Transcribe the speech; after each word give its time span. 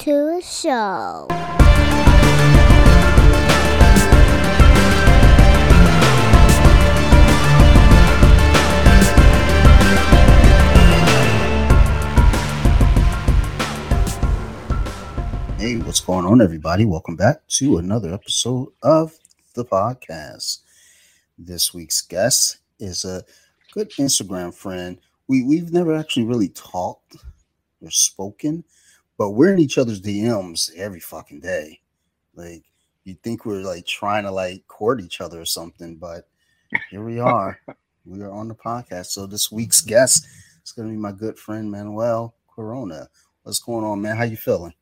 to 0.00 0.40
show. 0.40 1.26
Hey, 15.58 15.76
what's 15.76 16.00
going 16.00 16.24
on, 16.24 16.40
everybody? 16.40 16.86
Welcome 16.86 17.16
back 17.16 17.46
to 17.48 17.76
another 17.76 18.14
episode 18.14 18.68
of 18.82 19.18
the 19.52 19.66
podcast. 19.66 20.60
This 21.36 21.74
week's 21.74 22.00
guest 22.00 22.56
is 22.78 23.04
a 23.04 23.22
good 23.74 23.90
Instagram 23.90 24.54
friend. 24.54 24.98
We 25.28 25.44
we've 25.44 25.74
never 25.74 25.94
actually 25.94 26.24
really 26.24 26.48
talked 26.48 27.16
or 27.82 27.90
spoken, 27.90 28.64
but 29.20 29.32
we're 29.32 29.52
in 29.52 29.58
each 29.58 29.76
other's 29.76 30.00
DMs 30.00 30.74
every 30.76 30.98
fucking 30.98 31.40
day. 31.40 31.78
Like 32.34 32.64
you 33.04 33.14
think 33.22 33.44
we're 33.44 33.60
like 33.60 33.84
trying 33.84 34.24
to 34.24 34.30
like 34.30 34.66
court 34.66 34.98
each 35.02 35.20
other 35.20 35.38
or 35.38 35.44
something, 35.44 35.96
but 35.96 36.26
here 36.90 37.04
we 37.04 37.20
are. 37.20 37.60
we 38.06 38.22
are 38.22 38.32
on 38.32 38.48
the 38.48 38.54
podcast. 38.54 39.08
So 39.08 39.26
this 39.26 39.52
week's 39.52 39.82
guest 39.82 40.26
is 40.64 40.72
gonna 40.72 40.88
be 40.88 40.96
my 40.96 41.12
good 41.12 41.38
friend 41.38 41.70
Manuel 41.70 42.34
Corona. 42.48 43.10
What's 43.42 43.58
going 43.58 43.84
on, 43.84 44.00
man? 44.00 44.16
How 44.16 44.24
you 44.24 44.38
feeling? 44.38 44.72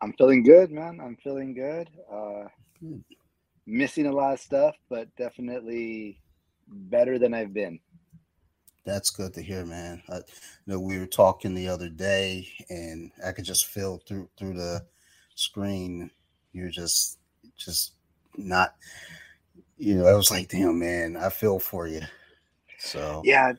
I'm 0.00 0.12
feeling 0.12 0.44
good, 0.44 0.70
man. 0.70 1.00
I'm 1.02 1.16
feeling 1.16 1.54
good. 1.54 1.90
Uh, 2.08 2.44
Good. 2.80 3.02
missing 3.66 4.06
a 4.06 4.12
lot 4.12 4.34
of 4.34 4.38
stuff, 4.38 4.76
but 4.88 5.08
definitely 5.16 6.20
better 6.68 7.18
than 7.18 7.34
I've 7.34 7.52
been. 7.52 7.80
That's 8.84 9.10
good 9.10 9.32
to 9.34 9.42
hear, 9.42 9.64
man. 9.64 10.02
I 10.08 10.16
you 10.16 10.22
know 10.66 10.80
we 10.80 10.98
were 10.98 11.06
talking 11.06 11.54
the 11.54 11.68
other 11.68 11.88
day, 11.88 12.48
and 12.68 13.10
I 13.24 13.32
could 13.32 13.44
just 13.44 13.66
feel 13.66 14.02
through 14.06 14.28
through 14.38 14.54
the 14.54 14.84
screen. 15.34 16.10
You're 16.52 16.70
just 16.70 17.18
just 17.56 17.94
not, 18.36 18.74
you 19.78 19.96
know. 19.96 20.06
I 20.06 20.14
was 20.14 20.30
like, 20.30 20.48
damn, 20.48 20.78
man, 20.78 21.16
I 21.16 21.30
feel 21.30 21.58
for 21.58 21.88
you. 21.88 22.02
So 22.78 23.22
Yeah, 23.24 23.54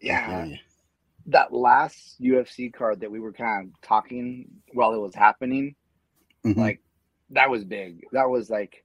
yeah. 0.00 0.44
you. 0.44 0.58
That 1.26 1.52
last 1.52 2.20
UFC 2.20 2.72
card 2.72 3.00
that 3.00 3.10
we 3.10 3.20
were 3.20 3.32
kind 3.32 3.68
of 3.68 3.80
talking 3.80 4.46
while 4.72 4.92
it 4.92 4.98
was 4.98 5.14
happening, 5.14 5.74
Mhm. 6.44 6.56
like 6.56 6.80
that 7.30 7.48
was 7.48 7.64
big. 7.64 8.04
That 8.12 8.28
was 8.28 8.50
like 8.50 8.83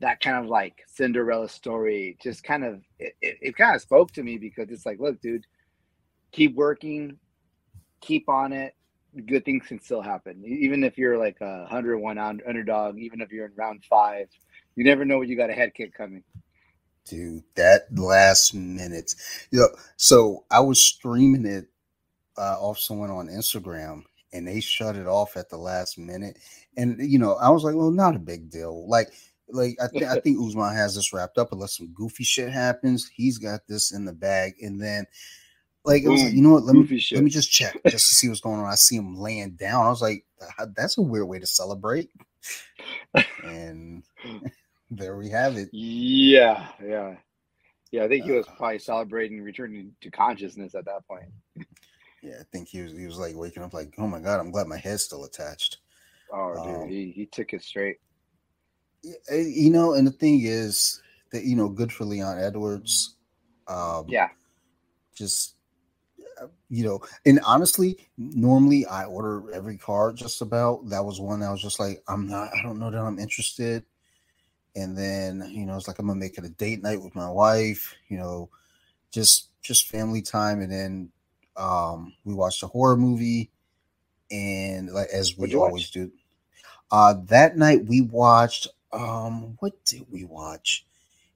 that 0.00 0.20
kind 0.20 0.38
of 0.38 0.46
like 0.46 0.82
Cinderella 0.88 1.48
story. 1.48 2.16
Just 2.22 2.44
kind 2.44 2.64
of 2.64 2.82
it, 2.98 3.14
it, 3.22 3.38
it 3.42 3.56
kind 3.56 3.74
of 3.76 3.82
spoke 3.82 4.12
to 4.12 4.22
me 4.22 4.38
because 4.38 4.70
it's 4.70 4.86
like, 4.86 5.00
look, 5.00 5.20
dude, 5.20 5.46
keep 6.32 6.54
working, 6.56 7.18
keep 8.00 8.28
on 8.28 8.52
it. 8.52 8.74
Good 9.26 9.44
things 9.44 9.66
can 9.66 9.80
still 9.80 10.02
happen, 10.02 10.44
even 10.46 10.84
if 10.84 10.98
you're 10.98 11.18
like 11.18 11.38
a 11.40 11.66
hundred 11.66 11.98
one 11.98 12.18
un- 12.18 12.42
underdog. 12.46 12.98
Even 12.98 13.20
if 13.20 13.32
you're 13.32 13.46
in 13.46 13.52
round 13.56 13.84
five, 13.84 14.28
you 14.76 14.84
never 14.84 15.04
know 15.04 15.18
when 15.18 15.28
you 15.28 15.36
got 15.36 15.50
a 15.50 15.54
head 15.54 15.74
kick 15.74 15.94
coming. 15.94 16.24
dude. 17.06 17.44
That 17.56 17.82
last 17.96 18.54
minute, 18.54 19.14
you 19.50 19.60
know. 19.60 19.68
So 19.96 20.44
I 20.50 20.60
was 20.60 20.82
streaming 20.82 21.46
it 21.46 21.66
uh, 22.38 22.56
off 22.60 22.78
someone 22.78 23.10
on 23.10 23.28
Instagram, 23.28 24.04
and 24.32 24.46
they 24.46 24.60
shut 24.60 24.96
it 24.96 25.06
off 25.06 25.36
at 25.36 25.48
the 25.50 25.58
last 25.58 25.98
minute. 25.98 26.38
And 26.76 26.98
you 27.00 27.18
know, 27.18 27.34
I 27.36 27.50
was 27.50 27.64
like, 27.64 27.74
well, 27.74 27.90
not 27.90 28.16
a 28.16 28.20
big 28.20 28.50
deal. 28.50 28.88
Like, 28.88 29.08
like 29.52 29.76
I, 29.82 29.88
th- 29.88 30.04
I 30.04 30.20
think 30.20 30.38
Usman 30.40 30.74
has 30.74 30.94
this 30.94 31.12
wrapped 31.12 31.38
up 31.38 31.52
unless 31.52 31.76
some 31.76 31.92
goofy 31.94 32.24
shit 32.24 32.50
happens. 32.50 33.08
He's 33.14 33.38
got 33.38 33.60
this 33.68 33.92
in 33.92 34.04
the 34.04 34.12
bag, 34.12 34.54
and 34.62 34.80
then. 34.80 35.06
Like 35.82 36.04
was 36.04 36.22
like, 36.22 36.34
you 36.34 36.42
know 36.42 36.50
what? 36.50 36.64
Let 36.64 36.74
me 36.74 36.82
Goofy 36.82 37.14
let 37.14 37.24
me 37.24 37.30
just 37.30 37.50
check 37.50 37.74
just 37.88 38.08
to 38.08 38.14
see 38.14 38.28
what's 38.28 38.42
going 38.42 38.60
on. 38.60 38.66
I 38.66 38.74
see 38.74 38.96
him 38.96 39.16
laying 39.16 39.52
down. 39.52 39.86
I 39.86 39.88
was 39.88 40.02
like, 40.02 40.26
that's 40.76 40.98
a 40.98 41.02
weird 41.02 41.26
way 41.26 41.38
to 41.38 41.46
celebrate. 41.46 42.10
And 43.42 44.02
there 44.90 45.16
we 45.16 45.30
have 45.30 45.56
it. 45.56 45.70
Yeah, 45.72 46.68
yeah, 46.84 47.16
yeah. 47.92 48.04
I 48.04 48.08
think 48.08 48.24
he 48.26 48.32
was 48.32 48.46
Uh, 48.46 48.52
probably 48.58 48.78
celebrating 48.78 49.40
returning 49.40 49.92
to 50.02 50.10
consciousness 50.10 50.74
at 50.74 50.84
that 50.84 51.06
point. 51.08 51.24
Yeah, 52.22 52.36
I 52.40 52.44
think 52.52 52.68
he 52.68 52.82
was 52.82 52.92
he 52.92 53.06
was 53.06 53.18
like 53.18 53.34
waking 53.34 53.62
up 53.62 53.72
like, 53.72 53.94
oh 53.96 54.06
my 54.06 54.20
god, 54.20 54.38
I'm 54.38 54.50
glad 54.50 54.66
my 54.66 54.76
head's 54.76 55.04
still 55.04 55.24
attached. 55.24 55.78
Oh, 56.30 56.56
Um, 56.58 56.82
dude, 56.82 56.90
he, 56.90 57.10
he 57.10 57.24
took 57.26 57.54
it 57.54 57.62
straight. 57.62 57.96
Eh, 59.04 59.36
You 59.48 59.70
know, 59.70 59.94
and 59.94 60.06
the 60.06 60.12
thing 60.12 60.42
is 60.44 61.00
that 61.32 61.44
you 61.44 61.56
know, 61.56 61.68
good 61.68 61.92
for 61.92 62.04
Leon 62.04 62.38
Edwards. 62.38 63.16
Um, 63.68 64.06
Yeah, 64.08 64.28
just 65.14 65.54
uh, 66.40 66.46
you 66.68 66.84
know, 66.84 67.00
and 67.26 67.40
honestly, 67.46 67.98
normally 68.16 68.86
I 68.86 69.04
order 69.04 69.50
every 69.52 69.76
card 69.76 70.16
just 70.16 70.42
about. 70.42 70.88
That 70.88 71.04
was 71.04 71.20
one 71.20 71.40
that 71.40 71.50
was 71.50 71.62
just 71.62 71.80
like, 71.80 72.02
I'm 72.08 72.28
not, 72.28 72.50
I 72.54 72.62
don't 72.62 72.78
know 72.78 72.90
that 72.90 73.00
I'm 73.00 73.18
interested. 73.18 73.84
And 74.76 74.96
then 74.96 75.48
you 75.50 75.66
know, 75.66 75.76
it's 75.76 75.88
like 75.88 75.98
I'm 75.98 76.06
gonna 76.06 76.18
make 76.18 76.38
it 76.38 76.44
a 76.44 76.50
date 76.50 76.82
night 76.82 77.02
with 77.02 77.14
my 77.14 77.28
wife. 77.30 77.94
You 78.08 78.18
know, 78.18 78.50
just 79.10 79.48
just 79.62 79.88
family 79.88 80.22
time, 80.22 80.60
and 80.60 80.70
then 80.72 81.10
um 81.56 82.14
we 82.24 82.34
watched 82.34 82.62
a 82.62 82.66
horror 82.68 82.96
movie, 82.96 83.50
and 84.30 84.90
like 84.90 85.08
as 85.08 85.36
we 85.36 85.54
always 85.56 85.84
watch? 85.84 85.90
do. 85.90 86.12
Uh, 86.92 87.14
that 87.26 87.56
night 87.56 87.84
we 87.86 88.02
watched. 88.02 88.68
Um, 88.92 89.56
what 89.60 89.84
did 89.84 90.06
we 90.10 90.24
watch? 90.24 90.86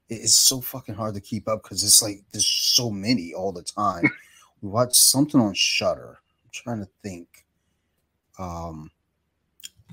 It's 0.08 0.34
so 0.36 0.60
fucking 0.60 0.94
hard 0.94 1.14
to 1.14 1.20
keep 1.20 1.48
up 1.48 1.62
because 1.62 1.82
it's 1.82 2.02
like 2.02 2.24
there's 2.32 2.46
so 2.46 2.90
many 2.90 3.32
all 3.34 3.52
the 3.52 3.62
time. 3.62 4.04
we 4.62 4.68
watched 4.68 4.96
something 4.96 5.40
on 5.40 5.54
Shudder. 5.54 6.18
I'm 6.44 6.50
trying 6.52 6.80
to 6.80 6.88
think. 7.02 7.46
Um, 8.38 8.90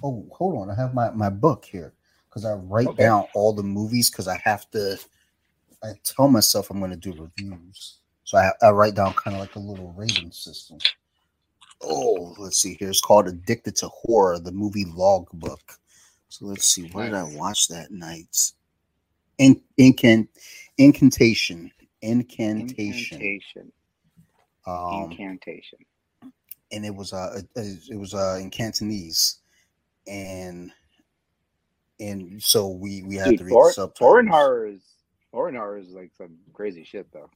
oh, 0.04 0.28
hold 0.32 0.58
on, 0.58 0.70
I 0.70 0.76
have 0.76 0.94
my 0.94 1.12
my 1.12 1.30
book 1.30 1.66
here 1.66 1.94
because 2.30 2.46
I 2.46 2.54
write 2.54 2.88
Okay. 2.88 3.04
down 3.04 3.26
all 3.34 3.54
the 3.54 3.64
movies 3.64 4.10
because 4.10 4.28
I 4.28 4.38
have 4.44 4.70
to. 4.72 4.98
I 5.84 5.94
tell 6.04 6.28
myself 6.28 6.70
I'm 6.70 6.80
going 6.80 6.92
to 6.92 6.98
do 6.98 7.14
reviews, 7.14 7.98
so 8.24 8.38
I, 8.38 8.52
I 8.62 8.70
write 8.72 8.96
down 8.96 9.14
kind 9.14 9.36
of 9.36 9.42
like 9.42 9.56
a 9.56 9.60
little 9.60 9.94
rating 9.94 10.32
system. 10.32 10.78
Oh, 11.82 12.36
let's 12.38 12.62
see 12.62 12.76
here. 12.76 12.90
It's 12.90 13.02
called 13.02 13.28
Addicted 13.28 13.76
to 13.78 13.88
Horror, 13.88 14.40
the 14.40 14.52
movie 14.52 14.86
logbook. 14.86 15.80
So 16.32 16.46
let's 16.46 16.66
see. 16.68 16.88
What 16.88 17.04
did 17.04 17.14
I 17.14 17.24
watch 17.24 17.68
that 17.68 17.92
night? 17.92 18.54
In, 19.38 19.62
incant, 19.78 20.30
incantation, 20.78 21.72
incantation. 22.02 23.18
incantation, 23.18 23.72
Um, 24.66 25.12
incantation. 25.12 25.80
and 26.72 26.86
it 26.86 26.96
was 26.96 27.12
uh, 27.12 27.42
uh, 27.58 27.62
it 27.90 28.00
was 28.00 28.14
uh 28.14 28.38
in 28.40 28.50
Cantonese, 28.50 29.40
and 30.08 30.72
and 32.00 32.42
so 32.42 32.70
we 32.70 33.04
we 33.04 33.18
had 33.18 33.32
Dude, 33.32 33.40
to 33.40 33.44
read 33.44 33.52
for, 33.54 33.70
subtitles. 33.72 34.00
foreign 34.00 34.28
horror 34.28 34.68
is 34.68 34.82
foreign 35.32 35.56
horror 35.56 35.80
is 35.80 35.90
like 35.90 36.12
some 36.18 36.38
crazy 36.54 36.86
shit 36.86 37.12
though. 37.12 37.30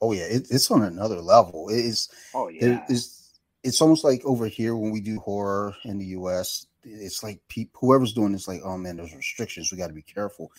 Oh 0.00 0.12
yeah, 0.12 0.24
it, 0.24 0.46
it's 0.50 0.70
on 0.70 0.82
another 0.82 1.20
level. 1.20 1.68
It 1.68 1.80
is. 1.80 2.08
Oh 2.32 2.48
yeah, 2.48 2.84
is 2.88 3.32
it's 3.64 3.82
almost 3.82 4.04
like 4.04 4.24
over 4.24 4.46
here 4.46 4.76
when 4.76 4.92
we 4.92 5.00
do 5.00 5.18
horror 5.18 5.76
in 5.84 5.98
the 5.98 6.06
US, 6.06 6.67
it's 6.84 7.22
like 7.22 7.40
whoever's 7.74 8.12
doing 8.12 8.32
this, 8.32 8.48
like, 8.48 8.60
oh 8.64 8.76
man, 8.78 8.96
there's 8.96 9.14
restrictions. 9.14 9.70
We 9.70 9.78
got 9.78 9.88
to 9.88 9.92
be 9.94 10.02
careful. 10.02 10.52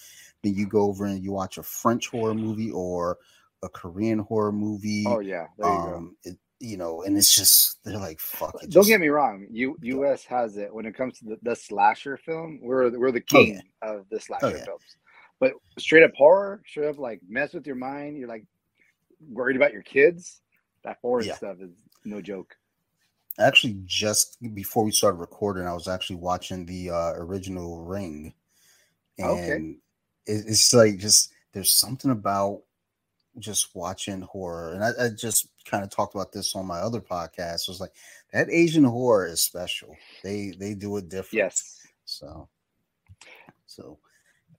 Then 0.43 0.53
you 0.55 0.67
go 0.67 0.81
over 0.83 1.05
and 1.05 1.23
you 1.23 1.31
watch 1.31 1.57
a 1.57 1.63
French 1.63 2.07
horror 2.07 2.33
movie 2.33 2.71
or 2.71 3.17
a 3.63 3.69
Korean 3.69 4.19
horror 4.19 4.51
movie. 4.51 5.05
oh 5.07 5.19
yeah. 5.19 5.47
There 5.57 5.69
you 5.71 5.77
go. 5.79 5.95
um, 5.95 6.15
it, 6.23 6.37
you 6.61 6.75
know, 6.77 7.03
and 7.03 7.17
it's 7.17 7.33
just 7.33 7.83
they're 7.85 7.97
like, 7.97 8.19
fuck 8.19 8.53
it. 8.61 8.69
Don't 8.69 8.85
get 8.87 8.99
me 8.99 9.07
wrong. 9.07 9.47
U, 9.51 9.77
U.S. 9.81 10.25
has 10.25 10.57
it 10.57 10.73
when 10.73 10.85
it 10.85 10.93
comes 10.95 11.17
to 11.19 11.25
the, 11.25 11.37
the 11.41 11.55
slasher 11.55 12.17
film. 12.17 12.59
We're 12.61 12.97
we're 12.97 13.11
the 13.11 13.23
Oh, 13.33 13.43
king 13.43 13.61
of 13.81 14.05
the 14.11 14.19
slasher 14.19 14.57
yeah. 14.57 14.65
films. 14.65 14.83
But 15.39 15.53
straight 15.77 16.03
up 16.03 16.11
horror, 16.15 16.61
straight 16.67 16.89
up 16.89 16.97
like 16.99 17.21
mess 17.29 17.53
with 17.53 17.65
your 17.65 17.77
mind. 17.77 18.17
You're 18.17 18.27
like 18.27 18.45
worried 19.29 19.55
about 19.55 19.71
your 19.73 19.83
kids. 19.83 20.41
That 20.83 20.97
horror 21.01 21.23
Yeah. 21.23 21.35
stuff 21.35 21.57
is 21.61 21.71
no 22.03 22.21
joke. 22.21 22.55
Actually 23.37 23.77
just 23.85 24.37
before 24.53 24.83
we 24.83 24.91
started 24.91 25.17
recording, 25.17 25.67
I 25.67 25.73
was 25.73 25.87
actually 25.87 26.17
watching 26.17 26.65
the 26.65 26.89
uh, 26.89 27.13
original 27.15 27.83
Ring, 27.83 28.33
and 29.17 29.29
Okay. 29.29 29.55
it, 30.25 30.45
it's 30.47 30.73
like 30.73 30.97
just 30.97 31.31
there's 31.53 31.71
something 31.71 32.11
about 32.11 32.61
just 33.37 33.75
watching 33.75 34.21
horror, 34.21 34.73
and 34.73 34.83
I, 34.83 35.05
I 35.05 35.09
just 35.09 35.47
kind 35.65 35.83
of 35.83 35.89
talked 35.89 36.15
about 36.15 36.31
this 36.31 36.55
on 36.55 36.65
my 36.65 36.79
other 36.79 37.01
podcast. 37.01 37.63
It 37.63 37.67
was 37.69 37.79
like 37.81 37.93
that 38.33 38.49
Asian 38.49 38.83
horror 38.83 39.27
is 39.27 39.41
special. 39.43 39.95
They 40.23 40.53
they 40.57 40.73
do 40.73 40.97
it 40.97 41.09
different. 41.09 41.33
Yes. 41.33 41.87
So, 42.05 42.49
so 43.67 43.99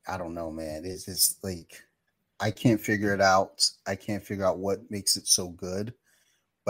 I 0.09 0.17
don't 0.17 0.35
know, 0.35 0.51
man. 0.51 0.85
It's 0.85 1.09
it's 1.09 1.39
like 1.43 1.83
I 2.41 2.51
can't 2.51 2.81
figure 2.81 3.13
it 3.13 3.21
out. 3.21 3.69
I 3.87 3.97
can't 3.97 4.25
figure 4.25 4.47
out 4.47 4.59
what 4.59 4.91
makes 4.91 5.17
it 5.17 5.27
so 5.27 5.49
good, 5.49 5.93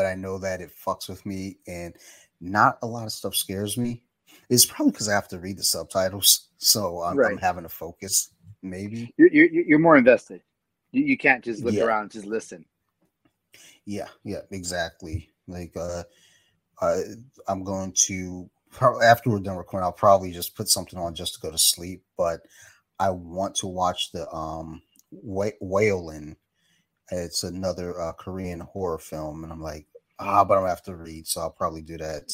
but 0.00 0.06
I 0.06 0.14
know 0.14 0.38
that 0.38 0.60
it 0.62 0.70
fucks 0.86 1.08
with 1.08 1.26
me, 1.26 1.58
and 1.66 1.94
not 2.40 2.78
a 2.82 2.86
lot 2.86 3.04
of 3.04 3.12
stuff 3.12 3.34
scares 3.34 3.76
me. 3.76 4.02
It's 4.48 4.64
probably 4.64 4.92
because 4.92 5.08
I 5.08 5.14
have 5.14 5.28
to 5.28 5.38
read 5.38 5.58
the 5.58 5.64
subtitles, 5.64 6.48
so 6.58 7.02
I'm, 7.02 7.18
I'm 7.24 7.38
having 7.38 7.64
to 7.64 7.68
focus. 7.68 8.30
Maybe, 8.62 9.14
You're 9.16 9.28
you're, 9.32 9.46
you're 9.50 9.78
more 9.78 9.96
invested. 9.96 10.42
You, 10.92 11.04
you 11.04 11.18
can't 11.18 11.44
just 11.44 11.64
look 11.64 11.74
Yeah. 11.74 11.84
around 11.84 12.02
and 12.02 12.10
just 12.12 12.26
listen. 12.26 12.64
yeah, 13.84 14.08
yeah, 14.24 14.42
exactly. 14.50 15.30
Like, 15.46 15.76
uh, 15.76 16.04
I, 16.80 17.02
I'm 17.48 17.64
going 17.64 17.92
to 18.06 18.50
after 19.02 19.30
we're 19.30 19.40
done 19.40 19.56
recording, 19.56 19.84
I'll 19.84 19.92
probably 19.92 20.32
just 20.32 20.56
put 20.56 20.68
something 20.68 20.98
on 20.98 21.14
just 21.14 21.34
to 21.34 21.40
go 21.40 21.50
to 21.50 21.58
sleep. 21.58 22.04
But 22.16 22.42
I 22.98 23.10
want 23.10 23.54
to 23.56 23.66
watch 23.66 24.12
the 24.12 24.30
um 24.34 24.82
Wailing. 25.12 26.36
It's 27.12 27.42
another 27.44 28.00
uh, 28.00 28.12
Korean 28.12 28.60
horror 28.60 28.98
film, 28.98 29.44
and 29.44 29.52
I'm 29.52 29.60
like, 29.62 29.86
ah, 30.20 30.44
but 30.44 30.54
I'm 30.54 30.60
gonna 30.60 30.70
have 30.70 30.82
to 30.84 30.94
read, 30.94 31.26
so 31.26 31.40
I'll 31.40 31.50
probably 31.50 31.82
do 31.82 31.96
that 31.98 32.32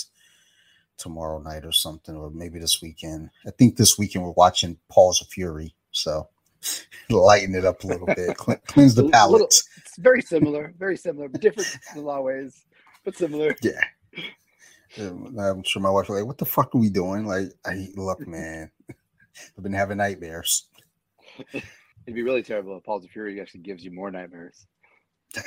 tomorrow 0.99 1.39
night 1.39 1.65
or 1.65 1.73
something, 1.73 2.17
or 2.17 2.31
maybe 2.31 2.59
this 2.59 2.83
weekend. 2.83 3.31
I 3.47 3.51
think 3.51 3.77
this 3.77 3.99
weekend 3.99 4.25
we're 4.25 4.33
watching 4.33 4.79
Paws 4.89 5.21
of 5.21 5.29
Fury, 5.29 5.75
so 5.93 6.29
lighten 7.11 7.55
it 7.55 7.65
up 7.65 7.85
a 7.85 7.87
little 7.87 8.07
bit, 8.07 8.37
cleanse 8.37 8.95
the 8.95 9.09
palate. 9.09 9.33
Little, 9.33 9.47
it's 9.47 9.97
very 9.99 10.23
similar, 10.23 10.75
very 10.79 10.97
similar, 10.97 11.29
but 11.29 11.41
different 11.41 11.69
in 11.95 12.01
a 12.01 12.05
lot 12.05 12.19
of 12.19 12.25
ways, 12.25 12.65
but 13.05 13.17
similar. 13.17 13.55
Yeah. 13.63 13.81
I'm 14.99 15.63
sure 15.63 15.83
my 15.83 15.91
wife 15.91 16.09
was 16.09 16.21
like, 16.21 16.27
"What 16.27 16.39
the 16.39 16.47
fuck 16.47 16.75
are 16.75 16.79
we 16.79 16.89
doing?" 16.89 17.27
Like, 17.27 17.49
I 17.67 17.89
look, 17.97 18.27
man, 18.27 18.71
I've 18.89 19.63
been 19.63 19.73
having 19.73 19.99
nightmares. 19.99 20.69
It'd 21.53 22.15
be 22.15 22.23
really 22.23 22.43
terrible 22.43 22.79
if 22.79 22.85
Paws 22.85 23.05
of 23.05 23.11
Fury 23.11 23.41
actually 23.41 23.61
gives 23.61 23.85
you 23.85 23.91
more 23.91 24.11
nightmares. 24.11 24.67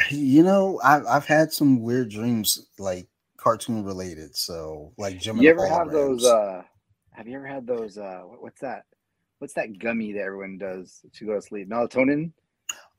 You 0.10 0.44
know, 0.44 0.80
I've 0.84 1.06
I've 1.06 1.26
had 1.26 1.52
some 1.52 1.82
weird 1.82 2.10
dreams, 2.10 2.68
like 2.78 3.08
cartoon 3.38 3.84
related. 3.84 4.36
So, 4.36 4.94
like 4.98 5.20
Jim. 5.20 5.38
You 5.38 5.50
ever 5.50 5.68
have 5.68 5.92
those? 5.92 6.26
uh 6.26 6.62
Have 7.12 7.28
you 7.28 7.38
ever 7.38 7.48
had 7.48 7.66
those? 7.66 7.98
uh 7.98 8.22
What's 8.40 8.62
that? 8.62 8.84
What's 9.40 9.54
that 9.54 9.80
gummy 9.80 10.14
that 10.14 10.22
everyone 10.22 10.58
does 10.58 11.02
to 11.14 11.26
go 11.26 11.36
to 11.36 11.42
sleep? 11.42 11.70
Melatonin. 11.70 12.32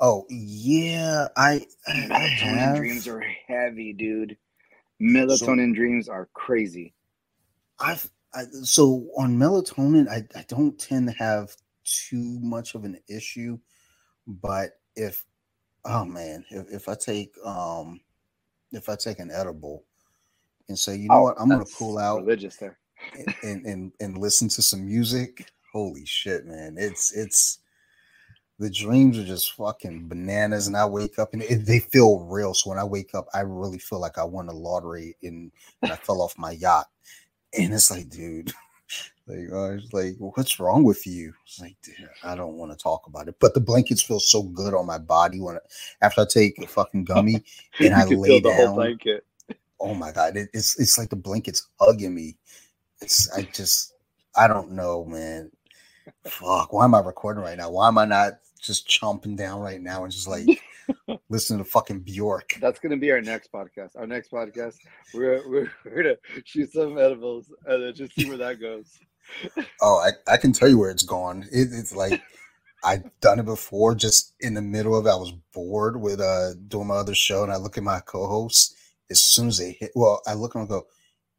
Oh 0.00 0.24
yeah, 0.30 1.28
I, 1.36 1.66
I 1.86 1.92
melatonin 1.92 2.56
have... 2.56 2.76
dreams 2.76 3.06
are 3.06 3.24
heavy, 3.46 3.92
dude. 3.92 4.36
Melatonin 5.00 5.70
so, 5.70 5.74
dreams 5.74 6.08
are 6.08 6.28
crazy. 6.32 6.94
I've 7.78 8.10
I, 8.34 8.44
so 8.62 9.08
on 9.16 9.38
melatonin, 9.38 10.08
I, 10.08 10.24
I 10.38 10.44
don't 10.48 10.78
tend 10.78 11.08
to 11.08 11.14
have 11.14 11.54
too 11.84 12.38
much 12.40 12.74
of 12.74 12.84
an 12.84 12.98
issue, 13.08 13.58
but 14.26 14.70
if 14.96 15.24
oh 15.84 16.04
man, 16.04 16.44
if, 16.50 16.70
if 16.70 16.88
I 16.88 16.94
take 16.94 17.32
um 17.44 18.00
if 18.72 18.88
I 18.88 18.96
take 18.96 19.18
an 19.18 19.30
edible 19.30 19.84
and 20.68 20.78
say, 20.78 20.96
you 20.96 21.08
know 21.08 21.16
oh, 21.16 21.22
what, 21.22 21.36
I'm 21.40 21.48
gonna 21.48 21.64
pull 21.78 21.98
out 21.98 22.20
religious 22.20 22.56
there 22.56 22.78
and, 23.14 23.34
and, 23.42 23.66
and 23.66 23.92
and 24.00 24.18
listen 24.18 24.48
to 24.50 24.62
some 24.62 24.86
music. 24.86 25.50
Holy 25.72 26.04
shit, 26.04 26.46
man! 26.46 26.76
It's 26.78 27.12
it's 27.12 27.60
the 28.60 28.70
dreams 28.70 29.18
are 29.18 29.24
just 29.24 29.54
fucking 29.54 30.06
bananas, 30.06 30.66
and 30.66 30.76
I 30.76 30.84
wake 30.84 31.18
up 31.18 31.32
and 31.32 31.42
it, 31.42 31.64
they 31.64 31.78
feel 31.78 32.20
real. 32.20 32.52
So 32.52 32.68
when 32.68 32.78
I 32.78 32.84
wake 32.84 33.14
up, 33.14 33.26
I 33.32 33.40
really 33.40 33.78
feel 33.78 34.00
like 34.00 34.18
I 34.18 34.24
won 34.24 34.46
the 34.46 34.52
lottery 34.52 35.16
and, 35.22 35.50
and 35.80 35.92
I 35.92 35.96
fell 35.96 36.20
off 36.20 36.36
my 36.36 36.52
yacht. 36.52 36.86
And 37.58 37.72
it's 37.72 37.90
like, 37.90 38.10
dude, 38.10 38.52
like 39.30 39.52
uh, 39.52 39.64
I 39.64 39.74
was 39.74 39.92
like, 39.92 40.16
what's 40.18 40.58
wrong 40.58 40.82
with 40.82 41.06
you? 41.06 41.32
It's 41.46 41.60
like, 41.60 41.76
dude, 41.82 42.08
I 42.24 42.34
don't 42.34 42.54
want 42.54 42.72
to 42.72 42.78
talk 42.78 43.06
about 43.06 43.28
it. 43.28 43.36
But 43.40 43.54
the 43.54 43.60
blankets 43.60 44.02
feel 44.02 44.20
so 44.20 44.42
good 44.42 44.74
on 44.74 44.86
my 44.86 44.98
body 44.98 45.40
when 45.40 45.58
after 46.02 46.22
I 46.22 46.26
take 46.28 46.58
a 46.58 46.66
fucking 46.66 47.04
gummy 47.04 47.44
and 47.80 47.94
I 47.94 48.04
lay 48.04 48.40
down. 48.40 48.98
Oh 49.78 49.94
my 49.94 50.12
god, 50.12 50.36
it, 50.36 50.50
it's 50.52 50.78
it's 50.78 50.98
like 50.98 51.10
the 51.10 51.16
blankets 51.16 51.68
hugging 51.80 52.14
me. 52.14 52.36
It's 53.00 53.30
I 53.32 53.42
just 53.42 53.94
I 54.36 54.46
don't 54.46 54.72
know, 54.72 55.04
man. 55.04 55.50
Fuck, 56.24 56.72
why 56.72 56.84
am 56.84 56.94
I 56.94 57.00
recording 57.00 57.42
right 57.42 57.56
now? 57.56 57.70
Why 57.70 57.88
am 57.88 57.98
I 57.98 58.04
not 58.04 58.34
just 58.60 58.88
chomping 58.88 59.36
down 59.36 59.60
right 59.60 59.80
now 59.80 60.04
and 60.04 60.12
just 60.12 60.28
like 60.28 60.46
listen 61.28 61.58
to 61.58 61.64
fucking 61.64 62.00
Bjork. 62.00 62.56
That's 62.60 62.78
gonna 62.78 62.96
be 62.96 63.10
our 63.10 63.20
next 63.20 63.52
podcast. 63.52 63.96
Our 63.96 64.06
next 64.06 64.30
podcast, 64.30 64.76
we're 65.14 65.48
we're, 65.48 65.70
we're 65.84 66.02
gonna 66.02 66.16
shoot 66.44 66.72
some 66.72 66.98
edibles 66.98 67.52
and 67.66 67.82
then 67.82 67.94
just 67.94 68.14
see 68.14 68.28
where 68.28 68.38
that 68.38 68.60
goes. 68.60 68.98
Oh, 69.82 69.98
I, 69.98 70.32
I 70.32 70.36
can 70.38 70.52
tell 70.52 70.68
you 70.68 70.78
where 70.78 70.90
it's 70.90 71.02
gone. 71.04 71.44
It, 71.52 71.68
it's 71.72 71.94
like 71.94 72.22
I've 72.84 73.04
done 73.20 73.40
it 73.40 73.46
before, 73.46 73.94
just 73.94 74.34
in 74.40 74.54
the 74.54 74.62
middle 74.62 74.96
of 74.98 75.06
it. 75.06 75.10
I 75.10 75.16
was 75.16 75.32
bored 75.54 76.00
with 76.00 76.20
uh 76.20 76.54
doing 76.68 76.88
my 76.88 76.96
other 76.96 77.14
show, 77.14 77.42
and 77.44 77.52
I 77.52 77.56
look 77.56 77.78
at 77.78 77.84
my 77.84 78.00
co-hosts. 78.00 78.76
As 79.10 79.22
soon 79.22 79.48
as 79.48 79.58
they 79.58 79.72
hit, 79.72 79.92
well, 79.94 80.22
I 80.26 80.34
look 80.34 80.54
and 80.54 80.64
I 80.64 80.68
go, 80.68 80.86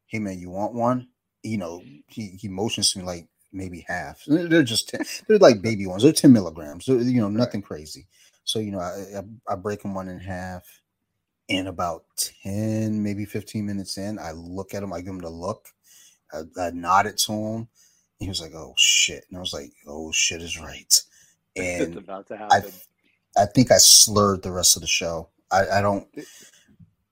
"Hey 0.08 0.20
man, 0.20 0.40
you 0.40 0.50
want 0.52 0.74
one?" 0.76 1.10
You 1.44 1.58
know, 1.60 1.82
he 2.08 2.38
he 2.40 2.50
motions 2.50 2.94
to 2.94 3.00
me 3.00 3.06
like 3.06 3.28
maybe 3.54 3.86
half. 3.88 4.24
They're 4.28 4.64
just 4.64 4.90
10, 4.90 5.02
they're 5.28 5.40
like 5.40 5.62
baby 5.62 5.88
ones. 5.88 6.04
They're 6.04 6.14
ten 6.14 6.34
milligrams. 6.34 6.86
They're, 6.88 7.02
you 7.02 7.22
know, 7.22 7.30
nothing 7.30 7.62
crazy. 7.64 8.08
So 8.46 8.60
you 8.60 8.72
know, 8.72 8.80
I, 8.80 9.20
I, 9.20 9.54
I 9.54 9.56
break 9.58 9.82
them 9.84 9.96
one 9.96 10.10
in 10.10 10.20
half. 10.20 10.66
And 11.50 11.68
about 11.68 12.06
ten, 12.18 13.04
maybe 13.04 13.26
fifteen 13.26 13.66
minutes 13.68 13.98
in, 13.98 14.20
I 14.20 14.32
look 14.34 14.74
at 14.74 14.82
them. 14.82 14.94
I 14.94 15.00
give 15.00 15.08
them 15.08 15.20
the 15.20 15.30
look. 15.30 15.68
I, 16.34 16.42
I 16.60 16.72
nodded 16.72 17.18
to 17.20 17.34
him. 17.34 17.68
he 18.20 18.28
was 18.28 18.42
like, 18.42 18.54
"Oh 18.54 18.74
shit!" 18.78 19.26
And 19.30 19.38
I 19.38 19.42
was 19.42 19.54
like, 19.54 19.72
"Oh 19.88 20.12
shit 20.12 20.42
is 20.42 20.60
right." 20.60 21.02
And 21.58 21.82
it's 21.82 21.98
about 21.98 22.30
to 22.30 22.38
happen. 22.38 22.72
I, 23.36 23.42
I 23.42 23.46
think 23.46 23.72
I 23.72 23.78
slurred 23.78 24.42
the 24.42 24.54
rest 24.54 24.78
of 24.78 24.82
the 24.82 24.88
show. 24.88 25.28
I, 25.52 25.68
I 25.68 25.82
don't. 25.82 26.08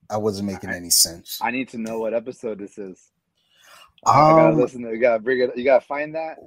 I 0.09 0.15
wasn't 0.15 0.47
making 0.47 0.69
I, 0.69 0.77
any 0.77 0.89
sense. 0.89 1.39
I 1.41 1.51
need 1.51 1.67
to 1.69 1.77
know 1.77 1.99
what 1.99 2.13
episode 2.13 2.59
this 2.59 2.77
is. 2.77 3.11
Um, 4.05 4.15
I 4.15 4.29
gotta 4.31 4.49
um, 4.53 4.57
listen 4.57 4.81
to. 4.83 4.91
You 4.91 5.01
gotta 5.01 5.19
bring 5.21 5.39
it. 5.39 5.57
You 5.57 5.65
gotta 5.65 5.85
find 5.85 6.15
that, 6.15 6.37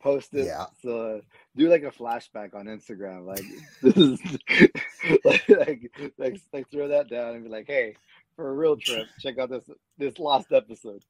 post 0.00 0.34
it. 0.34 0.46
Yeah. 0.46 0.66
So 0.82 1.20
do 1.56 1.68
like 1.68 1.84
a 1.84 1.90
flashback 1.90 2.54
on 2.54 2.66
Instagram. 2.66 3.26
Like 3.26 3.44
this 3.82 3.96
is 3.96 4.20
like, 5.24 5.48
like 5.48 6.12
like 6.18 6.40
like 6.52 6.70
throw 6.70 6.88
that 6.88 7.08
down 7.08 7.34
and 7.34 7.44
be 7.44 7.50
like, 7.50 7.66
hey, 7.66 7.94
for 8.34 8.48
a 8.48 8.52
real 8.52 8.76
trip, 8.76 9.06
check 9.20 9.38
out 9.38 9.50
this 9.50 9.68
this 9.98 10.18
last 10.18 10.52
episode. 10.52 11.02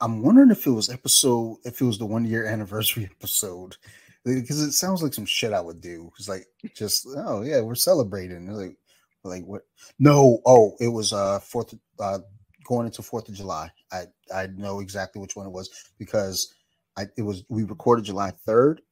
I'm 0.00 0.22
wondering 0.22 0.50
if 0.50 0.66
it 0.66 0.70
was 0.70 0.90
episode 0.90 1.58
if 1.64 1.80
it 1.80 1.84
was 1.84 1.98
the 1.98 2.06
one 2.06 2.24
year 2.24 2.46
anniversary 2.46 3.08
episode 3.18 3.76
because 4.24 4.62
it 4.62 4.72
sounds 4.72 5.02
like 5.02 5.14
some 5.14 5.26
shit 5.26 5.52
I 5.52 5.60
would 5.60 5.80
do. 5.80 6.10
It's 6.18 6.28
like 6.28 6.46
just 6.74 7.06
oh 7.16 7.42
yeah, 7.42 7.60
we're 7.60 7.74
celebrating. 7.74 8.50
Like 8.52 8.76
like 9.24 9.44
what? 9.44 9.62
No, 9.98 10.40
oh, 10.46 10.76
it 10.80 10.88
was 10.88 11.12
uh 11.12 11.40
fourth 11.40 11.74
uh 11.98 12.20
going 12.64 12.86
into 12.86 13.02
Fourth 13.02 13.28
of 13.28 13.34
July. 13.34 13.70
I 13.92 14.04
I 14.34 14.48
know 14.48 14.80
exactly 14.80 15.20
which 15.20 15.36
one 15.36 15.46
it 15.46 15.52
was 15.52 15.70
because 15.98 16.54
I 16.96 17.06
it 17.16 17.22
was 17.22 17.44
we 17.48 17.64
recorded 17.64 18.04
July 18.04 18.30
third, 18.30 18.82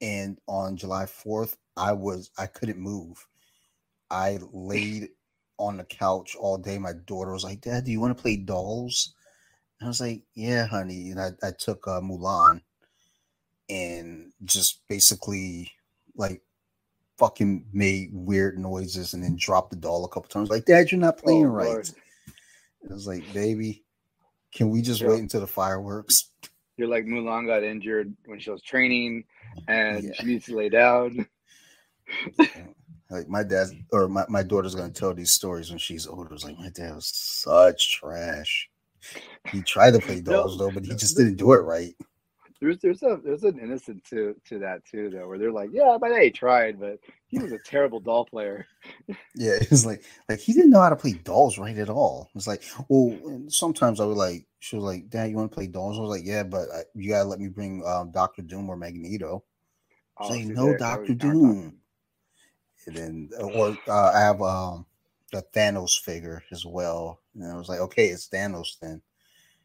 and 0.00 0.38
on 0.46 0.76
July 0.76 1.06
fourth 1.06 1.56
I 1.76 1.92
was 1.92 2.30
I 2.38 2.46
couldn't 2.46 2.78
move. 2.78 3.26
I 4.10 4.38
laid 4.52 5.08
on 5.58 5.78
the 5.78 5.84
couch 5.84 6.36
all 6.36 6.58
day. 6.58 6.78
My 6.78 6.92
daughter 7.06 7.32
was 7.32 7.44
like, 7.44 7.60
"Dad, 7.60 7.84
do 7.84 7.92
you 7.92 8.00
want 8.00 8.16
to 8.16 8.22
play 8.22 8.36
dolls?" 8.36 9.14
And 9.80 9.86
I 9.86 9.88
was 9.88 10.00
like, 10.00 10.22
"Yeah, 10.34 10.66
honey." 10.66 11.10
And 11.10 11.20
I 11.20 11.30
I 11.42 11.50
took 11.50 11.86
uh, 11.86 12.00
Mulan 12.00 12.60
and 13.68 14.32
just 14.44 14.86
basically 14.88 15.72
like 16.16 16.42
fucking 17.18 17.64
made 17.72 18.10
weird 18.12 18.58
noises 18.58 19.14
and 19.14 19.22
then 19.22 19.36
dropped 19.36 19.70
the 19.70 19.76
doll 19.76 20.04
a 20.04 20.08
couple 20.08 20.28
times. 20.28 20.50
Like, 20.50 20.64
Dad, 20.64 20.90
you're 20.90 21.00
not 21.00 21.18
playing 21.18 21.46
oh, 21.46 21.50
right. 21.50 21.66
Lord. 21.66 21.88
It 21.88 22.90
was 22.90 23.06
like, 23.06 23.30
baby, 23.32 23.84
can 24.52 24.70
we 24.70 24.82
just 24.82 25.02
wait 25.02 25.20
until 25.20 25.40
the 25.40 25.46
fireworks? 25.46 26.30
You're 26.76 26.88
like 26.88 27.04
Mulan 27.04 27.46
got 27.46 27.62
injured 27.62 28.14
when 28.26 28.40
she 28.40 28.50
was 28.50 28.62
training 28.62 29.24
and 29.68 30.04
yeah. 30.04 30.10
she 30.14 30.26
needs 30.26 30.46
to 30.46 30.56
lay 30.56 30.68
down. 30.68 31.26
like 33.10 33.28
my 33.28 33.42
dad 33.42 33.68
or 33.92 34.08
my, 34.08 34.24
my 34.28 34.42
daughter's 34.42 34.74
gonna 34.74 34.90
tell 34.90 35.14
these 35.14 35.32
stories 35.32 35.70
when 35.70 35.78
she's 35.78 36.06
older. 36.06 36.34
It's 36.34 36.44
like 36.44 36.58
my 36.58 36.70
dad 36.70 36.94
was 36.96 37.06
such 37.06 37.94
trash. 37.94 38.68
He 39.52 39.62
tried 39.62 39.92
to 39.92 39.98
play 40.00 40.20
dolls 40.20 40.58
no, 40.58 40.66
though, 40.66 40.70
but 40.72 40.84
he 40.84 40.94
just 40.94 41.16
didn't 41.16 41.36
do 41.36 41.52
it 41.52 41.58
right. 41.58 41.94
There's 42.60 42.78
there's 42.78 43.02
a 43.02 43.20
there's 43.22 43.42
an 43.42 43.58
innocent 43.58 44.04
to 44.04 44.34
to 44.46 44.58
that 44.60 44.84
too 44.86 45.10
though 45.10 45.28
where 45.28 45.38
they're 45.38 45.52
like 45.52 45.70
yeah 45.72 45.98
my 46.00 46.08
dad 46.08 46.34
tried 46.34 46.80
but 46.80 46.98
he 47.26 47.38
was 47.38 47.52
a 47.52 47.58
terrible 47.58 48.00
doll 48.00 48.24
player. 48.24 48.66
Yeah 49.34 49.56
it's 49.60 49.84
like 49.84 50.02
like 50.28 50.38
he 50.38 50.52
didn't 50.52 50.70
know 50.70 50.80
how 50.80 50.88
to 50.88 50.96
play 50.96 51.12
dolls 51.12 51.58
right 51.58 51.76
at 51.76 51.90
all. 51.90 52.30
It's 52.34 52.46
like 52.46 52.62
well 52.88 53.18
sometimes 53.48 54.00
i 54.00 54.04
would 54.04 54.16
like 54.16 54.46
she 54.60 54.76
was 54.76 54.84
like 54.84 55.10
dad 55.10 55.30
you 55.30 55.36
want 55.36 55.50
to 55.50 55.54
play 55.54 55.66
dolls? 55.66 55.98
I 55.98 56.02
was 56.02 56.10
like 56.10 56.24
yeah 56.24 56.42
but 56.42 56.68
I, 56.72 56.82
you 56.94 57.10
gotta 57.10 57.28
let 57.28 57.40
me 57.40 57.48
bring 57.48 57.84
um, 57.84 58.12
dr 58.12 58.40
doom 58.42 58.70
or 58.70 58.76
magneto. 58.76 59.44
Was 60.18 60.30
oh, 60.30 60.34
like 60.34 60.46
no 60.46 60.76
dr 60.76 61.14
doom. 61.14 61.76
And 62.86 62.96
then 62.96 63.30
or 63.40 63.76
uh, 63.88 64.12
i 64.14 64.20
have 64.20 64.40
um 64.40 64.86
the 65.34 65.42
thanos 65.54 66.00
figure 66.00 66.42
as 66.52 66.64
well 66.64 67.20
and 67.34 67.52
i 67.52 67.56
was 67.56 67.68
like 67.68 67.80
okay 67.80 68.06
it's 68.06 68.28
thanos 68.28 68.78
then 68.80 69.02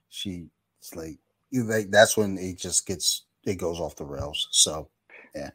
She's 0.09 0.47
like 0.95 1.19
like 1.53 1.89
that's 1.91 2.17
when 2.17 2.37
it 2.37 2.57
just 2.57 2.85
gets 2.85 3.23
it 3.45 3.55
goes 3.55 3.79
off 3.79 3.95
the 3.95 4.05
rails. 4.05 4.47
So 4.51 4.89
yeah. 5.35 5.51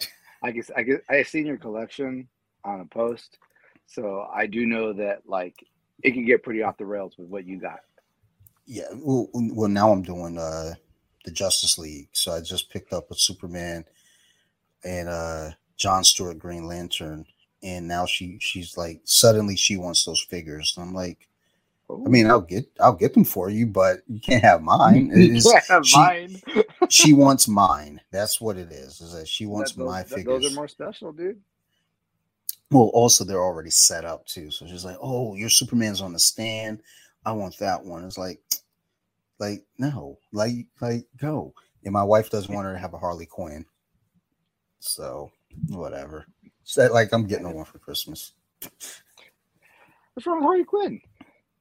I 0.42 0.50
guess 0.50 0.70
I 0.76 0.82
guess 0.82 1.00
I 1.08 1.22
seen 1.22 1.46
your 1.46 1.58
collection 1.58 2.26
on 2.64 2.80
a 2.80 2.84
post, 2.86 3.38
so 3.86 4.26
I 4.32 4.46
do 4.46 4.66
know 4.66 4.92
that 4.94 5.22
like 5.26 5.62
it 6.02 6.12
can 6.12 6.24
get 6.24 6.42
pretty 6.42 6.62
off 6.62 6.78
the 6.78 6.86
rails 6.86 7.16
with 7.18 7.28
what 7.28 7.44
you 7.44 7.60
got. 7.60 7.80
Yeah, 8.66 8.84
well, 8.94 9.28
well 9.32 9.68
now 9.68 9.90
I'm 9.90 10.02
doing 10.02 10.38
uh 10.38 10.74
the 11.24 11.30
Justice 11.30 11.76
League, 11.76 12.08
so 12.12 12.32
I 12.32 12.40
just 12.40 12.70
picked 12.70 12.92
up 12.92 13.10
a 13.10 13.14
Superman 13.14 13.84
and 14.84 15.08
uh 15.08 15.50
John 15.76 16.04
Stewart 16.04 16.38
Green 16.38 16.66
Lantern, 16.66 17.26
and 17.62 17.88
now 17.88 18.06
she 18.06 18.38
she's 18.40 18.76
like 18.76 19.00
suddenly 19.04 19.56
she 19.56 19.76
wants 19.76 20.04
those 20.04 20.20
figures. 20.22 20.74
And 20.76 20.86
I'm 20.88 20.94
like, 20.94 21.28
I 21.90 22.08
mean, 22.08 22.26
I'll 22.30 22.40
get 22.40 22.66
I'll 22.80 22.94
get 22.94 23.14
them 23.14 23.24
for 23.24 23.50
you, 23.50 23.66
but 23.66 24.00
you 24.08 24.20
can't 24.20 24.42
have 24.44 24.62
mine. 24.62 25.10
you 25.16 25.40
can't 25.42 25.64
have 25.66 25.86
she, 25.86 25.96
mine. 25.98 26.42
she 26.88 27.12
wants 27.12 27.48
mine. 27.48 28.00
That's 28.10 28.40
what 28.40 28.56
it 28.56 28.70
is. 28.70 29.00
Is 29.00 29.12
that 29.14 29.28
she 29.28 29.46
wants 29.46 29.72
That- 29.72 29.80
those- 29.80 29.88
my 29.88 30.02
that- 30.02 30.08
figures? 30.10 30.42
Those 30.42 30.52
are 30.52 30.54
more 30.54 30.68
special, 30.68 31.12
dude. 31.12 31.40
Well, 32.70 32.90
also 32.92 33.24
they're 33.24 33.42
already 33.42 33.70
set 33.70 34.04
up 34.04 34.26
too. 34.26 34.50
So 34.50 34.66
she's 34.66 34.84
like, 34.84 34.98
"Oh, 35.00 35.34
your 35.34 35.48
Superman's 35.48 36.02
on 36.02 36.12
the 36.12 36.18
stand. 36.18 36.82
I 37.24 37.32
want 37.32 37.56
that 37.58 37.82
one." 37.82 38.04
It's 38.04 38.18
like, 38.18 38.40
like 39.38 39.64
no, 39.78 40.18
like 40.32 40.66
like 40.82 41.06
go. 41.18 41.54
And 41.84 41.94
my 41.94 42.02
wife 42.04 42.28
doesn't 42.28 42.52
want 42.54 42.66
her 42.66 42.74
to 42.74 42.78
have 42.78 42.92
a 42.92 42.98
Harley 42.98 43.24
Quinn. 43.24 43.64
So 44.80 45.32
whatever. 45.68 46.26
Like 46.76 47.12
I'm 47.12 47.26
getting 47.26 47.52
one 47.52 47.64
for 47.64 47.78
Christmas. 47.78 48.32
What's 50.14 50.26
wrong 50.26 50.38
with 50.38 50.44
Harley 50.44 50.64
Quinn? 50.64 51.00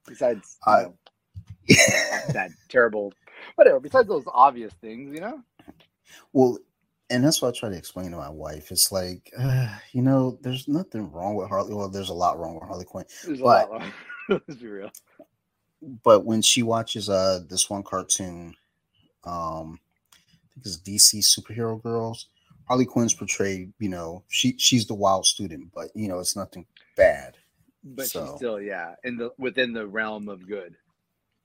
Besides 0.08 0.58
I- 0.66 0.84
know, 0.84 0.94
that 2.34 2.50
terrible, 2.70 3.14
whatever. 3.56 3.80
Besides 3.80 4.08
those 4.08 4.24
obvious 4.34 4.74
things, 4.82 5.14
you 5.14 5.22
know. 5.22 5.42
Well, 6.34 6.58
and 7.10 7.24
that's 7.24 7.42
what 7.42 7.56
I 7.56 7.60
try 7.60 7.70
to 7.70 7.78
explain 7.78 8.12
to 8.12 8.18
my 8.18 8.30
wife. 8.30 8.72
It's 8.72 8.92
like, 8.92 9.32
uh, 9.38 9.68
you 9.92 10.02
know, 10.02 10.38
there's 10.42 10.68
nothing 10.68 11.12
wrong 11.12 11.36
with 11.36 11.50
Harley. 11.50 11.74
Well, 11.74 11.90
there's 11.90 12.10
a 12.10 12.14
lot 12.14 12.40
wrong 12.40 12.56
with 12.56 12.64
Harley 12.64 12.86
Quinn. 12.86 13.06
There's 13.26 13.40
a 13.40 13.44
But- 13.44 13.70
lot 13.70 13.82
wrong. 13.82 13.92
Let's 14.48 14.56
be 14.56 14.68
real. 14.68 14.92
but 16.04 16.26
when 16.26 16.42
she 16.42 16.64
watches 16.64 17.10
uh 17.10 17.40
this 17.48 17.70
one 17.70 17.84
cartoon, 17.84 18.56
um, 19.24 19.80
I 20.12 20.54
think 20.54 20.66
it's 20.66 20.78
DC 20.78 21.20
Superhero 21.24 21.82
Girls. 21.82 22.28
Harley 22.68 22.86
Quinn's 22.86 23.14
portrayed, 23.14 23.72
you 23.80 23.90
know, 23.90 24.24
she 24.28 24.56
she's 24.58 24.86
the 24.86 24.94
wild 24.94 25.26
student, 25.26 25.72
but 25.74 25.88
you 25.96 26.08
know, 26.08 26.20
it's 26.20 26.36
nothing 26.36 26.66
bad. 26.96 27.38
But 27.84 28.08
So- 28.08 28.26
she's 28.26 28.36
still, 28.36 28.62
yeah, 28.62 28.96
in 29.04 29.18
the 29.18 29.32
within 29.38 29.74
the 29.74 29.88
realm 29.88 30.28
of 30.30 30.48
good. 30.48 30.76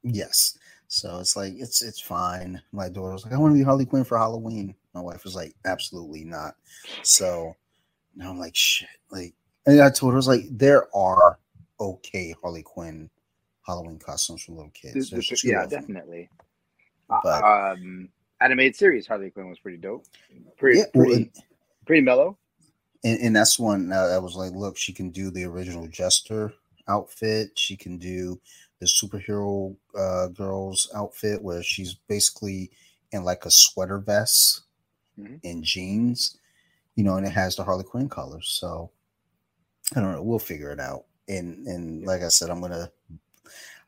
Yes. 0.03 0.59
So 0.89 1.21
it's 1.21 1.37
like 1.37 1.55
it's 1.57 1.81
it's 1.83 2.01
fine. 2.01 2.61
My 2.73 2.89
daughter 2.89 3.13
was 3.13 3.25
like, 3.25 3.33
I 3.33 3.39
want 3.39 3.55
to 3.55 3.59
be 3.59 3.65
Harley 3.65 3.87
Quinn 3.87 4.05
for 4.05 4.19
Halloween. 4.19 4.75
My 4.95 5.01
wife 5.01 5.25
was 5.25 5.35
like, 5.35 5.55
absolutely 5.65 6.25
not. 6.25 6.55
So 7.03 7.57
now 8.15 8.31
I'm 8.31 8.39
like, 8.39 8.55
shit. 8.55 8.89
Like, 9.11 9.33
and 9.65 9.81
I 9.81 9.89
told 9.91 10.13
her 10.13 10.17
I 10.17 10.19
was 10.19 10.29
like, 10.29 10.45
there 10.51 10.95
are 10.95 11.39
okay 11.81 12.35
Harley 12.43 12.63
Quinn 12.63 13.09
Halloween 13.67 13.99
costumes 13.99 14.43
for 14.43 14.53
little 14.53 14.71
kids. 14.75 15.09
This- 15.11 15.29
two 15.29 15.49
yeah, 15.49 15.67
definitely. 15.67 16.29
But- 17.09 17.45
um, 17.45 18.09
animated 18.45 18.77
series 18.77 19.07
Harley 19.07 19.31
Quinn 19.31 19.49
was 19.49 19.59
pretty 19.59 19.79
dope. 19.79 20.05
Pretty, 20.57 20.79
Yeah, 20.81 20.85
well, 20.95 21.07
pretty, 21.07 21.33
pretty 21.87 22.03
mellow. 22.03 22.39
and, 23.05 23.19
and 23.21 23.37
that's 23.37 23.59
one 23.59 23.91
uh, 23.93 24.07
that 24.09 24.23
was 24.23 24.35
like, 24.37 24.53
look, 24.53 24.77
she 24.77 24.93
can 24.93 25.11
do 25.11 25.31
the 25.31 25.45
original 25.45 25.87
Jester 25.89 26.53
outfit. 26.89 27.51
She 27.59 27.77
can 27.77 27.99
do 27.99 28.41
the 28.81 28.87
superhero 28.87 29.77
uh, 29.97 30.29
girls 30.29 30.91
outfit 30.95 31.41
where 31.43 31.63
she's 31.63 31.95
basically 32.09 32.71
in 33.13 33.25
like 33.25 33.45
a 33.45 33.51
sweater 33.51 33.99
vest 33.99 34.63
Mhm. 35.21 35.41
and 35.45 35.63
jeans, 35.63 36.39
you 36.97 37.05
know, 37.05 37.17
and 37.17 37.27
it 37.27 37.33
has 37.33 37.55
the 37.55 37.63
Harley 37.63 37.85
Quinn 37.85 38.09
colors. 38.09 38.49
So 38.49 38.91
I 39.95 40.01
don't 40.01 40.13
know. 40.13 40.23
We'll 40.23 40.39
figure 40.39 40.71
it 40.73 40.81
out. 40.81 41.05
And 41.29 41.67
and 41.67 42.05
like 42.07 42.23
I 42.23 42.29
said, 42.29 42.49
I'm 42.51 42.61
gonna 42.63 42.91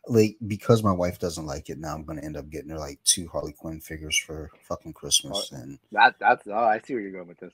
like 0.08 0.36
because 0.46 0.82
my 0.82 0.92
wife 0.92 1.18
doesn't 1.18 1.46
like 1.46 1.70
it 1.70 1.78
now. 1.78 1.94
I'm 1.94 2.04
gonna 2.04 2.22
end 2.22 2.36
up 2.36 2.50
getting 2.50 2.70
her 2.70 2.78
like 2.78 3.00
two 3.04 3.28
Harley 3.28 3.52
Quinn 3.52 3.80
figures 3.80 4.16
for 4.16 4.50
fucking 4.62 4.92
Christmas 4.92 5.52
and 5.52 5.78
That 5.92 6.16
that's 6.18 6.46
oh, 6.46 6.52
I 6.54 6.80
see 6.80 6.94
where 6.94 7.02
you're 7.02 7.12
going 7.12 7.28
with 7.28 7.38
this. 7.38 7.52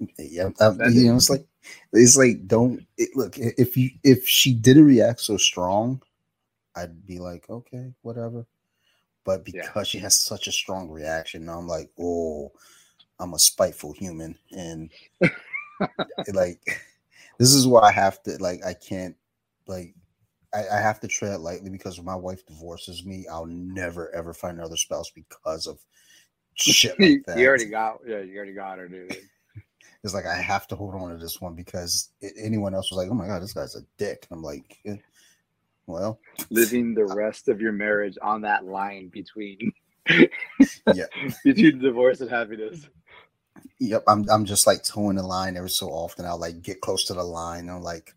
yeah, 0.18 0.50
um, 0.60 0.80
I, 0.82 0.88
you 0.88 1.08
know, 1.08 1.16
it's 1.16 1.30
like 1.30 1.46
it's 1.92 2.16
like 2.16 2.46
don't 2.46 2.84
it, 2.96 3.10
look 3.14 3.34
if 3.38 3.76
you 3.76 3.90
if 4.02 4.26
she 4.26 4.54
didn't 4.54 4.86
react 4.86 5.20
so 5.20 5.36
strong, 5.36 6.02
I'd 6.74 7.06
be 7.06 7.18
like 7.18 7.48
okay, 7.48 7.92
whatever. 8.02 8.46
But 9.24 9.46
Yeah. 9.46 9.62
because 9.62 9.88
she 9.88 9.98
has 9.98 10.18
such 10.18 10.46
a 10.46 10.52
strong 10.52 10.88
reaction, 10.88 11.44
now 11.44 11.58
I'm 11.58 11.68
like, 11.68 11.90
oh, 12.00 12.50
I'm 13.20 13.34
a 13.34 13.38
spiteful 13.38 13.92
human, 13.92 14.38
and 14.52 14.90
like 16.32 16.60
this 17.38 17.52
is 17.52 17.66
why 17.66 17.82
I 17.82 17.92
have 17.92 18.22
to 18.24 18.36
like 18.42 18.64
I 18.64 18.74
can't 18.74 19.16
like 19.66 19.94
I, 20.58 20.78
I 20.78 20.80
have 20.80 21.00
to 21.00 21.08
tread 21.08 21.40
lightly 21.40 21.70
because 21.70 21.98
if 21.98 22.04
my 22.04 22.16
wife 22.16 22.44
divorces 22.46 23.04
me, 23.04 23.26
I'll 23.30 23.46
never 23.46 24.14
ever 24.14 24.32
find 24.32 24.58
another 24.58 24.76
spouse 24.76 25.10
because 25.10 25.66
of 25.66 25.78
shit 26.54 26.98
like 27.00 27.24
that. 27.26 27.38
you 27.38 27.46
already 27.46 27.66
got 27.66 27.98
yeah, 28.06 28.20
you 28.20 28.36
already 28.36 28.54
got 28.54 28.78
her, 28.78 28.88
dude. 28.88 29.16
It's 30.04 30.14
like 30.14 30.26
I 30.26 30.36
have 30.36 30.68
to 30.68 30.76
hold 30.76 30.94
on 30.94 31.10
to 31.10 31.16
this 31.16 31.40
one 31.40 31.54
because 31.54 32.10
anyone 32.36 32.72
else 32.72 32.90
was 32.90 32.98
like, 32.98 33.10
"Oh 33.10 33.14
my 33.14 33.26
god, 33.26 33.42
this 33.42 33.52
guy's 33.52 33.74
a 33.74 33.82
dick." 33.96 34.26
And 34.30 34.36
I'm 34.36 34.44
like, 34.44 34.78
eh, 34.86 34.96
"Well, 35.88 36.20
Living 36.50 36.94
the 36.94 37.04
rest 37.16 37.48
of 37.48 37.60
your 37.60 37.72
marriage 37.72 38.16
on 38.22 38.42
that 38.42 38.64
line 38.64 39.08
between 39.08 39.72
yeah, 40.86 41.06
between 41.44 41.80
divorce 41.80 42.20
and 42.20 42.30
happiness. 42.30 42.88
yep." 43.80 44.04
I'm 44.06 44.24
I'm 44.30 44.44
just 44.44 44.68
like 44.68 44.84
toeing 44.84 45.16
the 45.16 45.24
line 45.24 45.56
every 45.56 45.70
so 45.70 45.88
often. 45.88 46.26
I'll 46.26 46.38
like 46.38 46.62
get 46.62 46.80
close 46.80 47.04
to 47.06 47.14
the 47.14 47.24
line. 47.24 47.62
And 47.62 47.70
I'm 47.72 47.82
like, 47.82 48.14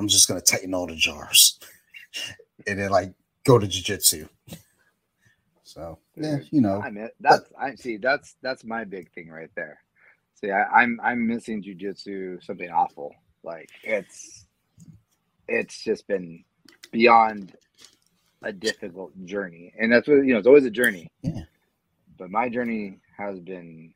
I'm 0.00 0.08
just 0.08 0.26
gonna 0.26 0.40
tighten 0.40 0.72
all 0.72 0.86
the 0.86 0.96
jars, 0.96 1.60
and 2.66 2.78
then 2.78 2.90
like 2.90 3.12
go 3.44 3.58
to 3.58 3.66
jujitsu. 3.66 4.26
So 5.62 5.98
yeah, 6.16 6.38
you 6.50 6.62
know, 6.62 6.80
I 6.80 6.90
mean, 6.90 7.10
that's 7.20 7.44
I 7.58 7.74
see. 7.74 7.98
That's 7.98 8.34
that's 8.40 8.64
my 8.64 8.84
big 8.84 9.12
thing 9.12 9.28
right 9.28 9.50
there. 9.56 9.78
See, 10.34 10.50
I, 10.50 10.62
I'm 10.64 10.98
I'm 11.02 11.26
missing 11.26 11.62
jujitsu 11.62 12.42
something 12.42 12.70
awful. 12.70 13.14
Like 13.42 13.68
it's 13.84 14.46
it's 15.48 15.84
just 15.84 16.08
been 16.08 16.42
beyond 16.92 17.54
a 18.42 18.54
difficult 18.54 19.12
journey, 19.26 19.74
and 19.78 19.92
that's 19.92 20.08
what 20.08 20.24
you 20.24 20.32
know. 20.32 20.38
It's 20.38 20.46
always 20.46 20.64
a 20.64 20.70
journey. 20.70 21.10
Yeah. 21.20 21.42
But 22.18 22.30
my 22.30 22.48
journey 22.48 22.98
has 23.18 23.38
been, 23.38 23.92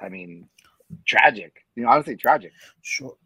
I 0.00 0.10
mean, 0.10 0.48
tragic. 1.06 1.64
You 1.76 1.84
know, 1.84 1.88
honestly, 1.90 2.16
tragic. 2.16 2.52
Sure. 2.82 3.16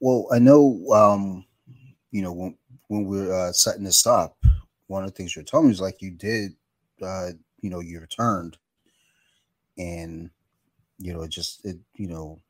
Well, 0.00 0.26
I 0.32 0.38
know, 0.38 0.84
um, 0.92 1.44
you 2.10 2.22
know, 2.22 2.32
when 2.32 2.56
when 2.88 3.04
we're 3.06 3.32
uh, 3.32 3.52
setting 3.52 3.84
this 3.84 4.06
up, 4.06 4.36
one 4.86 5.02
of 5.04 5.10
the 5.10 5.16
things 5.16 5.34
you're 5.34 5.44
telling 5.44 5.66
me 5.66 5.72
is 5.72 5.80
like 5.80 6.00
you 6.02 6.10
did, 6.12 6.52
uh, 7.02 7.30
you 7.60 7.70
know, 7.70 7.80
you 7.80 8.00
returned, 8.00 8.56
and 9.78 10.30
you 10.98 11.12
know, 11.12 11.22
it 11.22 11.30
just 11.30 11.64
it, 11.64 11.76
you 11.94 12.08
know, 12.08 12.40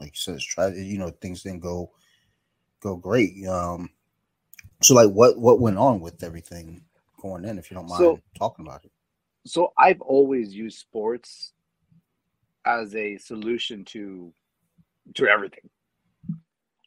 like 0.00 0.10
you 0.10 0.20
said, 0.20 0.34
it's 0.36 0.44
try, 0.44 0.68
you 0.68 0.98
know, 0.98 1.10
things 1.10 1.42
didn't 1.42 1.60
go 1.60 1.90
go 2.80 2.96
great. 2.96 3.46
Um, 3.46 3.90
so 4.82 4.94
like, 4.94 5.10
what 5.10 5.38
what 5.38 5.60
went 5.60 5.78
on 5.78 6.00
with 6.00 6.22
everything 6.22 6.82
going 7.20 7.44
in? 7.44 7.58
If 7.58 7.70
you 7.70 7.76
don't 7.76 7.88
mind 7.88 8.00
So- 8.00 8.20
talking 8.38 8.66
about 8.66 8.84
it. 8.84 8.92
so 9.44 9.72
I've 9.76 10.00
always 10.00 10.54
used 10.54 10.78
sports 10.78 11.52
as 12.64 12.94
a 12.94 13.18
solution 13.18 13.84
to 13.86 14.32
to 15.14 15.26
everything. 15.28 15.68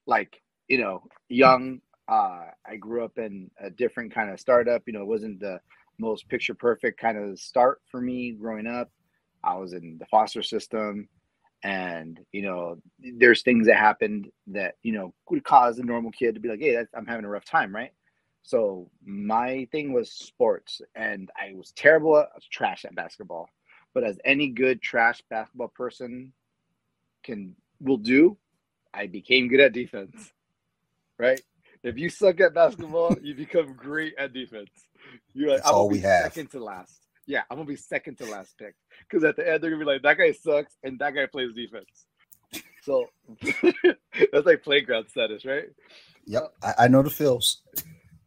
Like, 0.08 0.42
you 0.68 0.80
know, 0.80 1.04
young, 1.30 1.82
uh, 2.08 2.46
I 2.66 2.76
grew 2.80 3.04
up 3.04 3.18
in 3.18 3.50
a 3.60 3.70
different 3.70 4.14
kind 4.14 4.30
of 4.30 4.40
startup. 4.40 4.84
You 4.86 4.94
know, 4.94 5.02
it 5.02 5.08
wasn't 5.08 5.40
the 5.40 5.60
most 5.98 6.28
picture 6.30 6.54
perfect 6.54 7.00
kind 7.00 7.18
of 7.18 7.40
start 7.40 7.82
for 7.90 8.02
me 8.02 8.32
growing 8.32 8.68
up. 8.68 8.92
I 9.44 9.56
was 9.56 9.74
in 9.74 9.98
the 10.00 10.06
foster 10.08 10.44
system 10.44 11.08
and 11.66 12.20
you 12.32 12.44
know 12.44 12.78
there's 13.18 13.42
things 13.42 13.66
that 13.66 13.78
happened 13.78 14.30
that 14.46 14.76
you 14.84 14.92
know 14.92 15.14
would 15.30 15.44
cause 15.44 15.80
a 15.80 15.84
normal 15.84 16.12
kid 16.12 16.36
to 16.36 16.40
be 16.40 16.48
like 16.48 16.60
hey 16.60 16.86
i'm 16.96 17.08
having 17.08 17.26
a 17.26 17.30
rough 17.30 17.44
time 17.44 17.74
right 17.74 17.92
so 18.44 18.88
my 19.04 19.68
thing 19.72 19.92
was 19.92 20.12
sports 20.12 20.80
and 20.94 21.32
i 21.36 21.54
was 21.56 21.72
terrible 21.72 22.18
at 22.18 22.30
I 22.32 22.36
was 22.36 22.48
trash 22.52 22.86
at 22.86 22.94
basketball 22.94 23.50
but 23.96 24.04
as 24.04 24.20
any 24.26 24.50
good 24.50 24.80
trash 24.80 25.24
basketball 25.30 25.70
person 25.70 26.34
can 27.24 27.56
will 27.82 27.98
do 27.98 28.38
i 28.96 29.08
became 29.08 29.48
good 29.48 29.60
at 29.60 29.74
defense 29.74 30.32
right? 31.18 31.40
If 31.84 31.98
you 31.98 32.10
suck 32.10 32.42
at 32.42 32.54
basketball 32.54 33.16
you 33.22 33.36
become 33.36 33.74
great 33.74 34.14
at 34.18 34.34
defense. 34.34 34.70
You're 35.34 35.50
like 35.50 35.60
That's 35.60 35.70
i'm 35.70 35.76
all 35.76 35.90
we 35.90 36.00
have. 36.00 36.34
second 36.34 36.52
to 36.52 36.64
last. 36.64 37.00
Yeah 37.28 37.44
i'm 37.50 37.58
gonna 37.58 37.68
be 37.68 37.76
second 37.76 38.18
to 38.20 38.26
last 38.26 38.58
pick. 38.58 38.76
Because 39.08 39.24
at 39.24 39.36
the 39.36 39.50
end 39.50 39.64
they're 39.64 39.72
gonna 39.72 39.86
be 39.86 39.92
like 39.92 40.02
that 40.04 40.18
guy 40.18 40.32
sucks 40.32 40.74
and 40.84 41.00
that 41.00 41.16
guy 41.16 41.26
plays 41.28 41.54
defense. 41.54 42.06
So 42.84 43.06
that's 44.32 44.46
like 44.46 44.64
playground 44.64 45.08
status 45.10 45.46
right? 45.46 45.66
Yep, 46.26 46.54
I, 46.64 46.74
I 46.80 46.88
know 46.88 47.02
the 47.04 47.10
feels. 47.10 47.62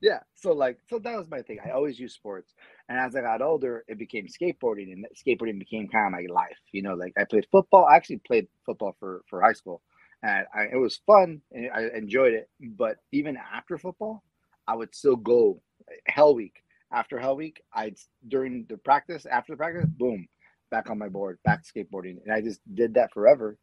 yeah 0.00 0.20
so 0.34 0.52
like 0.52 0.78
so 0.88 0.98
that 1.00 1.16
was 1.18 1.28
my 1.28 1.42
thing. 1.42 1.58
I 1.64 1.70
always 1.70 1.98
used 1.98 2.14
sports. 2.14 2.54
And 2.88 2.98
as 2.98 3.14
i 3.16 3.20
got 3.20 3.42
older 3.42 3.84
it 3.88 3.98
became 3.98 4.26
skateboarding 4.28 4.92
and 4.92 5.06
skateboarding 5.14 5.58
became 5.58 5.88
kind 5.88 6.06
of 6.06 6.12
my 6.12 6.26
life 6.32 6.58
you 6.72 6.82
know? 6.82 6.94
Like 6.94 7.12
i 7.18 7.24
played 7.24 7.46
football. 7.50 7.84
I 7.86 7.96
actually 7.96 8.20
played 8.26 8.46
football 8.64 8.96
for 8.98 9.22
for 9.28 9.42
high 9.42 9.52
school 9.52 9.82
and 10.22 10.46
I, 10.54 10.64
it 10.72 10.76
was 10.76 11.00
fun 11.06 11.40
and 11.52 11.70
i 11.74 11.88
enjoyed 11.96 12.34
it 12.34 12.48
but 12.60 12.96
even 13.12 13.36
after 13.36 13.78
football 13.78 14.22
i 14.66 14.74
would 14.74 14.94
still 14.94 15.16
go 15.16 15.60
eh, 15.90 15.94
hell 16.06 16.34
week 16.34 16.62
after 16.92 17.18
hell 17.18 17.36
week 17.36 17.62
i'd 17.74 17.96
during 18.28 18.66
the 18.68 18.78
practice 18.78 19.26
after 19.26 19.52
the 19.52 19.56
practice 19.56 19.86
boom 19.96 20.26
back 20.70 20.90
on 20.90 20.98
my 20.98 21.08
board 21.08 21.38
back 21.44 21.62
skateboarding 21.64 22.16
and 22.24 22.32
i 22.32 22.40
just 22.40 22.60
did 22.74 22.94
that 22.94 23.12
forever 23.12 23.56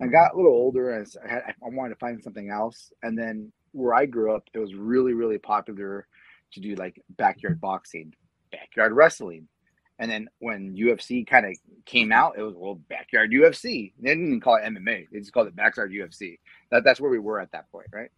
i 0.00 0.06
got 0.06 0.34
a 0.34 0.36
little 0.36 0.52
older 0.52 0.92
and 0.96 1.06
I, 1.24 1.28
had, 1.28 1.42
I 1.48 1.68
wanted 1.70 1.94
to 1.94 1.98
find 1.98 2.22
something 2.22 2.50
else 2.50 2.92
and 3.02 3.18
then 3.18 3.52
where 3.72 3.94
I 3.94 4.06
grew 4.06 4.34
up, 4.34 4.44
it 4.54 4.58
was 4.58 4.74
really, 4.74 5.14
really 5.14 5.38
popular 5.38 6.06
to 6.52 6.60
do 6.60 6.74
like 6.74 7.02
backyard 7.16 7.60
boxing, 7.60 8.14
backyard 8.50 8.92
wrestling. 8.92 9.48
And 9.98 10.10
then 10.10 10.28
when 10.38 10.76
UFC 10.76 11.26
kind 11.26 11.46
of 11.46 11.52
came 11.84 12.12
out, 12.12 12.36
it 12.36 12.42
was 12.42 12.54
well 12.56 12.80
backyard 12.88 13.30
UFC. 13.30 13.92
They 14.00 14.08
didn't 14.08 14.26
even 14.26 14.40
call 14.40 14.56
it 14.56 14.64
MMA; 14.64 15.08
they 15.12 15.18
just 15.18 15.32
called 15.32 15.48
it 15.48 15.56
backyard 15.56 15.92
UFC. 15.92 16.38
That 16.70 16.82
that's 16.84 17.00
where 17.00 17.10
we 17.10 17.18
were 17.18 17.40
at 17.40 17.52
that 17.52 17.70
point, 17.70 17.86
right? 17.92 18.10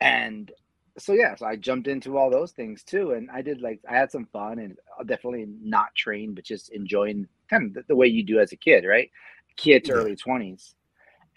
And 0.00 0.50
so 0.98 1.12
yeah, 1.12 1.34
so 1.34 1.46
I 1.46 1.56
jumped 1.56 1.88
into 1.88 2.16
all 2.16 2.30
those 2.30 2.52
things 2.52 2.82
too, 2.82 3.12
and 3.12 3.30
I 3.30 3.42
did 3.42 3.60
like 3.60 3.80
I 3.88 3.96
had 3.96 4.10
some 4.10 4.26
fun 4.26 4.58
and 4.58 4.76
definitely 5.06 5.46
not 5.62 5.94
trained, 5.96 6.36
but 6.36 6.44
just 6.44 6.70
enjoying 6.70 7.26
kind 7.48 7.66
of 7.66 7.74
the, 7.74 7.84
the 7.88 7.96
way 7.96 8.06
you 8.06 8.22
do 8.22 8.38
as 8.38 8.52
a 8.52 8.56
kid, 8.56 8.84
right? 8.84 9.10
Kid 9.56 9.84
to 9.84 9.92
yeah. 9.92 9.98
early 9.98 10.16
twenties, 10.16 10.74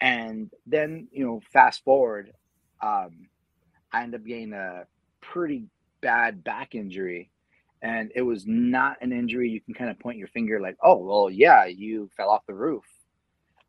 and 0.00 0.50
then 0.66 1.08
you 1.12 1.24
know, 1.24 1.40
fast 1.52 1.82
forward, 1.84 2.32
um, 2.82 3.28
I 3.92 4.02
ended 4.02 4.20
up 4.20 4.26
getting 4.26 4.52
a 4.52 4.84
pretty 5.20 5.64
bad 6.00 6.44
back 6.44 6.74
injury, 6.74 7.30
and 7.82 8.10
it 8.14 8.22
was 8.22 8.44
not 8.46 8.96
an 9.00 9.12
injury 9.12 9.48
you 9.50 9.60
can 9.60 9.74
kind 9.74 9.90
of 9.90 9.98
point 9.98 10.18
your 10.18 10.28
finger 10.28 10.60
like, 10.60 10.76
oh 10.82 10.96
well, 10.96 11.30
yeah, 11.30 11.66
you 11.66 12.10
fell 12.16 12.30
off 12.30 12.46
the 12.46 12.54
roof. 12.54 12.84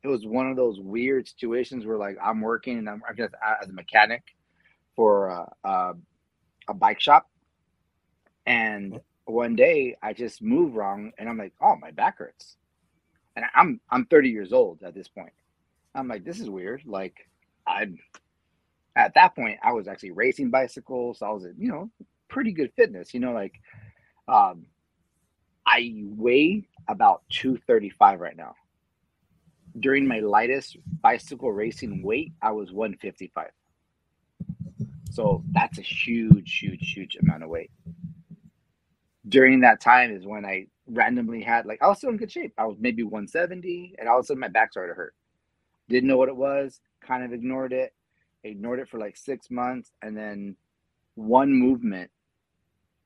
It 0.03 0.07
was 0.07 0.25
one 0.25 0.49
of 0.49 0.55
those 0.55 0.79
weird 0.79 1.27
situations 1.27 1.85
where 1.85 1.97
like 1.97 2.17
I'm 2.23 2.41
working 2.41 2.77
and 2.79 2.89
I'm, 2.89 3.01
I'm 3.07 3.17
just 3.17 3.33
as 3.61 3.69
a 3.69 3.73
mechanic 3.73 4.23
for 4.95 5.27
a, 5.29 5.51
a, 5.63 5.93
a 6.69 6.73
bike 6.73 7.01
shop, 7.01 7.29
and 8.45 8.99
one 9.25 9.55
day 9.55 9.95
I 10.01 10.13
just 10.13 10.41
move 10.41 10.75
wrong, 10.75 11.11
and 11.17 11.29
I'm 11.29 11.37
like, 11.37 11.53
oh, 11.61 11.75
my 11.77 11.91
back 11.91 12.17
hurts, 12.17 12.57
and 13.35 13.45
I'm 13.55 13.79
I'm 13.91 14.05
30 14.05 14.29
years 14.29 14.53
old 14.53 14.81
at 14.83 14.95
this 14.95 15.07
point. 15.07 15.33
I'm 15.95 16.07
like, 16.07 16.23
this 16.23 16.39
is 16.39 16.49
weird. 16.49 16.83
Like, 16.85 17.15
I'm 17.67 17.97
at 18.95 19.13
that 19.15 19.35
point 19.35 19.59
I 19.63 19.73
was 19.73 19.87
actually 19.87 20.11
racing 20.11 20.49
bicycles. 20.49 21.19
So 21.19 21.25
I 21.27 21.31
was, 21.31 21.45
you 21.57 21.69
know, 21.69 21.89
pretty 22.29 22.51
good 22.51 22.71
fitness. 22.75 23.13
You 23.13 23.19
know, 23.19 23.31
like, 23.33 23.53
um, 24.29 24.65
I 25.65 26.03
weigh 26.03 26.67
about 26.87 27.23
235 27.29 28.19
right 28.19 28.37
now. 28.37 28.55
During 29.79 30.07
my 30.07 30.19
lightest 30.19 30.77
bicycle 31.01 31.51
racing 31.51 32.01
weight, 32.01 32.33
I 32.41 32.51
was 32.51 32.71
155. 32.71 33.49
So 35.11 35.43
that's 35.51 35.77
a 35.77 35.83
huge, 35.83 36.59
huge, 36.59 36.93
huge 36.93 37.17
amount 37.21 37.43
of 37.43 37.49
weight. 37.49 37.71
During 39.27 39.59
that 39.61 39.81
time 39.81 40.11
is 40.11 40.25
when 40.25 40.45
I 40.45 40.67
randomly 40.87 41.41
had 41.41 41.65
like 41.65 41.81
I 41.81 41.87
was 41.87 41.97
still 41.97 42.09
in 42.09 42.17
good 42.17 42.31
shape. 42.31 42.53
I 42.57 42.65
was 42.65 42.77
maybe 42.79 43.03
170, 43.03 43.95
and 43.99 44.09
all 44.09 44.19
of 44.19 44.23
a 44.23 44.25
sudden 44.25 44.41
my 44.41 44.47
back 44.47 44.71
started 44.71 44.93
to 44.93 44.97
hurt. 44.97 45.13
Didn't 45.87 46.07
know 46.07 46.17
what 46.17 46.29
it 46.29 46.35
was, 46.35 46.79
kind 47.01 47.23
of 47.23 47.33
ignored 47.33 47.73
it, 47.73 47.93
ignored 48.43 48.79
it 48.79 48.89
for 48.89 48.99
like 48.99 49.17
six 49.17 49.51
months, 49.51 49.91
and 50.01 50.17
then 50.17 50.55
one 51.15 51.51
movement, 51.53 52.09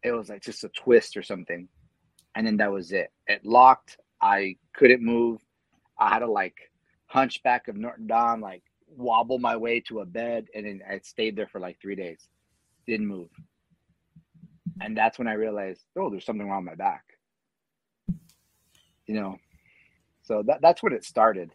it 0.03 0.11
was 0.11 0.29
like 0.29 0.41
just 0.41 0.63
a 0.63 0.69
twist 0.69 1.17
or 1.17 1.23
something. 1.23 1.67
And 2.35 2.45
then 2.45 2.57
that 2.57 2.71
was 2.71 2.91
it. 2.91 3.11
It 3.27 3.45
locked. 3.45 3.97
I 4.21 4.55
couldn't 4.73 5.03
move. 5.03 5.41
I 5.97 6.09
had 6.09 6.19
to 6.19 6.31
like 6.31 6.55
hunchback 7.07 7.67
of 7.67 7.75
Notre 7.75 7.97
Dame, 8.05 8.41
like 8.41 8.63
wobble 8.87 9.39
my 9.39 9.55
way 9.55 9.79
to 9.81 9.99
a 9.99 10.05
bed, 10.05 10.47
and 10.55 10.65
then 10.65 10.81
I 10.89 10.99
stayed 10.99 11.35
there 11.35 11.47
for 11.47 11.59
like 11.59 11.79
three 11.81 11.95
days, 11.95 12.27
didn't 12.87 13.07
move. 13.07 13.29
And 14.81 14.97
that's 14.97 15.19
when 15.19 15.27
I 15.27 15.33
realized, 15.33 15.83
oh, 15.95 16.09
there's 16.09 16.25
something 16.25 16.47
wrong 16.47 16.65
with 16.65 16.77
my 16.77 16.83
back. 16.83 17.03
You 19.05 19.15
know, 19.15 19.37
so 20.23 20.43
that, 20.47 20.61
that's 20.61 20.81
when 20.81 20.93
it 20.93 21.05
started. 21.05 21.51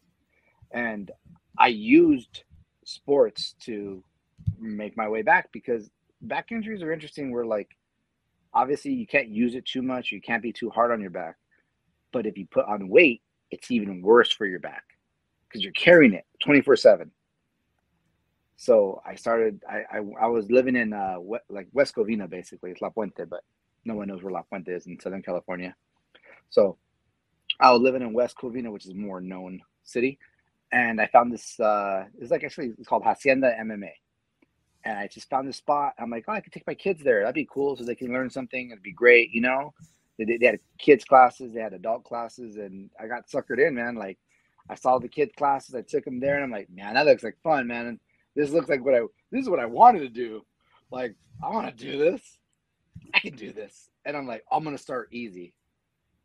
And 0.71 1.11
I 1.59 1.69
used 1.69 2.45
sports 2.85 3.55
to 3.65 4.05
make 4.59 4.97
my 4.97 5.09
way 5.09 5.23
back 5.23 5.51
because 5.53 5.91
back 6.21 6.53
injuries 6.53 6.83
are 6.83 6.93
interesting. 6.93 7.33
Where 7.33 7.47
like, 7.47 7.77
obviously, 8.55 8.93
you 8.93 9.07
can't 9.07 9.29
use 9.29 9.55
it 9.55 9.67
too 9.67 9.83
much, 9.83 10.13
you 10.13 10.21
can't 10.21 10.43
be 10.43 10.53
too 10.53 10.71
hard 10.71 10.93
on 10.93 11.01
your 11.01 11.11
back. 11.11 11.37
But 12.13 12.27
if 12.27 12.39
you 12.39 12.47
put 12.51 12.67
on 12.67 12.89
weight, 12.89 13.23
it's 13.51 13.71
even 13.71 14.03
worse 14.03 14.33
for 14.33 14.47
your 14.47 14.61
back 14.61 14.85
because 15.49 15.63
you're 15.63 15.73
carrying 15.73 16.15
it 16.15 16.25
24 16.45 16.77
7 16.77 17.11
so 18.57 19.01
I 19.07 19.15
started. 19.15 19.63
I 19.69 19.99
I, 19.99 19.99
I 20.23 20.27
was 20.27 20.51
living 20.51 20.77
in 20.77 20.93
uh 20.93 21.17
like 21.49 21.69
West 21.73 21.95
Covina 21.95 22.29
basically. 22.29 22.73
It's 22.73 22.83
La 22.83 22.91
Puente, 22.91 23.25
but 23.29 23.43
no 23.85 23.95
one 23.95 24.09
knows 24.09 24.23
where 24.23 24.33
La 24.33 24.43
Puente 24.43 24.71
is 24.75 24.87
in 24.87 24.99
Southern 25.01 25.23
California. 25.23 25.77
So 26.51 26.77
I 27.61 27.71
was 27.73 27.81
living 27.83 28.03
in 28.03 28.13
West 28.13 28.37
Covina, 28.37 28.73
which 28.73 28.87
is 28.87 28.95
more 28.95 29.21
known 29.21 29.61
city, 29.85 30.19
and 30.73 31.01
I 31.01 31.07
found 31.07 31.33
this. 31.33 31.59
uh 31.61 32.07
It's 32.21 32.33
like 32.33 32.45
actually 32.45 32.73
it's 32.79 32.89
called 32.89 33.05
Hacienda 33.05 33.55
MMA, 33.61 33.93
and 34.85 34.99
I 34.99 35.09
just 35.09 35.29
found 35.29 35.49
this 35.49 35.57
spot. 35.57 35.95
I'm 35.99 36.11
like, 36.11 36.25
oh, 36.29 36.33
I 36.33 36.41
could 36.41 36.53
take 36.53 36.67
my 36.67 36.75
kids 36.75 37.03
there. 37.03 37.21
That'd 37.21 37.35
be 37.35 37.49
cool, 37.51 37.77
so 37.77 37.85
they 37.85 37.95
can 37.95 38.13
learn 38.13 38.31
something. 38.31 38.71
It'd 38.71 38.83
be 38.83 38.93
great, 38.93 39.31
you 39.33 39.41
know. 39.41 39.73
They, 40.19 40.37
they 40.37 40.47
had 40.47 40.61
kids 40.79 41.05
classes, 41.05 41.53
they 41.53 41.61
had 41.61 41.73
adult 41.73 42.05
classes, 42.05 42.57
and 42.57 42.91
I 43.01 43.07
got 43.07 43.29
suckered 43.29 43.65
in, 43.67 43.75
man. 43.75 43.95
Like 43.95 44.19
I 44.69 44.75
saw 44.75 44.99
the 44.99 45.09
kids 45.09 45.33
classes, 45.37 45.75
I 45.75 45.83
took 45.83 46.05
them 46.05 46.21
there, 46.21 46.35
and 46.35 46.45
I'm 46.45 46.51
like, 46.51 46.69
man, 46.71 46.95
that 46.95 47.07
looks 47.07 47.23
like 47.23 47.39
fun, 47.43 47.67
man. 47.67 47.87
And 47.87 48.01
this 48.35 48.51
looks 48.51 48.69
like 48.69 48.85
what 48.85 48.95
I 48.95 49.01
this 49.31 49.43
is 49.43 49.51
what 49.51 49.61
I 49.61 49.67
wanted 49.67 50.01
to 50.01 50.09
do. 50.09 50.45
Like, 50.91 51.15
I 51.43 51.51
want 51.51 51.69
to 51.69 51.85
do 51.85 51.99
this. 51.99 52.39
I 53.15 53.21
can 53.21 53.37
do 53.37 53.53
this. 53.53 53.91
And 54.05 54.17
I'm 54.17 54.27
like, 54.27 54.43
I'm 54.51 54.65
gonna 54.65 54.79
start 54.79 55.09
easy. 55.13 55.55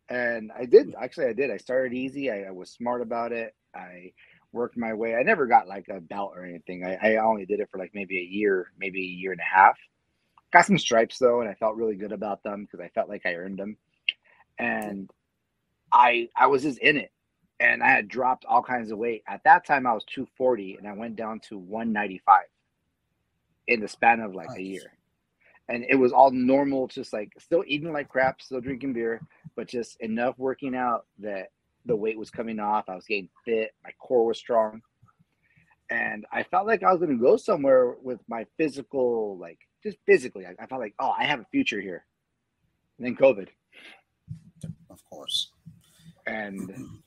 And 0.10 0.52
I 0.58 0.66
did 0.66 0.96
actually 1.00 1.28
I 1.28 1.34
did. 1.34 1.52
I 1.52 1.58
started 1.58 1.94
easy. 1.94 2.32
I, 2.32 2.44
I 2.44 2.52
was 2.52 2.72
smart 2.72 3.02
about 3.02 3.32
it. 3.32 3.56
I 3.76 4.14
worked 4.54 4.78
my 4.78 4.94
way. 4.94 5.16
I 5.16 5.24
never 5.24 5.46
got 5.48 5.68
like 5.68 5.90
a 5.90 6.00
belt 6.00 6.34
or 6.36 6.46
anything. 6.46 6.86
I, 6.86 7.16
I 7.16 7.16
only 7.18 7.46
did 7.46 7.60
it 7.60 7.70
for 7.70 7.78
like 7.78 7.92
maybe 7.94 8.20
a 8.20 8.24
year, 8.24 8.68
maybe 8.78 9.00
a 9.00 9.04
year 9.20 9.32
and 9.32 9.42
a 9.42 9.56
half. 9.56 9.78
Got 10.52 10.66
some 10.66 10.78
stripes 10.78 11.18
though, 11.18 11.42
and 11.42 11.50
I 11.50 11.56
felt 11.56 11.76
really 11.76 11.96
good 11.96 12.12
about 12.12 12.44
them 12.44 12.64
because 12.64 12.80
I 12.80 12.90
felt 12.90 13.10
like 13.10 13.26
I 13.26 13.36
earned 13.36 13.60
them. 13.60 13.78
And 14.60 15.10
I 15.92 16.30
I 16.36 16.48
was 16.48 16.64
just 16.64 16.78
in 16.78 16.98
it 16.98 17.12
and 17.60 17.82
I 17.82 17.90
had 17.90 18.08
dropped 18.08 18.46
all 18.46 18.62
kinds 18.62 18.92
of 18.92 18.98
weight. 18.98 19.24
At 19.28 19.44
that 19.46 19.66
time, 19.66 19.88
I 19.88 19.94
was 19.94 20.04
240 20.06 20.78
and 20.78 20.88
I 20.88 20.94
went 20.94 21.16
down 21.16 21.40
to 21.50 21.58
195 21.58 22.44
in 23.68 23.80
the 23.80 23.88
span 23.88 24.20
of 24.20 24.36
like 24.36 24.50
nice. 24.50 24.58
a 24.58 24.64
year. 24.64 24.94
And 25.70 25.86
it 25.88 25.96
was 25.96 26.12
all 26.12 26.30
normal, 26.32 26.88
just 26.88 27.14
like 27.14 27.32
still 27.40 27.64
eating 27.66 27.94
like 27.94 28.10
crap, 28.10 28.42
still 28.42 28.60
drinking 28.60 28.94
beer, 28.94 29.22
but 29.56 29.68
just 29.68 30.00
enough 30.02 30.38
working 30.38 30.76
out 30.76 31.06
that 31.20 31.52
the 31.86 31.96
weight 31.96 32.18
was 32.18 32.30
coming 32.30 32.60
off. 32.60 32.90
I 32.90 32.96
was 32.96 33.06
getting 33.06 33.30
fit, 33.46 33.72
my 33.84 33.92
core 34.00 34.26
was 34.26 34.38
strong. 34.38 34.82
And 35.90 36.26
I 36.32 36.44
felt 36.44 36.66
like 36.66 36.82
I 36.82 36.92
was 36.92 37.00
going 37.00 37.16
to 37.16 37.24
go 37.24 37.38
somewhere 37.38 37.96
with 38.02 38.20
my 38.28 38.46
physical, 38.58 39.38
like 39.38 39.60
just 39.84 39.98
physically. 40.06 40.46
I, 40.46 40.56
I 40.60 40.66
felt 40.66 40.82
like, 40.82 40.96
oh, 41.00 41.14
I 41.18 41.26
have 41.26 41.40
a 41.40 41.46
future 41.52 41.82
here. 41.82 42.06
And 42.98 43.06
then 43.06 43.16
COVID. 43.16 43.50
Of 44.90 45.04
course. 45.10 45.52
And 46.26 47.02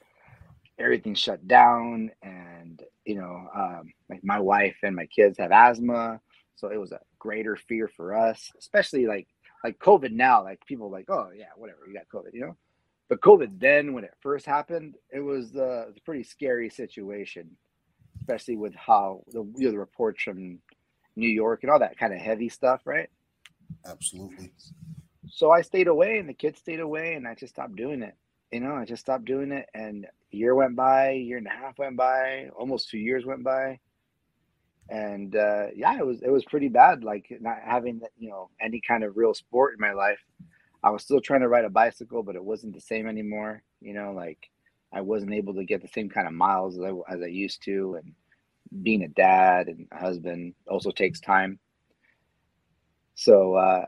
everything 0.78 1.14
shut 1.14 1.46
down 1.48 2.10
and 2.22 2.82
you 3.04 3.14
know 3.14 3.48
um, 3.54 3.92
like 4.10 4.20
my 4.22 4.38
wife 4.38 4.76
and 4.82 4.94
my 4.94 5.06
kids 5.06 5.38
have 5.38 5.52
asthma 5.52 6.20
so 6.54 6.68
it 6.68 6.76
was 6.76 6.92
a 6.92 7.00
greater 7.18 7.56
fear 7.56 7.88
for 7.88 8.14
us 8.14 8.52
especially 8.58 9.06
like 9.06 9.26
like 9.64 9.78
covid 9.78 10.12
now 10.12 10.42
like 10.42 10.64
people 10.66 10.90
like 10.90 11.08
oh 11.08 11.28
yeah 11.34 11.46
whatever 11.56 11.80
you 11.86 11.94
got 11.94 12.08
covid 12.12 12.32
you 12.34 12.40
know 12.40 12.56
but 13.08 13.20
covid 13.20 13.58
then 13.58 13.92
when 13.92 14.04
it 14.04 14.14
first 14.20 14.46
happened 14.46 14.94
it 15.12 15.20
was 15.20 15.54
uh, 15.56 15.86
a 15.88 16.00
pretty 16.04 16.22
scary 16.22 16.70
situation 16.70 17.50
especially 18.20 18.56
with 18.56 18.74
how 18.74 19.22
the 19.28 19.42
you 19.56 19.66
know, 19.66 19.70
the 19.72 19.78
reports 19.78 20.22
from 20.22 20.58
new 21.16 21.28
york 21.28 21.62
and 21.62 21.70
all 21.70 21.78
that 21.78 21.98
kind 21.98 22.12
of 22.12 22.18
heavy 22.18 22.48
stuff 22.48 22.82
right 22.84 23.08
absolutely 23.88 24.52
so 25.28 25.50
i 25.50 25.60
stayed 25.60 25.88
away 25.88 26.18
and 26.18 26.28
the 26.28 26.34
kids 26.34 26.58
stayed 26.58 26.80
away 26.80 27.14
and 27.14 27.26
i 27.26 27.34
just 27.34 27.54
stopped 27.54 27.76
doing 27.76 28.02
it 28.02 28.14
you 28.52 28.60
know, 28.60 28.74
I 28.74 28.84
just 28.84 29.02
stopped 29.02 29.24
doing 29.24 29.52
it, 29.52 29.68
and 29.74 30.04
a 30.04 30.36
year 30.36 30.54
went 30.54 30.76
by, 30.76 31.10
a 31.10 31.18
year 31.18 31.38
and 31.38 31.46
a 31.46 31.50
half 31.50 31.78
went 31.78 31.96
by, 31.96 32.48
almost 32.56 32.88
two 32.88 32.98
years 32.98 33.26
went 33.26 33.42
by, 33.42 33.78
and 34.88 35.34
uh, 35.34 35.66
yeah, 35.74 35.98
it 35.98 36.06
was 36.06 36.22
it 36.22 36.30
was 36.30 36.44
pretty 36.44 36.68
bad. 36.68 37.02
Like 37.02 37.26
not 37.40 37.58
having 37.64 38.00
you 38.18 38.30
know 38.30 38.50
any 38.60 38.80
kind 38.80 39.02
of 39.02 39.16
real 39.16 39.34
sport 39.34 39.74
in 39.74 39.80
my 39.80 39.92
life. 39.92 40.20
I 40.82 40.90
was 40.90 41.02
still 41.02 41.20
trying 41.20 41.40
to 41.40 41.48
ride 41.48 41.64
a 41.64 41.70
bicycle, 41.70 42.22
but 42.22 42.36
it 42.36 42.44
wasn't 42.44 42.74
the 42.74 42.80
same 42.80 43.06
anymore. 43.06 43.62
You 43.80 43.94
know, 43.94 44.12
like 44.12 44.50
I 44.92 45.00
wasn't 45.00 45.34
able 45.34 45.54
to 45.54 45.64
get 45.64 45.82
the 45.82 45.88
same 45.88 46.08
kind 46.08 46.26
of 46.26 46.32
miles 46.32 46.78
as 46.78 46.84
I, 46.84 47.12
as 47.12 47.22
I 47.22 47.26
used 47.26 47.62
to, 47.64 47.98
and 48.02 48.14
being 48.82 49.02
a 49.02 49.08
dad 49.08 49.68
and 49.68 49.86
a 49.92 49.98
husband 49.98 50.54
also 50.68 50.90
takes 50.90 51.20
time. 51.20 51.58
So 53.14 53.54
uh, 53.54 53.86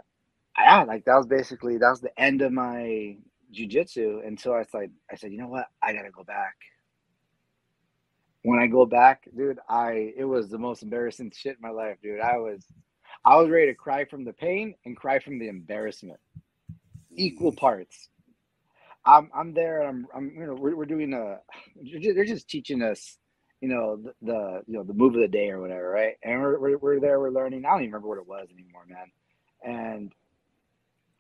yeah, 0.59 0.85
like 0.85 1.05
that 1.05 1.17
was 1.17 1.27
basically 1.27 1.79
that 1.79 1.91
was 1.91 2.01
the 2.01 2.19
end 2.21 2.43
of 2.43 2.53
my 2.53 3.17
jujitsu 3.55 4.27
until 4.27 4.53
I 4.53 4.65
said, 4.65 4.91
I 5.11 5.17
said, 5.17 5.33
you 5.33 5.39
know 5.39 5.49
what? 5.49 5.67
I 5.83 5.93
gotta 5.93 6.11
go 6.11 6.25
back. 6.25 6.57
When 8.43 8.59
I 8.59 8.67
go 8.67 8.87
back, 8.87 9.29
dude, 9.37 9.59
I 9.69 10.13
it 10.17 10.25
was 10.25 10.49
the 10.49 10.59
most 10.59 10.83
embarrassing 10.83 11.33
shit 11.37 11.57
in 11.57 11.63
my 11.63 11.71
life, 11.71 11.99
dude. 12.03 12.21
I 12.21 12.39
was 12.39 12.65
I 13.25 13.37
was 13.37 13.51
ready 13.51 13.67
to 13.67 13.75
cry 13.75 14.05
from 14.05 14.25
the 14.25 14.33
pain 14.33 14.75
and 14.85 14.97
cry 14.97 15.19
from 15.19 15.39
the 15.39 15.49
embarrassment. 15.49 16.21
Equal 17.19 17.53
parts. 17.53 18.09
I'm 19.07 19.31
I'm 19.35 19.55
there 19.55 19.83
I'm 19.83 20.07
I'm 20.15 20.33
you 20.37 20.47
know 20.47 20.55
we're, 20.55 20.77
we're 20.77 20.87
doing 20.87 21.15
a 21.15 21.39
they're 22.15 22.25
just 22.25 22.49
teaching 22.49 22.83
us 22.83 23.19
you 23.61 23.69
know, 23.69 23.97
the, 23.97 24.15
the 24.23 24.63
you 24.67 24.75
know 24.75 24.85
the 24.85 24.95
move 24.95 25.15
of 25.15 25.21
the 25.21 25.29
day 25.29 25.51
or 25.51 25.61
whatever, 25.61 25.91
right? 25.91 26.15
And 26.23 26.41
we're, 26.41 26.59
we're 26.61 26.79
we're 26.79 27.01
there, 27.01 27.19
we're 27.19 27.31
learning. 27.31 27.65
I 27.65 27.71
don't 27.71 27.81
even 27.83 27.93
remember 27.93 28.09
what 28.09 28.19
it 28.19 28.29
was 28.29 28.49
anymore, 28.53 28.85
man. 28.89 29.11
And 29.65 30.13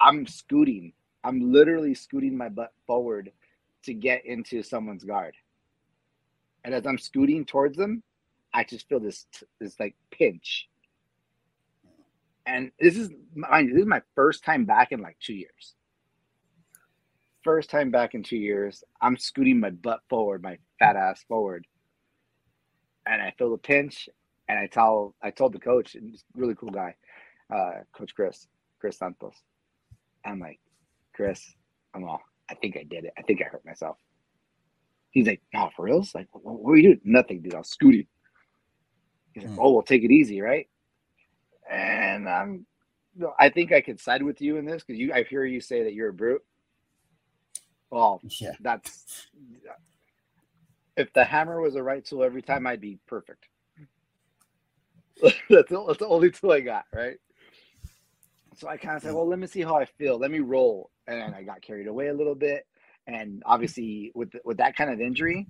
I'm 0.00 0.26
scooting. 0.26 0.92
I'm 1.24 1.52
literally 1.52 1.94
scooting 1.94 2.36
my 2.36 2.48
butt 2.48 2.72
forward 2.86 3.32
to 3.84 3.94
get 3.94 4.24
into 4.24 4.62
someone's 4.62 5.04
guard. 5.04 5.34
And 6.64 6.74
as 6.74 6.86
I'm 6.86 6.98
scooting 6.98 7.44
towards 7.44 7.76
them, 7.76 8.02
I 8.54 8.64
just 8.64 8.88
feel 8.88 9.00
this 9.00 9.26
this 9.60 9.78
like 9.80 9.96
pinch. 10.10 10.68
And 12.46 12.72
this 12.80 12.96
is 12.96 13.10
mind 13.34 13.68
you, 13.68 13.74
this 13.74 13.82
is 13.82 13.88
my 13.88 14.02
first 14.14 14.44
time 14.44 14.64
back 14.64 14.92
in 14.92 15.00
like 15.00 15.18
two 15.20 15.34
years. 15.34 15.74
First 17.44 17.70
time 17.70 17.90
back 17.90 18.14
in 18.14 18.22
two 18.22 18.36
years. 18.36 18.82
I'm 19.00 19.16
scooting 19.16 19.60
my 19.60 19.70
butt 19.70 20.00
forward, 20.08 20.42
my 20.42 20.58
fat 20.78 20.96
ass 20.96 21.24
forward. 21.28 21.66
And 23.06 23.22
I 23.22 23.32
feel 23.38 23.50
the 23.50 23.58
pinch. 23.58 24.08
And 24.48 24.58
I 24.58 24.66
tell 24.66 25.14
I 25.22 25.30
told 25.30 25.52
the 25.52 25.58
coach, 25.58 25.94
and 25.94 26.08
he's 26.08 26.24
a 26.34 26.40
really 26.40 26.54
cool 26.54 26.70
guy, 26.70 26.94
uh, 27.54 27.82
Coach 27.92 28.14
Chris, 28.14 28.46
Chris 28.80 28.98
Santos. 28.98 29.34
I'm 30.24 30.40
like, 30.40 30.58
Chris, 31.14 31.54
I'm 31.94 32.04
all, 32.04 32.20
I 32.50 32.54
think 32.54 32.76
I 32.76 32.82
did 32.82 33.04
it. 33.04 33.12
I 33.18 33.22
think 33.22 33.42
I 33.42 33.44
hurt 33.44 33.64
myself. 33.66 33.98
He's 35.10 35.26
like, 35.26 35.42
no, 35.52 35.70
for 35.76 35.84
reals? 35.84 36.14
Like, 36.14 36.28
what, 36.32 36.60
what 36.60 36.72
are 36.72 36.76
you 36.76 36.82
doing? 36.82 37.00
Nothing, 37.04 37.42
dude. 37.42 37.54
I 37.54 37.58
was 37.58 37.68
scooting. 37.68 38.06
He's 39.32 39.44
like, 39.44 39.52
mm. 39.52 39.58
oh, 39.58 39.72
well, 39.72 39.82
take 39.82 40.02
it 40.02 40.10
easy, 40.10 40.40
right? 40.40 40.68
And 41.70 42.28
I'm, 42.28 42.66
I 43.38 43.50
think 43.50 43.72
I 43.72 43.80
could 43.80 44.00
side 44.00 44.22
with 44.22 44.40
you 44.40 44.56
in 44.56 44.64
this 44.64 44.82
because 44.82 44.98
you, 44.98 45.12
I 45.12 45.24
hear 45.24 45.44
you 45.44 45.60
say 45.60 45.82
that 45.82 45.92
you're 45.92 46.08
a 46.08 46.14
brute. 46.14 46.42
Well, 47.90 48.20
yeah, 48.40 48.52
that's 48.60 49.28
if 50.98 51.12
the 51.12 51.24
hammer 51.24 51.60
was 51.60 51.76
a 51.76 51.82
right 51.82 52.04
tool 52.04 52.24
every 52.24 52.42
time, 52.42 52.66
I'd 52.66 52.80
be 52.80 52.98
perfect. 53.06 53.46
that's, 55.22 55.36
the, 55.48 55.84
that's 55.86 55.98
the 55.98 56.06
only 56.06 56.30
tool 56.30 56.52
I 56.52 56.60
got, 56.60 56.84
right? 56.92 57.16
So 58.56 58.68
I 58.68 58.76
kind 58.76 58.96
of 58.96 59.02
said, 59.02 59.14
well, 59.14 59.26
let 59.26 59.38
me 59.38 59.46
see 59.46 59.62
how 59.62 59.76
I 59.76 59.84
feel. 59.84 60.18
Let 60.18 60.32
me 60.32 60.40
roll. 60.40 60.90
And 61.06 61.34
I 61.34 61.42
got 61.44 61.62
carried 61.62 61.86
away 61.86 62.08
a 62.08 62.14
little 62.14 62.34
bit. 62.34 62.66
And 63.06 63.42
obviously, 63.46 64.10
with 64.14 64.32
with 64.44 64.58
that 64.58 64.76
kind 64.76 64.90
of 64.90 65.00
injury, 65.00 65.46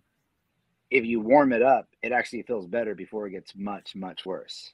if 0.91 1.05
you 1.05 1.21
warm 1.21 1.53
it 1.53 1.63
up, 1.63 1.89
it 2.03 2.13
actually 2.13 2.43
feels 2.43 2.67
better 2.67 2.95
before 2.95 3.27
it 3.27 3.33
gets 3.33 3.55
much 3.57 3.97
much 3.97 4.25
worse. 4.27 4.73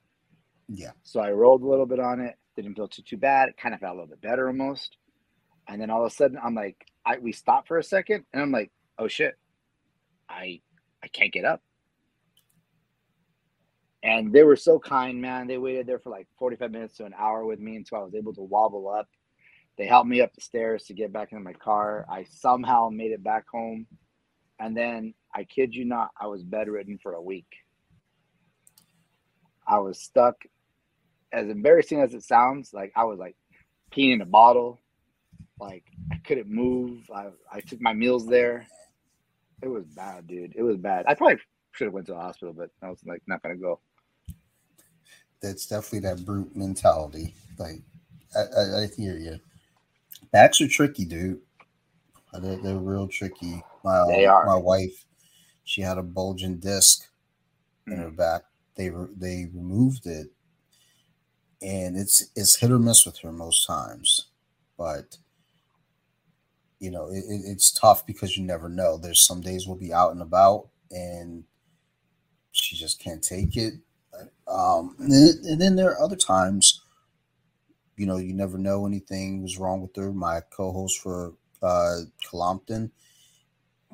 Yeah. 0.68 0.90
So 1.02 1.20
I 1.20 1.30
rolled 1.30 1.62
a 1.62 1.66
little 1.68 1.86
bit 1.86 2.00
on 2.00 2.20
it. 2.20 2.36
Didn't 2.56 2.74
feel 2.74 2.88
too 2.88 3.02
too 3.02 3.16
bad. 3.16 3.48
It 3.48 3.56
kind 3.56 3.74
of 3.74 3.80
felt 3.80 3.92
a 3.92 4.00
little 4.00 4.08
bit 4.08 4.20
better 4.20 4.48
almost. 4.48 4.96
And 5.68 5.80
then 5.80 5.90
all 5.90 6.04
of 6.04 6.12
a 6.12 6.14
sudden, 6.14 6.38
I'm 6.42 6.54
like, 6.54 6.76
I 7.06 7.18
we 7.18 7.32
stopped 7.32 7.68
for 7.68 7.78
a 7.78 7.84
second, 7.84 8.24
and 8.32 8.42
I'm 8.42 8.52
like, 8.52 8.70
oh 8.98 9.08
shit, 9.08 9.34
I 10.28 10.60
I 11.02 11.08
can't 11.08 11.32
get 11.32 11.44
up 11.44 11.62
and 14.04 14.30
they 14.34 14.42
were 14.42 14.54
so 14.54 14.78
kind, 14.78 15.20
man. 15.20 15.46
They 15.46 15.56
waited 15.56 15.86
there 15.86 15.98
for 15.98 16.10
like 16.10 16.28
45 16.38 16.70
minutes 16.70 16.96
to 16.98 17.06
an 17.06 17.14
hour 17.18 17.46
with 17.46 17.58
me 17.58 17.76
until 17.76 17.98
I 17.98 18.02
was 18.02 18.14
able 18.14 18.34
to 18.34 18.42
wobble 18.42 18.90
up. 18.90 19.08
They 19.78 19.86
helped 19.86 20.08
me 20.08 20.20
up 20.20 20.34
the 20.34 20.42
stairs 20.42 20.84
to 20.84 20.94
get 20.94 21.12
back 21.12 21.32
into 21.32 21.42
my 21.42 21.54
car. 21.54 22.04
I 22.08 22.24
somehow 22.24 22.90
made 22.90 23.12
it 23.12 23.24
back 23.24 23.46
home. 23.50 23.86
And 24.60 24.76
then 24.76 25.14
I 25.34 25.44
kid 25.44 25.74
you 25.74 25.86
not, 25.86 26.10
I 26.20 26.26
was 26.26 26.44
bedridden 26.44 26.98
for 27.02 27.14
a 27.14 27.22
week. 27.22 27.48
I 29.66 29.78
was 29.78 29.98
stuck. 29.98 30.36
As 31.32 31.48
embarrassing 31.48 32.00
as 32.00 32.12
it 32.12 32.22
sounds, 32.22 32.74
like 32.74 32.92
I 32.94 33.04
was 33.04 33.18
like 33.18 33.36
peeing 33.90 34.12
in 34.12 34.20
a 34.20 34.26
bottle. 34.26 34.82
Like 35.58 35.84
I 36.12 36.16
couldn't 36.24 36.48
move. 36.48 37.10
I, 37.14 37.28
I 37.52 37.60
took 37.60 37.80
my 37.80 37.92
meals 37.92 38.26
there. 38.26 38.66
It 39.62 39.68
was 39.68 39.84
bad, 39.84 40.26
dude. 40.26 40.54
It 40.56 40.62
was 40.62 40.76
bad. 40.76 41.06
I 41.06 41.14
probably 41.14 41.38
should 41.72 41.86
have 41.86 41.94
went 41.94 42.06
to 42.06 42.12
the 42.12 42.18
hospital, 42.18 42.52
but 42.52 42.70
I 42.82 42.90
was 42.90 43.00
like 43.06 43.22
not 43.26 43.42
gonna 43.42 43.56
go 43.56 43.80
that's 45.44 45.66
definitely 45.66 46.00
that 46.00 46.24
brute 46.24 46.56
mentality. 46.56 47.34
Like, 47.58 47.82
I, 48.34 48.40
I, 48.40 48.82
I 48.82 48.86
hear 48.96 49.16
you. 49.16 49.38
Backs 50.32 50.60
are 50.60 50.68
tricky, 50.68 51.04
dude. 51.04 51.40
Uh, 52.32 52.40
they're, 52.40 52.56
they're 52.56 52.76
real 52.76 53.06
tricky. 53.06 53.62
My 53.84 54.04
they 54.08 54.24
are. 54.24 54.46
my 54.46 54.56
wife, 54.56 55.04
she 55.64 55.82
had 55.82 55.98
a 55.98 56.02
bulging 56.02 56.58
disc 56.58 57.06
in 57.86 57.92
mm. 57.94 58.02
her 58.02 58.10
back. 58.10 58.42
They 58.74 58.90
were 58.90 59.10
they 59.16 59.46
removed 59.54 60.06
it, 60.06 60.28
and 61.62 61.96
it's 61.96 62.30
it's 62.34 62.56
hit 62.56 62.72
or 62.72 62.78
miss 62.78 63.06
with 63.06 63.18
her 63.18 63.30
most 63.30 63.66
times. 63.66 64.26
But 64.76 65.18
you 66.84 66.90
know, 66.90 67.08
it, 67.08 67.24
it's 67.26 67.72
tough 67.72 68.06
because 68.06 68.36
you 68.36 68.44
never 68.44 68.68
know. 68.68 68.98
There's 68.98 69.26
some 69.26 69.40
days 69.40 69.66
we'll 69.66 69.78
be 69.78 69.92
out 69.92 70.12
and 70.12 70.20
about, 70.20 70.68
and 70.90 71.44
she 72.52 72.76
just 72.76 73.00
can't 73.00 73.24
take 73.24 73.56
it. 73.56 73.74
Um, 74.46 74.94
and, 74.98 75.10
then, 75.10 75.28
and 75.44 75.60
then 75.60 75.76
there 75.76 75.92
are 75.92 76.02
other 76.02 76.14
times, 76.16 76.82
you 77.96 78.06
know, 78.06 78.18
you 78.18 78.34
never 78.34 78.58
know 78.58 78.86
anything 78.86 79.42
was 79.42 79.58
wrong 79.58 79.80
with 79.80 79.96
her. 79.96 80.12
My 80.12 80.42
co-host 80.54 81.00
for 81.00 81.32
uh, 81.62 82.00
Colompton, 82.30 82.90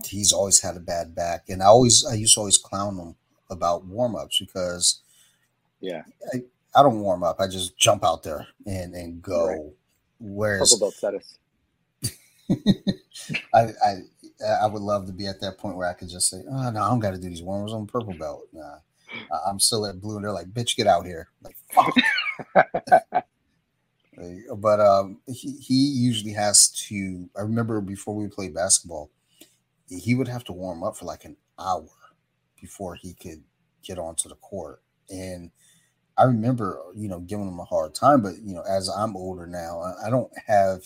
he's 0.04 0.32
always 0.32 0.60
had 0.60 0.76
a 0.76 0.80
bad 0.80 1.14
back, 1.14 1.44
and 1.48 1.62
I 1.62 1.66
always 1.66 2.04
I 2.04 2.14
used 2.14 2.34
to 2.34 2.40
always 2.40 2.58
clown 2.58 2.98
him 2.98 3.14
about 3.50 3.84
warm 3.84 4.16
ups 4.16 4.40
because, 4.40 5.00
yeah, 5.80 6.02
I, 6.34 6.42
I 6.74 6.82
don't 6.82 7.00
warm 7.00 7.22
up. 7.22 7.38
I 7.38 7.46
just 7.46 7.78
jump 7.78 8.04
out 8.04 8.24
there 8.24 8.48
and 8.66 8.94
and 8.94 9.22
go. 9.22 9.46
Right. 9.46 9.60
Whereas, 10.18 10.72
I, 13.54 13.60
I 13.84 13.94
I 14.62 14.66
would 14.66 14.82
love 14.82 15.06
to 15.06 15.12
be 15.12 15.26
at 15.26 15.40
that 15.42 15.58
point 15.58 15.76
where 15.76 15.88
I 15.88 15.94
could 15.94 16.08
just 16.08 16.30
say, 16.30 16.38
"Oh 16.50 16.70
no, 16.70 16.82
I 16.82 16.88
don't 16.90 17.00
got 17.00 17.12
to 17.12 17.18
do 17.18 17.28
these 17.28 17.42
warm 17.42 17.64
ups 17.64 17.72
on 17.72 17.86
purple 17.86 18.14
belt." 18.14 18.48
Nah, 18.52 18.78
I'm 19.46 19.60
still 19.60 19.86
at 19.86 20.00
blue, 20.00 20.16
and 20.16 20.24
they're 20.24 20.32
like, 20.32 20.48
"Bitch, 20.52 20.76
get 20.76 20.86
out 20.86 21.06
here!" 21.06 21.28
Like, 21.42 21.56
fuck. 21.72 21.94
but 24.58 24.80
um, 24.80 25.20
he 25.26 25.52
he 25.60 25.74
usually 25.74 26.32
has 26.32 26.68
to. 26.88 27.28
I 27.36 27.42
remember 27.42 27.80
before 27.80 28.14
we 28.14 28.28
played 28.28 28.54
basketball, 28.54 29.10
he 29.88 30.14
would 30.14 30.28
have 30.28 30.44
to 30.44 30.52
warm 30.52 30.82
up 30.82 30.96
for 30.96 31.06
like 31.06 31.24
an 31.24 31.36
hour 31.58 31.88
before 32.60 32.94
he 32.96 33.14
could 33.14 33.42
get 33.82 33.98
onto 33.98 34.28
the 34.28 34.36
court, 34.36 34.82
and 35.10 35.50
I 36.18 36.24
remember 36.24 36.80
you 36.96 37.08
know 37.08 37.20
giving 37.20 37.48
him 37.48 37.60
a 37.60 37.64
hard 37.64 37.94
time. 37.94 38.22
But 38.22 38.34
you 38.42 38.54
know, 38.54 38.62
as 38.68 38.88
I'm 38.88 39.16
older 39.16 39.46
now, 39.46 39.82
I 40.04 40.10
don't 40.10 40.32
have. 40.46 40.82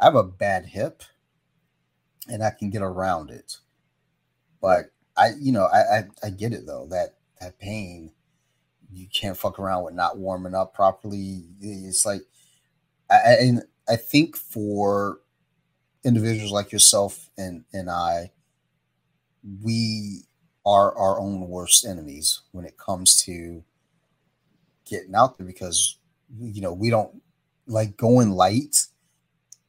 I 0.00 0.04
have 0.06 0.14
a 0.14 0.24
bad 0.24 0.66
hip, 0.66 1.02
and 2.28 2.42
I 2.42 2.50
can 2.50 2.70
get 2.70 2.82
around 2.82 3.30
it, 3.30 3.58
but 4.60 4.86
I, 5.16 5.30
you 5.38 5.52
know, 5.52 5.64
I, 5.64 5.98
I, 5.98 6.04
I 6.24 6.30
get 6.30 6.52
it 6.52 6.66
though 6.66 6.86
that 6.90 7.16
that 7.40 7.58
pain, 7.58 8.12
you 8.92 9.06
can't 9.12 9.36
fuck 9.36 9.58
around 9.58 9.84
with 9.84 9.94
not 9.94 10.18
warming 10.18 10.54
up 10.54 10.74
properly. 10.74 11.44
It's 11.60 12.06
like, 12.06 12.22
I, 13.10 13.36
and 13.40 13.62
I 13.88 13.96
think 13.96 14.36
for 14.36 15.20
individuals 16.04 16.52
like 16.52 16.72
yourself 16.72 17.28
and 17.36 17.64
and 17.72 17.90
I, 17.90 18.30
we 19.62 20.22
are 20.64 20.96
our 20.96 21.18
own 21.20 21.48
worst 21.48 21.84
enemies 21.84 22.40
when 22.52 22.64
it 22.64 22.78
comes 22.78 23.20
to 23.24 23.64
getting 24.84 25.14
out 25.14 25.36
there 25.38 25.46
because 25.46 25.96
you 26.38 26.62
know 26.62 26.72
we 26.72 26.90
don't 26.90 27.20
like 27.66 27.96
going 27.96 28.30
light 28.30 28.86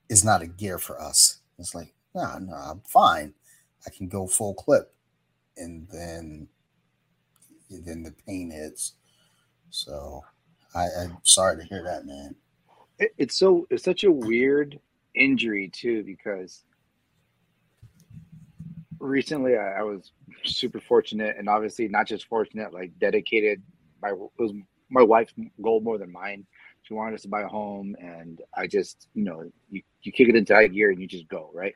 is 0.10 0.24
not 0.24 0.42
a 0.42 0.48
gear 0.48 0.78
for 0.78 1.00
us. 1.02 1.40
It's 1.60 1.76
like, 1.76 1.94
nah, 2.14 2.40
nah, 2.40 2.72
I'm 2.72 2.82
fine. 2.88 3.34
I 3.86 3.90
can 3.90 4.08
go 4.08 4.28
full 4.28 4.54
clip. 4.54 4.94
And 5.58 5.88
then 5.92 6.48
then 7.70 8.04
the 8.04 8.14
pain 8.26 8.52
hits. 8.52 8.94
So 9.70 10.24
I, 10.76 10.86
I'm 11.00 11.18
sorry 11.24 11.58
to 11.58 11.64
hear 11.64 11.84
that, 11.84 12.06
man. 12.06 12.36
It, 13.00 13.14
it's 13.18 13.38
so 13.38 13.68
it's 13.70 13.84
such 13.84 14.04
a 14.04 14.12
weird 14.12 14.80
injury 15.16 15.70
too 15.70 16.04
because 16.04 16.64
recently 19.00 19.58
I, 19.58 19.80
I, 19.80 19.82
was 19.84 20.12
super 20.44 20.80
fortunate 20.80 21.36
and 21.38 21.48
obviously 21.48 21.88
not 21.88 22.08
just 22.08 22.28
fortunate, 22.28 22.74
like 22.74 22.98
dedicated. 23.00 23.62
My 24.02 24.10
it 24.10 24.42
was 24.42 24.54
my 24.90 25.02
wife's 25.02 25.34
goal 25.62 25.82
more 25.82 25.98
than 25.98 26.12
mine. 26.12 26.46
She 26.84 26.94
wanted 26.94 27.16
us 27.16 27.22
to 27.24 27.30
buy 27.30 27.42
a 27.42 27.48
home, 27.48 27.96
and 28.00 28.42
I 28.56 28.68
just 28.68 29.08
you 29.14 29.24
know 29.24 29.52
you 29.70 29.82
you 30.02 30.12
kick 30.12 30.30
it 30.30 30.36
into 30.36 30.54
high 30.54 30.68
gear 30.68 30.92
and 30.92 31.02
you 31.02 31.08
just 31.08 31.28
go 31.28 31.50
right. 31.54 31.74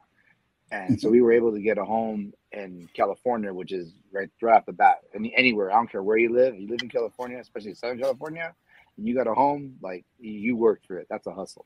And 0.71 0.99
so 0.99 1.09
we 1.09 1.21
were 1.21 1.31
able 1.31 1.53
to 1.53 1.61
get 1.61 1.77
a 1.77 1.85
home 1.85 2.33
in 2.51 2.89
California, 2.93 3.53
which 3.53 3.71
is 3.71 3.93
right, 4.11 4.29
right 4.41 4.57
off 4.57 4.65
the 4.65 4.73
bat. 4.73 4.97
Any, 5.15 5.33
anywhere, 5.35 5.71
I 5.71 5.75
don't 5.75 5.89
care 5.89 6.03
where 6.03 6.17
you 6.17 6.33
live. 6.33 6.55
You 6.59 6.67
live 6.67 6.81
in 6.81 6.89
California, 6.89 7.39
especially 7.39 7.73
Southern 7.73 7.99
California, 7.99 8.53
and 8.97 9.07
you 9.07 9.15
got 9.15 9.27
a 9.27 9.33
home, 9.33 9.77
like 9.81 10.03
you 10.19 10.57
worked 10.57 10.85
for 10.85 10.97
it. 10.97 11.07
That's 11.09 11.25
a 11.27 11.31
hustle. 11.31 11.65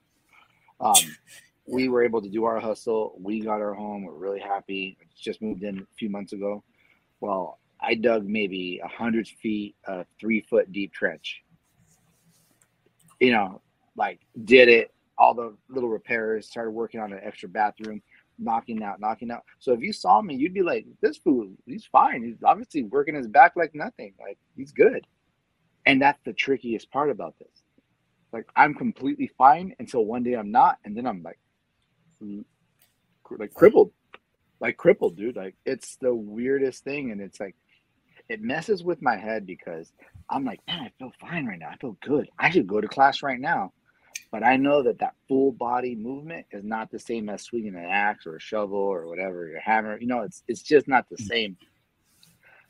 Um, 0.80 0.94
we 1.66 1.90
were 1.90 2.04
able 2.04 2.22
to 2.22 2.30
do 2.30 2.44
our 2.46 2.60
hustle. 2.60 3.16
We 3.20 3.42
got 3.42 3.62
our 3.62 3.74
home. 3.74 4.04
We're 4.04 4.14
really 4.14 4.40
happy. 4.40 4.98
Just 5.20 5.42
moved 5.42 5.64
in 5.64 5.80
a 5.80 5.96
few 5.98 6.10
months 6.10 6.34
ago. 6.34 6.64
Well, 7.22 7.60
I 7.80 7.96
dug 7.96 8.26
maybe 8.26 8.82
a 8.84 8.88
hundred 8.88 9.28
feet, 9.28 9.76
a 9.86 10.06
three 10.20 10.42
foot 10.42 10.72
deep 10.72 10.94
trench. 10.94 11.42
You 13.22 13.32
know, 13.32 13.62
like 13.96 14.20
did 14.44 14.68
it, 14.68 14.94
all 15.18 15.34
the 15.34 15.56
little 15.70 15.90
repairs, 15.90 16.50
started 16.50 16.72
working 16.72 17.00
on 17.00 17.14
an 17.14 17.22
extra 17.24 17.48
bathroom 17.48 18.02
knocking 18.42 18.84
out, 18.84 19.00
knocking 19.00 19.32
out. 19.32 19.44
So 19.60 19.72
if 19.74 19.82
you 19.82 19.94
saw 19.94 20.22
me, 20.22 20.36
you'd 20.36 20.54
be 20.54 20.64
like, 20.64 20.86
this 21.02 21.18
fool, 21.18 21.50
he's 21.66 21.86
fine. 21.86 22.24
He's 22.24 22.44
obviously 22.44 22.84
working 22.84 23.16
his 23.16 23.28
back 23.28 23.54
like 23.56 23.74
nothing. 23.74 24.14
Like 24.20 24.38
he's 24.58 24.72
good. 24.72 25.06
And 25.86 26.02
that's 26.02 26.20
the 26.26 26.34
trickiest 26.34 26.92
part 26.92 27.10
about 27.10 27.36
this. 27.40 27.64
Like 28.34 28.48
I'm 28.56 28.74
completely 28.74 29.30
fine 29.38 29.76
until 29.80 30.06
one 30.06 30.24
day 30.24 30.34
I'm 30.34 30.52
not, 30.52 30.78
and 30.84 30.98
then 30.98 31.06
I'm 31.06 31.22
like, 31.22 31.40
like 33.38 33.54
crippled, 33.54 33.92
like 34.60 34.78
crippled, 34.78 35.18
dude. 35.18 35.36
Like 35.36 35.56
it's 35.66 35.98
the 35.98 36.14
weirdest 36.14 36.84
thing, 36.84 37.12
and 37.12 37.22
it's 37.22 37.40
like 37.40 37.56
it 38.32 38.42
messes 38.42 38.82
with 38.82 39.02
my 39.02 39.18
head 39.18 39.46
because 39.46 39.92
I'm 40.30 40.46
like, 40.46 40.62
man, 40.66 40.80
I 40.80 40.92
feel 40.98 41.12
fine 41.20 41.46
right 41.46 41.60
now. 41.60 41.70
I 41.70 41.76
feel 41.76 41.98
good. 42.02 42.30
I 42.40 42.50
should 42.50 42.66
go 42.66 42.80
to 42.80 42.88
class 42.88 43.22
right 43.22 43.40
now. 43.40 43.74
But 44.32 44.46
I 44.46 44.56
know 44.56 44.82
that 44.84 45.00
that 45.00 45.16
full 45.28 45.52
body 45.52 45.96
movement 45.96 46.46
is 46.52 46.64
not 46.64 46.90
the 46.90 47.00
same 47.00 47.28
as 47.28 47.44
swinging 47.44 47.76
an 47.76 47.86
axe 47.86 48.26
or 48.26 48.38
a 48.38 48.40
shovel 48.40 48.78
or 48.80 49.08
whatever, 49.08 49.50
your 49.50 49.60
hammer. 49.60 50.00
You 50.00 50.08
know, 50.08 50.22
it's 50.22 50.44
it's 50.48 50.62
just 50.62 50.88
not 50.88 51.10
the 51.10 51.18
mm. 51.18 51.28
same. 51.28 51.58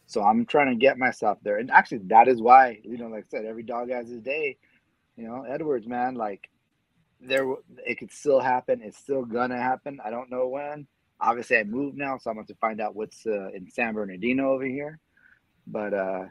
So 0.08 0.24
I'm 0.24 0.46
trying 0.48 0.72
to 0.72 0.76
get 0.76 0.98
myself 0.98 1.38
there. 1.44 1.58
And 1.58 1.70
actually, 1.70 2.00
that 2.08 2.28
is 2.28 2.42
why, 2.42 2.80
you 2.84 2.98
know, 2.98 3.08
like 3.08 3.26
I 3.26 3.38
said, 3.38 3.46
every 3.46 3.64
dog 3.64 3.92
has 3.92 4.10
his 4.10 4.22
day. 4.22 4.58
You 5.16 5.28
know, 5.28 5.44
Edwards, 5.44 5.88
man, 5.88 6.16
like 6.16 6.50
there, 7.20 7.46
it 7.86 8.00
could 8.00 8.12
still 8.12 8.40
happen. 8.40 8.82
It's 8.82 8.98
still 8.98 9.24
gonna 9.24 9.62
happen. 9.62 10.00
I 10.04 10.10
don't 10.10 10.32
know 10.32 10.48
when. 10.48 10.88
Obviously, 11.20 11.58
I 11.58 11.64
moved 11.64 11.98
now, 11.98 12.18
so 12.18 12.32
I'm 12.32 12.38
going 12.38 12.48
to 12.48 12.56
find 12.56 12.82
out 12.82 12.96
what's 12.96 13.28
uh, 13.28 13.50
in 13.50 13.70
San 13.70 13.94
Bernardino 13.94 14.52
over 14.52 14.66
here. 14.66 15.00
But 15.72 15.94
uh, 15.94 16.26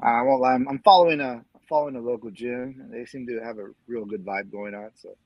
I 0.00 0.22
won't 0.22 0.40
lie, 0.40 0.54
I'm, 0.54 0.68
I'm 0.68 0.80
following 0.80 1.20
a 1.20 1.44
following 1.68 1.96
a 1.96 2.00
local 2.00 2.30
gym. 2.30 2.88
They 2.90 3.04
seem 3.04 3.26
to 3.26 3.40
have 3.40 3.58
a 3.58 3.70
real 3.86 4.04
good 4.04 4.24
vibe 4.24 4.50
going 4.50 4.74
on, 4.74 4.90
so 4.94 5.16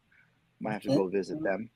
might 0.60 0.72
have 0.72 0.82
to 0.82 0.88
go 0.88 1.08
visit 1.08 1.42
them. 1.42 1.70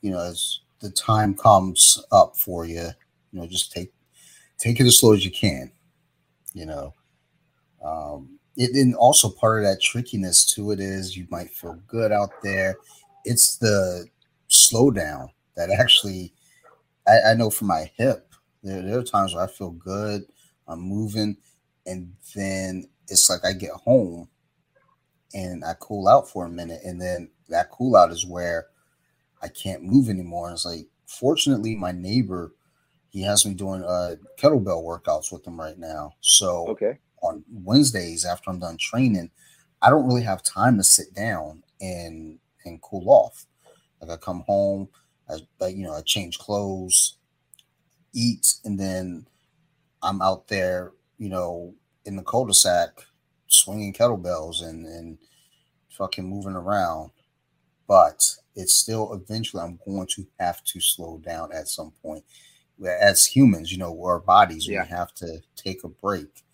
You 0.00 0.12
know, 0.12 0.20
as 0.20 0.60
the 0.80 0.90
time 0.90 1.34
comes 1.34 2.02
up 2.12 2.36
for 2.36 2.64
you, 2.64 2.88
you 3.32 3.40
know, 3.40 3.46
just 3.46 3.72
take 3.72 3.92
take 4.58 4.80
it 4.80 4.86
as 4.86 5.00
slow 5.00 5.14
as 5.14 5.24
you 5.24 5.30
can. 5.30 5.72
You 6.52 6.66
know, 6.66 6.94
um, 7.84 8.38
it 8.56 8.74
and 8.76 8.94
also 8.94 9.28
part 9.28 9.58
of 9.58 9.70
that 9.70 9.80
trickiness 9.80 10.44
to 10.54 10.70
it 10.70 10.80
is 10.80 11.16
you 11.16 11.26
might 11.30 11.50
feel 11.50 11.80
good 11.86 12.12
out 12.12 12.30
there. 12.42 12.76
It's 13.24 13.56
the 13.56 14.06
slowdown 14.48 15.30
that 15.56 15.70
actually 15.70 16.32
I, 17.06 17.30
I 17.30 17.34
know 17.34 17.50
for 17.50 17.64
my 17.64 17.90
hip. 17.96 18.26
There, 18.62 18.82
there 18.82 18.98
are 18.98 19.02
times 19.02 19.34
where 19.34 19.44
I 19.44 19.46
feel 19.46 19.70
good, 19.70 20.26
I'm 20.70 20.80
moving, 20.80 21.36
and 21.86 22.14
then 22.34 22.88
it's 23.08 23.28
like 23.28 23.44
I 23.44 23.52
get 23.52 23.72
home 23.72 24.28
and 25.34 25.64
I 25.64 25.74
cool 25.80 26.08
out 26.08 26.28
for 26.28 26.46
a 26.46 26.50
minute, 26.50 26.80
and 26.84 27.00
then 27.00 27.30
that 27.48 27.70
cool 27.70 27.96
out 27.96 28.12
is 28.12 28.26
where 28.26 28.66
I 29.42 29.48
can't 29.48 29.82
move 29.82 30.08
anymore. 30.08 30.48
And 30.48 30.54
it's 30.54 30.64
like, 30.64 30.86
fortunately, 31.06 31.76
my 31.76 31.92
neighbor 31.92 32.52
he 33.10 33.22
has 33.22 33.44
me 33.44 33.54
doing 33.54 33.82
uh 33.84 34.14
kettlebell 34.38 34.84
workouts 34.84 35.32
with 35.32 35.46
him 35.46 35.60
right 35.60 35.78
now. 35.78 36.14
So 36.20 36.68
okay, 36.68 36.98
on 37.22 37.44
Wednesdays 37.52 38.24
after 38.24 38.50
I'm 38.50 38.60
done 38.60 38.78
training, 38.78 39.30
I 39.82 39.90
don't 39.90 40.06
really 40.06 40.22
have 40.22 40.42
time 40.42 40.78
to 40.78 40.84
sit 40.84 41.14
down 41.14 41.62
and 41.80 42.38
and 42.64 42.80
cool 42.80 43.10
off. 43.10 43.46
Like 44.00 44.10
I 44.10 44.16
come 44.16 44.44
home, 44.46 44.88
I 45.28 45.66
you 45.66 45.84
know 45.84 45.94
I 45.94 46.02
change 46.02 46.38
clothes, 46.38 47.16
eat, 48.14 48.54
and 48.64 48.78
then 48.78 49.26
I'm 50.02 50.22
out 50.22 50.48
there, 50.48 50.92
you 51.18 51.28
know, 51.28 51.74
in 52.04 52.16
the 52.16 52.22
cul-de-sac 52.22 52.90
swinging 53.46 53.92
kettlebells 53.92 54.62
and 54.62 54.86
and 54.86 55.18
fucking 55.90 56.28
moving 56.28 56.54
around. 56.54 57.10
But 57.86 58.36
it's 58.56 58.74
still 58.74 59.12
eventually 59.14 59.62
i'm 59.62 59.78
going 59.84 60.06
to 60.06 60.26
have 60.38 60.62
to 60.64 60.80
slow 60.80 61.18
down 61.18 61.52
at 61.52 61.68
some 61.68 61.92
point. 62.02 62.24
As 62.84 63.24
humans 63.26 63.70
you 63.70 63.78
know 63.78 63.98
our 64.02 64.20
bodies 64.20 64.66
yeah. 64.66 64.82
we 64.82 64.88
have 64.88 65.12
to 65.14 65.40
take 65.56 65.84
a 65.84 65.88
break. 65.88 66.44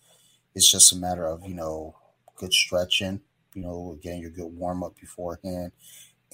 It's 0.55 0.69
just 0.69 0.93
a 0.93 0.97
matter 0.97 1.25
of 1.25 1.47
you 1.47 1.55
know 1.55 1.95
good 2.35 2.53
stretching 2.53 3.21
you 3.53 3.61
know 3.61 3.97
getting 4.01 4.21
your 4.21 4.31
good 4.31 4.47
warm 4.47 4.83
up 4.83 4.95
beforehand. 4.99 5.71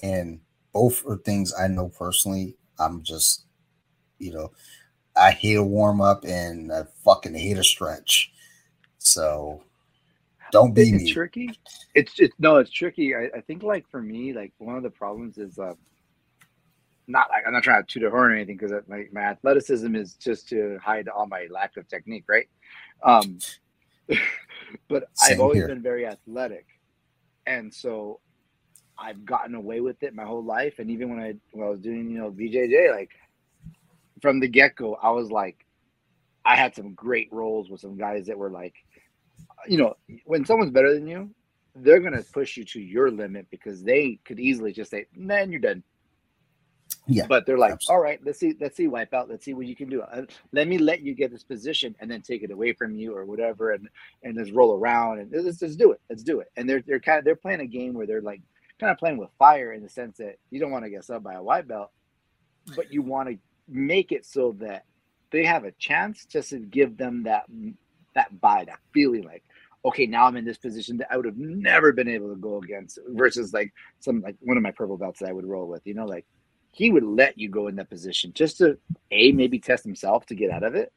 And 0.02 0.40
both 0.74 1.06
are 1.06 1.16
things 1.16 1.54
i 1.58 1.66
know 1.66 1.88
personally 1.88 2.56
i'm 2.78 3.02
just 3.02 3.44
you 4.18 4.32
know 4.32 4.50
i 5.16 5.30
hate 5.30 5.56
a 5.56 5.62
warm 5.62 6.00
up 6.00 6.24
and 6.24 6.72
i 6.72 6.82
fucking 7.04 7.34
hate 7.34 7.58
a 7.58 7.64
stretch 7.64 8.32
so 8.98 9.62
don't 10.54 10.72
be 10.72 10.92
me. 10.92 11.12
tricky. 11.12 11.50
It's 11.96 12.20
it's 12.20 12.34
no, 12.38 12.58
it's 12.58 12.70
tricky. 12.70 13.14
I, 13.14 13.28
I 13.36 13.40
think 13.40 13.64
like 13.64 13.90
for 13.90 14.00
me, 14.00 14.32
like 14.32 14.52
one 14.58 14.76
of 14.76 14.84
the 14.84 14.90
problems 14.90 15.36
is 15.36 15.58
uh, 15.58 15.74
not 17.08 17.28
like 17.30 17.42
I'm 17.44 17.52
not 17.52 17.64
trying 17.64 17.82
to 17.82 17.86
toot 17.88 18.04
a 18.04 18.10
horn 18.10 18.30
or 18.30 18.36
anything 18.36 18.56
because 18.56 18.72
my, 18.86 19.06
my 19.12 19.22
athleticism 19.22 19.96
is 19.96 20.14
just 20.14 20.48
to 20.50 20.78
hide 20.80 21.08
all 21.08 21.26
my 21.26 21.48
lack 21.50 21.76
of 21.76 21.88
technique, 21.88 22.24
right? 22.28 22.48
Um, 23.02 23.38
but 24.88 25.08
Same 25.14 25.34
I've 25.34 25.40
always 25.40 25.58
here. 25.58 25.66
been 25.66 25.82
very 25.82 26.06
athletic, 26.06 26.66
and 27.46 27.74
so 27.74 28.20
I've 28.96 29.24
gotten 29.24 29.56
away 29.56 29.80
with 29.80 30.04
it 30.04 30.14
my 30.14 30.24
whole 30.24 30.44
life. 30.44 30.78
And 30.78 30.88
even 30.88 31.10
when 31.10 31.18
I 31.18 31.34
when 31.50 31.66
I 31.66 31.70
was 31.70 31.80
doing 31.80 32.10
you 32.10 32.18
know 32.18 32.30
BJJ, 32.30 32.94
like 32.94 33.10
from 34.24 34.40
the 34.40 34.48
get 34.48 34.74
go, 34.74 34.94
I 34.94 35.10
was 35.10 35.30
like, 35.30 35.66
I 36.46 36.56
had 36.56 36.74
some 36.74 36.94
great 36.94 37.30
rolls 37.30 37.68
with 37.68 37.82
some 37.82 37.98
guys 37.98 38.26
that 38.28 38.38
were 38.38 38.48
like 38.50 38.74
you 39.66 39.78
know, 39.78 39.94
when 40.24 40.44
someone's 40.44 40.70
better 40.70 40.94
than 40.94 41.06
you, 41.06 41.30
they're 41.74 42.00
gonna 42.00 42.22
push 42.22 42.56
you 42.56 42.64
to 42.64 42.80
your 42.80 43.10
limit 43.10 43.46
because 43.50 43.82
they 43.82 44.18
could 44.24 44.38
easily 44.38 44.72
just 44.72 44.90
say, 44.90 45.06
"Man, 45.14 45.50
you're 45.50 45.60
done." 45.60 45.82
Yeah. 47.06 47.26
But 47.26 47.44
they're 47.44 47.58
like, 47.58 47.72
absolutely. 47.72 47.94
"All 47.94 48.02
right, 48.02 48.20
let's 48.24 48.38
see, 48.38 48.54
let's 48.60 48.76
see, 48.76 48.86
wipe 48.86 49.12
out, 49.12 49.28
let's 49.28 49.44
see 49.44 49.54
what 49.54 49.66
you 49.66 49.76
can 49.76 49.88
do. 49.88 50.02
Uh, 50.02 50.24
let 50.52 50.68
me 50.68 50.78
let 50.78 51.00
you 51.02 51.14
get 51.14 51.30
this 51.30 51.42
position 51.42 51.94
and 52.00 52.10
then 52.10 52.22
take 52.22 52.42
it 52.42 52.50
away 52.50 52.72
from 52.72 52.94
you 52.94 53.14
or 53.14 53.24
whatever, 53.24 53.72
and 53.72 53.88
and 54.22 54.38
just 54.38 54.52
roll 54.52 54.74
around 54.74 55.18
and 55.18 55.44
let's 55.44 55.58
just 55.58 55.78
do 55.78 55.92
it, 55.92 56.00
let's 56.08 56.22
do 56.22 56.40
it." 56.40 56.50
And 56.56 56.68
they're 56.68 56.82
they're 56.86 57.00
kind 57.00 57.18
of 57.18 57.24
they're 57.24 57.36
playing 57.36 57.60
a 57.60 57.66
game 57.66 57.94
where 57.94 58.06
they're 58.06 58.22
like 58.22 58.40
kind 58.78 58.90
of 58.90 58.98
playing 58.98 59.18
with 59.18 59.30
fire 59.38 59.72
in 59.72 59.82
the 59.82 59.88
sense 59.88 60.18
that 60.18 60.36
you 60.50 60.60
don't 60.60 60.70
want 60.70 60.84
to 60.84 60.90
get 60.90 61.02
subbed 61.02 61.22
by 61.22 61.34
a 61.34 61.42
white 61.42 61.66
belt, 61.66 61.90
but 62.76 62.92
you 62.92 63.02
want 63.02 63.28
to 63.28 63.38
make 63.68 64.12
it 64.12 64.24
so 64.24 64.54
that 64.60 64.84
they 65.30 65.44
have 65.44 65.64
a 65.64 65.72
chance 65.72 66.26
just 66.26 66.50
to 66.50 66.58
give 66.58 66.96
them 66.96 67.24
that 67.24 67.44
that 68.14 68.40
buy, 68.40 68.64
that 68.64 68.78
feeling 68.92 69.24
like, 69.24 69.42
okay, 69.84 70.06
now 70.06 70.26
I'm 70.26 70.36
in 70.36 70.44
this 70.44 70.58
position 70.58 70.96
that 70.98 71.08
I 71.10 71.16
would 71.16 71.26
have 71.26 71.36
never 71.36 71.92
been 71.92 72.08
able 72.08 72.28
to 72.28 72.40
go 72.40 72.58
against 72.58 72.98
versus 73.08 73.52
like 73.52 73.72
some 74.00 74.20
like 74.22 74.36
one 74.40 74.56
of 74.56 74.62
my 74.62 74.70
purple 74.70 74.96
belts 74.96 75.20
that 75.20 75.28
I 75.28 75.32
would 75.32 75.44
roll 75.44 75.68
with, 75.68 75.82
you 75.84 75.94
know, 75.94 76.06
like 76.06 76.26
he 76.70 76.90
would 76.90 77.04
let 77.04 77.38
you 77.38 77.48
go 77.48 77.68
in 77.68 77.76
that 77.76 77.90
position 77.90 78.32
just 78.34 78.58
to 78.58 78.78
A, 79.10 79.32
maybe 79.32 79.58
test 79.58 79.84
himself 79.84 80.26
to 80.26 80.34
get 80.34 80.50
out 80.50 80.62
of 80.62 80.74
it. 80.74 80.92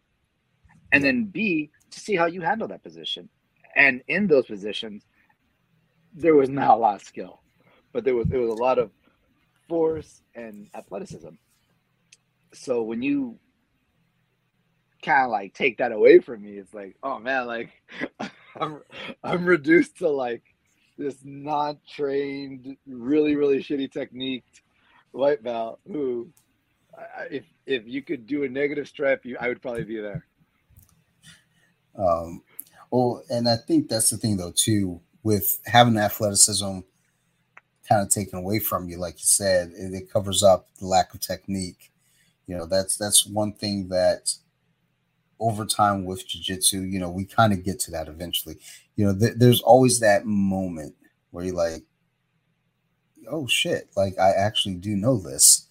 And 0.91 1.03
then 1.03 1.25
B, 1.25 1.69
to 1.91 1.99
see 1.99 2.15
how 2.15 2.25
you 2.25 2.41
handle 2.41 2.67
that 2.69 2.83
position. 2.83 3.29
And 3.75 4.01
in 4.07 4.27
those 4.27 4.45
positions, 4.45 5.05
there 6.13 6.35
was 6.35 6.49
not 6.49 6.71
a 6.71 6.79
lot 6.79 6.95
of 6.95 7.01
skill, 7.01 7.41
but 7.93 8.03
there 8.03 8.15
was 8.15 8.27
there 8.27 8.39
was 8.39 8.49
a 8.49 8.63
lot 8.63 8.79
of 8.79 8.91
force 9.67 10.21
and 10.33 10.69
athleticism. 10.73 11.29
So 12.53 12.83
when 12.83 13.01
you 13.01 13.39
kind 15.01 15.25
of 15.25 15.31
like 15.31 15.53
take 15.53 15.77
that 15.77 15.91
away 15.91 16.19
from 16.19 16.43
me. 16.43 16.57
It's 16.57 16.73
like, 16.73 16.95
oh 17.03 17.19
man, 17.19 17.47
like 17.47 17.69
I'm 18.59 18.81
I'm 19.23 19.45
reduced 19.45 19.97
to 19.99 20.09
like 20.09 20.43
this 20.97 21.17
not 21.23 21.77
trained, 21.87 22.75
really 22.85 23.35
really 23.35 23.59
shitty 23.59 23.91
technique 23.91 24.45
white 25.11 25.43
belt 25.43 25.79
who, 25.87 26.29
if 27.31 27.45
if 27.65 27.83
you 27.85 28.01
could 28.01 28.27
do 28.27 28.43
a 28.43 28.49
negative 28.49 28.87
strap, 28.87 29.25
you 29.25 29.37
I 29.39 29.47
would 29.47 29.61
probably 29.61 29.83
be 29.83 29.99
there. 29.99 30.25
Um, 31.97 32.43
well, 32.91 33.23
and 33.29 33.49
I 33.49 33.55
think 33.55 33.89
that's 33.89 34.09
the 34.09 34.17
thing 34.17 34.37
though 34.37 34.53
too 34.55 35.01
with 35.23 35.59
having 35.65 35.97
athleticism 35.97 36.79
kind 37.87 38.01
of 38.01 38.09
taken 38.09 38.39
away 38.39 38.59
from 38.59 38.87
you, 38.89 38.97
like 38.97 39.15
you 39.15 39.25
said, 39.25 39.71
it, 39.75 39.93
it 39.93 40.11
covers 40.11 40.43
up 40.43 40.67
the 40.79 40.85
lack 40.85 41.13
of 41.13 41.21
technique. 41.21 41.91
You 42.47 42.57
know, 42.57 42.65
that's 42.65 42.97
that's 42.97 43.25
one 43.27 43.53
thing 43.53 43.89
that 43.89 44.33
over 45.39 45.65
time 45.65 46.05
with 46.05 46.27
jiu-jitsu 46.27 46.81
you 46.81 46.99
know 46.99 47.09
we 47.09 47.23
kind 47.23 47.53
of 47.53 47.63
get 47.63 47.79
to 47.79 47.91
that 47.91 48.07
eventually. 48.07 48.57
You 48.95 49.05
know 49.05 49.17
th- 49.17 49.35
there's 49.37 49.61
always 49.61 49.99
that 49.99 50.25
moment 50.25 50.95
where 51.31 51.45
you're 51.45 51.55
like 51.55 51.83
oh 53.29 53.47
shit 53.47 53.89
like 53.95 54.17
i 54.19 54.31
actually 54.31 54.75
do 54.75 54.95
know 54.95 55.17
this 55.17 55.67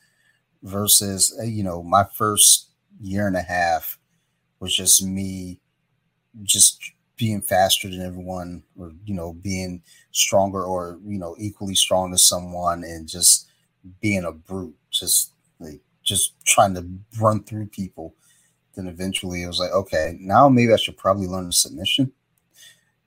versus 0.63 1.37
uh, 1.41 1.45
you 1.45 1.63
know 1.65 1.83
my 1.83 2.05
first 2.15 2.71
year 3.01 3.27
and 3.27 3.37
a 3.37 3.43
half 3.43 3.99
was 4.61 4.75
just 4.77 5.05
me 5.05 5.61
just 6.45 6.93
being 7.17 7.43
faster 7.43 7.89
than 7.91 8.03
everyone 8.03 8.63
or 8.79 8.93
you 9.05 9.15
know 9.15 9.33
being 9.35 9.83
stronger 10.13 10.65
or 10.65 10.99
you 11.07 11.19
know 11.19 11.37
equally 11.39 11.75
strong 11.75 12.13
as 12.15 12.25
someone 12.25 12.85
and 12.85 13.09
just 13.09 13.49
being 14.01 14.25
a 14.25 14.33
brute 14.33 14.77
just 14.91 15.33
like 15.61 15.81
just 16.07 16.35
trying 16.47 16.73
to 16.75 16.89
run 17.21 17.45
through 17.45 17.67
people 17.67 18.15
then 18.77 18.87
eventually 18.87 19.43
it 19.43 19.47
was 19.47 19.59
like, 19.59 19.73
okay, 19.73 20.17
now 20.21 20.49
maybe 20.49 20.73
I 20.73 20.77
should 20.77 20.99
probably 20.99 21.27
learn 21.27 21.51
submission 21.51 22.13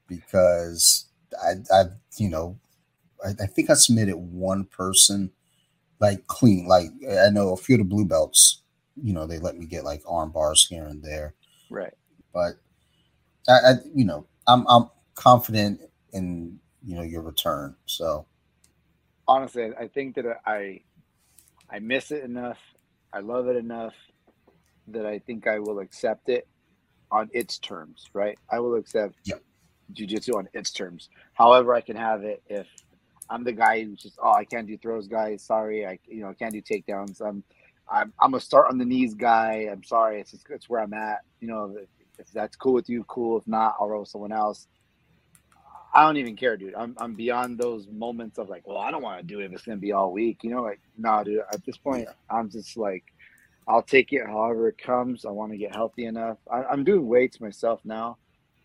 because 0.08 1.06
I, 1.42 1.54
I 1.72 1.84
you 2.18 2.30
know, 2.30 2.60
I, 3.24 3.30
I 3.30 3.46
think 3.46 3.70
I 3.70 3.76
submitted 3.76 4.16
one 4.16 4.66
person 4.66 5.32
like 6.00 6.26
clean. 6.28 6.68
Like 6.68 6.88
I 7.10 7.30
know 7.30 7.54
a 7.54 7.58
few 7.58 7.76
of 7.76 7.80
the 7.80 7.86
blue 7.86 8.06
belts, 8.06 8.64
you 9.02 9.14
know, 9.14 9.28
they 9.28 9.38
let 9.38 9.58
me 9.58 9.68
get 9.68 9.86
like 9.86 10.02
arm 10.08 10.32
bars 10.32 10.66
here 10.68 10.86
and 10.86 11.04
there. 11.04 11.36
Right. 11.70 11.94
But 12.34 12.54
I, 13.48 13.52
I 13.54 13.74
you 13.94 14.06
know, 14.06 14.26
I'm 14.48 14.66
I'm 14.68 14.90
confident 15.14 15.82
in 16.14 16.60
you 16.84 16.96
know 16.96 17.04
your 17.04 17.22
return. 17.22 17.76
So 17.86 18.26
honestly, 19.28 19.70
I 19.80 19.88
think 19.88 20.16
that 20.16 20.26
I 20.48 20.82
I 21.70 21.78
miss 21.78 22.10
it 22.10 22.24
enough. 22.24 22.58
I 23.14 23.20
love 23.20 23.48
it 23.48 23.56
enough 23.56 23.94
that 24.88 25.06
I 25.06 25.20
think 25.20 25.48
I 25.48 25.60
will 25.60 25.80
accept 25.80 26.30
it 26.30 26.48
on 27.12 27.30
its 27.34 27.58
terms, 27.60 28.10
right? 28.14 28.38
I 28.52 28.60
will 28.60 28.76
accept 28.76 29.16
yep. 29.26 29.42
jujitsu 29.94 30.36
on 30.36 30.48
its 30.54 30.72
terms. 30.72 31.10
However, 31.34 31.74
I 31.74 31.82
can 31.82 31.96
have 31.96 32.24
it 32.24 32.42
if 32.48 32.68
I'm 33.30 33.44
the 33.44 33.52
guy 33.52 33.84
who's 33.84 34.02
just, 34.02 34.18
oh, 34.22 34.32
I 34.32 34.46
can't 34.46 34.68
do 34.68 34.78
throws, 34.78 35.08
guys. 35.08 35.44
Sorry, 35.44 35.86
I 35.86 36.00
you 36.08 36.22
know 36.22 36.30
I 36.30 36.34
can't 36.34 36.54
do 36.54 36.62
takedowns. 36.62 37.22
I'm 37.22 37.44
I'm 37.90 38.14
I'm 38.20 38.34
a 38.34 38.40
start 38.40 38.68
on 38.70 38.78
the 38.78 38.86
knees 38.86 39.14
guy. 39.14 39.68
I'm 39.72 39.84
sorry, 39.84 40.20
it's 40.22 40.32
just, 40.32 40.46
it's 40.50 40.70
where 40.70 40.82
I'm 40.82 40.94
at. 40.94 41.20
You 41.40 41.48
know, 41.48 41.76
if, 41.78 41.90
if 42.20 42.32
that's 42.32 42.56
cool 42.56 42.74
with 42.74 42.90
you, 42.90 43.04
cool. 43.06 43.38
If 43.38 43.48
not, 43.48 43.76
I'll 43.80 43.90
roll 43.90 44.06
someone 44.06 44.32
else. 44.32 44.68
I 45.94 46.04
don't 46.06 46.18
even 46.18 46.36
care, 46.36 46.56
dude. 46.56 46.76
I'm 46.76 46.96
I'm 47.00 47.16
beyond 47.16 47.58
those 47.58 47.88
moments 47.88 48.38
of 48.38 48.50
like, 48.50 48.68
well, 48.68 48.78
I 48.78 48.92
don't 48.92 49.02
want 49.02 49.20
to 49.20 49.26
do 49.26 49.40
it 49.40 49.46
if 49.46 49.54
it's 49.54 49.64
gonna 49.64 49.78
be 49.78 49.92
all 49.92 50.12
week. 50.12 50.44
You 50.44 50.52
know, 50.52 50.62
like, 50.62 50.80
nah, 50.98 51.24
dude. 51.24 51.42
At 51.52 51.66
this 51.66 51.78
point, 51.78 52.08
yeah. 52.08 52.38
I'm 52.38 52.50
just 52.50 52.78
like, 52.78 53.04
I'll 53.68 53.82
take 53.82 54.14
it 54.14 54.26
however 54.26 54.70
it 54.70 54.78
comes. 54.78 55.26
I 55.26 55.32
want 55.32 55.52
to 55.52 55.58
get 55.58 55.76
healthy 55.76 56.06
enough. 56.06 56.38
I, 56.52 56.72
am 56.72 56.84
doing 56.84 57.08
weights 57.08 57.42
myself 57.42 57.82
now, 57.84 58.18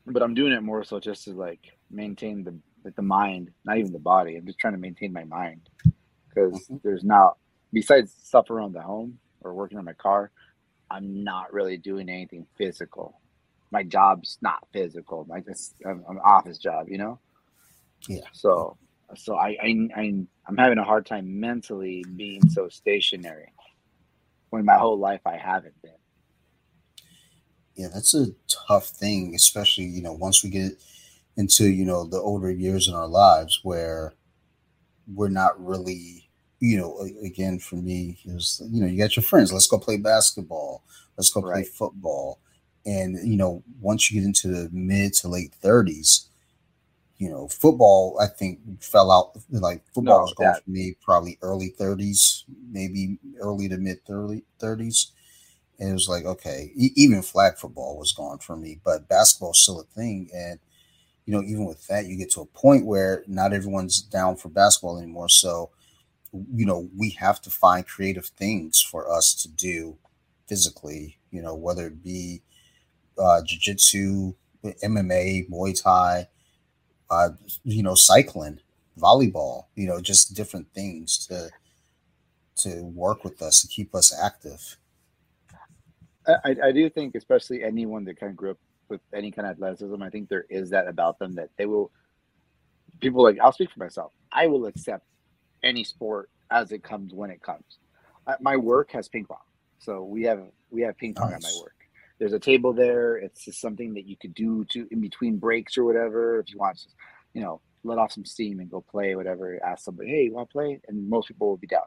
but 0.06 0.22
I'm 0.22 0.34
doing 0.34 0.52
it 0.52 0.62
more 0.62 0.84
so 0.84 1.00
just 1.00 1.24
to 1.24 1.32
like 1.32 1.76
maintain 1.90 2.44
the 2.44 2.54
like 2.84 2.96
the 2.96 3.02
mind, 3.02 3.50
not 3.64 3.78
even 3.78 3.92
the 3.92 3.98
body. 3.98 4.36
I'm 4.36 4.46
just 4.46 4.58
trying 4.58 4.74
to 4.74 4.78
maintain 4.78 5.12
my 5.12 5.24
mind 5.24 5.68
because 6.28 6.60
mm-hmm. 6.64 6.76
there's 6.82 7.04
not 7.04 7.38
besides 7.72 8.12
stuff 8.22 8.50
around 8.50 8.72
the 8.72 8.82
home 8.82 9.18
or 9.40 9.54
working 9.54 9.78
on 9.78 9.84
my 9.84 9.94
car. 9.94 10.30
I'm 10.90 11.24
not 11.24 11.52
really 11.52 11.78
doing 11.78 12.08
anything 12.08 12.46
physical. 12.56 13.20
My 13.74 13.82
job's 13.82 14.38
not 14.40 14.68
physical. 14.72 15.26
Like 15.28 15.44
this, 15.44 15.74
I'm, 15.84 16.04
I'm 16.08 16.18
office 16.18 16.58
job, 16.58 16.88
you 16.88 16.96
know. 16.96 17.18
Yeah. 18.08 18.20
So, 18.32 18.78
so 19.16 19.34
I, 19.34 19.56
I, 19.60 19.88
I, 19.96 20.14
I'm 20.46 20.56
having 20.56 20.78
a 20.78 20.84
hard 20.84 21.06
time 21.06 21.40
mentally 21.40 22.04
being 22.14 22.48
so 22.50 22.68
stationary 22.68 23.52
when 24.50 24.64
my 24.64 24.76
whole 24.76 24.96
life 24.96 25.22
I 25.26 25.36
haven't 25.36 25.74
been. 25.82 25.90
Yeah, 27.74 27.88
that's 27.92 28.14
a 28.14 28.26
tough 28.68 28.86
thing, 28.86 29.34
especially 29.34 29.86
you 29.86 30.02
know 30.02 30.12
once 30.12 30.44
we 30.44 30.50
get 30.50 30.80
into 31.36 31.68
you 31.68 31.84
know 31.84 32.04
the 32.04 32.20
older 32.20 32.52
years 32.52 32.86
in 32.86 32.94
our 32.94 33.08
lives 33.08 33.58
where 33.64 34.14
we're 35.12 35.28
not 35.28 35.52
really 35.58 36.28
you 36.60 36.78
know 36.78 37.08
again 37.24 37.58
for 37.58 37.74
me 37.74 38.18
is 38.24 38.62
you 38.70 38.80
know 38.80 38.86
you 38.86 38.96
got 38.96 39.16
your 39.16 39.24
friends 39.24 39.52
let's 39.52 39.66
go 39.66 39.76
play 39.76 39.96
basketball 39.96 40.84
let's 41.18 41.30
go 41.30 41.42
play 41.42 41.64
football 41.64 42.38
and 42.86 43.16
you 43.28 43.36
know 43.36 43.62
once 43.80 44.10
you 44.10 44.20
get 44.20 44.26
into 44.26 44.48
the 44.48 44.68
mid 44.72 45.12
to 45.14 45.28
late 45.28 45.54
30s 45.62 46.26
you 47.18 47.30
know 47.30 47.48
football 47.48 48.18
i 48.20 48.26
think 48.26 48.58
fell 48.82 49.10
out 49.10 49.32
like 49.50 49.82
football 49.86 50.18
no, 50.18 50.22
was 50.22 50.34
going 50.34 50.54
for 50.54 50.70
me 50.70 50.96
probably 51.00 51.38
early 51.42 51.74
30s 51.78 52.44
maybe 52.70 53.18
early 53.40 53.68
to 53.68 53.76
mid 53.78 54.04
30, 54.04 54.42
30s 54.60 55.12
and 55.78 55.90
it 55.90 55.92
was 55.92 56.08
like 56.08 56.24
okay 56.24 56.72
even 56.76 57.22
flag 57.22 57.56
football 57.56 57.98
was 57.98 58.12
gone 58.12 58.38
for 58.38 58.56
me 58.56 58.80
but 58.84 59.08
basketball's 59.08 59.60
still 59.60 59.80
a 59.80 59.84
thing. 59.84 60.30
And 60.34 60.58
you 61.26 61.34
know 61.34 61.42
even 61.42 61.64
with 61.64 61.86
that 61.88 62.06
you 62.06 62.16
get 62.16 62.30
to 62.32 62.42
a 62.42 62.46
point 62.46 62.86
where 62.86 63.24
not 63.26 63.52
everyone's 63.52 64.02
down 64.02 64.36
for 64.36 64.48
basketball 64.48 64.98
anymore. 64.98 65.28
So 65.28 65.70
you 66.32 66.66
know 66.66 66.88
we 66.96 67.10
have 67.10 67.40
to 67.42 67.50
find 67.50 67.86
creative 67.86 68.26
things 68.26 68.80
for 68.80 69.10
us 69.10 69.34
to 69.34 69.48
do 69.48 69.96
physically 70.46 71.16
you 71.30 71.40
know 71.40 71.54
whether 71.54 71.86
it 71.86 72.02
be 72.02 72.42
uh, 73.18 73.42
jiu-jitsu 73.42 74.34
mma 74.82 75.48
muay 75.48 75.82
thai 75.82 76.26
uh, 77.10 77.30
you 77.64 77.82
know 77.82 77.94
cycling 77.94 78.58
volleyball 78.98 79.66
you 79.74 79.86
know 79.86 80.00
just 80.00 80.34
different 80.34 80.66
things 80.72 81.26
to 81.26 81.50
to 82.56 82.84
work 82.84 83.24
with 83.24 83.42
us 83.42 83.64
and 83.64 83.70
keep 83.70 83.94
us 83.94 84.16
active. 84.22 84.76
I, 86.26 86.56
I 86.64 86.72
do 86.72 86.88
think 86.88 87.16
especially 87.16 87.64
anyone 87.64 88.04
that 88.04 88.18
kind 88.18 88.30
of 88.30 88.36
grew 88.36 88.52
up 88.52 88.58
with 88.88 89.00
any 89.12 89.30
kind 89.30 89.46
of 89.46 89.52
athleticism 89.52 90.02
i 90.02 90.08
think 90.08 90.28
there 90.28 90.46
is 90.48 90.70
that 90.70 90.86
about 90.86 91.18
them 91.18 91.34
that 91.34 91.50
they 91.58 91.66
will 91.66 91.90
people 93.00 93.22
like 93.22 93.38
i'll 93.42 93.52
speak 93.52 93.70
for 93.70 93.80
myself. 93.80 94.12
I 94.32 94.46
will 94.46 94.66
accept 94.66 95.06
any 95.62 95.84
sport 95.84 96.28
as 96.50 96.72
it 96.72 96.82
comes 96.82 97.14
when 97.14 97.30
it 97.30 97.40
comes. 97.40 97.78
My 98.40 98.56
work 98.56 98.90
has 98.92 99.08
ping 99.08 99.24
pong. 99.24 99.38
So 99.78 100.02
we 100.02 100.22
have 100.22 100.42
we 100.70 100.82
have 100.82 100.96
ping 100.96 101.14
pong 101.14 101.30
nice. 101.30 101.36
at 101.36 101.42
my 101.42 101.60
work 101.62 101.83
there's 102.18 102.32
a 102.32 102.38
table 102.38 102.72
there. 102.72 103.16
It's 103.16 103.44
just 103.44 103.60
something 103.60 103.94
that 103.94 104.06
you 104.06 104.16
could 104.16 104.34
do 104.34 104.64
to 104.70 104.86
in 104.90 105.00
between 105.00 105.38
breaks 105.38 105.76
or 105.76 105.84
whatever. 105.84 106.38
If 106.38 106.50
you 106.50 106.58
want 106.58 106.78
to, 106.78 106.88
you 107.34 107.42
know, 107.42 107.60
let 107.82 107.98
off 107.98 108.12
some 108.12 108.24
steam 108.24 108.60
and 108.60 108.70
go 108.70 108.80
play, 108.80 109.14
whatever. 109.14 109.58
Ask 109.64 109.84
somebody, 109.84 110.10
hey, 110.10 110.22
you 110.24 110.34
want 110.34 110.48
to 110.48 110.52
play? 110.52 110.80
And 110.88 111.08
most 111.08 111.28
people 111.28 111.48
will 111.48 111.56
be 111.56 111.66
down. 111.66 111.82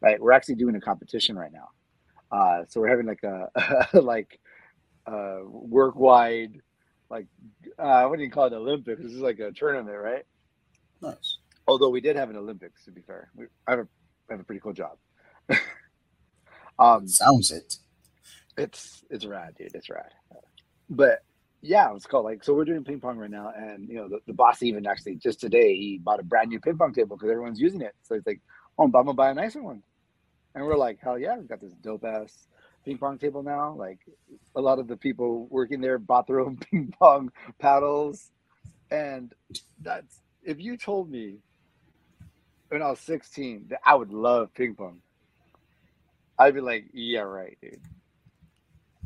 Right? 0.00 0.20
We're 0.20 0.32
actually 0.32 0.56
doing 0.56 0.76
a 0.76 0.80
competition 0.80 1.36
right 1.36 1.52
now. 1.52 1.68
Uh, 2.30 2.64
so 2.68 2.80
we're 2.80 2.88
having 2.88 3.06
like 3.06 3.22
a 3.24 3.88
like 4.00 4.40
uh, 5.06 5.40
work 5.44 5.96
wide, 5.96 6.54
like 7.10 7.26
uh, 7.78 8.04
what 8.04 8.16
do 8.18 8.24
you 8.24 8.30
call 8.30 8.46
it? 8.46 8.52
Olympics. 8.52 9.02
This 9.02 9.12
is 9.12 9.20
like 9.20 9.38
a 9.38 9.52
tournament, 9.52 9.96
right? 9.98 10.24
Nice. 11.00 11.38
Although 11.66 11.90
we 11.90 12.00
did 12.00 12.16
have 12.16 12.30
an 12.30 12.36
Olympics, 12.36 12.84
to 12.86 12.90
be 12.90 13.02
fair, 13.02 13.30
we, 13.36 13.46
I 13.66 13.72
have 13.72 13.80
a 13.80 13.88
I 14.30 14.32
have 14.32 14.40
a 14.40 14.44
pretty 14.44 14.60
cool 14.60 14.72
job. 14.72 14.96
um, 16.78 17.06
Sounds 17.06 17.50
it. 17.50 17.76
It's 18.56 19.04
it's 19.10 19.24
rad, 19.24 19.54
dude. 19.56 19.74
It's 19.74 19.88
rad. 19.88 20.10
But 20.90 21.20
yeah, 21.62 21.94
it's 21.94 22.06
called 22.06 22.24
like 22.24 22.44
so 22.44 22.54
we're 22.54 22.64
doing 22.64 22.84
ping 22.84 23.00
pong 23.00 23.18
right 23.18 23.30
now, 23.30 23.52
and 23.56 23.88
you 23.88 23.96
know 23.96 24.08
the, 24.08 24.20
the 24.26 24.32
boss 24.34 24.62
even 24.62 24.86
actually 24.86 25.16
just 25.16 25.40
today 25.40 25.76
he 25.76 25.98
bought 26.02 26.20
a 26.20 26.24
brand 26.24 26.50
new 26.50 26.60
ping 26.60 26.76
pong 26.76 26.92
table 26.92 27.16
because 27.16 27.30
everyone's 27.30 27.60
using 27.60 27.80
it. 27.80 27.94
So 28.02 28.14
he's 28.14 28.26
like, 28.26 28.40
"Oh, 28.78 28.84
I'm 28.84 28.90
gonna 28.92 29.14
buy 29.14 29.30
a 29.30 29.34
nicer 29.34 29.62
one," 29.62 29.82
and 30.54 30.64
we're 30.64 30.76
like, 30.76 30.98
"Hell 31.00 31.18
yeah, 31.18 31.36
we've 31.38 31.48
got 31.48 31.60
this 31.60 31.72
dope 31.74 32.04
ass 32.04 32.46
ping 32.84 32.98
pong 32.98 33.18
table 33.18 33.42
now." 33.42 33.74
Like 33.74 34.00
a 34.54 34.60
lot 34.60 34.78
of 34.78 34.88
the 34.88 34.96
people 34.96 35.46
working 35.50 35.80
there 35.80 35.98
bought 35.98 36.26
their 36.26 36.40
own 36.40 36.56
ping 36.70 36.92
pong 36.98 37.30
paddles, 37.58 38.30
and 38.90 39.32
that's 39.80 40.20
if 40.42 40.60
you 40.60 40.76
told 40.76 41.10
me 41.10 41.38
when 42.68 42.82
I 42.82 42.90
was 42.90 43.00
16 43.00 43.66
that 43.70 43.80
I 43.84 43.94
would 43.94 44.12
love 44.12 44.52
ping 44.54 44.74
pong, 44.74 45.00
I'd 46.38 46.54
be 46.54 46.60
like, 46.60 46.86
"Yeah, 46.92 47.20
right, 47.20 47.56
dude." 47.62 47.80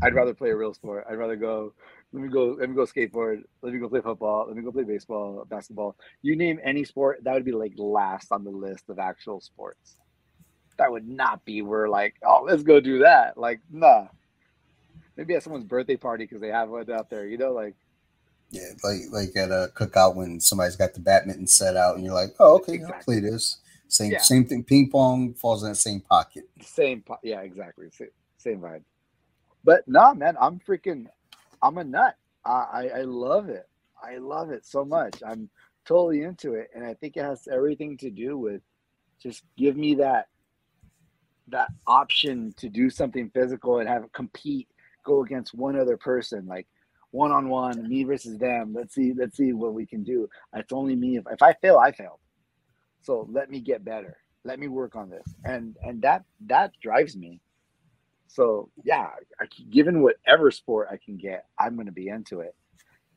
I'd 0.02 0.14
rather 0.14 0.34
play 0.34 0.50
a 0.50 0.56
real 0.56 0.74
sport. 0.74 1.06
I'd 1.08 1.14
rather 1.14 1.36
go. 1.36 1.72
Let 2.12 2.22
me 2.22 2.28
go. 2.28 2.56
Let 2.58 2.68
me 2.68 2.74
go 2.74 2.84
skateboard. 2.84 3.42
Let 3.62 3.72
me 3.72 3.78
go 3.78 3.88
play 3.88 4.00
football. 4.00 4.46
Let 4.46 4.56
me 4.56 4.62
go 4.62 4.72
play 4.72 4.84
baseball, 4.84 5.44
basketball. 5.48 5.96
You 6.22 6.36
name 6.36 6.60
any 6.62 6.84
sport, 6.84 7.24
that 7.24 7.32
would 7.32 7.44
be 7.44 7.52
like 7.52 7.72
last 7.76 8.30
on 8.30 8.44
the 8.44 8.50
list 8.50 8.88
of 8.88 8.98
actual 8.98 9.40
sports. 9.40 9.96
That 10.78 10.92
would 10.92 11.08
not 11.08 11.44
be 11.44 11.62
where 11.62 11.88
like, 11.88 12.16
oh, 12.22 12.44
let's 12.46 12.62
go 12.62 12.80
do 12.80 12.98
that. 13.00 13.38
Like, 13.38 13.60
nah. 13.70 14.08
Maybe 15.16 15.34
at 15.34 15.42
someone's 15.42 15.64
birthday 15.64 15.96
party 15.96 16.24
because 16.24 16.42
they 16.42 16.48
have 16.48 16.68
one 16.68 16.90
out 16.90 17.08
there. 17.08 17.26
You 17.26 17.38
know, 17.38 17.52
like. 17.52 17.74
Yeah, 18.50 18.68
like 18.84 19.00
like 19.10 19.36
at 19.36 19.50
a 19.50 19.72
cookout 19.74 20.14
when 20.14 20.38
somebody's 20.38 20.76
got 20.76 20.94
the 20.94 21.00
badminton 21.00 21.46
set 21.46 21.76
out 21.76 21.96
and 21.96 22.04
you're 22.04 22.14
like, 22.14 22.34
oh, 22.38 22.56
okay, 22.56 22.74
exactly. 22.74 22.96
I'll 22.96 23.02
play 23.02 23.30
this. 23.30 23.58
Same 23.88 24.12
yeah. 24.12 24.20
same 24.20 24.44
thing. 24.44 24.62
Ping 24.62 24.90
pong 24.90 25.34
falls 25.34 25.62
in 25.62 25.70
that 25.70 25.76
same 25.76 26.00
pocket. 26.00 26.44
Same, 26.60 27.02
po- 27.02 27.18
yeah, 27.22 27.40
exactly. 27.40 27.88
Same, 27.90 28.08
same 28.36 28.60
vibe. 28.60 28.82
But 29.66 29.86
nah, 29.88 30.14
man, 30.14 30.36
I'm 30.40 30.60
freaking, 30.60 31.06
I'm 31.60 31.76
a 31.76 31.84
nut. 31.84 32.16
I, 32.46 32.88
I 32.94 33.02
love 33.02 33.48
it. 33.48 33.68
I 34.00 34.18
love 34.18 34.50
it 34.50 34.64
so 34.64 34.84
much. 34.84 35.20
I'm 35.26 35.50
totally 35.84 36.22
into 36.22 36.54
it, 36.54 36.70
and 36.72 36.86
I 36.86 36.94
think 36.94 37.16
it 37.16 37.24
has 37.24 37.48
everything 37.50 37.98
to 37.98 38.10
do 38.10 38.38
with 38.38 38.62
just 39.20 39.42
give 39.56 39.76
me 39.76 39.96
that 39.96 40.28
that 41.48 41.68
option 41.86 42.54
to 42.58 42.68
do 42.68 42.90
something 42.90 43.30
physical 43.30 43.78
and 43.78 43.88
have 43.88 44.04
it 44.04 44.12
compete, 44.12 44.68
go 45.04 45.24
against 45.24 45.54
one 45.54 45.78
other 45.78 45.96
person, 45.96 46.46
like 46.46 46.68
one 47.10 47.32
on 47.32 47.48
one, 47.48 47.88
me 47.88 48.04
versus 48.04 48.38
them. 48.38 48.72
Let's 48.72 48.94
see, 48.94 49.14
let's 49.16 49.36
see 49.36 49.52
what 49.52 49.74
we 49.74 49.86
can 49.86 50.04
do. 50.04 50.28
It's 50.54 50.72
only 50.72 50.94
me. 50.94 51.16
If, 51.16 51.24
if 51.30 51.42
I 51.42 51.54
fail, 51.54 51.78
I 51.78 51.90
failed. 51.90 52.20
So 53.02 53.28
let 53.32 53.50
me 53.50 53.60
get 53.60 53.84
better. 53.84 54.16
Let 54.44 54.60
me 54.60 54.68
work 54.68 54.94
on 54.94 55.10
this, 55.10 55.26
and 55.44 55.76
and 55.82 56.02
that 56.02 56.22
that 56.46 56.70
drives 56.80 57.16
me. 57.16 57.40
So 58.28 58.70
yeah, 58.84 59.08
I, 59.40 59.46
given 59.70 60.02
whatever 60.02 60.50
sport 60.50 60.88
I 60.90 60.96
can 60.96 61.16
get, 61.16 61.46
I'm 61.58 61.74
going 61.74 61.86
to 61.86 61.92
be 61.92 62.08
into 62.08 62.40
it. 62.40 62.54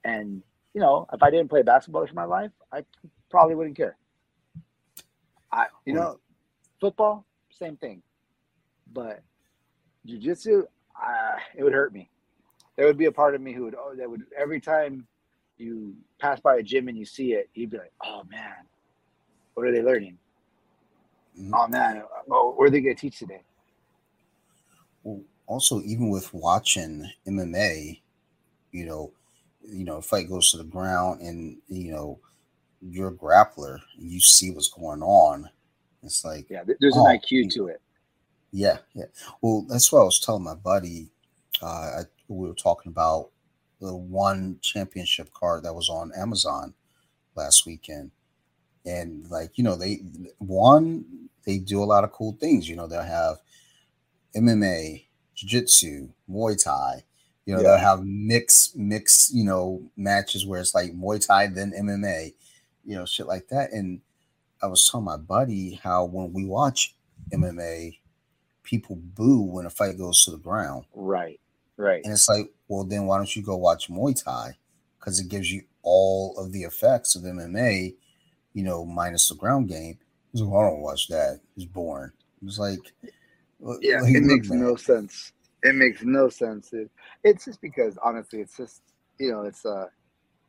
And 0.03 0.41
you 0.73 0.81
know, 0.81 1.07
if 1.11 1.21
I 1.23 1.31
didn't 1.31 1.49
play 1.49 1.61
basketball 1.61 2.05
for 2.05 2.13
my 2.13 2.25
life, 2.25 2.51
I 2.71 2.85
probably 3.29 3.55
wouldn't 3.55 3.77
care. 3.77 3.97
I, 5.51 5.65
you 5.85 5.93
know, 5.93 6.19
football, 6.79 7.25
same 7.51 7.75
thing. 7.77 8.01
But 8.93 9.21
jujitsu, 10.07 10.63
uh, 10.95 11.37
it 11.55 11.63
would 11.63 11.73
hurt 11.73 11.93
me. 11.93 12.09
There 12.75 12.85
would 12.85 12.97
be 12.97 13.05
a 13.05 13.11
part 13.11 13.35
of 13.35 13.41
me 13.41 13.53
who 13.53 13.63
would, 13.63 13.75
oh, 13.75 13.93
that 13.95 14.09
would 14.09 14.23
every 14.37 14.61
time 14.61 15.07
you 15.57 15.95
pass 16.19 16.39
by 16.39 16.57
a 16.57 16.63
gym 16.63 16.87
and 16.87 16.97
you 16.97 17.05
see 17.05 17.33
it, 17.33 17.49
you'd 17.53 17.71
be 17.71 17.77
like, 17.77 17.91
oh 18.03 18.23
man, 18.29 18.53
what 19.53 19.67
are 19.67 19.71
they 19.71 19.81
learning? 19.81 20.17
Mm-hmm. 21.37 21.53
Oh 21.53 21.67
man, 21.67 22.03
oh, 22.31 22.53
what 22.55 22.67
are 22.67 22.69
they 22.69 22.81
gonna 22.81 22.95
teach 22.95 23.19
today? 23.19 23.41
Also 25.47 25.81
even 25.81 26.09
with 26.09 26.33
watching 26.33 27.09
MMA, 27.27 27.99
you 28.71 28.85
know, 28.85 29.11
you 29.67 29.83
know, 29.83 30.01
fight 30.01 30.29
goes 30.29 30.51
to 30.51 30.57
the 30.57 30.63
ground 30.63 31.21
and 31.21 31.57
you 31.67 31.91
know, 31.91 32.19
you're 32.81 33.09
a 33.09 33.13
grappler, 33.13 33.79
you 33.97 34.19
see 34.19 34.51
what's 34.51 34.69
going 34.69 35.01
on. 35.01 35.49
It's 36.03 36.23
like 36.23 36.49
yeah, 36.49 36.63
there's 36.79 36.95
oh, 36.95 37.05
an 37.05 37.19
IQ 37.19 37.53
to 37.53 37.67
it. 37.67 37.81
Yeah, 38.51 38.77
yeah. 38.93 39.05
Well, 39.41 39.65
that's 39.67 39.91
what 39.91 40.01
I 40.01 40.03
was 40.03 40.19
telling 40.19 40.43
my 40.43 40.55
buddy. 40.55 41.09
Uh, 41.61 41.65
I, 41.65 42.01
we 42.27 42.47
were 42.47 42.53
talking 42.53 42.91
about 42.91 43.29
the 43.81 43.93
one 43.93 44.57
championship 44.61 45.31
card 45.33 45.63
that 45.63 45.73
was 45.73 45.89
on 45.89 46.11
Amazon 46.17 46.73
last 47.35 47.65
weekend, 47.65 48.11
and 48.85 49.29
like 49.29 49.57
you 49.57 49.63
know, 49.63 49.75
they 49.75 50.01
one 50.37 51.05
they 51.45 51.57
do 51.57 51.83
a 51.83 51.85
lot 51.85 52.03
of 52.03 52.11
cool 52.11 52.37
things. 52.39 52.67
You 52.67 52.75
know, 52.75 52.87
they'll 52.87 53.01
have 53.01 53.37
MMA, 54.35 55.05
jiu-jitsu, 55.35 56.09
Muay 56.29 56.61
Thai. 56.61 57.03
You 57.45 57.55
know, 57.55 57.61
yeah. 57.61 57.69
they'll 57.69 57.77
have 57.77 58.03
mix 58.03 58.73
mix, 58.75 59.31
you 59.33 59.43
know, 59.43 59.81
matches 59.97 60.45
where 60.45 60.59
it's 60.59 60.75
like 60.75 60.91
Muay 60.91 61.25
Thai 61.25 61.47
then 61.47 61.71
MMA, 61.71 62.33
you 62.85 62.95
know, 62.95 63.05
shit 63.05 63.25
like 63.25 63.47
that. 63.47 63.71
And 63.71 64.01
I 64.61 64.67
was 64.67 64.87
telling 64.87 65.05
my 65.05 65.17
buddy 65.17 65.79
how 65.81 66.05
when 66.05 66.31
we 66.31 66.45
watch 66.45 66.95
MMA, 67.33 67.97
people 68.63 68.97
boo 68.97 69.41
when 69.41 69.65
a 69.65 69.69
fight 69.69 69.97
goes 69.97 70.23
to 70.25 70.31
the 70.31 70.37
ground. 70.37 70.85
Right. 70.93 71.39
Right. 71.75 72.01
And 72.03 72.13
it's 72.13 72.29
like, 72.29 72.51
well, 72.67 72.83
then 72.83 73.05
why 73.05 73.17
don't 73.17 73.35
you 73.35 73.41
go 73.41 73.55
watch 73.57 73.89
Muay 73.89 74.21
Thai? 74.21 74.57
Because 74.99 75.19
it 75.19 75.29
gives 75.29 75.51
you 75.51 75.63
all 75.81 76.37
of 76.37 76.51
the 76.51 76.63
effects 76.63 77.15
of 77.15 77.23
MMA, 77.23 77.95
you 78.53 78.63
know, 78.63 78.85
minus 78.85 79.29
the 79.29 79.35
ground 79.35 79.69
game. 79.69 79.97
He's 80.31 80.41
like, 80.41 80.53
I 80.53 80.69
don't 80.69 80.81
watch 80.81 81.07
that. 81.07 81.39
It's 81.55 81.65
boring. 81.65 82.11
It's 82.45 82.59
like, 82.59 82.93
yeah, 83.81 84.01
like, 84.01 84.15
it 84.15 84.23
makes 84.23 84.49
no 84.49 84.75
sense. 84.75 85.33
It 85.63 85.75
makes 85.75 86.03
no 86.03 86.29
sense. 86.29 86.71
It, 86.73 86.89
it's 87.23 87.45
just 87.45 87.61
because 87.61 87.97
honestly, 88.03 88.39
it's 88.39 88.55
just 88.55 88.81
you 89.19 89.31
know, 89.31 89.41
it's 89.41 89.65
a 89.65 89.89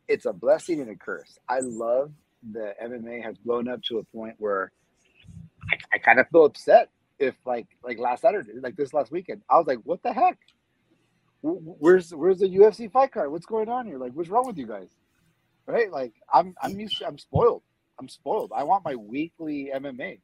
it's 0.08 0.26
a 0.26 0.32
blessing 0.32 0.80
and 0.80 0.90
a 0.90 0.96
curse. 0.96 1.38
I 1.48 1.61
love 1.61 2.12
that 2.52 2.80
MMA 2.80 3.22
has 3.22 3.36
blown 3.38 3.68
up 3.68 3.82
to 3.84 3.98
a 3.98 4.04
point 4.04 4.34
where 4.38 4.72
I, 5.72 5.76
I 5.94 5.98
kind 5.98 6.18
of 6.18 6.28
feel 6.28 6.44
upset 6.44 6.88
if 7.18 7.34
like 7.44 7.66
like 7.84 7.98
last 7.98 8.22
Saturday, 8.22 8.52
like 8.61 8.76
this 8.76 8.94
last 8.94 9.12
weekend, 9.12 9.42
I 9.50 9.56
was 9.56 9.66
like, 9.66 9.78
what 9.84 10.02
the 10.02 10.12
heck? 10.12 10.38
Where's 11.42 12.14
where's 12.14 12.38
the 12.38 12.46
UFC 12.46 12.90
fight 12.90 13.12
card? 13.12 13.30
What's 13.30 13.46
going 13.46 13.68
on 13.68 13.86
here? 13.86 13.98
Like, 13.98 14.12
what's 14.12 14.28
wrong 14.28 14.46
with 14.46 14.58
you 14.58 14.66
guys? 14.66 14.88
Right? 15.66 15.90
Like, 15.90 16.12
I'm 16.32 16.54
I'm 16.62 16.78
used 16.78 16.98
to, 16.98 17.06
I'm 17.06 17.18
spoiled. 17.18 17.62
I'm 17.98 18.08
spoiled. 18.08 18.52
I 18.54 18.64
want 18.64 18.84
my 18.84 18.94
weekly 18.94 19.70
MMA. 19.74 20.20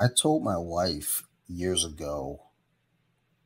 I 0.00 0.06
told 0.16 0.42
my 0.42 0.56
wife 0.56 1.24
years 1.50 1.84
ago 1.84 2.40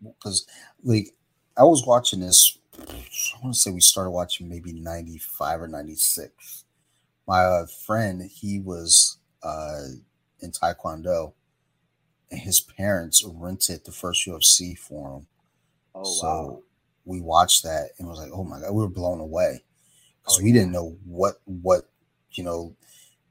because 0.02 0.46
like 0.82 1.08
I 1.56 1.64
was 1.64 1.86
watching 1.86 2.20
this. 2.20 2.58
I 2.76 3.42
want 3.42 3.54
to 3.54 3.60
say 3.60 3.70
we 3.70 3.80
started 3.80 4.10
watching 4.10 4.48
maybe 4.48 4.72
ninety 4.72 5.18
five 5.18 5.60
or 5.60 5.68
ninety 5.68 5.94
six. 5.94 6.64
My 7.26 7.40
uh, 7.40 7.66
friend, 7.66 8.22
he 8.22 8.60
was 8.60 9.18
uh, 9.42 9.82
in 10.40 10.50
Taekwondo, 10.50 11.32
and 12.30 12.40
his 12.40 12.60
parents 12.60 13.24
rented 13.24 13.84
the 13.84 13.92
first 13.92 14.26
UFC 14.26 14.76
for 14.76 15.18
him. 15.18 15.26
Oh 15.94 16.04
so 16.04 16.26
wow! 16.26 16.62
We 17.04 17.20
watched 17.20 17.62
that 17.62 17.90
and 17.98 18.08
was 18.08 18.18
like, 18.18 18.32
"Oh 18.32 18.44
my 18.44 18.60
god!" 18.60 18.72
We 18.72 18.82
were 18.82 18.88
blown 18.88 19.20
away 19.20 19.62
because 20.22 20.40
oh, 20.40 20.42
we 20.42 20.50
yeah. 20.50 20.60
didn't 20.60 20.72
know 20.72 20.96
what 21.04 21.36
what 21.44 21.88
you 22.32 22.42
know 22.42 22.74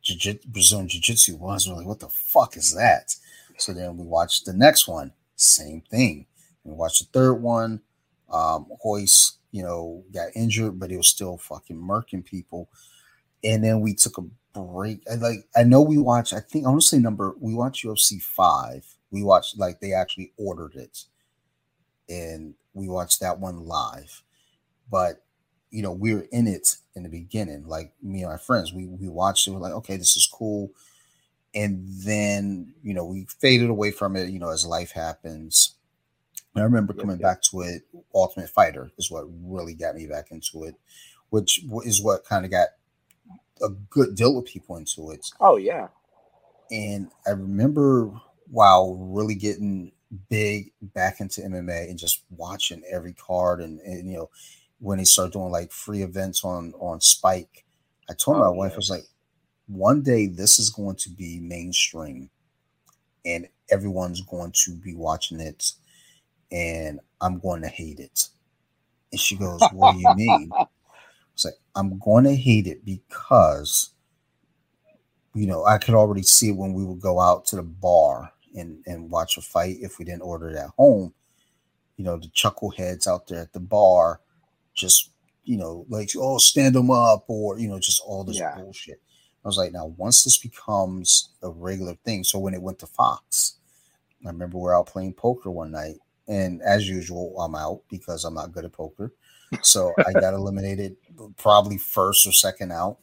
jiu- 0.03 0.39
Brazilian 0.45 0.87
Jiu 0.87 1.01
Jitsu 1.01 1.35
was. 1.37 1.67
We're 1.67 1.75
like, 1.75 1.87
what 1.87 1.99
the 1.99 2.09
fuck 2.09 2.57
is 2.57 2.73
that? 2.75 3.15
So 3.57 3.73
then 3.73 3.97
we 3.97 4.05
watched 4.05 4.45
the 4.45 4.53
next 4.53 4.87
one, 4.87 5.13
same 5.35 5.81
thing. 5.89 6.27
We 6.63 6.73
watched 6.73 6.99
the 7.11 7.19
third 7.19 7.35
one. 7.35 7.81
Um, 8.31 8.67
Royce, 8.83 9.37
you 9.51 9.63
know, 9.63 10.03
got 10.11 10.29
injured, 10.35 10.79
but 10.79 10.89
he 10.89 10.97
was 10.97 11.07
still 11.07 11.37
fucking 11.37 11.77
murking 11.77 12.25
people. 12.25 12.69
And 13.43 13.63
then 13.63 13.81
we 13.81 13.93
took 13.93 14.17
a 14.17 14.59
break. 14.59 15.01
I 15.11 15.15
like 15.15 15.45
I 15.55 15.63
know 15.63 15.81
we 15.81 15.97
watched, 15.97 16.33
I 16.33 16.39
think 16.39 16.65
say 16.81 16.99
number 16.99 17.35
we 17.39 17.53
watched 17.53 17.85
UFC 17.85 18.21
five. 18.21 18.85
We 19.11 19.23
watched 19.23 19.57
like 19.57 19.79
they 19.79 19.93
actually 19.93 20.33
ordered 20.37 20.75
it. 20.75 21.03
And 22.09 22.55
we 22.73 22.89
watched 22.89 23.19
that 23.19 23.39
one 23.39 23.65
live. 23.65 24.23
But 24.89 25.23
you 25.69 25.81
know, 25.81 25.91
we 25.91 26.13
were 26.13 26.27
in 26.31 26.47
it 26.47 26.77
in 26.95 27.03
the 27.03 27.09
beginning, 27.09 27.67
like 27.67 27.93
me 28.01 28.21
and 28.21 28.31
my 28.31 28.37
friends. 28.37 28.73
We 28.73 28.87
we 28.87 29.09
watched 29.09 29.47
it, 29.47 29.51
we're 29.51 29.59
like, 29.59 29.73
okay, 29.73 29.97
this 29.97 30.15
is 30.15 30.27
cool. 30.27 30.71
And 31.55 31.85
then, 31.87 32.73
you 32.83 32.93
know, 32.93 33.05
we 33.05 33.27
faded 33.39 33.69
away 33.69 33.91
from 33.91 34.15
it, 34.15 34.29
you 34.29 34.39
know, 34.39 34.49
as 34.49 34.65
life 34.65 34.91
happens. 34.91 35.75
I 36.55 36.61
remember 36.61 36.93
coming 36.93 37.17
back 37.17 37.41
to 37.43 37.61
it. 37.61 37.83
Ultimate 38.13 38.49
Fighter 38.49 38.91
is 38.97 39.09
what 39.09 39.25
really 39.43 39.73
got 39.73 39.95
me 39.95 40.05
back 40.05 40.31
into 40.31 40.65
it, 40.65 40.75
which 41.29 41.63
is 41.83 42.01
what 42.01 42.25
kind 42.25 42.45
of 42.45 42.51
got 42.51 42.69
a 43.61 43.69
good 43.89 44.15
deal 44.15 44.37
of 44.37 44.45
people 44.45 44.77
into 44.77 45.11
it. 45.11 45.27
Oh 45.39 45.57
yeah. 45.57 45.87
And 46.71 47.09
I 47.25 47.31
remember 47.31 48.11
while 48.51 48.95
really 48.95 49.35
getting 49.35 49.91
big 50.29 50.71
back 50.81 51.19
into 51.19 51.41
MMA 51.41 51.89
and 51.89 51.97
just 51.97 52.23
watching 52.29 52.83
every 52.89 53.13
card 53.13 53.61
and, 53.61 53.79
and 53.81 54.07
you 54.07 54.17
know 54.17 54.29
when 54.79 54.99
he 54.99 55.05
started 55.05 55.33
doing 55.33 55.51
like 55.51 55.71
free 55.71 56.03
events 56.03 56.43
on 56.43 56.73
on 56.79 57.01
Spike. 57.01 57.65
I 58.09 58.13
told 58.13 58.37
oh, 58.37 58.41
my 58.41 58.49
wife, 58.49 58.73
I 58.73 58.77
was 58.77 58.89
like, 58.89 59.05
one 59.67 60.01
day 60.01 60.27
this 60.27 60.59
is 60.59 60.69
going 60.69 60.95
to 60.97 61.09
be 61.09 61.39
mainstream 61.39 62.29
and 63.25 63.47
everyone's 63.69 64.21
going 64.21 64.51
to 64.65 64.75
be 64.75 64.93
watching 64.93 65.39
it 65.39 65.71
and 66.51 66.99
I'm 67.21 67.39
going 67.39 67.61
to 67.61 67.67
hate 67.67 67.99
it. 67.99 68.27
And 69.11 69.19
she 69.19 69.35
goes, 69.35 69.61
What 69.71 69.93
do 69.93 69.99
you 69.99 70.15
mean? 70.15 70.49
I 70.57 70.65
was 71.33 71.45
like, 71.45 71.55
I'm 71.75 71.97
going 71.97 72.25
to 72.25 72.35
hate 72.35 72.67
it 72.67 72.85
because, 72.85 73.89
you 75.33 75.47
know, 75.47 75.65
I 75.65 75.77
could 75.77 75.95
already 75.95 76.23
see 76.23 76.49
it 76.49 76.57
when 76.57 76.73
we 76.73 76.83
would 76.83 77.01
go 77.01 77.19
out 77.19 77.45
to 77.45 77.55
the 77.55 77.63
bar 77.63 78.31
and, 78.55 78.83
and 78.85 79.09
watch 79.09 79.37
a 79.37 79.41
fight 79.41 79.77
if 79.79 79.97
we 79.97 80.05
didn't 80.05 80.21
order 80.21 80.49
it 80.49 80.57
at 80.57 80.69
home. 80.77 81.13
You 81.97 82.05
know, 82.05 82.17
the 82.17 82.27
chuckleheads 82.27 83.07
out 83.07 83.27
there 83.27 83.41
at 83.41 83.53
the 83.53 83.59
bar 83.59 84.19
just 84.73 85.11
you 85.43 85.57
know 85.57 85.85
like 85.89 86.09
oh 86.17 86.37
stand 86.37 86.73
them 86.73 86.89
up 86.89 87.25
or 87.27 87.59
you 87.59 87.67
know 87.67 87.79
just 87.79 88.01
all 88.05 88.23
this 88.23 88.37
yeah. 88.37 88.55
bullshit. 88.55 89.01
I 89.43 89.47
was 89.47 89.57
like, 89.57 89.73
now 89.73 89.87
once 89.97 90.23
this 90.23 90.37
becomes 90.37 91.29
a 91.41 91.49
regular 91.49 91.95
thing, 92.05 92.23
so 92.23 92.39
when 92.39 92.53
it 92.53 92.61
went 92.61 92.79
to 92.79 92.87
Fox, 92.87 93.57
I 94.25 94.29
remember 94.29 94.57
we 94.57 94.69
are 94.69 94.75
out 94.75 94.87
playing 94.87 95.13
poker 95.13 95.51
one 95.51 95.71
night, 95.71 95.97
and 96.27 96.61
as 96.61 96.87
usual, 96.87 97.39
I'm 97.39 97.55
out 97.55 97.81
because 97.89 98.23
I'm 98.23 98.33
not 98.33 98.53
good 98.53 98.65
at 98.65 98.71
poker. 98.71 99.13
So 99.61 99.93
I 100.05 100.13
got 100.13 100.33
eliminated 100.33 100.95
probably 101.37 101.77
first 101.77 102.25
or 102.25 102.31
second 102.31 102.71
out. 102.71 102.97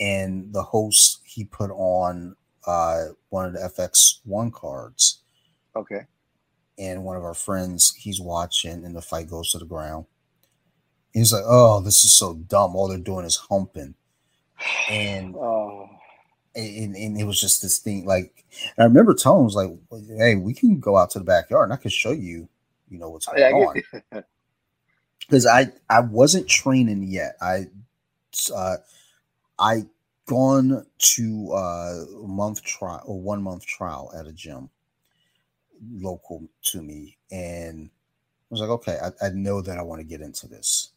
And 0.00 0.52
the 0.52 0.62
host 0.62 1.20
he 1.24 1.44
put 1.44 1.70
on 1.70 2.36
uh, 2.66 3.06
one 3.30 3.46
of 3.46 3.52
the 3.54 3.60
FX 3.60 4.20
one 4.24 4.50
cards. 4.50 5.22
Okay. 5.74 6.02
And 6.78 7.04
one 7.04 7.16
of 7.16 7.24
our 7.24 7.34
friends, 7.34 7.94
he's 7.96 8.20
watching, 8.20 8.84
and 8.84 8.94
the 8.94 9.02
fight 9.02 9.28
goes 9.28 9.50
to 9.50 9.58
the 9.58 9.64
ground. 9.64 10.06
He's 11.12 11.32
like, 11.32 11.42
oh, 11.44 11.80
this 11.80 12.04
is 12.04 12.12
so 12.12 12.34
dumb. 12.34 12.76
All 12.76 12.86
they're 12.86 12.98
doing 12.98 13.24
is 13.24 13.36
humping. 13.36 13.94
And 14.90 15.34
oh. 15.36 15.88
and, 16.54 16.96
and 16.96 17.20
it 17.20 17.24
was 17.24 17.40
just 17.40 17.62
this 17.62 17.78
thing. 17.78 18.06
Like, 18.06 18.44
I 18.78 18.84
remember 18.84 19.14
telling 19.14 19.40
him, 19.40 19.44
was 19.44 19.54
like, 19.54 19.70
hey, 20.18 20.34
we 20.36 20.54
can 20.54 20.80
go 20.80 20.96
out 20.96 21.10
to 21.10 21.18
the 21.18 21.24
backyard 21.24 21.64
and 21.64 21.72
I 21.72 21.76
can 21.76 21.90
show 21.90 22.10
you, 22.10 22.48
you 22.88 22.98
know, 22.98 23.10
what's 23.10 23.26
going 23.26 23.42
on. 23.54 24.24
Because 25.20 25.46
I, 25.46 25.72
I 25.88 26.00
wasn't 26.00 26.48
training 26.48 27.04
yet. 27.04 27.36
I, 27.40 27.66
uh, 28.54 28.76
I 29.58 29.86
gone 30.26 30.84
to 30.98 31.52
uh, 31.52 32.04
a 32.24 32.28
month 32.28 32.62
trial 32.64 33.02
or 33.06 33.20
one 33.20 33.42
month 33.42 33.66
trial 33.66 34.12
at 34.18 34.26
a 34.26 34.32
gym 34.32 34.68
local 35.92 36.48
to 36.62 36.82
me 36.82 37.16
and 37.30 37.90
I 38.50 38.54
was 38.54 38.60
like, 38.62 38.70
okay, 38.70 38.98
I, 39.02 39.26
I 39.26 39.28
know 39.30 39.60
that 39.60 39.76
I 39.78 39.82
want 39.82 40.00
to 40.00 40.06
get 40.06 40.22
into 40.22 40.48
this. 40.48 40.92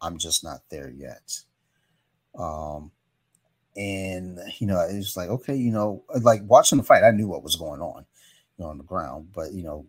I'm 0.00 0.16
just 0.16 0.42
not 0.42 0.62
there 0.70 0.88
yet. 0.88 1.40
Um, 2.38 2.90
and 3.76 4.38
you 4.58 4.66
know, 4.66 4.80
it's 4.88 5.16
like 5.16 5.28
okay, 5.28 5.54
you 5.54 5.70
know, 5.70 6.02
like 6.22 6.42
watching 6.44 6.78
the 6.78 6.84
fight, 6.84 7.04
I 7.04 7.10
knew 7.10 7.28
what 7.28 7.42
was 7.42 7.56
going 7.56 7.80
on, 7.80 8.04
you 8.56 8.64
know, 8.64 8.70
on 8.70 8.78
the 8.78 8.84
ground, 8.84 9.28
but 9.34 9.52
you 9.52 9.62
know, 9.62 9.86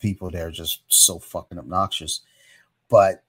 people 0.00 0.30
there 0.30 0.48
are 0.48 0.52
just 0.52 0.82
so 0.88 1.18
fucking 1.18 1.58
obnoxious. 1.58 2.20
But 2.88 3.22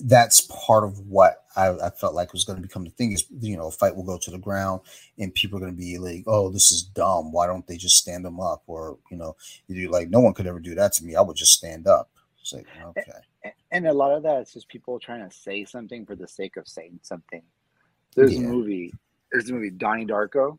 that's 0.00 0.42
part 0.42 0.84
of 0.84 1.00
what 1.00 1.44
I, 1.56 1.70
I 1.70 1.90
felt 1.90 2.14
like 2.14 2.32
was 2.32 2.44
going 2.44 2.56
to 2.56 2.62
become 2.62 2.84
the 2.84 2.90
thing 2.90 3.10
is 3.10 3.24
you 3.40 3.56
know 3.56 3.66
a 3.66 3.70
fight 3.72 3.96
will 3.96 4.04
go 4.04 4.16
to 4.16 4.30
the 4.30 4.38
ground 4.38 4.82
and 5.18 5.34
people 5.34 5.56
are 5.56 5.60
going 5.60 5.72
to 5.72 5.76
be 5.76 5.98
like 5.98 6.22
oh 6.28 6.50
this 6.50 6.70
is 6.70 6.84
dumb 6.84 7.32
why 7.32 7.48
don't 7.48 7.66
they 7.66 7.76
just 7.76 7.96
stand 7.96 8.24
them 8.24 8.38
up 8.38 8.62
or 8.68 8.96
you 9.10 9.16
know 9.16 9.34
you 9.66 9.90
like 9.90 10.08
no 10.08 10.20
one 10.20 10.34
could 10.34 10.46
ever 10.46 10.60
do 10.60 10.76
that 10.76 10.92
to 10.92 11.04
me 11.04 11.16
I 11.16 11.20
would 11.20 11.36
just 11.36 11.54
stand 11.54 11.88
up 11.88 12.10
it's 12.40 12.52
like 12.52 12.68
okay 12.86 13.10
and 13.70 13.86
a 13.86 13.92
lot 13.92 14.12
of 14.12 14.22
that 14.22 14.40
is 14.40 14.52
just 14.52 14.68
people 14.68 14.98
trying 14.98 15.28
to 15.28 15.34
say 15.34 15.64
something 15.64 16.06
for 16.06 16.16
the 16.16 16.28
sake 16.28 16.56
of 16.56 16.66
saying 16.66 17.00
something. 17.02 17.42
There's 18.14 18.34
yeah. 18.34 18.46
a 18.46 18.50
movie. 18.50 18.94
There's 19.32 19.50
a 19.50 19.52
movie 19.52 19.70
Donnie 19.70 20.06
Darko. 20.06 20.58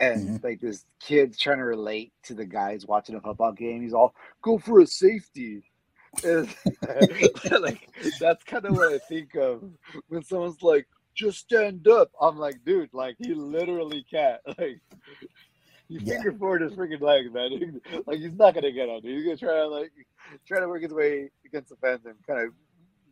and 0.00 0.28
mm-hmm. 0.28 0.46
like 0.46 0.60
this 0.60 0.84
kid's 1.00 1.38
trying 1.38 1.58
to 1.58 1.64
relate 1.64 2.12
to 2.24 2.34
the 2.34 2.44
guys 2.44 2.86
watching 2.86 3.14
a 3.14 3.20
football 3.20 3.52
game. 3.52 3.82
He's 3.82 3.94
all 3.94 4.14
go 4.42 4.58
for 4.58 4.80
a 4.80 4.86
safety. 4.86 5.62
like 6.24 7.88
that's 8.18 8.44
kind 8.44 8.64
of 8.64 8.76
what 8.76 8.92
I 8.92 8.98
think 8.98 9.34
of 9.34 9.62
when 10.08 10.22
someone's 10.24 10.62
like, 10.62 10.86
just 11.14 11.38
stand 11.38 11.86
up. 11.88 12.10
I'm 12.20 12.38
like, 12.38 12.64
dude, 12.64 12.90
like 12.92 13.16
he 13.18 13.34
literally 13.34 14.04
can't. 14.10 14.40
Like 14.58 14.80
you 15.90 16.00
yeah. 16.02 16.16
finger 16.16 16.32
forward 16.32 16.60
his 16.60 16.74
freaking 16.74 17.00
leg, 17.00 17.32
man. 17.32 17.80
like 18.06 18.18
he's 18.18 18.34
not 18.34 18.54
gonna 18.54 18.72
get 18.72 18.90
on. 18.90 19.00
He's 19.02 19.24
gonna 19.24 19.38
try 19.38 19.54
to 19.54 19.68
like 19.68 19.90
try 20.46 20.60
to 20.60 20.68
work 20.68 20.82
his 20.82 20.92
way 20.92 21.30
against 21.46 21.70
the 21.70 21.76
fence 21.76 22.02
and 22.04 22.14
kind 22.26 22.46
of 22.46 22.52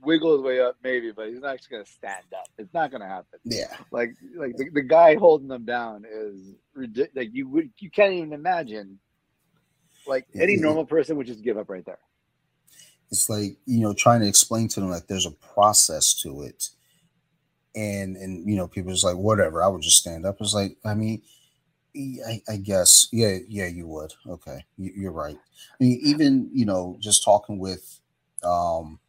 wiggle 0.06 0.34
his 0.34 0.42
way 0.42 0.60
up, 0.60 0.76
maybe, 0.82 1.10
but 1.12 1.28
he's 1.28 1.40
not 1.40 1.54
actually 1.54 1.78
gonna 1.78 1.86
stand 1.86 2.24
up. 2.32 2.48
It's 2.56 2.72
not 2.72 2.90
gonna 2.90 3.08
happen. 3.08 3.40
Yeah. 3.44 3.76
Like 3.90 4.14
like 4.36 4.56
the, 4.56 4.70
the 4.70 4.82
guy 4.82 5.16
holding 5.16 5.48
them 5.48 5.64
down 5.64 6.04
is 6.10 6.54
ridiculous. 6.74 7.10
Like 7.14 7.30
you 7.32 7.48
would 7.48 7.70
you 7.78 7.90
can't 7.90 8.12
even 8.12 8.32
imagine. 8.32 8.98
Like 10.06 10.26
any 10.40 10.56
normal 10.56 10.86
person 10.86 11.16
would 11.16 11.26
just 11.26 11.42
give 11.42 11.58
up 11.58 11.68
right 11.68 11.84
there. 11.84 11.98
It's 13.10 13.28
like 13.28 13.56
you 13.66 13.80
know 13.80 13.92
trying 13.92 14.20
to 14.20 14.28
explain 14.28 14.68
to 14.68 14.80
them 14.80 14.90
like 14.90 15.08
there's 15.08 15.26
a 15.26 15.32
process 15.32 16.14
to 16.22 16.42
it, 16.42 16.68
and 17.74 18.16
and 18.16 18.48
you 18.48 18.56
know 18.56 18.68
people 18.68 18.92
just 18.92 19.04
like 19.04 19.16
whatever. 19.16 19.62
I 19.62 19.68
would 19.68 19.82
just 19.82 19.98
stand 19.98 20.24
up. 20.24 20.36
It's 20.40 20.54
like 20.54 20.76
I 20.84 20.94
mean 20.94 21.22
I, 22.26 22.42
I, 22.48 22.56
guess, 22.56 23.08
yeah, 23.12 23.38
yeah, 23.48 23.66
you 23.66 23.86
would. 23.86 24.12
Okay, 24.28 24.64
you, 24.76 25.08
are 25.08 25.12
right. 25.12 25.36
I 25.36 25.84
mean, 25.84 25.98
even 26.02 26.50
you 26.52 26.66
know, 26.66 26.96
just 27.00 27.24
talking 27.24 27.58
with, 27.58 28.00
um, 28.42 29.00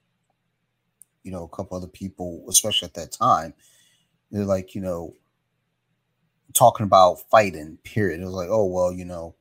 you 1.27 1.33
know, 1.33 1.43
a 1.43 1.49
couple 1.49 1.75
other 1.75 1.87
people, 1.87 2.45
especially 2.47 2.85
at 2.85 2.93
that 2.93 3.11
time, 3.11 3.53
they're 4.31 4.45
like, 4.45 4.73
you 4.73 4.79
know, 4.79 5.13
talking 6.53 6.85
about 6.85 7.29
fighting. 7.29 7.77
Period. 7.83 8.21
It 8.21 8.23
was 8.23 8.33
like, 8.33 8.47
oh 8.49 8.65
well, 8.65 8.93
you 8.93 9.03
know, 9.03 9.35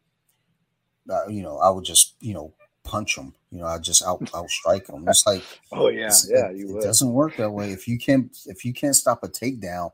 uh, 1.08 1.28
you 1.28 1.44
know, 1.44 1.58
I 1.58 1.70
would 1.70 1.84
just, 1.84 2.14
you 2.18 2.34
know, 2.34 2.52
punch 2.82 3.14
them. 3.14 3.36
You 3.52 3.60
know, 3.60 3.66
I 3.66 3.78
just 3.78 4.02
out 4.02 4.28
out 4.34 4.50
strike 4.50 4.88
them. 4.88 5.04
It's 5.06 5.24
like, 5.24 5.44
oh 5.70 5.86
yeah, 5.86 6.10
yeah, 6.28 6.48
it, 6.50 6.68
it 6.68 6.82
doesn't 6.82 7.12
work 7.12 7.36
that 7.36 7.52
way. 7.52 7.70
If 7.70 7.86
you 7.86 7.98
can't, 7.98 8.36
if 8.46 8.64
you 8.64 8.72
can't 8.72 8.96
stop 8.96 9.22
a 9.22 9.28
takedown 9.28 9.92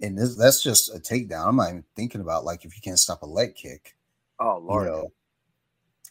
and 0.00 0.16
this, 0.16 0.36
that's 0.36 0.62
just 0.62 0.94
a 0.94 1.00
takedown. 1.00 1.48
I'm 1.48 1.56
not 1.56 1.70
even 1.70 1.84
thinking 1.96 2.20
about 2.20 2.44
like 2.44 2.64
if 2.64 2.76
you 2.76 2.82
can't 2.82 3.00
stop 3.00 3.22
a 3.22 3.26
leg 3.26 3.56
kick. 3.56 3.96
Oh 4.38 4.58
Lord, 4.62 4.86
you 4.86 4.92
know, 4.92 5.12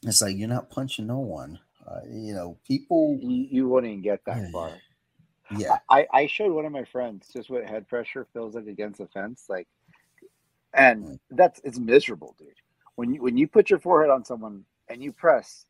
it's 0.03 0.21
like 0.21 0.35
you're 0.35 0.49
not 0.49 0.69
punching 0.69 1.07
no 1.07 1.19
one. 1.19 1.57
Uh, 1.87 2.01
you 2.09 2.33
know, 2.33 2.57
people. 2.67 3.17
You, 3.21 3.47
you 3.49 3.69
wouldn't 3.69 4.03
get 4.03 4.25
that 4.25 4.51
far. 4.51 4.71
Yeah, 5.57 5.77
I, 5.89 6.07
I 6.13 6.27
showed 6.27 6.53
one 6.53 6.65
of 6.65 6.71
my 6.71 6.83
friends 6.83 7.29
just 7.33 7.49
what 7.49 7.67
head 7.67 7.87
pressure 7.87 8.27
feels 8.33 8.55
like 8.55 8.67
against 8.67 8.99
the 8.99 9.07
fence, 9.07 9.45
like, 9.49 9.67
and 10.73 11.03
mm. 11.03 11.19
that's 11.31 11.59
it's 11.63 11.79
miserable, 11.79 12.35
dude. 12.37 12.49
When 12.95 13.13
you 13.13 13.21
when 13.21 13.37
you 13.37 13.47
put 13.47 13.69
your 13.69 13.79
forehead 13.79 14.11
on 14.11 14.23
someone 14.23 14.65
and 14.87 15.03
you 15.03 15.11
press, 15.11 15.65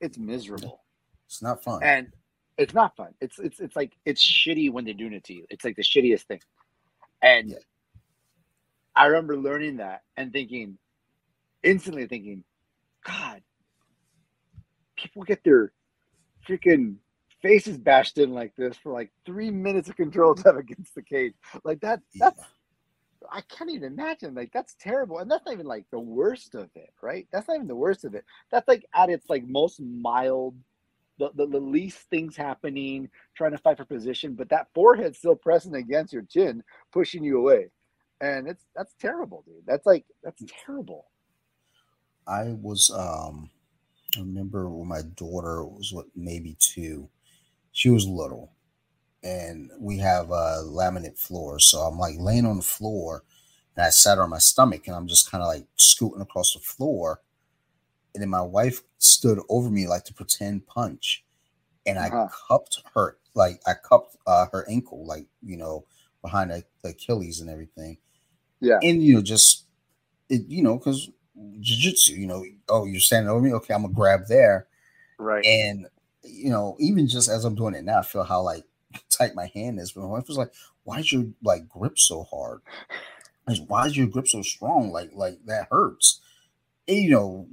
it's 0.00 0.18
miserable. 0.18 0.82
It's 1.26 1.42
not 1.42 1.62
fun, 1.62 1.82
and 1.82 2.12
it's 2.56 2.74
not 2.74 2.96
fun. 2.96 3.14
It's 3.20 3.38
it's 3.38 3.60
it's 3.60 3.76
like 3.76 3.92
it's 4.04 4.22
shitty 4.22 4.70
when 4.70 4.84
they're 4.84 4.94
doing 4.94 5.12
it 5.12 5.24
to 5.24 5.34
you. 5.34 5.46
It's 5.50 5.64
like 5.64 5.76
the 5.76 5.82
shittiest 5.82 6.22
thing. 6.22 6.40
And 7.22 7.50
yeah. 7.50 7.56
I 8.96 9.06
remember 9.06 9.36
learning 9.36 9.78
that 9.78 10.02
and 10.16 10.32
thinking, 10.32 10.78
instantly 11.62 12.06
thinking, 12.06 12.44
God, 13.04 13.42
people 14.96 15.22
get 15.22 15.42
their 15.44 15.72
freaking 16.46 16.96
faces 17.42 17.78
bashed 17.78 18.18
in 18.18 18.32
like 18.32 18.54
this 18.56 18.76
for 18.76 18.92
like 18.92 19.10
three 19.24 19.50
minutes 19.50 19.88
of 19.88 19.96
control 19.96 20.34
time 20.34 20.58
against 20.58 20.94
the 20.94 21.02
cage. 21.02 21.34
Like 21.64 21.80
that, 21.80 22.00
that's 22.14 22.38
yeah. 22.40 22.46
I 23.30 23.42
can't 23.42 23.70
even 23.70 23.92
imagine. 23.92 24.34
Like 24.34 24.52
that's 24.52 24.74
terrible. 24.80 25.18
And 25.18 25.30
that's 25.30 25.44
not 25.44 25.52
even 25.52 25.66
like 25.66 25.86
the 25.90 26.00
worst 26.00 26.54
of 26.54 26.70
it, 26.74 26.90
right? 27.02 27.26
That's 27.32 27.48
not 27.48 27.56
even 27.56 27.68
the 27.68 27.76
worst 27.76 28.04
of 28.04 28.14
it. 28.14 28.24
That's 28.50 28.68
like 28.68 28.84
at 28.94 29.10
its 29.10 29.28
like 29.28 29.46
most 29.46 29.80
mild 29.80 30.56
the, 31.18 31.30
the, 31.34 31.46
the, 31.46 31.60
least 31.60 31.98
things 32.08 32.34
happening, 32.34 33.10
trying 33.36 33.50
to 33.50 33.58
fight 33.58 33.76
for 33.76 33.84
position, 33.84 34.34
but 34.34 34.48
that 34.48 34.68
forehead 34.74 35.14
still 35.14 35.36
pressing 35.36 35.74
against 35.74 36.14
your 36.14 36.22
chin, 36.22 36.62
pushing 36.92 37.22
you 37.22 37.38
away. 37.38 37.66
And 38.22 38.48
it's 38.48 38.64
that's 38.74 38.94
terrible, 38.98 39.44
dude. 39.46 39.66
That's 39.66 39.86
like 39.86 40.04
that's 40.22 40.42
terrible. 40.64 41.06
I 42.26 42.56
was 42.60 42.90
um 42.90 43.50
I 44.16 44.20
remember 44.20 44.68
when 44.68 44.88
my 44.88 45.02
daughter 45.02 45.64
was 45.64 45.92
what 45.92 46.06
maybe 46.16 46.56
two. 46.58 47.08
She 47.72 47.90
was 47.90 48.06
little. 48.06 48.52
And 49.22 49.70
we 49.78 49.98
have 49.98 50.30
a 50.30 50.62
laminate 50.64 51.18
floor. 51.18 51.58
So 51.58 51.80
I'm 51.80 51.98
like 51.98 52.16
laying 52.18 52.46
on 52.46 52.56
the 52.56 52.62
floor 52.62 53.24
and 53.76 53.84
I 53.84 53.90
sat 53.90 54.18
on 54.18 54.30
my 54.30 54.38
stomach 54.38 54.86
and 54.86 54.96
I'm 54.96 55.06
just 55.06 55.30
kind 55.30 55.42
of 55.42 55.48
like 55.48 55.66
scooting 55.76 56.22
across 56.22 56.54
the 56.54 56.60
floor 56.60 57.20
and 58.14 58.22
then 58.22 58.28
my 58.28 58.42
wife 58.42 58.82
stood 58.98 59.38
over 59.48 59.70
me 59.70 59.86
like 59.86 60.04
to 60.04 60.14
pretend 60.14 60.66
punch, 60.66 61.24
and 61.86 61.98
uh-huh. 61.98 62.24
I 62.24 62.28
cupped 62.48 62.82
her 62.94 63.16
like 63.34 63.60
I 63.66 63.74
cupped 63.74 64.16
uh, 64.26 64.46
her 64.52 64.68
ankle 64.68 65.06
like 65.06 65.26
you 65.42 65.56
know 65.56 65.84
behind 66.22 66.50
the, 66.50 66.64
Achilles 66.84 67.40
and 67.40 67.50
everything. 67.50 67.98
Yeah, 68.60 68.78
and 68.82 69.02
you 69.02 69.14
know 69.14 69.22
just 69.22 69.64
it 70.28 70.42
you 70.48 70.62
know 70.62 70.78
because 70.78 71.08
jiu-jitsu 71.60 72.14
you 72.14 72.26
know 72.26 72.44
oh 72.68 72.84
you're 72.84 73.00
standing 73.00 73.30
over 73.30 73.40
me 73.40 73.52
okay 73.54 73.74
I'm 73.74 73.82
gonna 73.82 73.94
grab 73.94 74.26
there, 74.28 74.66
right? 75.18 75.44
And 75.44 75.86
you 76.22 76.50
know 76.50 76.76
even 76.78 77.08
just 77.08 77.28
as 77.28 77.44
I'm 77.44 77.54
doing 77.54 77.74
it 77.74 77.84
now 77.84 78.00
I 78.00 78.02
feel 78.02 78.24
how 78.24 78.42
like 78.42 78.64
tight 79.10 79.34
my 79.34 79.50
hand 79.54 79.78
is. 79.78 79.92
But 79.92 80.02
my 80.02 80.08
wife 80.08 80.28
was 80.28 80.36
like, 80.38 80.52
"Why 80.84 80.98
is 80.98 81.12
your 81.12 81.26
like 81.42 81.68
grip 81.68 81.98
so 81.98 82.24
hard? 82.24 82.60
Why 83.66 83.86
is 83.86 83.96
your 83.96 84.06
grip 84.06 84.28
so 84.28 84.42
strong? 84.42 84.90
Like 84.90 85.10
like 85.14 85.38
that 85.46 85.68
hurts." 85.70 86.20
And, 86.88 86.98
you 86.98 87.10
know 87.10 87.46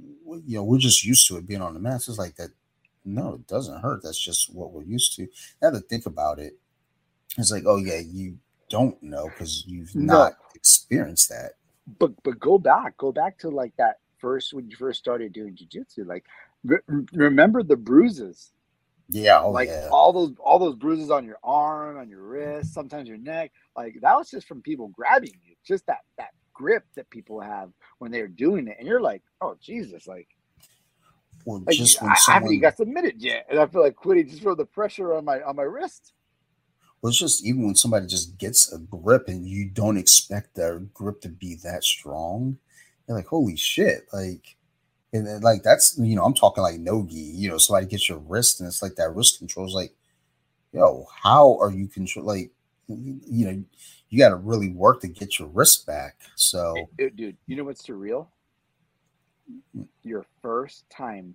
you 0.44 0.58
know, 0.58 0.64
we're 0.64 0.78
just 0.78 1.04
used 1.04 1.26
to 1.28 1.36
it 1.36 1.46
being 1.46 1.62
on 1.62 1.74
the 1.74 1.80
mats. 1.80 2.08
It's 2.08 2.18
like 2.18 2.36
that. 2.36 2.50
No, 3.04 3.34
it 3.34 3.46
doesn't 3.46 3.80
hurt. 3.80 4.02
That's 4.02 4.18
just 4.18 4.54
what 4.54 4.72
we're 4.72 4.82
used 4.82 5.16
to. 5.16 5.28
Now 5.62 5.70
to 5.70 5.80
think 5.80 6.04
about 6.04 6.38
it, 6.38 6.54
it's 7.38 7.50
like, 7.50 7.64
oh 7.66 7.76
yeah, 7.76 8.00
you 8.00 8.38
don't 8.68 9.00
know 9.02 9.28
because 9.28 9.64
you've 9.66 9.94
no. 9.94 10.14
not 10.14 10.32
experienced 10.54 11.28
that. 11.30 11.52
But 11.98 12.22
but 12.22 12.38
go 12.38 12.58
back, 12.58 12.96
go 12.98 13.12
back 13.12 13.38
to 13.38 13.48
like 13.48 13.74
that 13.78 14.00
first 14.18 14.52
when 14.52 14.68
you 14.68 14.76
first 14.76 14.98
started 14.98 15.32
doing 15.32 15.56
jujitsu. 15.56 16.06
Like, 16.06 16.26
re- 16.64 17.06
remember 17.12 17.62
the 17.62 17.76
bruises. 17.76 18.52
Yeah, 19.10 19.40
oh, 19.40 19.50
like 19.50 19.68
yeah. 19.68 19.88
all 19.90 20.12
those 20.12 20.34
all 20.38 20.58
those 20.58 20.76
bruises 20.76 21.10
on 21.10 21.24
your 21.24 21.38
arm, 21.42 21.96
on 21.96 22.10
your 22.10 22.22
wrist, 22.22 22.74
sometimes 22.74 23.08
your 23.08 23.16
neck. 23.16 23.52
Like 23.76 23.98
that 24.02 24.14
was 24.14 24.30
just 24.30 24.46
from 24.46 24.60
people 24.60 24.88
grabbing 24.88 25.32
you. 25.44 25.54
Just 25.64 25.86
that 25.86 26.00
that 26.18 26.30
grip 26.52 26.84
that 26.94 27.08
people 27.08 27.40
have 27.40 27.70
when 27.98 28.10
they're 28.10 28.28
doing 28.28 28.68
it, 28.68 28.76
and 28.78 28.86
you're 28.86 29.00
like, 29.00 29.22
oh 29.40 29.56
Jesus, 29.60 30.06
like. 30.06 30.28
Well, 31.44 31.62
like, 31.66 31.76
just 31.76 31.96
I, 31.96 32.00
someone, 32.00 32.16
I, 32.28 32.32
haven't 32.32 32.48
even 32.48 32.60
got 32.60 32.76
submitted 32.76 33.22
yet, 33.22 33.46
and 33.48 33.58
I 33.58 33.66
feel 33.66 33.80
like 33.80 33.96
quitting 33.96 34.28
just 34.28 34.42
from 34.42 34.56
the 34.56 34.66
pressure 34.66 35.14
on 35.14 35.24
my 35.24 35.40
on 35.40 35.56
my 35.56 35.62
wrist. 35.62 36.12
Well, 37.00 37.10
it's 37.10 37.18
just 37.18 37.46
even 37.46 37.64
when 37.64 37.76
somebody 37.76 38.06
just 38.06 38.38
gets 38.38 38.72
a 38.72 38.78
grip 38.78 39.28
and 39.28 39.46
you 39.46 39.66
don't 39.66 39.96
expect 39.96 40.54
their 40.54 40.80
grip 40.80 41.20
to 41.22 41.28
be 41.28 41.54
that 41.62 41.84
strong, 41.84 42.58
you're 43.06 43.16
like, 43.16 43.28
holy 43.28 43.56
shit, 43.56 44.08
like, 44.12 44.56
and 45.12 45.42
like 45.42 45.62
that's 45.62 45.98
you 45.98 46.16
know 46.16 46.24
I'm 46.24 46.34
talking 46.34 46.62
like 46.62 46.78
no 46.78 47.06
gi, 47.08 47.16
you 47.16 47.48
know, 47.48 47.58
somebody 47.58 47.86
gets 47.86 48.08
your 48.08 48.18
wrist 48.18 48.60
and 48.60 48.66
it's 48.66 48.82
like 48.82 48.96
that 48.96 49.14
wrist 49.14 49.38
control 49.38 49.66
is 49.66 49.74
like, 49.74 49.94
yo, 50.72 51.06
how 51.22 51.58
are 51.58 51.70
you 51.70 51.88
control 51.88 52.26
like, 52.26 52.50
you 52.88 53.46
know, 53.46 53.64
you 54.10 54.18
got 54.18 54.30
to 54.30 54.36
really 54.36 54.70
work 54.70 55.00
to 55.02 55.08
get 55.08 55.38
your 55.38 55.48
wrist 55.48 55.86
back. 55.86 56.16
So, 56.34 56.88
dude, 56.96 57.36
you 57.46 57.56
know 57.56 57.64
what's 57.64 57.86
surreal? 57.86 58.28
Your 60.02 60.24
first 60.42 60.88
time 60.90 61.34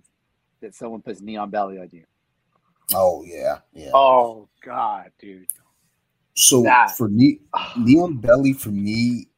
that 0.60 0.74
someone 0.74 1.02
puts 1.02 1.20
knee 1.20 1.36
on 1.36 1.50
belly 1.50 1.78
on 1.78 1.88
you. 1.92 2.04
Oh 2.92 3.24
yeah, 3.24 3.58
yeah. 3.72 3.90
Oh 3.94 4.48
god, 4.64 5.10
dude. 5.18 5.46
So 6.34 6.62
that. 6.62 6.96
for 6.96 7.08
me, 7.08 7.40
knee 7.78 7.98
on 7.98 8.18
belly 8.18 8.52
for 8.52 8.70
me, 8.70 9.28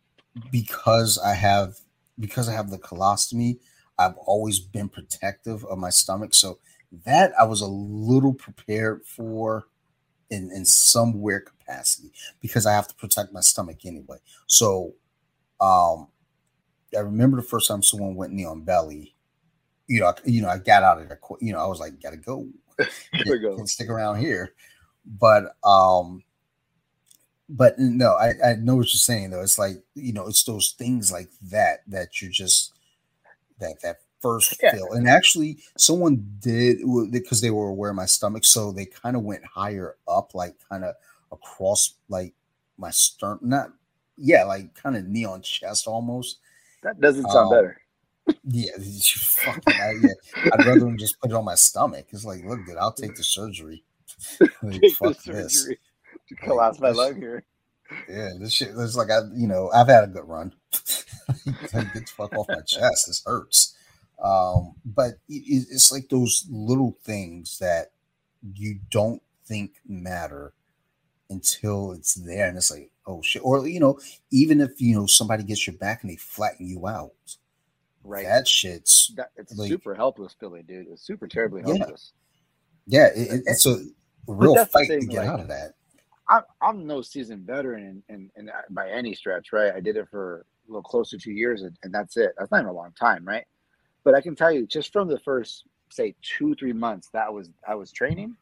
because 0.50 1.18
I 1.18 1.34
have 1.34 1.76
because 2.18 2.48
I 2.48 2.52
have 2.52 2.70
the 2.70 2.78
colostomy, 2.78 3.58
I've 3.98 4.16
always 4.18 4.58
been 4.58 4.88
protective 4.88 5.64
of 5.64 5.78
my 5.78 5.90
stomach. 5.90 6.34
So 6.34 6.58
that 7.04 7.32
I 7.38 7.44
was 7.44 7.60
a 7.60 7.66
little 7.66 8.34
prepared 8.34 9.04
for 9.04 9.66
in 10.30 10.50
in 10.52 10.64
some 10.64 11.20
weird 11.20 11.46
capacity 11.46 12.12
because 12.40 12.66
I 12.66 12.72
have 12.72 12.88
to 12.88 12.94
protect 12.94 13.32
my 13.32 13.40
stomach 13.40 13.84
anyway. 13.84 14.18
So, 14.46 14.94
um, 15.60 16.08
I 16.96 17.00
remember 17.00 17.36
the 17.36 17.42
first 17.42 17.68
time 17.68 17.82
someone 17.82 18.14
went 18.14 18.32
knee 18.32 18.44
on 18.44 18.62
belly. 18.62 19.14
You 19.86 20.00
know, 20.00 20.06
I, 20.06 20.14
you 20.24 20.42
know, 20.42 20.48
I 20.48 20.58
got 20.58 20.82
out 20.82 21.00
of 21.00 21.08
there. 21.08 21.20
You 21.40 21.52
know, 21.52 21.60
I 21.60 21.66
was 21.66 21.80
like, 21.80 22.00
gotta 22.00 22.16
go. 22.16 22.46
gotta 22.78 23.38
go. 23.38 23.64
stick 23.64 23.88
around 23.88 24.20
here. 24.20 24.52
But 25.04 25.56
um, 25.64 26.24
but 27.48 27.78
no, 27.78 28.14
I, 28.14 28.32
I 28.44 28.54
know 28.56 28.76
what 28.76 28.92
you're 28.92 28.98
saying 28.98 29.30
though. 29.30 29.42
It's 29.42 29.58
like 29.58 29.82
you 29.94 30.12
know, 30.12 30.26
it's 30.26 30.44
those 30.44 30.74
things 30.76 31.12
like 31.12 31.30
that 31.42 31.80
that 31.88 32.20
you 32.20 32.28
just 32.28 32.75
that 33.58 33.80
that 33.82 33.96
first 34.20 34.58
yeah. 34.62 34.72
fill. 34.72 34.92
And 34.92 35.08
actually, 35.08 35.58
someone 35.76 36.26
did 36.40 36.78
because 37.10 37.40
they 37.40 37.50
were 37.50 37.68
aware 37.68 37.90
of 37.90 37.96
my 37.96 38.06
stomach, 38.06 38.44
so 38.44 38.72
they 38.72 38.86
kind 38.86 39.16
of 39.16 39.22
went 39.22 39.44
higher 39.44 39.96
up, 40.08 40.34
like 40.34 40.56
kind 40.68 40.84
of 40.84 40.94
across 41.32 41.94
like 42.08 42.34
my 42.78 42.90
stern, 42.90 43.38
not 43.42 43.70
yeah, 44.16 44.44
like 44.44 44.74
kind 44.74 44.96
of 44.96 45.06
knee 45.06 45.24
on 45.24 45.42
chest 45.42 45.86
almost. 45.86 46.38
That 46.82 47.00
doesn't 47.00 47.28
sound 47.30 47.46
um, 47.46 47.50
better. 47.50 47.80
Yeah, 48.44 48.72
fucking, 48.78 49.74
I, 49.74 49.94
yeah. 50.02 50.50
I'd 50.52 50.66
rather 50.66 50.80
them 50.80 50.98
just 50.98 51.20
put 51.20 51.30
it 51.30 51.34
on 51.34 51.44
my 51.44 51.54
stomach. 51.54 52.06
It's 52.10 52.24
like, 52.24 52.44
look, 52.44 52.64
dude, 52.66 52.76
I'll 52.76 52.92
take 52.92 53.14
the 53.14 53.22
surgery. 53.22 53.84
like, 54.62 54.80
take 54.80 54.94
fuck 54.94 55.22
the 55.22 55.32
this. 55.32 55.62
surgery 55.62 55.78
collapse 56.34 56.80
like, 56.80 56.94
my 56.94 57.02
lung 57.02 57.16
here. 57.16 57.44
Yeah, 58.08 58.30
this 58.38 58.52
shit 58.52 58.70
It's 58.76 58.96
like 58.96 59.10
I, 59.10 59.20
you 59.34 59.46
know, 59.46 59.70
I've 59.72 59.88
had 59.88 60.04
a 60.04 60.08
good 60.08 60.26
run. 60.26 60.52
Get 61.44 61.94
the 61.94 62.04
fuck 62.16 62.32
off 62.36 62.48
my 62.48 62.60
chest. 62.60 63.06
This 63.06 63.22
hurts. 63.24 63.74
Um, 64.22 64.74
but 64.84 65.14
it, 65.28 65.66
it's 65.70 65.92
like 65.92 66.08
those 66.08 66.46
little 66.50 66.96
things 67.02 67.58
that 67.58 67.92
you 68.54 68.78
don't 68.90 69.22
think 69.44 69.72
matter 69.86 70.52
until 71.28 71.92
it's 71.92 72.14
there, 72.14 72.48
and 72.48 72.56
it's 72.56 72.70
like, 72.70 72.90
oh 73.06 73.22
shit. 73.22 73.42
Or 73.44 73.66
you 73.66 73.80
know, 73.80 73.98
even 74.30 74.60
if 74.60 74.80
you 74.80 74.94
know 74.94 75.06
somebody 75.06 75.42
gets 75.42 75.66
your 75.66 75.76
back 75.76 76.02
and 76.02 76.10
they 76.10 76.16
flatten 76.16 76.66
you 76.66 76.86
out, 76.86 77.12
right? 78.04 78.24
That 78.24 78.48
shit's 78.48 79.12
that, 79.16 79.30
it's 79.36 79.56
like, 79.56 79.68
super 79.68 79.94
helpless 79.94 80.34
feeling, 80.38 80.64
dude. 80.66 80.86
It's 80.88 81.02
super 81.02 81.26
terribly 81.26 81.62
helpless. 81.62 82.12
Yeah, 82.86 83.10
yeah 83.16 83.22
it, 83.22 83.42
it's 83.46 83.66
a 83.66 83.82
real 84.26 84.64
fight 84.66 84.88
thing, 84.88 85.00
to 85.00 85.06
get 85.06 85.18
like, 85.18 85.28
out 85.28 85.40
of 85.40 85.48
that. 85.48 85.74
I'm, 86.28 86.42
I'm 86.60 86.86
no 86.86 87.02
seasoned 87.02 87.46
veteran 87.46 88.02
and, 88.08 88.30
and, 88.36 88.50
by 88.70 88.90
any 88.90 89.14
stretch, 89.14 89.52
right? 89.52 89.72
I 89.72 89.80
did 89.80 89.96
it 89.96 90.08
for 90.10 90.44
a 90.68 90.72
little 90.72 90.82
close 90.82 91.10
to 91.10 91.18
two 91.18 91.32
years, 91.32 91.62
and, 91.62 91.76
and 91.82 91.92
that's 91.92 92.16
it. 92.16 92.32
That's 92.38 92.50
not 92.50 92.60
even 92.60 92.70
a 92.70 92.72
long 92.72 92.92
time, 92.98 93.24
right? 93.24 93.44
But 94.04 94.14
I 94.14 94.20
can 94.20 94.36
tell 94.36 94.52
you, 94.52 94.66
just 94.66 94.92
from 94.92 95.08
the 95.08 95.18
first 95.20 95.64
say 95.90 96.14
two 96.20 96.54
three 96.54 96.72
months 96.72 97.08
that 97.12 97.32
was 97.32 97.50
I 97.66 97.74
was 97.74 97.92
training, 97.92 98.36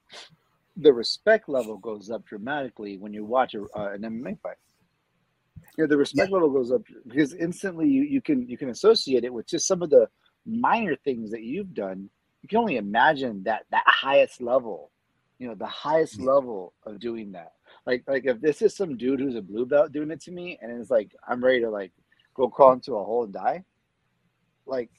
the 0.77 0.93
respect 0.93 1.49
level 1.49 1.79
goes 1.79 2.11
up 2.11 2.25
dramatically 2.27 2.99
when 2.99 3.13
you 3.13 3.25
watch 3.25 3.55
a, 3.55 3.63
uh, 3.77 3.93
an 3.93 4.03
MMA 4.03 4.41
fight. 4.41 4.57
You 5.77 5.85
know, 5.85 5.89
the 5.89 5.97
respect 5.97 6.29
yeah. 6.31 6.35
level 6.35 6.51
goes 6.51 6.71
up 6.71 6.83
because 7.07 7.35
instantly 7.35 7.89
you, 7.89 8.03
you 8.03 8.21
can 8.21 8.49
you 8.49 8.59
can 8.59 8.71
associate 8.71 9.25
it 9.25 9.33
with 9.33 9.47
just 9.47 9.67
some 9.67 9.83
of 9.83 9.91
the 9.91 10.09
minor 10.47 10.97
things 10.97 11.31
that 11.31 11.43
you've 11.43 11.75
done. 11.75 12.09
You 12.43 12.49
can 12.49 12.59
only 12.59 12.77
imagine 12.77 13.43
that 13.45 13.65
that 13.71 13.85
highest 13.87 14.43
level, 14.43 14.91
you 15.39 15.49
know, 15.49 15.55
the 15.55 15.67
highest 15.67 16.19
yeah. 16.19 16.27
level 16.27 16.75
of 16.85 17.01
doing 17.01 17.33
that. 17.33 17.53
Like 17.87 18.05
like 18.07 18.27
if 18.27 18.41
this 18.41 18.63
is 18.63 18.77
some 18.77 18.97
dude 18.97 19.21
who's 19.21 19.37
a 19.37 19.43
blue 19.43 19.67
belt 19.67 19.93
doing 19.93 20.11
it 20.11 20.21
to 20.23 20.33
me, 20.33 20.59
and 20.61 20.71
it's 20.81 20.91
like 20.91 21.15
I'm 21.27 21.43
ready 21.43 21.61
to 21.61 21.71
like 21.71 21.93
go 22.35 22.49
crawl 22.49 22.73
into 22.73 22.95
a 22.97 23.05
hole 23.05 23.25
and 23.25 23.33
die. 23.33 23.65
Like, 24.67 24.91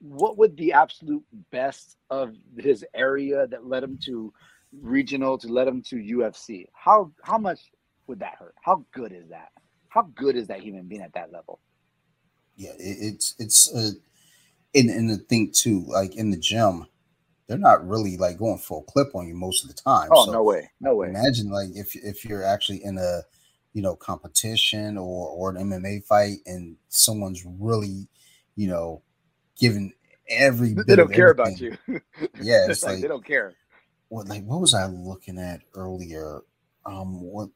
what 0.00 0.38
would 0.38 0.56
the 0.56 0.72
absolute 0.72 1.24
best 1.50 1.96
of 2.08 2.34
his 2.56 2.84
area 2.94 3.46
that 3.48 3.66
led 3.66 3.82
him 3.82 3.98
to 4.04 4.32
regional 4.80 5.36
to 5.38 5.48
let 5.48 5.68
him 5.68 5.82
to 5.82 5.96
UFC? 5.96 6.66
How 6.72 7.12
how 7.22 7.38
much 7.38 7.60
would 8.06 8.20
that 8.20 8.36
hurt? 8.38 8.54
How 8.62 8.84
good 8.92 9.12
is 9.12 9.28
that? 9.28 9.50
How 9.88 10.02
good 10.14 10.36
is 10.36 10.46
that 10.48 10.60
human 10.60 10.86
being 10.86 11.02
at 11.02 11.12
that 11.14 11.32
level? 11.32 11.60
Yeah, 12.56 12.70
it, 12.78 12.98
it's 13.00 13.34
it's 13.38 13.74
uh, 13.74 13.90
in 14.74 14.88
in 14.88 15.06
the 15.06 15.18
thing 15.18 15.50
too, 15.52 15.84
like 15.86 16.16
in 16.16 16.30
the 16.30 16.36
gym, 16.36 16.86
they're 17.46 17.58
not 17.58 17.86
really 17.86 18.16
like 18.16 18.38
going 18.38 18.58
full 18.58 18.82
clip 18.82 19.14
on 19.14 19.26
you 19.26 19.34
most 19.34 19.64
of 19.64 19.68
the 19.68 19.82
time. 19.82 20.08
Oh 20.12 20.26
so 20.26 20.32
no 20.32 20.42
way, 20.42 20.70
no 20.80 20.94
way. 20.94 21.08
Imagine 21.08 21.50
like 21.50 21.70
if 21.74 21.94
if 21.96 22.24
you're 22.24 22.44
actually 22.44 22.84
in 22.84 22.96
a 22.98 23.22
you 23.72 23.82
know 23.82 23.96
competition 23.96 24.98
or 24.98 25.28
or 25.28 25.50
an 25.50 25.56
MMA 25.56 26.04
fight 26.04 26.38
and 26.46 26.76
someone's 26.88 27.44
really 27.46 28.08
you 28.56 28.68
know 28.68 29.02
giving 29.58 29.92
every 30.28 30.74
they 30.86 30.96
don't 30.96 31.12
care 31.12 31.30
about 31.30 31.60
you. 31.60 31.76
yeah, 32.40 32.66
it's 32.68 32.82
like, 32.82 32.94
like 32.94 33.02
they 33.02 33.08
don't 33.08 33.24
care. 33.24 33.54
What 34.08 34.28
like 34.28 34.44
what 34.44 34.60
was 34.60 34.74
I 34.74 34.86
looking 34.86 35.38
at 35.38 35.60
earlier? 35.74 36.40
Um, 36.86 37.20
what 37.20 37.50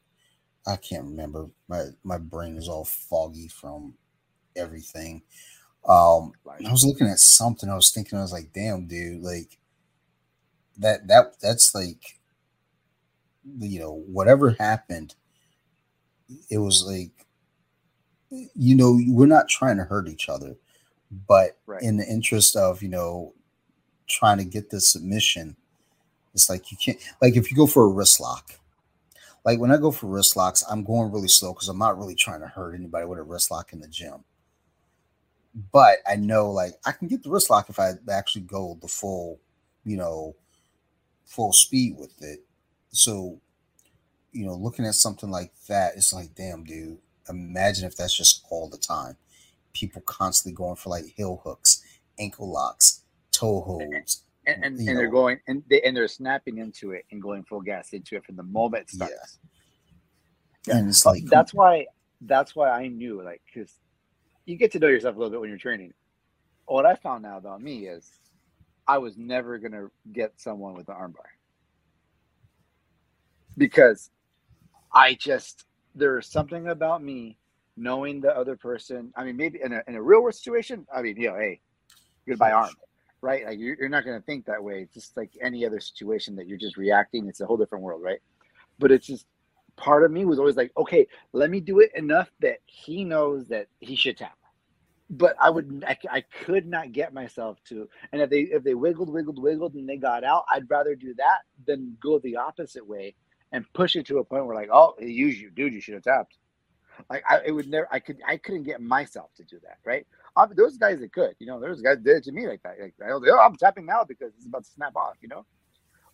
I 0.67 0.77
can't 0.77 1.05
remember. 1.05 1.49
My 1.67 1.85
my 2.03 2.17
brain 2.17 2.57
is 2.57 2.69
all 2.69 2.85
foggy 2.85 3.47
from 3.47 3.95
everything. 4.55 5.23
Um, 5.87 6.31
I 6.47 6.71
was 6.71 6.85
looking 6.85 7.07
at 7.07 7.19
something. 7.19 7.69
I 7.69 7.75
was 7.75 7.91
thinking. 7.91 8.17
I 8.17 8.21
was 8.21 8.31
like, 8.31 8.51
"Damn, 8.53 8.87
dude! 8.87 9.21
Like, 9.21 9.57
that 10.77 11.07
that 11.07 11.39
that's 11.41 11.75
like 11.75 12.19
you 13.59 13.79
know 13.79 14.03
whatever 14.07 14.55
happened 14.59 15.13
it 16.49 16.57
was 16.57 16.83
like 16.87 17.11
you 18.29 18.75
know 18.75 18.99
we're 19.07 19.25
not 19.25 19.47
trying 19.47 19.77
to 19.77 19.83
hurt 19.83 20.07
each 20.07 20.29
other 20.29 20.55
but 21.27 21.57
right. 21.65 21.81
in 21.81 21.97
the 21.97 22.05
interest 22.05 22.55
of 22.55 22.81
you 22.81 22.89
know 22.89 23.33
trying 24.07 24.37
to 24.37 24.43
get 24.43 24.69
the 24.69 24.81
submission 24.81 25.55
it's 26.33 26.49
like 26.49 26.71
you 26.71 26.77
can't 26.77 26.97
like 27.21 27.35
if 27.35 27.49
you 27.49 27.57
go 27.57 27.67
for 27.67 27.85
a 27.85 27.89
wrist 27.89 28.19
lock 28.19 28.51
like 29.45 29.59
when 29.59 29.71
i 29.71 29.77
go 29.77 29.91
for 29.91 30.07
wrist 30.07 30.35
locks 30.35 30.63
i'm 30.69 30.83
going 30.83 31.11
really 31.11 31.27
slow 31.27 31.53
because 31.53 31.69
i'm 31.69 31.77
not 31.77 31.97
really 31.97 32.15
trying 32.15 32.41
to 32.41 32.47
hurt 32.47 32.73
anybody 32.73 33.05
with 33.05 33.19
a 33.19 33.23
wrist 33.23 33.51
lock 33.51 33.73
in 33.73 33.79
the 33.79 33.87
gym 33.87 34.23
but 35.71 35.99
i 36.07 36.15
know 36.15 36.51
like 36.51 36.73
i 36.85 36.91
can 36.91 37.07
get 37.07 37.23
the 37.23 37.29
wrist 37.29 37.49
lock 37.49 37.69
if 37.69 37.79
i 37.79 37.91
actually 38.11 38.41
go 38.41 38.77
the 38.81 38.87
full 38.87 39.39
you 39.85 39.95
know 39.95 40.35
full 41.25 41.51
speed 41.51 41.97
with 41.97 42.21
it. 42.21 42.43
So, 42.91 43.39
you 44.35 44.45
know, 44.45 44.55
looking 44.55 44.85
at 44.85 44.95
something 44.95 45.31
like 45.31 45.53
that, 45.69 45.93
it's 45.95 46.11
like, 46.11 46.35
damn, 46.35 46.65
dude, 46.65 46.97
imagine 47.29 47.85
if 47.85 47.95
that's 47.95 48.15
just 48.15 48.45
all 48.49 48.69
the 48.69 48.77
time. 48.77 49.15
People 49.73 50.01
constantly 50.01 50.53
going 50.53 50.75
for 50.75 50.89
like 50.89 51.05
heel 51.05 51.41
hooks, 51.45 51.81
ankle 52.19 52.51
locks, 52.51 53.03
toe 53.31 53.61
holds. 53.61 54.23
And, 54.45 54.63
and, 54.63 54.77
and 54.77 54.97
they're 54.97 55.09
going 55.09 55.39
and 55.47 55.63
they 55.69 55.81
and 55.81 55.97
they're 55.97 56.07
snapping 56.07 56.59
into 56.59 56.91
it 56.91 57.05
and 57.11 57.21
going 57.21 57.43
full 57.45 57.61
gas 57.61 57.93
into 57.93 58.15
it 58.15 58.25
from 58.25 58.35
the 58.35 58.43
moment 58.43 58.83
it 58.83 58.89
starts. 58.91 59.39
Yeah. 60.67 60.77
And 60.77 60.89
it's 60.89 61.05
like 61.05 61.23
that's 61.25 61.53
why 61.53 61.87
that's 62.21 62.55
why 62.55 62.69
I 62.69 62.87
knew 62.87 63.23
like 63.23 63.41
because 63.51 63.73
you 64.45 64.55
get 64.57 64.71
to 64.73 64.79
know 64.79 64.87
yourself 64.87 65.15
a 65.15 65.17
little 65.17 65.31
bit 65.31 65.39
when 65.39 65.49
you're 65.49 65.57
training. 65.57 65.93
What 66.65 66.85
I 66.85 66.93
found 66.95 67.25
out 67.25 67.39
about 67.39 67.61
me 67.61 67.87
is 67.87 68.07
I 68.87 68.99
was 68.99 69.17
never 69.17 69.57
gonna 69.57 69.87
get 70.11 70.33
someone 70.35 70.75
with 70.75 70.89
an 70.89 70.95
armbar 70.95 71.31
because 73.57 74.11
I 74.95 75.15
just 75.15 75.65
there's 75.93 76.27
something 76.27 76.69
about 76.69 77.03
me 77.03 77.37
knowing 77.77 78.21
the 78.21 78.35
other 78.35 78.55
person. 78.55 79.13
I 79.15 79.25
mean, 79.25 79.35
maybe 79.35 79.59
in 79.61 79.73
a 79.73 79.81
in 79.87 79.95
a 79.95 80.01
real 80.01 80.23
world 80.23 80.35
situation, 80.35 80.87
I 80.93 81.01
mean, 81.01 81.17
you 81.17 81.29
know, 81.29 81.35
hey, 81.35 81.59
goodbye 82.27 82.53
arm, 82.53 82.73
right? 83.21 83.45
Like 83.45 83.59
you're, 83.59 83.75
you're 83.77 83.89
not 83.89 84.05
gonna 84.05 84.21
think 84.21 84.45
that 84.45 84.63
way. 84.63 84.81
It's 84.81 84.93
just 84.93 85.17
like 85.17 85.31
any 85.41 85.65
other 85.65 85.81
situation 85.81 86.35
that 86.37 86.47
you're 86.47 86.57
just 86.57 86.77
reacting. 86.77 87.27
It's 87.27 87.41
a 87.41 87.45
whole 87.45 87.57
different 87.57 87.83
world, 87.83 88.01
right? 88.01 88.19
But 88.79 88.91
it's 88.91 89.05
just 89.05 89.27
part 89.75 90.05
of 90.05 90.11
me 90.11 90.23
was 90.23 90.39
always 90.39 90.55
like, 90.55 90.71
okay, 90.77 91.05
let 91.33 91.49
me 91.49 91.59
do 91.59 91.81
it 91.81 91.91
enough 91.95 92.31
that 92.39 92.59
he 92.65 93.03
knows 93.03 93.47
that 93.49 93.67
he 93.81 93.95
should 93.95 94.17
tap 94.17 94.37
but 95.09 95.35
I 95.39 95.49
would 95.49 95.83
I, 95.87 95.97
I 96.09 96.21
could 96.21 96.65
not 96.65 96.91
get 96.91 97.13
myself 97.13 97.59
to 97.65 97.87
and 98.11 98.21
if 98.21 98.29
they 98.29 98.41
if 98.41 98.63
they 98.63 98.73
wiggled 98.73 99.09
wiggled 99.09 99.41
wiggled 99.41 99.75
and 99.75 99.87
they 99.87 99.97
got 99.97 100.23
out 100.23 100.45
I'd 100.49 100.69
rather 100.69 100.95
do 100.95 101.13
that 101.15 101.41
than 101.67 101.95
go 102.01 102.19
the 102.19 102.37
opposite 102.37 102.85
way 102.85 103.13
and 103.51 103.65
push 103.73 103.95
it 103.95 104.05
to 104.07 104.19
a 104.19 104.23
point 104.23 104.45
where 104.45 104.55
like 104.55 104.69
oh 104.71 104.95
he 104.99 105.11
used 105.11 105.39
you 105.39 105.49
dude 105.49 105.73
you 105.73 105.81
should 105.81 105.93
have 105.93 106.03
tapped 106.03 106.37
like 107.09 107.23
I 107.29 107.41
it 107.45 107.51
would 107.51 107.67
never 107.67 107.87
I 107.91 107.99
could 107.99 108.17
I 108.27 108.37
couldn't 108.37 108.63
get 108.63 108.81
myself 108.81 109.31
to 109.37 109.43
do 109.43 109.59
that 109.63 109.77
right 109.85 110.05
um, 110.37 110.51
those 110.55 110.77
guys 110.77 110.99
that 110.99 111.13
could 111.13 111.35
you 111.39 111.47
know 111.47 111.59
those 111.59 111.81
guys 111.81 111.97
did 111.97 112.17
it 112.17 112.23
to 112.25 112.31
me 112.31 112.47
like 112.47 112.61
that 112.63 112.79
like 112.79 112.93
I 113.03 113.13
was 113.13 113.21
like, 113.21 113.31
oh 113.33 113.39
I'm 113.39 113.55
tapping 113.55 113.85
now 113.85 114.03
because 114.03 114.31
it's 114.35 114.45
about 114.45 114.63
to 114.63 114.71
snap 114.71 114.95
off 114.95 115.15
you 115.21 115.27
know 115.27 115.45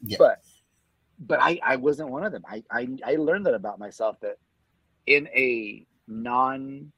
yeah. 0.02 0.18
but 0.20 0.40
but 1.20 1.40
I 1.42 1.60
I 1.64 1.76
wasn't 1.76 2.10
one 2.10 2.24
of 2.24 2.32
them 2.32 2.44
I 2.48 2.64
I, 2.72 2.88
I 3.06 3.16
learned 3.16 3.46
that 3.46 3.54
about 3.54 3.80
myself 3.80 4.20
that 4.22 4.38
in 5.08 5.28
a 5.28 5.86
non 6.08 6.92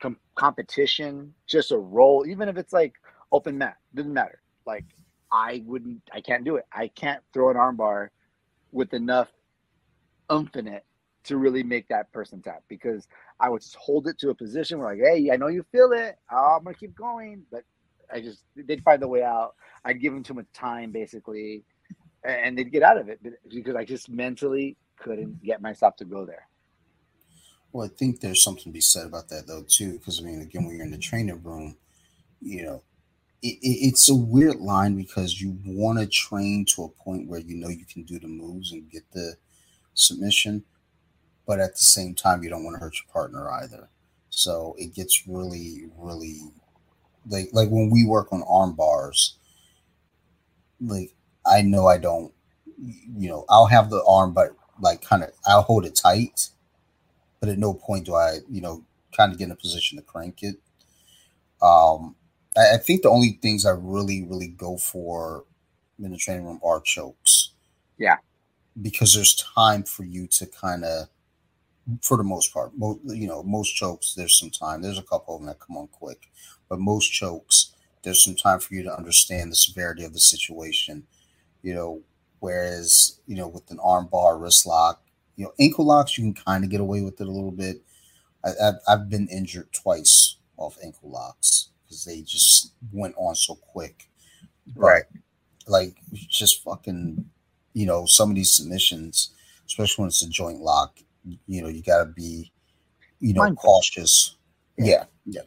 com- 0.00 0.18
competition, 0.34 1.34
just 1.46 1.70
a 1.70 1.78
role, 1.78 2.26
even 2.26 2.48
if 2.48 2.56
it's 2.56 2.72
like 2.72 2.94
open 3.32 3.58
mat, 3.58 3.76
doesn't 3.94 4.12
matter. 4.12 4.40
Like 4.66 4.84
I 5.32 5.62
wouldn't, 5.66 6.02
I 6.12 6.20
can't 6.20 6.44
do 6.44 6.56
it. 6.56 6.66
I 6.72 6.88
can't 6.88 7.22
throw 7.32 7.50
an 7.50 7.56
armbar 7.56 8.08
with 8.72 8.94
enough 8.94 9.28
oomph 10.30 10.54
in 10.56 10.68
it 10.68 10.84
to 11.24 11.36
really 11.36 11.62
make 11.62 11.88
that 11.88 12.10
person 12.12 12.40
tap 12.40 12.62
because 12.68 13.06
I 13.38 13.48
would 13.48 13.62
just 13.62 13.76
hold 13.76 14.06
it 14.06 14.18
to 14.20 14.30
a 14.30 14.34
position 14.34 14.78
where 14.78 14.94
like, 14.94 15.04
hey, 15.04 15.30
I 15.30 15.36
know 15.36 15.48
you 15.48 15.64
feel 15.70 15.92
it. 15.92 16.16
Oh, 16.30 16.56
I'm 16.58 16.64
gonna 16.64 16.74
keep 16.74 16.94
going, 16.94 17.42
but 17.50 17.64
I 18.12 18.20
just 18.20 18.44
they'd 18.56 18.82
find 18.82 19.02
the 19.02 19.08
way 19.08 19.22
out. 19.22 19.54
I'd 19.84 20.00
give 20.00 20.12
them 20.12 20.22
too 20.22 20.34
much 20.34 20.46
time 20.52 20.92
basically, 20.92 21.64
and 22.24 22.56
they'd 22.56 22.72
get 22.72 22.82
out 22.82 22.98
of 22.98 23.08
it 23.08 23.20
because 23.48 23.76
I 23.76 23.84
just 23.84 24.08
mentally 24.08 24.76
couldn't 24.96 25.42
get 25.42 25.60
myself 25.60 25.96
to 25.96 26.04
go 26.04 26.24
there. 26.24 26.46
Well, 27.72 27.86
I 27.86 27.88
think 27.88 28.20
there's 28.20 28.42
something 28.42 28.64
to 28.64 28.70
be 28.70 28.80
said 28.80 29.06
about 29.06 29.28
that 29.28 29.46
though 29.46 29.64
too, 29.68 29.98
because 29.98 30.20
I 30.20 30.22
mean, 30.22 30.40
again, 30.40 30.64
when 30.64 30.76
you're 30.76 30.86
in 30.86 30.90
the 30.90 30.98
training 30.98 31.42
room, 31.42 31.76
you 32.40 32.64
know, 32.64 32.82
it, 33.42 33.58
it, 33.62 33.88
it's 33.88 34.08
a 34.08 34.14
weird 34.14 34.56
line 34.60 34.96
because 34.96 35.40
you 35.40 35.58
want 35.66 35.98
to 35.98 36.06
train 36.06 36.64
to 36.76 36.84
a 36.84 36.88
point 36.88 37.28
where 37.28 37.40
you 37.40 37.56
know 37.56 37.68
you 37.68 37.84
can 37.84 38.04
do 38.04 38.18
the 38.18 38.28
moves 38.28 38.72
and 38.72 38.90
get 38.90 39.04
the 39.12 39.36
submission, 39.94 40.64
but 41.46 41.60
at 41.60 41.72
the 41.74 41.82
same 41.84 42.14
time, 42.14 42.42
you 42.44 42.50
don't 42.50 42.64
want 42.64 42.76
to 42.76 42.80
hurt 42.80 42.96
your 42.96 43.12
partner 43.12 43.50
either. 43.50 43.90
So 44.30 44.74
it 44.78 44.94
gets 44.94 45.26
really, 45.28 45.86
really 45.98 46.40
like 47.28 47.50
like 47.52 47.70
when 47.70 47.90
we 47.90 48.04
work 48.04 48.32
on 48.32 48.42
arm 48.48 48.74
bars, 48.74 49.36
like 50.80 51.12
I 51.46 51.62
know 51.62 51.86
I 51.86 51.98
don't, 51.98 52.32
you 52.78 53.28
know, 53.28 53.44
I'll 53.48 53.66
have 53.66 53.90
the 53.90 54.04
arm, 54.06 54.32
but 54.32 54.54
like 54.80 55.02
kind 55.02 55.22
of 55.22 55.30
I'll 55.46 55.62
hold 55.62 55.84
it 55.84 55.94
tight 55.94 56.48
but 57.40 57.50
at 57.50 57.58
no 57.58 57.74
point 57.74 58.06
do 58.06 58.14
I, 58.14 58.38
you 58.50 58.60
know, 58.62 58.84
kind 59.16 59.32
of 59.32 59.38
get 59.38 59.46
in 59.46 59.52
a 59.52 59.56
position 59.56 59.98
to 59.98 60.04
crank 60.04 60.42
it 60.42 60.56
Um, 61.62 62.16
I, 62.56 62.74
I 62.74 62.76
think 62.78 63.02
the 63.02 63.10
only 63.10 63.38
things 63.42 63.66
I 63.66 63.70
really, 63.70 64.22
really 64.22 64.48
go 64.48 64.76
for 64.76 65.44
in 66.02 66.10
the 66.10 66.16
training 66.16 66.46
room 66.46 66.60
are 66.64 66.80
chokes. 66.80 67.50
Yeah. 67.98 68.16
Because 68.80 69.14
there's 69.14 69.34
time 69.34 69.82
for 69.82 70.04
you 70.04 70.26
to 70.28 70.46
kind 70.46 70.84
of, 70.84 71.08
for 72.02 72.16
the 72.16 72.24
most 72.24 72.52
part, 72.52 72.76
mo- 72.76 73.00
you 73.04 73.26
know, 73.26 73.42
most 73.42 73.74
chokes, 73.74 74.14
there's 74.14 74.38
some 74.38 74.50
time. 74.50 74.82
There's 74.82 74.98
a 74.98 75.02
couple 75.02 75.34
of 75.34 75.40
them 75.40 75.48
that 75.48 75.60
come 75.60 75.76
on 75.76 75.88
quick, 75.88 76.30
but 76.68 76.78
most 76.78 77.08
chokes, 77.08 77.74
there's 78.02 78.24
some 78.24 78.36
time 78.36 78.60
for 78.60 78.74
you 78.74 78.82
to 78.84 78.96
understand 78.96 79.50
the 79.50 79.56
severity 79.56 80.04
of 80.04 80.14
the 80.14 80.20
situation. 80.20 81.04
You 81.62 81.74
know, 81.74 82.00
whereas, 82.38 83.20
you 83.26 83.36
know, 83.36 83.48
with 83.48 83.70
an 83.70 83.78
arm 83.82 84.06
bar, 84.06 84.38
wrist 84.38 84.66
lock, 84.66 85.02
you 85.36 85.44
know, 85.44 85.52
ankle 85.58 85.84
locks, 85.84 86.16
you 86.16 86.24
can 86.24 86.34
kind 86.34 86.64
of 86.64 86.70
get 86.70 86.80
away 86.80 87.02
with 87.02 87.20
it 87.20 87.26
a 87.26 87.30
little 87.30 87.50
bit. 87.50 87.82
I, 88.44 88.50
I've, 88.62 88.74
I've 88.88 89.10
been 89.10 89.28
injured 89.28 89.72
twice 89.72 90.36
off 90.56 90.78
ankle 90.82 91.10
locks 91.10 91.69
because 91.90 92.04
they 92.04 92.22
just 92.22 92.72
went 92.92 93.14
on 93.18 93.34
so 93.34 93.56
quick. 93.56 94.08
But, 94.76 94.80
Right. 94.80 95.02
Like 95.66 95.96
just 96.12 96.62
fucking, 96.62 97.24
you 97.74 97.86
know, 97.86 98.06
some 98.06 98.30
of 98.30 98.36
these 98.36 98.54
submissions, 98.54 99.30
especially 99.66 100.02
when 100.02 100.08
it's 100.08 100.22
a 100.22 100.28
joint 100.28 100.60
lock, 100.60 100.98
you 101.46 101.62
know, 101.62 101.68
you 101.68 101.82
got 101.82 102.04
to 102.04 102.06
be, 102.06 102.50
you 103.18 103.34
know, 103.34 103.42
Mindful. 103.42 103.62
cautious. 103.62 104.36
Yeah. 104.78 105.04
yeah. 105.26 105.42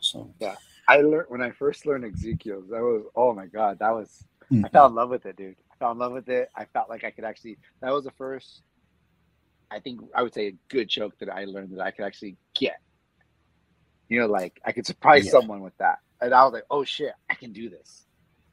So 0.00 0.32
yeah. 0.38 0.54
I 0.88 0.98
learned 0.98 1.26
when 1.28 1.42
I 1.42 1.50
first 1.50 1.86
learned 1.86 2.04
Ezekiel's. 2.04 2.68
That 2.68 2.82
was 2.82 3.04
oh 3.16 3.34
my 3.34 3.46
god, 3.46 3.78
that 3.78 3.90
was 3.90 4.24
I 4.50 4.54
mhm. 4.54 4.72
fell 4.72 4.86
in 4.86 4.94
love 4.94 5.10
with 5.10 5.26
it, 5.26 5.36
dude. 5.36 5.56
I 5.72 5.76
fell 5.76 5.92
in 5.92 5.98
love 5.98 6.12
with 6.12 6.28
it. 6.28 6.50
I 6.54 6.66
felt 6.66 6.90
like 6.90 7.04
I 7.04 7.10
could 7.10 7.24
actually. 7.24 7.56
That 7.80 7.90
was 7.90 8.04
the 8.04 8.12
first. 8.12 8.62
I 9.70 9.80
think 9.80 10.00
I 10.14 10.22
would 10.22 10.34
say 10.34 10.48
a 10.48 10.56
good 10.68 10.88
choke 10.88 11.18
that 11.18 11.30
I 11.30 11.46
learned 11.46 11.76
that 11.76 11.82
I 11.82 11.90
could 11.90 12.04
actually 12.04 12.36
get. 12.54 12.76
You 14.08 14.20
know, 14.20 14.26
like 14.26 14.60
I 14.64 14.72
could 14.72 14.86
surprise 14.86 15.24
Yeah. 15.26 15.32
someone 15.32 15.60
with 15.62 15.76
that, 15.78 15.98
and 16.20 16.34
I 16.34 16.44
was 16.44 16.52
like, 16.52 16.64
"Oh 16.70 16.84
shit, 16.84 17.12
I 17.30 17.34
can 17.34 17.52
do 17.52 17.70
this," 17.70 18.06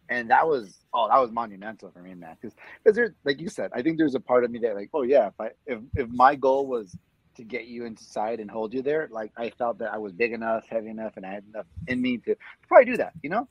and 0.10 0.30
that 0.32 0.48
was 0.48 0.86
oh, 0.94 1.08
that 1.10 1.20
was 1.20 1.32
monumental 1.32 1.92
for 1.92 2.02
me, 2.02 2.14
man. 2.16 2.38
Because 2.42 2.56
because 2.84 2.96
there's 2.96 3.12
like 3.26 3.40
you 3.42 3.50
said, 3.50 3.72
I 3.74 3.82
think 3.82 3.98
there's 3.98 4.16
a 4.16 4.20
part 4.20 4.44
of 4.44 4.52
me 4.52 4.60
that 4.60 4.76
like, 4.76 4.90
oh 4.94 5.04
yeah, 5.04 5.28
if 5.28 5.40
I 5.40 5.50
if 5.66 5.80
if 5.96 6.10
my 6.10 6.36
goal 6.36 6.68
was 6.68 6.96
to 7.38 7.44
get 7.44 7.66
you 7.68 7.86
inside 7.86 8.40
and 8.40 8.50
hold 8.52 8.74
you 8.74 8.82
there, 8.82 9.08
like 9.12 9.32
I 9.38 9.50
felt 9.52 9.80
that 9.80 9.94
I 9.94 9.98
was 9.98 10.14
big 10.14 10.34
enough, 10.34 10.66
heavy 10.70 10.90
enough, 10.90 11.14
and 11.18 11.26
I 11.26 11.32
had 11.34 11.44
enough 11.46 11.66
in 11.88 12.02
me 12.02 12.18
to 12.20 12.36
probably 12.68 12.86
do 12.86 12.98
that. 12.98 13.14
You 13.24 13.30
know, 13.32 13.48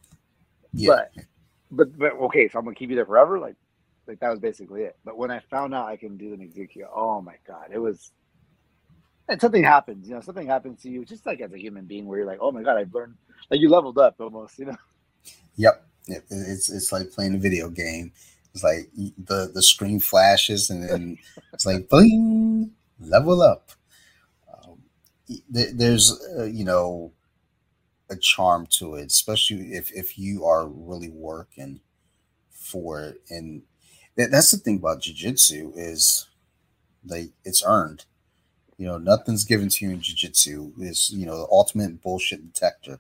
yeah. 0.73 0.89
but 0.89 1.13
but 1.71 1.99
but 1.99 2.13
okay, 2.13 2.49
so 2.49 2.59
I'm 2.59 2.65
gonna 2.65 2.75
keep 2.77 2.91
you 2.91 2.97
there 2.97 3.07
forever. 3.07 3.39
Like 3.39 3.57
like 4.07 4.21
that 4.21 4.31
was 4.31 4.41
basically 4.41 4.83
it. 4.83 4.97
But 5.05 5.19
when 5.19 5.31
I 5.31 5.41
found 5.51 5.75
out 5.75 5.89
I 5.89 5.97
can 5.97 6.17
do 6.17 6.35
an 6.35 6.43
Ezekiel, 6.43 6.89
oh 6.95 7.21
my 7.23 7.37
god, 7.47 7.69
it 7.73 7.79
was. 7.79 8.13
And 9.31 9.41
something 9.41 9.65
happens, 9.65 10.09
you 10.09 10.15
know, 10.15 10.21
something 10.21 10.49
happens 10.49 10.83
to 10.83 10.91
you, 10.91 11.07
just 11.07 11.25
like 11.27 11.41
as 11.41 11.53
a 11.53 11.59
human 11.59 11.87
being, 11.87 12.07
where 12.07 12.19
you're 12.19 12.27
like, 12.29 12.41
oh 12.43 12.53
my 12.53 12.63
god, 12.65 12.77
I've 12.79 12.95
learned, 12.95 13.17
like 13.51 13.61
you 13.61 13.71
leveled 13.71 13.99
up 13.99 14.17
almost, 14.21 14.59
you 14.59 14.67
know. 14.67 14.77
Yep. 15.57 15.87
It- 16.09 16.25
It's 16.31 16.71
it's 16.71 16.93
like 16.93 17.11
playing 17.13 17.35
a 17.35 17.39
video 17.39 17.69
game. 17.69 18.13
It's 18.55 18.65
like 18.65 18.91
the 18.97 19.51
the 19.53 19.63
screen 19.63 20.01
flashes 20.01 20.71
and 20.71 20.89
then 20.89 21.19
it's 21.53 21.67
like 21.67 21.89
bling, 21.89 22.73
level 23.01 23.43
up. 23.43 23.71
Um, 24.53 24.83
there- 25.51 25.73
there's 25.75 26.13
uh, 26.39 26.45
you 26.45 26.65
know 26.65 27.13
a 28.11 28.17
charm 28.17 28.67
to 28.79 28.97
it, 28.97 29.07
especially 29.11 29.75
if 29.75 29.93
if 29.93 30.19
you 30.19 30.45
are 30.45 30.67
really 30.69 31.11
working 31.11 31.81
for 32.53 33.03
it. 33.05 33.23
And 33.31 33.63
that, 34.17 34.31
that's 34.33 34.51
the 34.53 34.59
thing 34.59 34.79
about 34.79 35.03
jujitsu 35.03 35.73
is 35.77 36.29
like 37.07 37.31
it's 37.45 37.63
earned. 37.67 38.07
You 38.81 38.87
know, 38.87 38.97
nothing's 38.97 39.45
given 39.45 39.69
to 39.69 39.85
you 39.85 39.91
in 39.91 40.01
jujitsu. 40.01 40.73
Is 40.81 41.11
you 41.11 41.27
know 41.27 41.37
the 41.37 41.47
ultimate 41.53 42.01
bullshit 42.01 42.51
detector. 42.51 42.99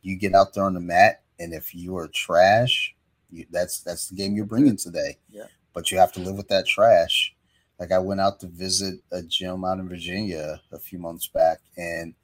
You 0.00 0.16
get 0.16 0.34
out 0.34 0.54
there 0.54 0.64
on 0.64 0.72
the 0.72 0.80
mat, 0.80 1.20
and 1.38 1.52
if 1.52 1.74
you 1.74 1.98
are 1.98 2.08
trash, 2.08 2.94
you, 3.30 3.44
that's 3.50 3.80
that's 3.80 4.08
the 4.08 4.16
game 4.16 4.34
you're 4.34 4.46
bringing 4.46 4.78
today. 4.78 5.18
Yeah. 5.28 5.48
But 5.74 5.90
you 5.90 5.98
have 5.98 6.12
to 6.14 6.20
live 6.20 6.36
with 6.36 6.48
that 6.48 6.66
trash. 6.66 7.34
Like 7.78 7.92
I 7.92 7.98
went 7.98 8.22
out 8.22 8.40
to 8.40 8.46
visit 8.46 9.00
a 9.12 9.20
gym 9.20 9.66
out 9.66 9.78
in 9.78 9.86
Virginia 9.90 10.62
a 10.72 10.78
few 10.78 10.98
months 10.98 11.26
back, 11.26 11.58
and 11.76 12.14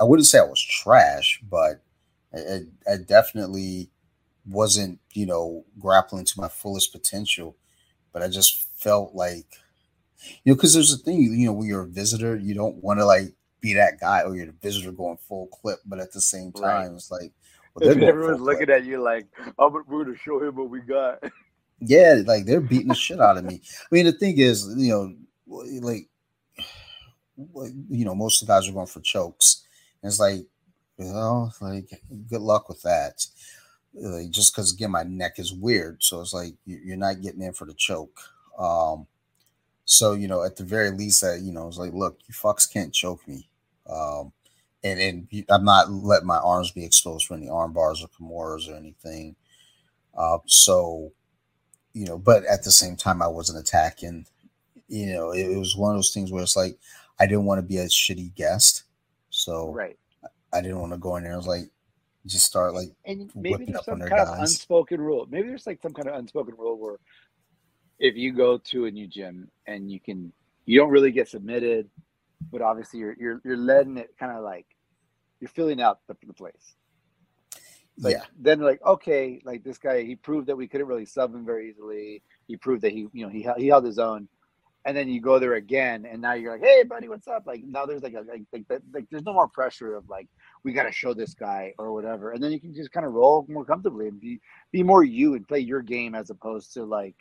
I 0.00 0.04
wouldn't 0.04 0.26
say 0.26 0.38
I 0.38 0.44
was 0.44 0.62
trash, 0.62 1.42
but 1.48 1.82
I- 2.32 2.66
I 2.90 2.96
definitely 2.96 3.90
wasn't, 4.48 4.98
you 5.12 5.26
know, 5.26 5.66
grappling 5.78 6.24
to 6.24 6.40
my 6.40 6.48
fullest 6.48 6.90
potential. 6.90 7.54
But 8.14 8.22
I 8.22 8.28
just 8.28 8.62
felt 8.78 9.14
like, 9.14 9.46
you 10.44 10.52
know, 10.52 10.54
because 10.56 10.74
there's 10.74 10.92
a 10.92 10.98
thing, 10.98 11.22
you 11.22 11.46
know, 11.46 11.52
when 11.52 11.68
you're 11.68 11.82
a 11.82 11.88
visitor, 11.88 12.36
you 12.36 12.54
don't 12.54 12.76
want 12.82 13.00
to 13.00 13.06
like 13.06 13.34
be 13.60 13.74
that 13.74 13.98
guy 14.00 14.22
or 14.22 14.36
you're 14.36 14.46
the 14.46 14.52
visitor 14.52 14.92
going 14.92 15.16
full 15.16 15.46
clip, 15.48 15.78
but 15.86 15.98
at 15.98 16.12
the 16.12 16.20
same 16.20 16.52
Right. 16.56 16.84
time, 16.84 16.94
it's 16.94 17.10
like, 17.10 17.32
well, 17.74 17.90
Everyone's 17.90 18.40
looking 18.40 18.66
clip. 18.66 18.78
at 18.78 18.84
you 18.84 19.02
like, 19.02 19.26
oh, 19.58 19.68
we're 19.70 20.04
gonna 20.04 20.16
show 20.16 20.42
him 20.42 20.56
what 20.56 20.70
we 20.70 20.80
got. 20.80 21.22
Yeah, 21.80 22.22
like 22.26 22.46
they're 22.46 22.60
beating 22.60 22.88
the 22.88 22.94
shit 22.94 23.20
out 23.20 23.36
of 23.36 23.44
me. 23.44 23.60
I 23.64 23.86
mean, 23.94 24.06
the 24.06 24.12
thing 24.12 24.38
is, 24.38 24.72
you 24.76 24.90
know, 24.92 25.14
like, 25.82 26.08
you 27.36 28.04
know, 28.04 28.14
most 28.14 28.40
of 28.40 28.46
the 28.48 28.54
guys 28.54 28.68
are 28.68 28.72
going 28.72 28.86
for 28.86 29.00
chokes. 29.00 29.66
And 30.02 30.10
it's 30.10 30.20
like, 30.20 30.46
you 30.98 31.06
know, 31.12 31.50
like, 31.60 31.90
good 32.30 32.40
luck 32.40 32.68
with 32.68 32.80
that. 32.82 33.26
Like, 33.92 34.30
just 34.30 34.54
because 34.54 34.72
again, 34.72 34.92
my 34.92 35.02
neck 35.02 35.38
is 35.38 35.52
weird, 35.52 36.02
so 36.02 36.20
it's 36.20 36.32
like 36.32 36.54
you- 36.64 36.80
you're 36.84 36.96
not 36.96 37.20
getting 37.20 37.42
in 37.42 37.52
for 37.52 37.64
the 37.64 37.74
choke. 37.74 38.18
Um, 38.58 39.06
so 39.84 40.12
you 40.12 40.28
know, 40.28 40.42
at 40.42 40.56
the 40.56 40.64
very 40.64 40.90
least, 40.90 41.20
that 41.22 41.40
you 41.42 41.52
know, 41.52 41.68
it's 41.68 41.78
like, 41.78 41.92
look, 41.92 42.18
you 42.26 42.34
fucks 42.34 42.70
can't 42.70 42.92
choke 42.92 43.26
me. 43.28 43.48
Um, 43.88 44.32
and 44.82 45.00
and 45.00 45.44
I'm 45.48 45.64
not 45.64 45.90
letting 45.90 46.26
my 46.26 46.38
arms 46.38 46.70
be 46.70 46.84
exposed 46.84 47.26
for 47.26 47.34
any 47.34 47.48
arm 47.48 47.72
bars 47.72 48.02
or 48.02 48.08
kimuras 48.08 48.68
or 48.68 48.76
anything. 48.76 49.36
Uh, 50.16 50.38
so 50.46 51.12
you 51.92 52.06
know, 52.06 52.18
but 52.18 52.44
at 52.44 52.64
the 52.64 52.72
same 52.72 52.96
time, 52.96 53.22
I 53.22 53.28
wasn't 53.28 53.58
attacking. 53.58 54.26
You 54.88 55.12
know, 55.12 55.30
it, 55.32 55.50
it 55.50 55.58
was 55.58 55.76
one 55.76 55.92
of 55.92 55.98
those 55.98 56.12
things 56.12 56.30
where 56.30 56.42
it's 56.42 56.56
like 56.56 56.78
I 57.18 57.26
didn't 57.26 57.44
want 57.44 57.58
to 57.58 57.66
be 57.66 57.78
a 57.78 57.86
shitty 57.86 58.34
guest, 58.34 58.84
so 59.30 59.72
right. 59.72 59.98
I 60.52 60.60
didn't 60.60 60.80
want 60.80 60.92
to 60.92 60.98
go 60.98 61.16
in 61.16 61.24
there. 61.24 61.32
I 61.32 61.36
was 61.36 61.46
like, 61.46 61.70
just 62.26 62.46
start 62.46 62.74
like, 62.74 62.88
And 63.04 63.30
maybe 63.34 63.64
there's 63.66 63.84
some 63.84 64.00
kind 64.00 64.12
of 64.12 64.38
unspoken 64.38 65.00
rule. 65.00 65.26
Maybe 65.30 65.48
there's 65.48 65.66
like 65.66 65.80
some 65.82 65.92
kind 65.92 66.08
of 66.08 66.14
unspoken 66.14 66.54
rule 66.56 66.78
where 66.78 66.96
if 67.98 68.16
you 68.16 68.32
go 68.32 68.58
to 68.58 68.86
a 68.86 68.90
new 68.90 69.06
gym 69.06 69.48
and 69.66 69.90
you 69.90 70.00
can 70.00 70.32
you 70.66 70.78
don't 70.78 70.90
really 70.90 71.12
get 71.12 71.28
submitted, 71.28 71.88
but 72.50 72.62
obviously 72.62 73.00
you're 73.00 73.16
you're 73.18 73.40
you're 73.44 73.56
letting 73.56 73.96
it 73.96 74.14
kind 74.18 74.32
of 74.36 74.42
like 74.42 74.66
you're 75.40 75.48
filling 75.48 75.80
out 75.80 76.00
the, 76.08 76.16
the 76.26 76.32
place. 76.32 76.74
Like, 77.98 78.14
yeah, 78.14 78.24
Then 78.38 78.60
like 78.60 78.84
okay, 78.84 79.40
like 79.44 79.62
this 79.62 79.78
guy, 79.78 80.02
he 80.02 80.16
proved 80.16 80.48
that 80.48 80.56
we 80.56 80.66
couldn't 80.66 80.88
really 80.88 81.06
sub 81.06 81.34
him 81.34 81.44
very 81.44 81.70
easily. 81.70 82.22
He 82.48 82.56
proved 82.56 82.82
that 82.82 82.92
he 82.92 83.06
you 83.12 83.24
know 83.24 83.28
he 83.28 83.42
held- 83.42 83.58
he 83.58 83.68
held 83.68 83.84
his 83.84 83.98
own. 83.98 84.28
And 84.86 84.94
then 84.94 85.08
you 85.08 85.18
go 85.18 85.38
there 85.38 85.54
again, 85.54 86.04
and 86.04 86.20
now 86.20 86.34
you're 86.34 86.52
like, 86.52 86.60
"Hey, 86.60 86.82
buddy, 86.82 87.08
what's 87.08 87.26
up?" 87.26 87.44
Like 87.46 87.64
now 87.64 87.86
there's 87.86 88.02
like 88.02 88.12
a 88.12 88.20
like 88.20 88.42
like, 88.52 88.68
that, 88.68 88.82
like 88.92 89.06
there's 89.10 89.24
no 89.24 89.32
more 89.32 89.48
pressure 89.48 89.94
of 89.94 90.06
like 90.10 90.28
we 90.62 90.72
got 90.72 90.82
to 90.82 90.92
show 90.92 91.14
this 91.14 91.32
guy 91.32 91.72
or 91.78 91.92
whatever, 91.94 92.32
and 92.32 92.42
then 92.42 92.52
you 92.52 92.60
can 92.60 92.74
just 92.74 92.92
kind 92.92 93.06
of 93.06 93.14
roll 93.14 93.46
more 93.48 93.64
comfortably 93.64 94.08
and 94.08 94.20
be 94.20 94.40
be 94.72 94.82
more 94.82 95.02
you 95.02 95.36
and 95.36 95.48
play 95.48 95.60
your 95.60 95.80
game 95.80 96.14
as 96.14 96.28
opposed 96.28 96.74
to 96.74 96.84
like 96.84 97.16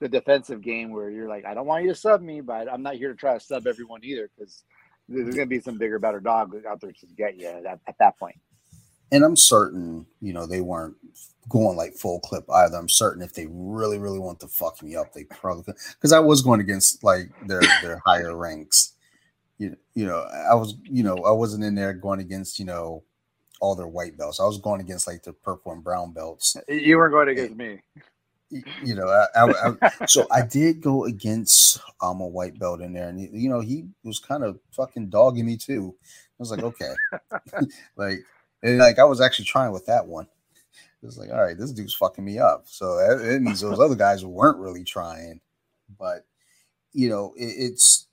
the 0.00 0.08
defensive 0.08 0.60
game 0.60 0.90
where 0.90 1.10
you're 1.10 1.28
like, 1.28 1.44
I 1.44 1.54
don't 1.54 1.66
want 1.66 1.84
you 1.84 1.90
to 1.90 1.94
sub 1.94 2.22
me, 2.22 2.40
but 2.40 2.72
I'm 2.72 2.82
not 2.82 2.94
here 2.94 3.08
to 3.10 3.16
try 3.16 3.34
to 3.34 3.40
sub 3.40 3.66
everyone 3.66 4.00
either 4.04 4.30
because 4.36 4.62
there's 5.08 5.34
gonna 5.34 5.46
be 5.46 5.60
some 5.60 5.78
bigger, 5.78 5.98
better 5.98 6.20
dog 6.20 6.54
out 6.68 6.80
there 6.80 6.92
to 6.92 7.06
get 7.16 7.36
you 7.36 7.48
at, 7.48 7.66
at 7.86 7.98
that 7.98 8.18
point. 8.18 8.36
and 9.10 9.24
I'm 9.24 9.36
certain, 9.36 10.06
you 10.20 10.32
know, 10.32 10.46
they 10.46 10.60
weren't 10.60 10.96
going 11.48 11.76
like 11.76 11.94
full 11.94 12.20
clip 12.20 12.44
either. 12.50 12.76
I'm 12.76 12.88
certain 12.88 13.22
if 13.22 13.32
they 13.32 13.46
really, 13.50 13.98
really 13.98 14.18
want 14.18 14.40
to 14.40 14.48
fuck 14.48 14.82
me 14.82 14.96
up, 14.96 15.12
they 15.12 15.24
probably 15.24 15.64
could. 15.64 15.76
Because 15.94 16.12
I 16.12 16.20
was 16.20 16.42
going 16.42 16.60
against 16.60 17.02
like 17.02 17.30
their 17.46 17.62
their 17.82 18.02
higher 18.06 18.36
ranks. 18.36 18.94
You, 19.58 19.76
you 19.94 20.06
know, 20.06 20.18
I 20.50 20.54
was, 20.54 20.76
you 20.84 21.02
know, 21.02 21.16
I 21.24 21.32
wasn't 21.32 21.64
in 21.64 21.74
there 21.74 21.92
going 21.92 22.20
against, 22.20 22.58
you 22.60 22.64
know, 22.64 23.02
all 23.60 23.74
their 23.74 23.88
white 23.88 24.16
belts. 24.16 24.38
I 24.38 24.44
was 24.44 24.58
going 24.58 24.80
against 24.80 25.08
like 25.08 25.24
the 25.24 25.32
purple 25.32 25.72
and 25.72 25.82
brown 25.82 26.12
belts. 26.12 26.56
You 26.68 26.96
weren't 26.96 27.12
going 27.12 27.28
against 27.28 27.56
me. 27.56 27.80
You 28.50 28.94
know, 28.94 29.08
I, 29.08 29.26
I, 29.44 29.68
I 29.68 30.06
so 30.06 30.26
I 30.30 30.40
did 30.42 30.80
go 30.80 31.04
against 31.04 31.80
um 32.00 32.20
a 32.20 32.26
white 32.26 32.58
belt 32.58 32.80
in 32.80 32.94
there, 32.94 33.08
and 33.08 33.18
he- 33.20 33.30
you 33.32 33.48
know 33.50 33.60
he 33.60 33.86
was 34.04 34.18
kind 34.18 34.42
of 34.42 34.58
fucking 34.72 35.10
dogging 35.10 35.44
me 35.46 35.56
too. 35.58 35.94
I 36.02 36.06
was 36.38 36.50
like, 36.50 36.62
okay, 36.62 36.94
like, 37.96 38.24
and 38.62 38.78
like 38.78 38.98
I 38.98 39.04
was 39.04 39.20
actually 39.20 39.46
trying 39.46 39.72
with 39.72 39.86
that 39.86 40.06
one. 40.06 40.26
It 41.02 41.06
was 41.06 41.18
like, 41.18 41.30
all 41.30 41.42
right, 41.42 41.58
this 41.58 41.72
dude's 41.72 41.94
fucking 41.94 42.24
me 42.24 42.38
up. 42.38 42.64
So 42.66 42.96
that, 42.96 43.22
that 43.24 43.42
means 43.42 43.60
those 43.60 43.80
other 43.80 43.94
guys 43.96 44.24
weren't 44.24 44.58
really 44.58 44.84
trying, 44.84 45.40
but 45.98 46.24
you 46.94 47.08
know, 47.10 47.34
it, 47.36 47.46
it's 47.46 48.08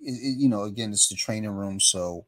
it, 0.00 0.12
it- 0.12 0.38
you 0.38 0.48
know, 0.48 0.62
again, 0.64 0.92
it's 0.92 1.08
the 1.08 1.16
training 1.16 1.50
room, 1.50 1.80
so 1.80 2.24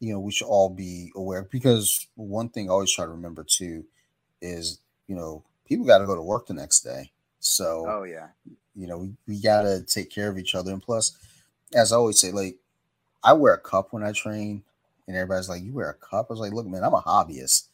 you 0.00 0.12
know 0.12 0.20
we 0.20 0.32
should 0.32 0.48
all 0.48 0.68
be 0.70 1.12
aware 1.16 1.44
because 1.50 2.08
one 2.16 2.48
thing 2.50 2.68
I 2.68 2.72
always 2.72 2.92
try 2.92 3.04
to 3.06 3.10
remember 3.12 3.44
too 3.44 3.84
is 4.42 4.80
you 5.08 5.16
know 5.16 5.44
people 5.72 5.86
got 5.86 5.98
to 5.98 6.06
go 6.06 6.14
to 6.14 6.22
work 6.22 6.46
the 6.46 6.54
next 6.54 6.80
day. 6.80 7.10
So 7.40 7.86
Oh 7.88 8.02
yeah, 8.04 8.28
you 8.76 8.86
know, 8.86 8.98
we, 8.98 9.14
we 9.26 9.40
got 9.40 9.62
to 9.62 9.82
take 9.82 10.10
care 10.10 10.28
of 10.28 10.38
each 10.38 10.54
other. 10.54 10.70
And 10.72 10.82
plus, 10.82 11.16
as 11.74 11.92
I 11.92 11.96
always 11.96 12.20
say, 12.20 12.30
like, 12.30 12.58
I 13.24 13.32
wear 13.32 13.54
a 13.54 13.58
cup 13.60 13.92
when 13.92 14.02
I 14.02 14.12
train. 14.12 14.62
and 15.08 15.16
everybody's 15.16 15.48
like, 15.48 15.62
"You 15.62 15.72
wear 15.72 15.90
a 15.90 15.94
cup?" 15.94 16.26
I 16.28 16.32
was 16.32 16.40
like, 16.40 16.52
"Look, 16.52 16.66
man, 16.66 16.84
I'm 16.84 16.94
a 16.94 17.00
hobbyist. 17.02 17.68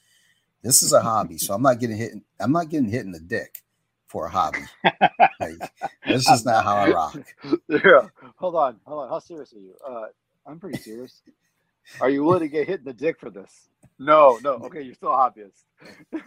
This 0.63 0.83
is 0.83 0.93
a 0.93 1.01
hobby, 1.03 1.39
so 1.39 1.55
I'm 1.55 1.63
not 1.63 1.81
getting 1.81 1.97
hit. 1.97 2.13
I'm 2.41 2.53
not 2.53 2.69
getting 2.69 2.89
hit 2.89 3.05
in 3.05 3.13
the 3.13 3.21
dick 3.21 3.63
for 4.07 4.27
a 4.27 4.31
hobby. 4.31 4.61
like, 5.41 5.71
this 6.07 6.29
is 6.29 6.45
not 6.45 6.65
how 6.65 6.77
I 6.77 6.91
rock." 6.91 7.17
Yeah. 7.69 8.09
Hold 8.37 8.55
on, 8.57 8.81
hold 8.85 9.03
on. 9.05 9.09
How 9.09 9.19
serious 9.19 9.53
are 9.53 9.59
you? 9.61 9.75
Uh, 9.87 10.07
I'm 10.47 10.59
pretty 10.59 10.79
serious. 10.79 11.23
Are 12.01 12.09
you 12.11 12.25
willing 12.25 12.41
to 12.41 12.49
get 12.49 12.67
hit 12.67 12.81
in 12.81 12.85
the 12.87 12.93
dick 12.93 13.19
for 13.21 13.31
this? 13.31 13.69
No, 13.99 14.39
no. 14.43 14.55
Okay, 14.55 14.83
you're 14.83 14.95
still 14.95 15.13
a 15.13 15.17
hobbyist. 15.17 15.65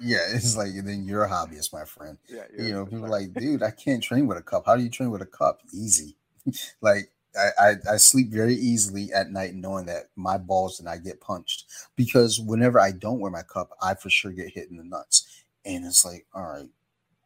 yeah, 0.01 0.25
it's 0.29 0.57
like 0.57 0.71
then 0.83 1.05
you're 1.05 1.23
a 1.23 1.29
hobbyist, 1.29 1.71
my 1.71 1.85
friend. 1.85 2.17
Yeah, 2.27 2.43
you 2.57 2.71
know, 2.73 2.85
people 2.85 3.09
like, 3.09 3.33
dude, 3.33 3.63
I 3.63 3.71
can't 3.71 4.03
train 4.03 4.27
with 4.27 4.37
a 4.37 4.41
cup. 4.41 4.65
How 4.65 4.75
do 4.75 4.83
you 4.83 4.89
train 4.89 5.11
with 5.11 5.21
a 5.21 5.25
cup? 5.25 5.61
Easy. 5.73 6.15
like 6.81 7.11
I, 7.37 7.49
I, 7.59 7.93
I 7.93 7.97
sleep 7.97 8.29
very 8.29 8.55
easily 8.55 9.13
at 9.13 9.31
night 9.31 9.53
knowing 9.53 9.85
that 9.85 10.09
my 10.15 10.37
balls 10.37 10.79
and 10.79 10.89
I 10.89 10.97
get 10.97 11.21
punched 11.21 11.65
because 11.95 12.39
whenever 12.39 12.79
I 12.79 12.91
don't 12.91 13.19
wear 13.19 13.31
my 13.31 13.43
cup, 13.43 13.71
I 13.81 13.93
for 13.93 14.09
sure 14.09 14.31
get 14.31 14.49
hit 14.49 14.69
in 14.69 14.77
the 14.77 14.83
nuts. 14.83 15.43
And 15.65 15.85
it's 15.85 16.03
like, 16.03 16.25
all 16.33 16.43
right. 16.43 16.69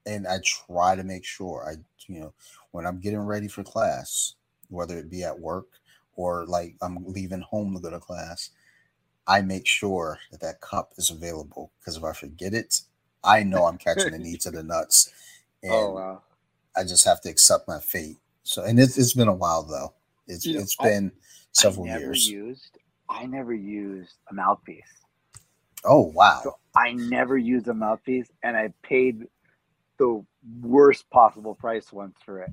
And 0.06 0.28
I 0.28 0.40
try 0.46 0.96
to 0.96 1.04
make 1.04 1.26
sure 1.26 1.68
I, 1.68 1.78
you 2.08 2.20
know, 2.20 2.34
when 2.72 2.86
I'm 2.86 3.00
getting 3.00 3.20
ready 3.20 3.48
for 3.48 3.64
class, 3.64 4.36
whether 4.70 4.98
it 4.98 5.10
be 5.10 5.24
at 5.24 5.40
work 5.40 5.68
or 6.16 6.46
like 6.46 6.76
I'm 6.82 7.04
leaving 7.08 7.42
home 7.42 7.74
to 7.74 7.80
go 7.80 7.90
to 7.90 8.00
class, 8.00 8.52
I 9.28 9.42
make 9.42 9.66
sure 9.66 10.20
that 10.32 10.42
that 10.42 10.62
cup 10.62 10.94
is 10.98 11.10
available 11.10 11.72
because 11.80 11.98
if 11.98 12.04
I 12.04 12.14
forget 12.14 12.54
it, 12.54 12.82
I 13.24 13.44
know 13.44 13.66
I'm 13.66 13.78
catching 13.78 14.12
the 14.12 14.20
knee 14.20 14.38
to 14.38 14.52
the 14.52 14.64
nuts. 14.64 15.12
Oh, 15.64 15.68
and 15.68 15.74
oh 15.74 15.92
wow! 15.94 16.22
I 16.78 16.84
just 16.84 17.06
have 17.06 17.22
to 17.22 17.30
accept 17.30 17.68
my 17.68 17.80
fate. 17.80 18.18
So, 18.44 18.64
and 18.64 18.80
it's, 18.80 19.00
it's 19.00 19.14
been 19.14 19.30
a 19.30 19.34
while 19.34 19.64
though. 19.64 19.94
It's 20.28 20.46
you 20.46 20.54
know, 20.54 20.60
it's 20.60 20.76
been 20.76 21.12
I, 21.16 21.20
several 21.54 21.90
I 21.90 21.98
years. 21.98 22.30
Used, 22.30 22.78
I 23.10 23.26
never 23.26 23.52
used 23.52 24.18
a 24.30 24.34
mouthpiece. 24.36 24.84
Oh 25.84 26.02
wow! 26.02 26.42
So 26.44 26.58
I 26.76 26.92
never 26.92 27.36
used 27.36 27.68
a 27.68 27.74
mouthpiece, 27.74 28.28
and 28.44 28.56
I 28.56 28.74
paid 28.84 29.24
the 29.98 30.24
worst 30.62 31.10
possible 31.10 31.56
price 31.56 31.92
once 31.92 32.18
for 32.24 32.42
it. 32.42 32.52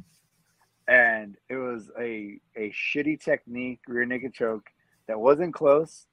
And 0.89 1.37
it 1.51 1.57
was 1.57 1.91
a 2.01 2.41
a 2.57 2.71
shitty 2.71 3.21
technique, 3.21 3.81
rear 3.87 4.07
naked 4.07 4.33
choke 4.33 4.71
that 5.07 5.21
wasn't 5.21 5.53
close, 5.53 6.07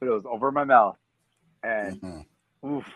but 0.00 0.06
it 0.06 0.12
was 0.12 0.26
over 0.26 0.52
my 0.52 0.64
mouth. 0.64 0.98
And 1.62 2.00
mm-hmm. 2.00 2.68
oof, 2.68 2.86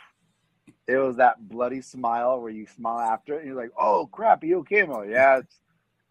it 0.87 0.97
was 0.97 1.17
that 1.17 1.49
bloody 1.49 1.81
smile 1.81 2.41
where 2.41 2.51
you 2.51 2.67
smile 2.67 2.99
after 2.99 3.35
it 3.35 3.39
and 3.39 3.47
you're 3.47 3.57
like, 3.57 3.73
oh 3.79 4.07
crap, 4.07 4.43
are 4.43 4.47
you 4.47 4.59
okay, 4.59 4.83
Mo? 4.83 5.03
Yeah, 5.03 5.39
it's, 5.39 5.61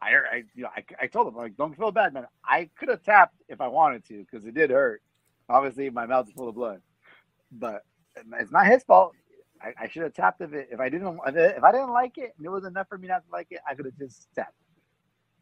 I, 0.02 0.12
I, 0.12 0.44
you 0.56 0.64
know, 0.64 0.70
I, 0.76 0.84
I 1.02 1.08
told 1.08 1.28
him 1.28 1.36
like, 1.36 1.58
don't 1.58 1.76
feel 1.76 1.92
bad, 1.92 2.14
man. 2.14 2.26
I 2.46 2.70
could 2.78 2.90
have 2.90 3.04
tapped 3.04 3.36
if 3.50 3.60
I 3.60 3.68
wanted 3.68 4.06
to 4.06 4.20
because 4.20 4.46
it 4.46 4.54
did 4.54 4.70
hurt. 4.70 5.02
Obviously, 5.50 5.90
my 5.90 6.06
mouth 6.06 6.28
is 6.28 6.34
full 6.34 6.48
of 6.48 6.56
blood, 6.56 6.82
but 7.52 7.84
it's 8.40 8.52
not 8.52 8.68
his 8.68 8.84
fault. 8.84 9.14
I, 9.62 9.74
I 9.84 9.88
should 9.90 10.04
have 10.04 10.14
tapped 10.14 10.42
if 10.42 10.54
it 10.54 10.70
if 10.72 10.80
I 10.80 10.88
didn't 10.88 11.20
if 11.26 11.64
I 11.64 11.72
didn't 11.72 11.92
like 11.92 12.18
it 12.18 12.34
and 12.38 12.46
it 12.46 12.50
was 12.50 12.64
enough 12.64 12.88
for 12.88 12.98
me 12.98 13.08
not 13.08 13.26
to 13.26 13.32
like 13.32 13.48
it, 13.52 13.60
I 13.70 13.76
could 13.76 13.86
have 13.86 13.98
just 13.98 14.28
tapped. 14.34 14.54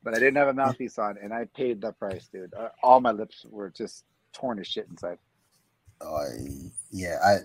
But 0.03 0.15
I 0.15 0.19
didn't 0.19 0.37
have 0.37 0.47
a 0.47 0.53
mouthpiece 0.53 0.97
on, 0.97 1.17
and 1.21 1.33
I 1.33 1.45
paid 1.55 1.81
the 1.81 1.91
price, 1.91 2.27
dude. 2.31 2.53
Uh, 2.53 2.69
all 2.81 2.99
my 2.99 3.11
lips 3.11 3.45
were 3.49 3.69
just 3.69 4.05
torn 4.31 4.57
to 4.57 4.63
shit 4.63 4.87
inside. 4.89 5.17
Yeah, 6.91 7.19
I. 7.23 7.37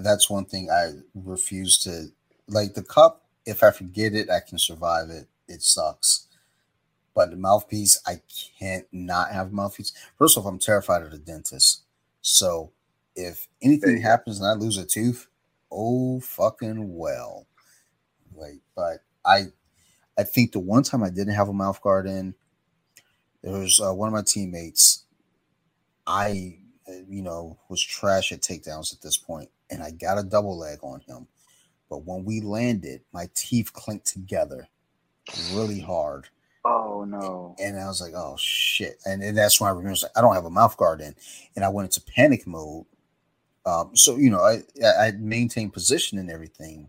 That's 0.00 0.30
one 0.30 0.46
thing 0.46 0.70
I 0.70 0.92
refuse 1.14 1.78
to 1.84 2.06
like 2.48 2.74
the 2.74 2.82
cup. 2.82 3.24
If 3.46 3.62
I 3.62 3.70
forget 3.72 4.14
it, 4.14 4.30
I 4.30 4.40
can 4.40 4.58
survive 4.58 5.10
it. 5.10 5.26
It 5.48 5.62
sucks. 5.62 6.28
But 7.14 7.30
the 7.30 7.36
mouthpiece, 7.36 8.00
I 8.06 8.20
can't 8.58 8.86
not 8.92 9.32
have 9.32 9.52
mouthpiece. 9.52 9.92
First 10.18 10.38
off, 10.38 10.46
I'm 10.46 10.58
terrified 10.58 11.02
of 11.02 11.10
the 11.10 11.18
dentist. 11.18 11.82
So 12.22 12.72
if 13.16 13.48
anything 13.62 14.00
happens 14.00 14.40
and 14.40 14.48
I 14.48 14.54
lose 14.54 14.78
a 14.78 14.86
tooth, 14.86 15.28
oh 15.70 16.20
fucking 16.20 16.96
well. 16.96 17.46
Like, 18.34 18.60
but 18.76 19.02
I 19.24 19.46
I 20.18 20.24
think 20.24 20.52
the 20.52 20.60
one 20.60 20.82
time 20.82 21.02
I 21.02 21.10
didn't 21.10 21.34
have 21.34 21.48
a 21.48 21.54
mouth 21.54 21.80
guard 21.82 22.06
in, 22.06 22.34
there 23.42 23.52
was 23.58 23.80
uh, 23.80 23.92
one 23.94 24.08
of 24.08 24.14
my 24.14 24.22
teammates. 24.22 25.04
I 26.06 26.58
you 27.08 27.22
know, 27.22 27.58
was 27.68 27.82
trash 27.82 28.32
at 28.32 28.40
takedowns 28.40 28.92
at 28.92 29.00
this 29.00 29.16
point, 29.16 29.50
and 29.70 29.82
I 29.82 29.90
got 29.90 30.18
a 30.18 30.22
double 30.22 30.58
leg 30.58 30.78
on 30.82 31.00
him. 31.00 31.26
But 31.88 32.04
when 32.06 32.24
we 32.24 32.40
landed, 32.40 33.02
my 33.12 33.28
teeth 33.34 33.72
clinked 33.72 34.06
together 34.06 34.68
really 35.52 35.80
hard. 35.80 36.28
Oh 36.64 37.04
no! 37.04 37.56
And 37.58 37.78
I 37.78 37.86
was 37.86 38.00
like, 38.00 38.14
"Oh 38.14 38.36
shit!" 38.38 38.98
And, 39.04 39.22
and 39.22 39.36
that's 39.36 39.60
when 39.60 39.68
I 39.68 39.72
remember 39.72 39.98
like, 40.02 40.12
I 40.16 40.20
don't 40.20 40.34
have 40.34 40.44
a 40.44 40.50
mouth 40.50 40.76
guard 40.76 41.00
in, 41.00 41.14
and 41.56 41.64
I 41.64 41.68
went 41.68 41.86
into 41.86 42.12
panic 42.12 42.46
mode. 42.46 42.86
Um, 43.66 43.96
so 43.96 44.16
you 44.16 44.30
know, 44.30 44.40
I 44.40 44.62
I 44.84 45.12
maintained 45.18 45.72
position 45.72 46.18
and 46.18 46.30
everything, 46.30 46.88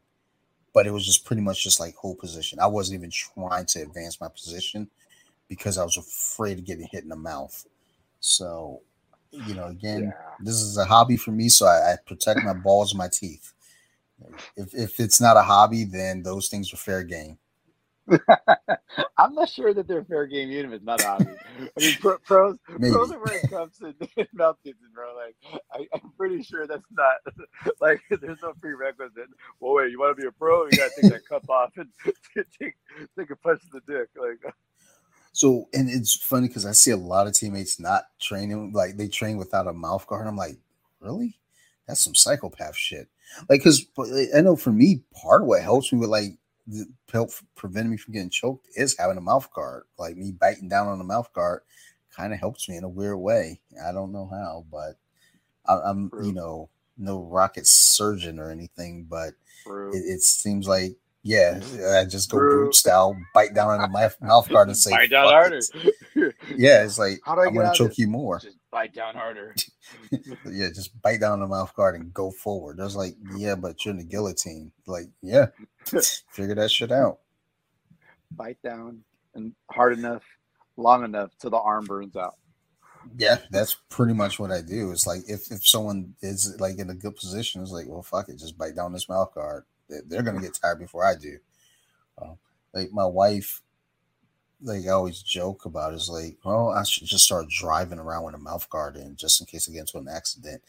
but 0.74 0.86
it 0.86 0.92
was 0.92 1.06
just 1.06 1.26
pretty 1.26 1.42
much 1.42 1.64
just 1.64 1.80
like 1.80 1.96
hold 1.96 2.20
position. 2.20 2.60
I 2.60 2.68
wasn't 2.68 3.00
even 3.00 3.12
trying 3.12 3.66
to 3.68 3.82
advance 3.82 4.22
my 4.22 4.28
position 4.28 4.90
because 5.48 5.78
I 5.78 5.84
was 5.84 5.98
afraid 5.98 6.60
of 6.60 6.66
getting 6.66 6.88
hit 6.92 7.04
in 7.04 7.10
the 7.10 7.16
mouth. 7.16 7.66
So 8.20 8.82
you 9.48 9.56
know, 9.56 9.66
again, 9.66 10.04
yeah. 10.04 10.12
this 10.40 10.56
is 10.56 10.78
a 10.78 10.86
hobby 10.86 11.18
for 11.18 11.32
me, 11.32 11.50
so 11.50 11.66
I, 11.66 11.94
I 11.94 11.96
protect 12.06 12.44
my 12.44 12.54
balls 12.54 12.92
and 12.92 12.98
my 12.98 13.10
teeth. 13.12 13.54
If 14.56 14.74
if 14.74 15.00
it's 15.00 15.20
not 15.20 15.38
a 15.38 15.42
hobby, 15.42 15.84
then 15.84 16.24
those 16.24 16.48
things 16.48 16.74
are 16.74 16.78
fair 16.78 17.04
game. 17.04 17.38
I'm 19.18 19.34
not 19.34 19.50
sure 19.50 19.74
that 19.74 19.88
they're 19.88 20.04
fair 20.04 20.26
game 20.28 20.52
even 20.52 20.68
if 20.68 20.74
it's 20.74 20.86
not 20.86 21.02
a 21.02 21.08
hobby. 21.08 21.26
I 21.60 21.80
mean, 21.80 21.96
pro, 22.00 22.18
pros 22.20 22.58
Maybe. 22.78 22.94
pros 22.94 23.12
are 23.12 23.24
wearing 23.24 23.48
cups 23.48 23.82
and, 23.82 23.96
and 24.18 24.28
mouthpieces, 24.34 24.82
bro. 24.94 25.16
Like, 25.16 25.62
I, 25.72 25.88
am 25.96 26.12
pretty 26.18 26.44
sure 26.44 26.68
that's 26.68 26.84
not 26.92 27.16
like 27.82 28.02
there's 28.10 28.40
no 28.42 28.54
prerequisite. 28.60 29.30
Well, 29.60 29.76
wait, 29.76 29.92
you 29.92 30.00
want 30.00 30.16
to 30.18 30.22
be 30.22 30.28
a 30.28 30.32
pro? 30.32 30.66
You 30.66 30.72
got 30.72 30.92
to 30.96 31.02
take 31.02 31.12
that 31.12 31.28
cup 31.28 31.50
off 31.50 31.72
and 31.78 31.90
take 32.36 32.76
take 33.18 33.30
a 33.30 33.36
punch 33.38 33.62
in 33.64 33.70
the 33.72 33.94
dick. 33.94 34.10
Like, 34.16 34.54
so, 35.34 35.68
and 35.74 35.90
it's 35.90 36.16
funny 36.16 36.48
because 36.48 36.66
I 36.66 36.72
see 36.72 36.92
a 36.92 36.98
lot 36.98 37.26
of 37.26 37.34
teammates 37.34 37.80
not 37.80 38.06
training, 38.22 38.72
like 38.72 38.98
they 38.98 39.08
train 39.08 39.38
without 39.38 39.68
a 39.68 39.74
mouth 39.74 40.06
guard. 40.08 40.28
I'm 40.28 40.38
like, 40.38 40.58
really? 41.00 41.40
That's 41.88 42.02
some 42.02 42.16
psychopath 42.16 42.78
shit. 42.78 43.10
Like, 43.50 43.64
because 43.64 43.86
I 44.36 44.42
know 44.42 44.56
for 44.56 44.72
me, 44.72 45.02
part 45.22 45.42
of 45.42 45.48
what 45.48 45.64
helps 45.64 45.92
me 45.92 46.00
with 46.00 46.10
like 46.10 46.38
help 47.12 47.32
prevent 47.56 47.90
me 47.90 47.98
from 47.98 48.14
getting 48.14 48.30
choked 48.30 48.68
is 48.76 48.96
having 48.98 49.18
a 49.18 49.22
mouth 49.22 49.52
guard. 49.52 49.84
Like 49.98 50.16
me 50.16 50.32
biting 50.32 50.70
down 50.70 50.88
on 50.88 51.00
the 51.00 51.04
mouth 51.04 51.34
guard 51.34 51.62
kind 52.16 52.32
of 52.32 52.40
helps 52.40 52.70
me 52.70 52.78
in 52.78 52.84
a 52.84 52.90
weird 52.90 53.18
way. 53.18 53.60
I 53.84 53.92
don't 53.92 54.12
know 54.12 54.30
how, 54.32 54.66
but 54.72 54.98
I, 55.66 55.90
am 55.90 56.12
you 56.22 56.32
know 56.32 56.70
no 56.96 57.24
rocket 57.24 57.66
surgeon 57.66 58.40
or 58.40 58.52
anything, 58.52 59.08
but 59.10 59.34
it, 59.66 60.04
it, 60.06 60.22
seems 60.22 60.68
like 60.68 60.96
yeah, 61.24 61.62
I 61.98 62.04
just 62.04 62.30
go 62.30 62.38
brute 62.38 62.76
style, 62.76 63.18
bite 63.34 63.54
down 63.54 63.70
on 63.70 63.82
the 63.82 63.88
mouth, 63.88 64.18
mouth 64.22 64.50
guard 64.50 64.68
and 64.68 64.78
say, 64.78 64.92
bite 64.92 65.10
down 65.10 65.32
harder. 65.32 65.62
yeah, 66.58 66.84
it's 66.84 67.00
like 67.00 67.22
I'm 67.26 67.54
gonna 67.54 67.74
choke 67.74 67.98
you 67.98 68.08
more. 68.08 68.40
Just 68.40 68.58
bite 68.70 68.94
down 68.94 69.16
harder. 69.16 69.56
yeah, 70.12 70.68
just 70.68 71.02
bite 71.02 71.22
down 71.22 71.40
the 71.40 71.48
mouth 71.48 71.74
guard 71.76 71.96
and 71.96 72.14
go 72.14 72.30
forward. 72.30 72.78
There's 72.78 72.98
like, 72.98 73.16
yeah, 73.38 73.56
but 73.56 73.84
you're 73.86 73.94
in 73.94 74.00
the 74.00 74.04
guillotine. 74.04 74.74
Like, 74.86 75.08
yeah, 75.22 75.48
figure 75.86 76.56
that 76.56 76.70
shit 76.70 76.92
out. 76.92 77.20
Bite 78.32 78.62
down 78.62 79.02
and 79.34 79.54
hard 79.72 79.98
enough, 79.98 80.24
long 80.76 81.06
enough 81.06 81.32
till 81.40 81.52
the 81.52 81.58
arm 81.58 81.86
burns 81.86 82.18
out. 82.18 82.36
Yeah, 83.18 83.38
that's 83.50 83.78
pretty 83.90 84.14
much 84.14 84.40
what 84.40 84.52
I 84.52 84.62
do. 84.62 84.92
It's 84.92 85.08
like 85.08 85.22
if, 85.28 85.52
if 85.52 85.66
someone 85.66 86.16
is 86.22 86.58
like 86.60 86.80
in 86.80 86.90
a 86.90 86.96
good 86.96 87.16
position, 87.16 87.62
it's 87.62 87.72
like, 87.72 87.88
well, 87.88 88.02
fuck 88.02 88.28
it, 88.28 88.40
just 88.40 88.58
bite 88.58 88.76
down 88.76 88.92
this 88.92 89.08
mouth 89.08 89.34
guard 89.34 89.64
they're 89.90 90.24
gonna 90.24 90.42
get 90.42 90.58
tired 90.62 90.80
before 90.80 91.06
I 91.06 91.16
do. 91.16 91.38
Uh, 92.18 92.34
like 92.74 92.92
my 92.92 93.06
wife, 93.06 93.62
like 94.62 94.86
I 94.86 94.90
always 94.90 95.22
joke 95.22 95.66
about 95.66 95.94
is 95.94 96.10
like, 96.10 96.38
oh, 96.46 96.70
I 96.70 96.84
should 96.84 97.08
just 97.08 97.26
start 97.26 97.50
driving 97.50 98.00
around 98.00 98.24
with 98.24 98.36
a 98.36 98.40
mouth 98.40 98.70
guard 98.70 98.96
in 98.96 99.16
just 99.16 99.42
in 99.42 99.48
case 99.48 99.70
I 99.70 99.74
get 99.74 99.82
into 99.82 99.98
an 99.98 100.08
accident. 100.08 100.62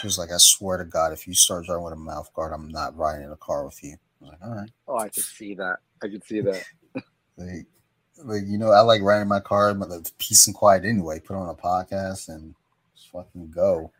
She 0.00 0.06
was 0.06 0.18
like, 0.18 0.30
I 0.30 0.36
swear 0.36 0.76
to 0.78 0.84
God, 0.84 1.12
if 1.12 1.26
you 1.26 1.34
start 1.34 1.64
driving 1.64 1.84
with 1.84 1.94
a 1.94 1.96
mouth 1.96 2.32
guard, 2.34 2.52
I'm 2.52 2.68
not 2.68 2.96
riding 2.96 3.24
in 3.24 3.32
a 3.32 3.36
car 3.36 3.64
with 3.64 3.82
you. 3.82 3.96
I 4.20 4.24
was 4.24 4.30
like, 4.30 4.42
all 4.42 4.54
right. 4.54 4.70
Oh, 4.86 4.98
I 4.98 5.08
could 5.08 5.24
see 5.24 5.54
that. 5.54 5.78
I 6.02 6.08
could 6.08 6.24
see 6.24 6.40
that. 6.42 6.62
like, 7.36 7.66
like 8.22 8.42
you 8.46 8.58
know, 8.58 8.70
I 8.70 8.80
like 8.80 9.00
riding 9.02 9.28
my 9.28 9.40
car, 9.40 9.72
but 9.74 9.90
it's 9.90 10.12
peace 10.18 10.46
and 10.46 10.54
quiet 10.54 10.84
anyway. 10.84 11.20
Put 11.20 11.36
on 11.36 11.48
a 11.48 11.54
podcast 11.54 12.28
and 12.28 12.54
just 12.94 13.10
fucking 13.10 13.50
go. 13.50 13.92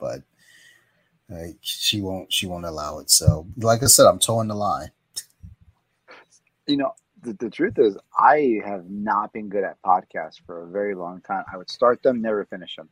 But 0.00 0.22
like 1.28 1.56
she 1.60 2.00
won't 2.00 2.32
she 2.32 2.46
won't 2.46 2.64
allow 2.64 2.98
it. 2.98 3.10
So 3.10 3.46
like 3.56 3.82
I 3.82 3.86
said, 3.86 4.06
I'm 4.06 4.18
toeing 4.18 4.48
the 4.48 4.54
line. 4.54 4.90
You 6.66 6.76
know, 6.78 6.92
the, 7.22 7.32
the 7.34 7.50
truth 7.50 7.78
is 7.78 7.96
I 8.18 8.60
have 8.64 8.88
not 8.88 9.32
been 9.32 9.48
good 9.48 9.64
at 9.64 9.80
podcasts 9.82 10.40
for 10.46 10.64
a 10.64 10.68
very 10.68 10.94
long 10.94 11.20
time. 11.22 11.44
I 11.52 11.56
would 11.56 11.70
start 11.70 12.02
them, 12.02 12.22
never 12.22 12.44
finish 12.46 12.76
them. 12.76 12.88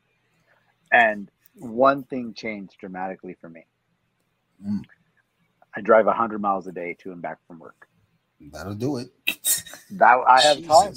And 0.93 1.31
one 1.55 2.05
thing 2.05 2.35
changed 2.35 2.77
dramatically 2.79 3.37
for 3.41 3.49
me. 3.49 3.67
Mm. 4.65 4.83
I 5.77 5.81
drive 5.81 6.07
hundred 6.07 6.41
miles 6.41 6.67
a 6.67 6.73
day 6.73 6.97
to 7.01 7.13
and 7.13 7.21
back 7.23 7.39
from 7.47 7.59
work. 7.59 7.87
That'll 8.41 8.75
do 8.75 8.99
it. 8.99 9.09
that 9.93 10.19
I 10.27 10.41
have 10.43 10.59
Jesus. 10.59 10.69
time. 10.69 10.95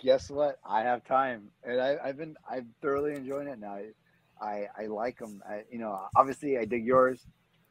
Guess 0.00 0.30
what? 0.30 0.58
I 0.64 0.82
have 0.82 1.04
time, 1.04 1.48
and 1.64 1.80
I, 1.80 2.06
have 2.06 2.16
been 2.16 2.36
I'm 2.48 2.72
thoroughly 2.80 3.14
enjoying 3.14 3.48
it 3.48 3.58
now. 3.58 3.78
I 4.40 4.66
I 4.78 4.86
like 4.86 5.18
them. 5.18 5.42
I, 5.48 5.62
you 5.70 5.78
know, 5.78 5.98
obviously 6.16 6.58
I 6.58 6.64
dig 6.66 6.84
yours, 6.86 7.26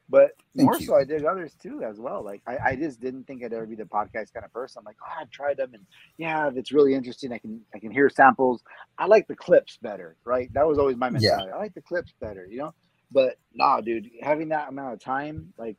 but 0.08 0.30
Thank 0.56 0.66
more 0.66 0.80
you. 0.80 0.88
so 0.88 0.96
I 0.96 1.04
dig 1.04 1.24
others 1.24 1.54
too 1.62 1.82
as 1.84 1.98
well. 2.00 2.24
Like 2.24 2.42
I, 2.46 2.58
I 2.72 2.76
just 2.76 3.00
didn't 3.00 3.24
think 3.26 3.44
I'd 3.44 3.52
ever 3.54 3.66
be 3.66 3.76
the 3.76 3.84
podcast 3.84 4.32
kind 4.34 4.44
of 4.44 4.52
person. 4.52 4.80
I'm 4.80 4.84
like, 4.86 4.96
oh, 5.02 5.20
I've 5.22 5.30
tried 5.30 5.58
them, 5.58 5.74
and 5.74 5.84
yeah, 6.18 6.48
if 6.48 6.56
it's 6.56 6.72
really 6.72 6.94
interesting, 6.94 7.32
I 7.32 7.38
can 7.38 7.62
I 7.74 7.78
can 7.80 7.92
hear 7.92 8.10
samples. 8.10 8.62
I 8.98 9.06
like 9.06 9.28
the 9.28 9.36
clips 9.36 9.78
better, 9.82 10.16
right? 10.24 10.50
That 10.54 10.66
was 10.68 10.78
always 10.78 10.96
my 10.98 11.10
Yeah. 11.16 11.40
mentality. 11.40 11.52
I 11.52 11.58
like 11.58 11.74
the 11.74 11.82
clips 11.82 12.14
better, 12.20 12.46
you 12.50 12.58
know. 12.58 12.72
But 13.12 13.36
nah, 13.54 13.80
dude, 13.82 14.08
having 14.22 14.50
that 14.50 14.68
amount 14.70 14.94
of 14.94 15.00
time, 15.00 15.54
like, 15.58 15.78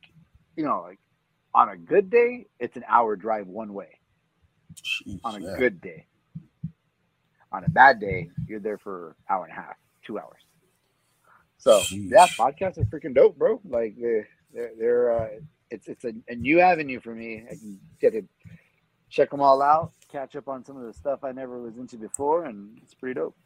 you 0.56 0.64
know, 0.64 0.82
like 0.82 1.00
on 1.54 1.68
a 1.70 1.76
good 1.76 2.10
day, 2.10 2.46
it's 2.60 2.76
an 2.76 2.84
hour 2.88 3.16
drive 3.16 3.46
one 3.48 3.74
way. 3.74 3.98
Jeez, 4.74 5.20
On 5.24 5.36
a 5.36 5.40
yeah. 5.40 5.56
good 5.56 5.80
day. 5.80 6.06
On 7.52 7.64
a 7.64 7.68
bad 7.70 8.00
day, 8.00 8.30
you're 8.46 8.60
there 8.60 8.78
for 8.78 9.16
hour 9.30 9.44
and 9.44 9.52
a 9.52 9.56
half, 9.56 9.76
two 10.06 10.18
hours. 10.18 10.40
So 11.60 11.82
yeah, 11.90 12.26
podcasts 12.38 12.78
are 12.78 12.86
freaking 12.86 13.14
dope, 13.14 13.36
bro. 13.36 13.60
Like 13.68 13.94
they're 14.00 14.26
they're, 14.52 14.70
they're 14.78 15.12
uh, 15.12 15.28
it's 15.70 15.88
it's 15.88 16.04
a, 16.04 16.12
a 16.28 16.34
new 16.34 16.58
avenue 16.58 17.00
for 17.00 17.14
me. 17.14 17.44
I 17.46 17.54
can 17.54 17.78
get 18.00 18.14
to 18.14 18.22
check 19.10 19.30
them 19.30 19.42
all 19.42 19.60
out, 19.60 19.92
catch 20.10 20.36
up 20.36 20.48
on 20.48 20.64
some 20.64 20.78
of 20.78 20.84
the 20.86 20.94
stuff 20.94 21.22
I 21.22 21.32
never 21.32 21.60
was 21.60 21.76
into 21.76 21.98
before, 21.98 22.46
and 22.46 22.78
it's 22.82 22.94
pretty 22.94 23.20
dope. 23.20 23.36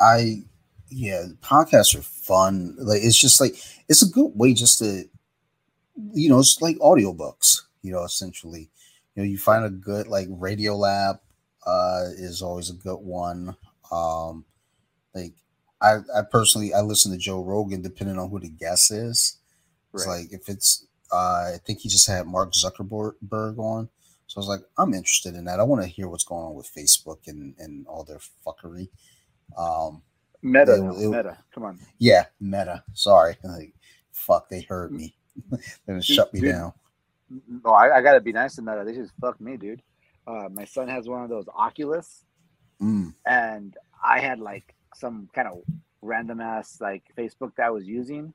I 0.00 0.44
yeah, 0.88 1.26
podcasts 1.42 1.94
are 1.94 2.02
fun. 2.02 2.74
Like 2.78 3.02
it's 3.02 3.20
just 3.20 3.38
like 3.38 3.56
it's 3.86 4.02
a 4.02 4.10
good 4.10 4.32
way 4.34 4.54
just 4.54 4.78
to 4.78 5.04
you 6.14 6.30
know, 6.30 6.38
it's 6.38 6.62
like 6.62 6.76
audiobooks, 6.78 7.60
you 7.82 7.92
know, 7.92 8.02
essentially. 8.02 8.70
You 9.14 9.22
know, 9.22 9.28
you 9.28 9.36
find 9.36 9.66
a 9.66 9.70
good 9.70 10.06
like 10.08 10.28
Radiolab 10.28 11.18
uh 11.66 12.04
is 12.16 12.40
always 12.40 12.70
a 12.70 12.74
good 12.74 12.96
one. 12.96 13.54
Um 13.92 14.46
like 15.14 15.34
I 15.84 15.98
I 16.18 16.22
personally 16.22 16.72
I 16.74 16.80
listen 16.80 17.12
to 17.12 17.18
Joe 17.18 17.42
Rogan 17.42 17.82
depending 17.82 18.18
on 18.18 18.30
who 18.30 18.40
the 18.40 18.48
guest 18.48 18.90
is. 18.90 19.38
It's 19.92 20.06
Right. 20.06 20.20
like 20.22 20.32
if 20.32 20.48
it's 20.48 20.86
uh 21.12 21.52
I 21.54 21.58
think 21.64 21.80
he 21.80 21.88
just 21.88 22.06
had 22.08 22.26
Mark 22.26 22.52
Zuckerberg 22.54 23.58
on. 23.58 23.88
So 24.26 24.38
I 24.38 24.40
was 24.40 24.48
like, 24.48 24.62
I'm 24.78 24.94
interested 24.94 25.34
in 25.34 25.44
that. 25.44 25.60
I 25.60 25.64
want 25.64 25.82
to 25.82 25.88
hear 25.88 26.08
what's 26.08 26.24
going 26.24 26.44
on 26.44 26.54
with 26.54 26.72
Facebook 26.74 27.28
and 27.28 27.54
and 27.58 27.86
all 27.86 28.04
their 28.04 28.20
fuckery. 28.46 28.88
Um 29.56 30.02
Meta, 30.42 30.74
It- 30.74 31.04
it- 31.04 31.08
meta. 31.08 31.38
Come 31.54 31.64
on. 31.64 31.78
yeah, 31.98 32.26
Meta. 32.40 32.82
Sorry. 32.92 33.36
Like, 33.44 33.74
fuck, 34.12 34.48
they 34.48 34.60
heard 34.62 34.92
me. 34.92 35.14
They're 35.50 35.60
gonna 35.88 36.02
shut 36.02 36.32
me 36.34 36.40
Dude. 36.40 36.52
down. 36.52 36.72
No, 37.64 37.70
I, 37.70 37.96
I 37.98 38.02
gotta 38.02 38.20
be 38.20 38.32
nice 38.32 38.54
to 38.56 38.62
Meta. 38.62 38.84
They 38.84 38.94
just 38.94 39.12
fuck 39.20 39.40
me, 39.40 39.56
dude. 39.56 39.82
Uh, 40.26 40.48
my 40.52 40.64
son 40.64 40.88
has 40.88 41.08
one 41.08 41.22
of 41.22 41.28
those 41.30 41.46
Oculus, 41.54 42.24
Mm, 42.80 43.14
and 43.26 43.76
I 44.04 44.20
had 44.20 44.38
like 44.40 44.73
some 44.96 45.28
kind 45.34 45.48
of 45.48 45.62
random 46.02 46.40
ass 46.40 46.78
like 46.80 47.02
Facebook 47.16 47.54
that 47.56 47.66
I 47.66 47.70
was 47.70 47.86
using. 47.86 48.32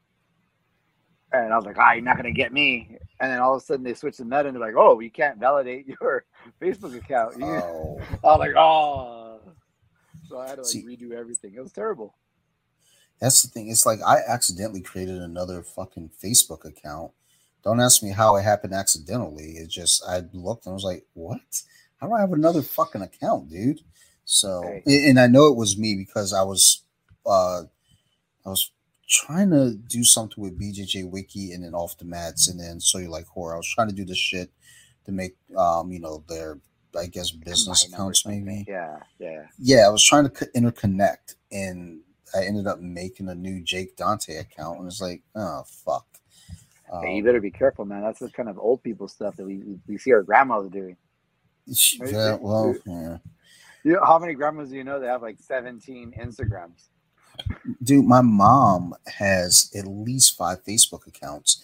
And 1.32 1.54
I 1.54 1.56
was 1.56 1.66
like, 1.66 1.78
ah, 1.78 1.94
you're 1.94 2.02
not 2.04 2.18
gonna 2.18 2.32
get 2.32 2.52
me. 2.52 2.98
And 3.20 3.32
then 3.32 3.40
all 3.40 3.56
of 3.56 3.62
a 3.62 3.66
sudden 3.66 3.84
they 3.84 3.94
switched 3.94 4.18
the 4.18 4.26
Meta 4.26 4.48
and 4.48 4.56
they're 4.56 4.66
like, 4.66 4.76
oh, 4.76 5.00
you 5.00 5.12
can't 5.12 5.38
validate 5.40 5.88
your 6.02 6.26
Facebook 6.62 6.96
account. 6.98 7.36
Oh, 7.44 8.00
I 8.24 8.28
was 8.28 8.40
like, 8.40 8.56
oh. 8.56 9.40
So 10.28 10.40
I 10.40 10.48
had 10.50 10.56
to 10.56 10.62
like 10.62 10.70
See- 10.72 10.86
redo 10.86 11.12
everything. 11.12 11.54
It 11.56 11.62
was 11.62 11.72
terrible. 11.72 12.16
that's 13.20 13.42
the 13.44 13.48
thing. 13.50 13.70
It's 13.70 13.86
like 13.86 14.00
I 14.06 14.18
accidentally 14.28 14.82
created 14.82 15.22
another 15.22 15.62
fucking 15.64 16.12
Facebook 16.24 16.66
account. 16.66 17.12
Don't 17.64 17.80
ask 17.82 18.02
me 18.02 18.12
how 18.12 18.36
it 18.38 18.44
happened 18.44 18.74
accidentally. 18.74 19.52
It 19.58 19.68
just 19.70 20.04
I 20.08 20.22
looked 20.34 20.66
and 20.66 20.72
I 20.72 20.76
was 20.76 20.84
like, 20.84 21.06
what? 21.14 21.42
How 21.98 22.08
do 22.08 22.14
I 22.14 22.22
have 22.22 22.32
another 22.34 22.62
fucking 22.62 23.02
account, 23.02 23.50
dude? 23.50 23.82
So 24.32 24.62
Hey. 24.86 25.10
and 25.10 25.20
I 25.20 25.26
know 25.26 25.48
it 25.48 25.56
was 25.58 25.76
me 25.76 25.96
because 25.96 26.34
I 26.34 26.44
was 26.44 26.84
uh 27.26 27.64
I 28.46 28.50
was 28.50 28.72
trying 29.08 29.50
to 29.50 29.74
do 29.74 30.04
something 30.04 30.42
with 30.42 30.60
BJJ 30.60 31.10
Wiki 31.10 31.52
and 31.52 31.64
then 31.64 31.74
off 31.74 31.98
the 31.98 32.06
mats 32.06 32.48
and 32.48 32.60
then 32.60 32.80
so 32.80 33.00
you 33.00 33.10
like 33.10 33.26
horror. 33.26 33.56
I 33.56 33.58
was 33.58 33.68
trying 33.74 33.90
to 33.90 33.96
do 33.96 34.06
this 34.06 34.20
shit 34.20 34.52
to 35.06 35.12
make 35.12 35.36
um 35.58 35.92
you 35.92 36.00
know 36.00 36.24
their 36.30 36.60
I 36.96 37.08
guess 37.08 37.32
business 37.32 37.82
Combine 37.84 37.94
accounts 37.96 38.26
maybe. 38.28 38.66
Yeah, 38.68 39.00
yeah. 39.18 39.46
yeah, 39.58 39.88
I 39.88 39.90
was 39.90 40.04
trying 40.04 40.30
to 40.30 40.46
interconnect, 40.56 41.36
and 41.52 42.02
I 42.36 42.44
ended 42.46 42.68
up 42.68 42.80
making 42.80 43.30
a 43.30 43.36
new 43.36 43.62
Jake 43.64 43.96
Dante 43.96 44.36
account, 44.38 44.80
and 44.80 44.88
it's 44.88 45.00
like, 45.02 45.22
oh 45.36 45.64
fuck. 45.66 46.06
Hey, 47.02 47.14
you 47.16 47.22
Um, 47.22 47.26
better 47.26 47.42
be 47.42 47.52
careful, 47.52 47.86
man. 47.86 48.02
That's 48.02 48.20
the 48.20 48.30
kind 48.32 48.50
of 48.50 48.58
old 48.60 48.82
people 48.84 49.08
stuff 49.08 49.36
that 49.38 49.46
we 49.46 49.58
we- 49.58 49.80
we 49.88 49.98
see 50.00 50.12
our 50.14 50.24
grandmas 50.24 50.70
doing. 50.72 50.98
yeah, 51.68 52.38
well, 52.42 52.76
yeah. 52.86 53.18
You 53.84 54.00
how 54.04 54.20
many 54.20 54.34
grandmas 54.34 54.70
do 54.70 54.76
you 54.76 54.84
know 54.84 55.00
that 55.00 55.08
have 55.08 55.22
like 55.22 55.38
17 55.40 56.14
Instagrams? 56.20 56.90
dude, 57.84 58.06
my 58.06 58.22
mom 58.22 58.94
has 59.08 59.72
at 59.76 59.88
least 59.88 60.38
five 60.38 60.64
Facebook 60.66 61.08
accounts. 61.08 61.64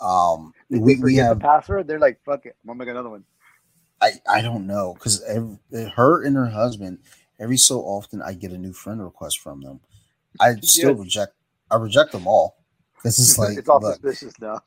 Um, 0.00 0.52
Did 0.70 0.82
we, 0.82 0.96
we 0.96 1.16
have 1.16 1.38
the 1.38 1.42
password. 1.42 1.86
They're 1.86 1.98
like, 1.98 2.20
"Fuck 2.24 2.46
it, 2.46 2.56
I'm 2.62 2.68
gonna 2.68 2.78
make 2.78 2.88
another 2.88 3.10
one." 3.10 3.24
I, 4.00 4.12
I 4.28 4.42
don't 4.42 4.66
know 4.66 4.94
because 4.94 5.22
her 5.94 6.24
and 6.24 6.36
her 6.36 6.46
husband 6.46 6.98
every 7.38 7.56
so 7.56 7.80
often 7.80 8.20
I 8.20 8.34
get 8.34 8.52
a 8.52 8.58
new 8.58 8.72
friend 8.72 9.02
request 9.02 9.38
from 9.38 9.60
them. 9.60 9.80
I 10.40 10.56
still 10.56 10.90
Yes. 10.90 10.98
reject 10.98 11.34
I 11.70 11.76
reject 11.76 12.12
them 12.12 12.26
all 12.26 12.56
because 12.96 13.18
it's 13.18 13.38
like 13.38 13.58
it's 13.58 13.68
all 13.68 13.80
look, 13.80 13.94
suspicious 13.94 14.38
now. 14.40 14.60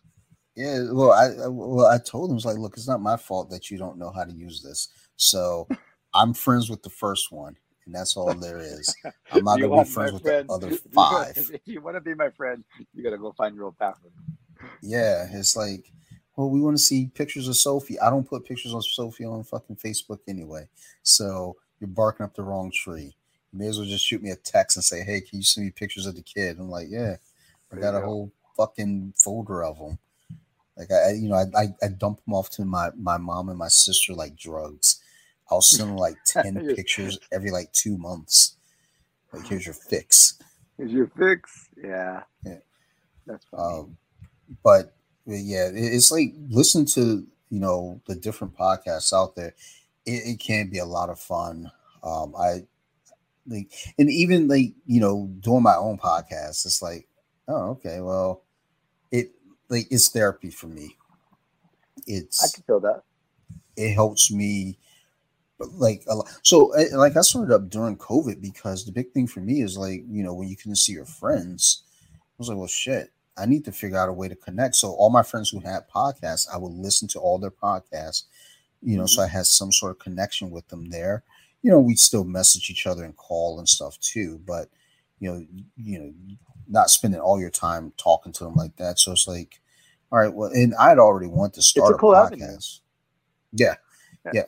Yeah, 0.55 0.91
well, 0.91 1.11
I 1.11 1.25
I- 1.25 1.47
well, 1.47 1.85
I 1.87 1.97
told 1.97 2.31
him 2.31 2.37
it's 2.37 2.45
like, 2.45 2.57
look, 2.57 2.77
it's 2.77 2.87
not 2.87 3.01
my 3.01 3.17
fault 3.17 3.49
that 3.49 3.69
you 3.69 3.77
don't 3.77 3.97
know 3.97 4.09
how 4.09 4.23
to 4.23 4.31
use 4.31 4.61
this. 4.61 4.87
So 5.17 5.67
I'm 6.15 6.33
friends 6.33 6.69
with 6.69 6.81
the 6.81 6.89
first 6.89 7.31
one, 7.31 7.57
and 7.85 7.93
that's 7.93 8.15
all 8.17 8.33
there 8.33 8.59
is. 8.59 8.95
I'm 9.31 9.43
not 9.43 9.59
gonna 9.61 9.83
be 9.83 9.89
friends 9.89 10.13
with 10.13 10.21
friend- 10.23 10.49
the 10.49 10.53
other 10.53 10.67
if 10.71 10.81
you 10.85 10.91
wanna- 10.93 11.25
five. 11.33 11.49
If 11.53 11.61
you 11.65 11.81
want 11.81 11.97
to 11.97 12.01
be 12.01 12.13
my 12.15 12.29
friend, 12.31 12.63
you 12.93 13.03
gotta 13.03 13.17
go 13.17 13.31
find 13.33 13.55
your 13.55 13.65
old 13.65 13.77
password. 13.77 14.13
Yeah, 14.81 15.27
it's 15.31 15.55
like, 15.55 15.91
well, 16.35 16.49
we 16.49 16.61
want 16.61 16.77
to 16.77 16.81
see 16.83 17.11
pictures 17.13 17.47
of 17.47 17.57
Sophie. 17.57 17.99
I 17.99 18.09
don't 18.09 18.27
put 18.27 18.45
pictures 18.45 18.73
of 18.73 18.83
Sophie 18.85 19.25
on 19.25 19.43
fucking 19.43 19.75
Facebook 19.75 20.19
anyway. 20.27 20.67
So 21.03 21.55
you're 21.79 21.87
barking 21.87 22.23
up 22.25 22.33
the 22.35 22.43
wrong 22.43 22.71
tree. 22.71 23.15
You 23.53 23.59
may 23.59 23.67
as 23.67 23.77
well 23.77 23.87
just 23.87 24.05
shoot 24.05 24.21
me 24.23 24.31
a 24.31 24.35
text 24.35 24.77
and 24.77 24.83
say, 24.83 25.03
hey, 25.03 25.21
can 25.21 25.39
you 25.39 25.43
send 25.43 25.65
me 25.65 25.71
pictures 25.71 26.05
of 26.05 26.15
the 26.15 26.21
kid? 26.23 26.57
I'm 26.59 26.69
like, 26.69 26.87
yeah, 26.89 27.17
I 27.71 27.77
got 27.77 27.95
a 27.95 28.01
whole 28.01 28.31
fucking 28.57 29.13
folder 29.17 29.63
of 29.63 29.77
them. 29.77 29.97
Like 30.77 30.91
I, 30.91 31.09
I- 31.09 31.13
you 31.13 31.29
know, 31.29 31.35
I, 31.35 31.45
I, 31.61 31.67
I 31.83 31.87
dump 31.89 32.23
them 32.25 32.33
off 32.33 32.49
to 32.51 32.65
my 32.65 32.89
my 32.97 33.17
mom 33.17 33.49
and 33.49 33.57
my 33.57 33.67
sister 33.69 34.13
like 34.13 34.35
drugs. 34.35 35.01
I'll 35.49 35.61
send 35.61 35.97
like 35.97 36.17
ten 36.25 36.73
pictures 36.75 37.19
every 37.31 37.51
like 37.51 37.71
two 37.71 37.97
months. 37.97 38.57
Like 39.33 39.47
here's 39.47 39.65
your 39.65 39.75
fix. 39.75 40.39
Is 40.77 40.91
your 40.91 41.07
fix? 41.17 41.69
Yeah. 41.77 42.23
Yeah. 42.43 42.59
That's 43.25 43.45
funny. 43.45 43.79
Um, 43.79 43.97
but 44.63 44.95
yeah, 45.25 45.69
it's 45.73 46.11
like 46.11 46.33
listen 46.49 46.85
to 46.87 47.25
you 47.49 47.59
know 47.59 48.01
the 48.07 48.15
different 48.15 48.55
podcasts 48.57 49.13
out 49.13 49.35
there. 49.35 49.55
It, 50.05 50.33
it 50.35 50.39
can 50.39 50.69
be 50.69 50.79
a 50.79 50.85
lot 50.85 51.09
of 51.09 51.19
fun. 51.19 51.71
Um, 52.03 52.35
I 52.37 52.65
like, 53.47 53.71
and 53.97 54.09
even 54.09 54.47
like 54.47 54.73
you 54.85 54.99
know 54.99 55.29
doing 55.39 55.63
my 55.63 55.75
own 55.75 55.97
podcast. 55.97 56.65
It's 56.65 56.81
like, 56.81 57.07
oh, 57.47 57.71
okay, 57.71 58.01
well, 58.01 58.43
it 59.11 59.31
like 59.69 59.87
it's 59.89 60.09
therapy 60.09 60.49
for 60.49 60.67
me. 60.67 60.97
It's, 62.07 62.43
I 62.43 62.55
can 62.55 62.63
feel 62.63 62.79
that. 62.81 63.01
it 63.75 63.93
helps 63.93 64.31
me 64.31 64.77
like 65.59 66.03
a 66.07 66.15
lot. 66.15 66.27
so 66.43 66.73
like 66.93 67.15
i 67.15 67.21
started 67.21 67.53
up 67.53 67.69
during 67.69 67.97
covid 67.97 68.41
because 68.41 68.85
the 68.85 68.91
big 68.91 69.11
thing 69.11 69.25
for 69.25 69.39
me 69.39 69.61
is 69.61 69.77
like 69.77 70.03
you 70.07 70.23
know 70.23 70.33
when 70.33 70.47
you 70.47 70.57
couldn't 70.57 70.75
see 70.75 70.91
your 70.91 71.05
friends 71.05 71.83
i 72.13 72.17
was 72.37 72.49
like 72.49 72.57
well 72.57 72.67
shit 72.67 73.11
i 73.37 73.45
need 73.45 73.63
to 73.63 73.71
figure 73.71 73.97
out 73.97 74.09
a 74.09 74.13
way 74.13 74.27
to 74.27 74.35
connect 74.35 74.75
so 74.75 74.91
all 74.93 75.09
my 75.09 75.23
friends 75.23 75.49
who 75.49 75.59
had 75.59 75.89
podcasts 75.89 76.47
i 76.53 76.57
would 76.57 76.73
listen 76.73 77.07
to 77.07 77.19
all 77.19 77.37
their 77.37 77.51
podcasts 77.51 78.23
you 78.81 78.97
know 78.97 79.05
so 79.05 79.21
mm-hmm. 79.21 79.29
i 79.29 79.37
had 79.37 79.45
some 79.45 79.71
sort 79.71 79.91
of 79.91 79.99
connection 79.99 80.51
with 80.51 80.67
them 80.67 80.89
there 80.89 81.23
you 81.61 81.71
know 81.71 81.79
we'd 81.79 81.99
still 81.99 82.23
message 82.23 82.69
each 82.69 82.85
other 82.85 83.03
and 83.03 83.15
call 83.15 83.57
and 83.57 83.67
stuff 83.69 83.97
too 83.99 84.41
but 84.45 84.69
you 85.19 85.31
know 85.31 85.45
you 85.77 85.99
know 85.99 86.13
not 86.67 86.89
spending 86.89 87.19
all 87.19 87.39
your 87.39 87.49
time 87.49 87.93
talking 87.97 88.33
to 88.33 88.43
them 88.43 88.55
like 88.55 88.75
that 88.75 88.99
so 88.99 89.11
it's 89.11 89.27
like 89.27 89.59
all 90.11 90.19
right 90.19 90.33
well 90.33 90.51
and 90.51 90.73
i'd 90.79 90.99
already 90.99 91.27
want 91.27 91.53
to 91.53 91.61
start 91.61 91.95
a, 91.95 91.97
cool 91.97 92.15
avenue. 92.15 92.45
podcast 92.45 92.81
yeah 93.53 93.75
Yeah. 94.25 94.31
yeah 94.33 94.43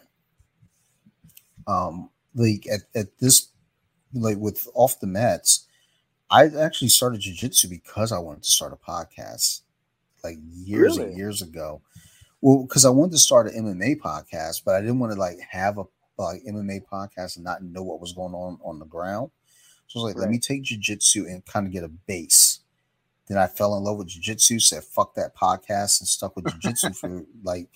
um 1.67 2.09
like 2.35 2.65
at, 2.67 2.81
at 2.95 3.19
this 3.19 3.49
like 4.13 4.37
with 4.37 4.67
off 4.73 4.99
the 4.99 5.07
mats 5.07 5.67
i 6.29 6.45
actually 6.45 6.87
started 6.87 7.21
jiu-jitsu 7.21 7.67
because 7.67 8.11
i 8.11 8.17
wanted 8.17 8.43
to 8.43 8.51
start 8.51 8.73
a 8.73 8.91
podcast 8.91 9.61
like 10.23 10.37
years 10.51 10.97
and 10.97 11.15
years 11.17 11.41
ago. 11.41 11.81
Well 12.41 12.63
because 12.63 12.85
i 12.85 12.89
wanted 12.89 13.13
to 13.13 13.17
start 13.17 13.47
an 13.47 13.65
mma 13.65 13.97
podcast 13.97 14.63
but 14.65 14.75
i 14.75 14.81
didn't 14.81 14.99
want 14.99 15.13
to 15.13 15.19
like 15.19 15.37
have 15.49 15.77
a 15.77 15.83
like 16.17 16.41
mma 16.47 16.81
podcast 16.91 17.35
and 17.35 17.45
not 17.45 17.63
know 17.63 17.83
what 17.83 18.01
was 18.01 18.13
going 18.13 18.33
on 18.33 18.59
on 18.63 18.79
the 18.79 18.85
ground. 18.85 19.31
So 19.87 19.99
i 19.99 20.03
was 20.03 20.13
like 20.13 20.21
let 20.21 20.29
me 20.29 20.39
take 20.39 20.63
jiu-jitsu 20.63 21.25
and 21.25 21.45
kind 21.45 21.65
of 21.65 21.73
get 21.73 21.83
a 21.83 21.89
base. 21.89 22.59
Then 23.27 23.37
i 23.37 23.47
fell 23.47 23.75
in 23.77 23.83
love 23.83 23.97
with 23.97 24.07
jiu-jitsu 24.07 24.59
said 24.59 24.83
fuck 24.83 25.15
that 25.15 25.35
podcast 25.35 26.01
and 26.01 26.07
stuck 26.07 26.35
with 26.35 26.45
jiu-jitsu 26.47 26.93
for 26.93 27.25
like 27.43 27.69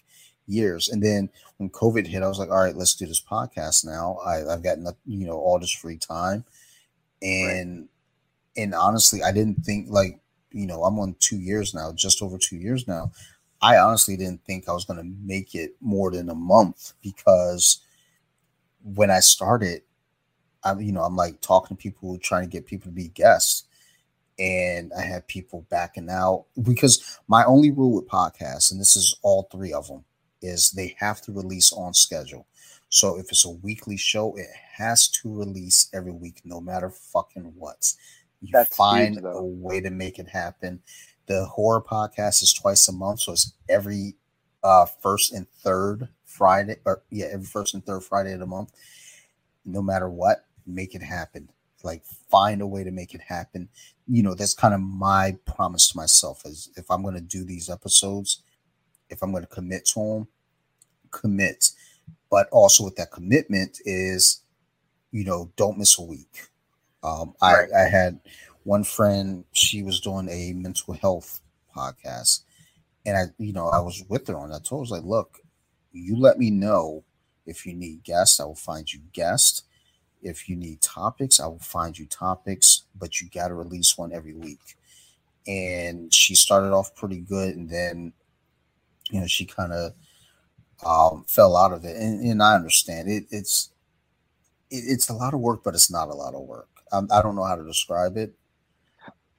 years 0.48 0.90
and 0.90 1.02
then 1.02 1.30
when 1.62 1.70
COVID 1.70 2.08
hit, 2.08 2.24
I 2.24 2.28
was 2.28 2.40
like, 2.40 2.50
all 2.50 2.64
right, 2.64 2.76
let's 2.76 2.96
do 2.96 3.06
this 3.06 3.22
podcast 3.22 3.86
now. 3.86 4.18
I, 4.26 4.52
I've 4.52 4.64
gotten 4.64 4.88
you 5.06 5.28
know 5.28 5.38
all 5.38 5.60
this 5.60 5.72
free 5.72 5.98
time, 5.98 6.44
and 7.22 7.88
and 8.58 8.74
honestly, 8.74 9.22
I 9.22 9.32
didn't 9.32 9.64
think 9.64 9.88
like 9.90 10.20
you 10.50 10.66
know 10.66 10.84
I'm 10.84 10.98
on 10.98 11.16
two 11.20 11.38
years 11.38 11.76
now, 11.76 11.94
just 11.94 12.24
over 12.24 12.40
two 12.40 12.58
years 12.58 12.88
now. 12.88 13.12
I 13.62 13.78
honestly 13.78 14.18
didn't 14.18 14.44
think 14.44 14.68
I 14.68 14.74
was 14.74 14.86
going 14.86 14.98
to 14.98 15.16
make 15.24 15.54
it 15.54 15.76
more 15.82 16.10
than 16.10 16.30
a 16.30 16.36
month 16.36 16.94
because 17.04 17.82
when 18.84 19.12
I 19.12 19.20
started, 19.20 19.84
I'm 20.64 20.82
you 20.82 20.92
know 20.92 21.04
I'm 21.04 21.16
like 21.16 21.42
talking 21.42 21.78
to 21.78 21.82
people, 21.82 22.18
trying 22.18 22.44
to 22.44 22.50
get 22.50 22.66
people 22.66 22.90
to 22.90 22.96
be 22.96 23.10
guests, 23.10 23.66
and 24.40 24.92
I 24.98 25.02
had 25.04 25.28
people 25.28 25.68
backing 25.70 26.10
out 26.10 26.46
because 26.60 27.20
my 27.28 27.46
only 27.46 27.70
rule 27.70 27.94
with 27.94 28.08
podcasts, 28.08 28.72
and 28.72 28.82
this 28.82 28.96
is 28.96 29.16
all 29.22 29.48
three 29.52 29.74
of 29.74 29.88
them, 29.88 30.06
is 30.42 30.72
they 30.72 30.96
have 31.00 31.22
to 31.22 31.32
release 31.32 31.72
on 31.72 31.94
schedule. 31.94 32.46
So 32.90 33.18
if 33.18 33.30
it's 33.30 33.46
a 33.46 33.50
weekly 33.50 33.98
show, 33.98 34.36
it 34.36 34.48
has 34.76 35.08
to 35.10 35.34
release 35.34 35.90
every 35.94 36.12
week, 36.12 36.42
no 36.44 36.60
matter 36.60 36.90
fucking 36.90 37.54
what. 37.58 37.94
You 38.42 38.50
That's 38.52 38.76
find 38.76 39.16
huge, 39.16 39.26
a 39.26 39.42
way 39.42 39.80
to 39.82 39.90
make 39.90 40.20
it 40.20 40.28
happen. 40.28 40.82
The 41.28 41.46
horror 41.46 41.82
podcast 41.82 42.44
is 42.44 42.54
twice 42.54 42.88
a 42.88 42.92
month, 42.92 43.22
so 43.22 43.34
it's 43.34 43.54
every 43.70 44.16
uh 44.64 44.86
first 44.86 45.32
and 45.34 45.48
third 45.64 46.10
Friday, 46.26 46.78
or 46.86 47.04
yeah, 47.10 47.28
every 47.32 47.46
first 47.46 47.74
and 47.74 47.86
third 47.86 48.04
Friday 48.04 48.34
of 48.34 48.40
the 48.40 48.46
month. 48.46 48.72
No 49.64 49.82
matter 49.82 50.10
what, 50.10 50.46
make 50.66 50.96
it 50.96 51.04
happen. 51.04 51.50
Like 51.84 52.04
find 52.30 52.62
a 52.62 52.68
way 52.68 52.84
to 52.84 52.92
make 52.92 53.14
it 53.14 53.22
happen. 53.22 53.70
You 54.08 54.24
know, 54.24 54.34
that's 54.34 54.54
kind 54.54 54.74
of 54.74 54.82
my 54.82 55.38
promise 55.46 55.92
to 55.92 55.98
myself 55.98 56.46
is 56.46 56.70
if 56.76 56.90
I'm 56.92 57.04
going 57.04 57.16
to 57.16 57.22
do 57.22 57.44
these 57.44 57.70
episodes, 57.70 58.42
if 59.12 59.22
I'm 59.22 59.32
going 59.32 59.44
to 59.44 59.50
commit 59.50 59.86
to 59.88 60.00
them, 60.00 60.28
commit. 61.12 61.70
But 62.32 62.48
also 62.52 62.86
with 62.86 62.96
that 62.96 63.12
commitment 63.12 63.80
is, 63.86 64.42
you 65.12 65.26
know, 65.26 65.52
don't 65.58 65.78
miss 65.78 66.00
a 66.00 66.02
week. 66.02 66.48
Um, 67.04 67.34
right. 67.42 67.68
I, 67.76 67.84
I 67.84 67.90
had 67.90 68.20
one 68.64 68.84
friend, 68.84 69.44
she 69.52 69.84
was 69.84 70.00
doing 70.00 70.30
a 70.30 70.54
mental 70.54 70.94
health 70.94 71.42
podcast. 71.76 72.42
And 73.06 73.18
I, 73.18 73.24
you 73.38 73.52
know, 73.52 73.68
I 73.68 73.80
was 73.80 74.04
with 74.08 74.28
her 74.28 74.38
on 74.38 74.50
that. 74.50 74.56
I 74.56 74.60
told 74.60 74.70
her, 74.70 74.76
I 74.78 74.82
was 74.82 74.92
like, 74.92 75.04
look, 75.04 75.40
you 75.92 76.18
let 76.18 76.38
me 76.38 76.50
know 76.50 77.04
if 77.46 77.66
you 77.66 77.74
need 77.74 78.04
guests. 78.04 78.40
I 78.40 78.46
will 78.46 78.56
find 78.56 78.92
you 78.92 79.02
guests. 79.12 79.64
If 80.22 80.48
you 80.48 80.56
need 80.56 80.82
topics, 80.82 81.40
I 81.40 81.48
will 81.48 81.60
find 81.60 81.98
you 81.98 82.06
topics, 82.06 82.84
but 82.98 83.20
you 83.20 83.30
got 83.30 83.48
to 83.48 83.56
release 83.56 83.98
one 83.98 84.14
every 84.14 84.36
week. 84.36 84.78
And 85.48 86.14
she 86.14 86.36
started 86.36 86.72
off 86.72 86.96
pretty 86.96 87.20
good. 87.20 87.56
And 87.56 87.68
then, 87.70 88.14
you 89.10 89.20
know, 89.20 89.28
she 89.28 89.46
kind 89.46 89.74
of 89.74 89.94
um, 90.86 91.26
fell 91.28 91.56
out 91.56 91.74
of 91.74 91.86
it. 91.86 91.96
And, 91.98 92.22
and 92.24 92.42
I 92.44 92.56
understand 92.56 93.10
it. 93.10 93.26
It's, 93.32 93.72
it, 94.70 94.84
it's 94.88 95.10
a 95.10 95.14
lot 95.14 95.34
of 95.34 95.40
work, 95.40 95.64
but 95.64 95.74
it's 95.74 95.92
not 95.92 96.10
a 96.10 96.14
lot 96.14 96.34
of 96.34 96.42
work. 96.42 96.70
Um, 96.92 97.08
I 97.12 97.22
don't 97.22 97.36
know 97.36 97.44
how 97.44 97.56
to 97.56 97.64
describe 97.64 98.18
it. 98.18 98.34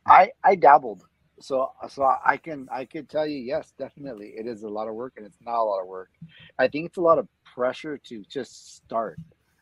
I, 0.07 0.31
I 0.43 0.57
dabbled 0.57 1.05
so 1.43 1.73
so 1.89 2.09
I 2.25 2.37
can 2.37 2.69
I 2.73 2.85
could 2.85 3.09
tell 3.09 3.27
you 3.27 3.39
yes, 3.39 3.73
definitely 3.77 4.29
it 4.37 4.47
is 4.47 4.63
a 4.63 4.69
lot 4.69 4.89
of 4.89 4.95
work 4.95 5.15
and 5.17 5.27
it's 5.27 5.39
not 5.45 5.61
a 5.61 5.65
lot 5.65 5.81
of 5.81 5.89
work. 5.89 6.11
I 6.59 6.69
think 6.69 6.87
it's 6.87 6.99
a 6.99 7.03
lot 7.03 7.19
of 7.19 7.29
pressure 7.55 7.99
to 7.99 8.23
just 8.31 8.77
start. 8.77 9.19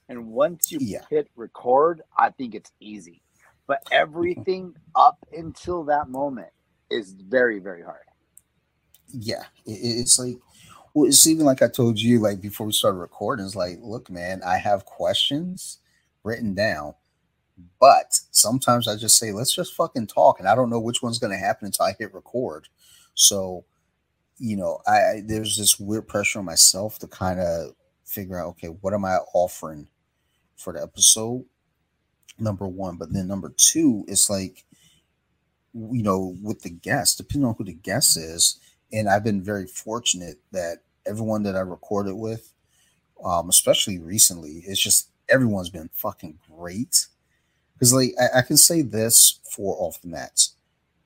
And 0.09 0.27
once 0.27 0.71
you 0.71 0.79
yeah. 0.81 1.05
hit 1.09 1.29
record, 1.37 2.03
I 2.19 2.31
think 2.31 2.55
it's 2.55 2.73
easy. 2.81 3.23
But 3.67 3.83
everything 3.91 4.75
up 4.95 5.19
until 5.33 5.85
that 5.85 6.09
moment 6.09 6.51
is 6.91 7.13
very 7.13 7.59
very 7.59 7.83
hard. 7.83 8.05
Yeah, 9.13 9.45
it's 9.67 10.19
like 10.19 10.37
well, 10.95 11.09
it's 11.09 11.27
even 11.27 11.47
like 11.47 11.63
I 11.63 11.69
told 11.69 12.01
you 12.01 12.21
like 12.21 12.41
before 12.41 12.67
we 12.67 12.73
started 12.73 12.99
recording. 12.99 13.47
It's 13.47 13.57
like, 13.57 13.79
look, 13.81 14.11
man, 14.11 14.43
I 14.45 14.59
have 14.59 14.85
questions 14.87 15.79
written 16.25 16.55
down 16.55 16.95
but 17.81 18.19
sometimes 18.31 18.89
I 18.89 18.97
just 18.97 19.19
say, 19.19 19.33
let's 19.33 19.55
just 19.55 19.75
fucking 19.75 20.07
talk. 20.07 20.39
And 20.39 20.49
I 20.49 20.55
don't 20.55 20.71
know 20.71 20.81
which 20.81 21.03
one's 21.03 21.19
going 21.19 21.33
to 21.33 21.39
happen 21.39 21.67
until 21.67 21.87
I 21.87 21.95
hit 21.99 22.15
record. 22.15 22.69
So, 23.15 23.65
you 24.39 24.57
know, 24.57 24.81
I 24.87 25.23
there's 25.25 25.57
this 25.57 25.79
weird 25.79 26.09
pressure 26.09 26.39
on 26.39 26.45
myself 26.45 26.99
to 27.01 27.07
kind 27.07 27.41
of 27.41 27.73
figure 28.05 28.39
out, 28.39 28.49
okay, 28.49 28.69
what 28.69 28.95
am 28.95 29.05
I 29.05 29.17
offering 29.35 29.89
for 30.57 30.73
the 30.73 30.83
episode? 30.83 31.45
Number 32.39 32.67
one. 32.67 32.97
But 32.97 33.13
then 33.13 33.29
number 33.29 33.53
two, 33.57 34.05
it's 34.09 34.31
like, 34.31 34.65
you 35.75 36.03
know, 36.03 36.37
with 36.43 36.63
the 36.63 36.71
guest, 36.71 37.19
depending 37.19 37.49
on 37.49 37.55
who 37.57 37.65
the 37.65 37.73
guest 37.75 38.17
is. 38.17 38.59
And 38.93 39.09
I've 39.09 39.25
been 39.25 39.43
very 39.43 39.67
fortunate 39.67 40.39
that 40.53 40.79
everyone 41.07 41.43
that 41.45 41.57
I 41.57 41.61
recorded 41.61 42.15
with, 42.15 42.53
um, 43.25 43.49
especially 43.49 43.99
recently, 43.99 44.63
it's 44.67 44.81
just 44.81 45.11
everyone's 45.29 45.71
been 45.71 45.91
fucking 45.93 46.39
great 46.51 47.07
because 47.75 47.95
like 47.95 48.13
I, 48.21 48.41
I, 48.41 48.43
can 48.43 48.57
say 48.57 48.83
this 48.83 49.41
for 49.51 49.75
off 49.79 50.03
the 50.03 50.09
mats. 50.09 50.55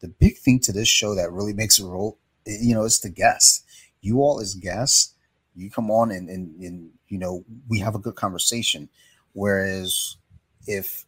The 0.01 0.09
big 0.09 0.39
thing 0.39 0.61
to 0.61 0.73
this 0.73 0.89
show 0.89 1.15
that 1.15 1.33
really 1.33 1.53
makes 1.53 1.79
it 1.79 1.85
roll, 1.85 2.19
you 2.47 2.75
know, 2.75 2.85
it's 2.85 3.01
the 3.01 3.11
guests. 3.11 3.63
You 4.01 4.21
all 4.21 4.41
as 4.41 4.55
guests, 4.55 5.15
you 5.55 5.71
come 5.71 5.91
on 5.91 6.11
and, 6.11 6.29
and 6.29 6.61
and 6.61 6.91
you 7.09 7.19
know 7.19 7.45
we 7.69 7.79
have 7.79 7.95
a 7.95 7.99
good 7.99 8.17
conversation. 8.17 8.89
Whereas 9.33 10.17
if 10.67 11.05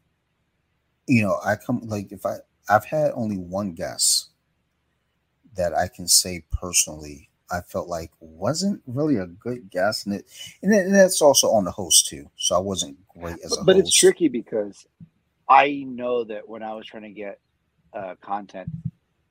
you 1.06 1.22
know 1.22 1.38
I 1.44 1.56
come 1.56 1.80
like 1.84 2.12
if 2.12 2.24
I 2.24 2.36
I've 2.68 2.84
had 2.84 3.12
only 3.14 3.36
one 3.36 3.72
guest 3.72 4.28
that 5.56 5.74
I 5.74 5.88
can 5.88 6.08
say 6.08 6.44
personally 6.50 7.30
I 7.50 7.60
felt 7.60 7.88
like 7.88 8.10
wasn't 8.20 8.82
really 8.86 9.16
a 9.16 9.26
good 9.26 9.70
guest, 9.70 10.06
and 10.06 10.16
it 10.16 10.26
and 10.62 10.94
that's 10.94 11.22
also 11.22 11.48
on 11.48 11.64
the 11.64 11.70
host 11.70 12.08
too. 12.08 12.28
So 12.36 12.56
I 12.56 12.58
wasn't 12.58 12.96
great 13.08 13.38
as 13.44 13.56
a 13.56 13.64
but 13.64 13.76
host. 13.76 13.88
it's 13.88 13.96
tricky 13.96 14.28
because 14.28 14.86
I 15.48 15.84
know 15.86 16.24
that 16.24 16.48
when 16.48 16.62
I 16.62 16.74
was 16.74 16.86
trying 16.86 17.04
to 17.04 17.10
get 17.10 17.38
uh, 17.92 18.14
content 18.20 18.68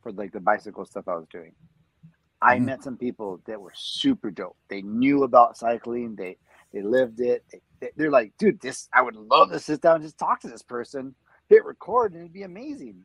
for 0.02 0.12
like 0.12 0.32
the 0.32 0.40
bicycle 0.40 0.86
stuff 0.86 1.08
I 1.08 1.16
was 1.16 1.28
doing, 1.30 1.54
I 2.42 2.56
mm-hmm. 2.56 2.66
met 2.66 2.84
some 2.84 2.98
people 2.98 3.42
that 3.48 3.60
were 3.60 3.74
super 3.76 4.32
dope. 4.32 4.58
They 4.70 4.82
knew 4.82 5.24
about 5.24 5.58
cycling. 5.58 6.16
They 6.16 6.38
they 6.74 6.82
lived 6.82 7.20
it. 7.20 7.44
They, 7.82 7.90
they're 7.98 8.12
like, 8.12 8.32
dude, 8.38 8.62
this 8.62 8.88
I 8.94 9.02
would 9.02 9.16
love 9.16 9.52
to 9.52 9.60
sit 9.60 9.82
down 9.82 9.96
and 9.96 10.04
just 10.04 10.18
talk 10.18 10.40
to 10.42 10.48
this 10.48 10.64
person, 10.64 11.16
hit 11.50 11.66
record, 11.66 12.14
and 12.14 12.22
it'd 12.22 12.34
be 12.34 12.44
amazing. 12.44 13.04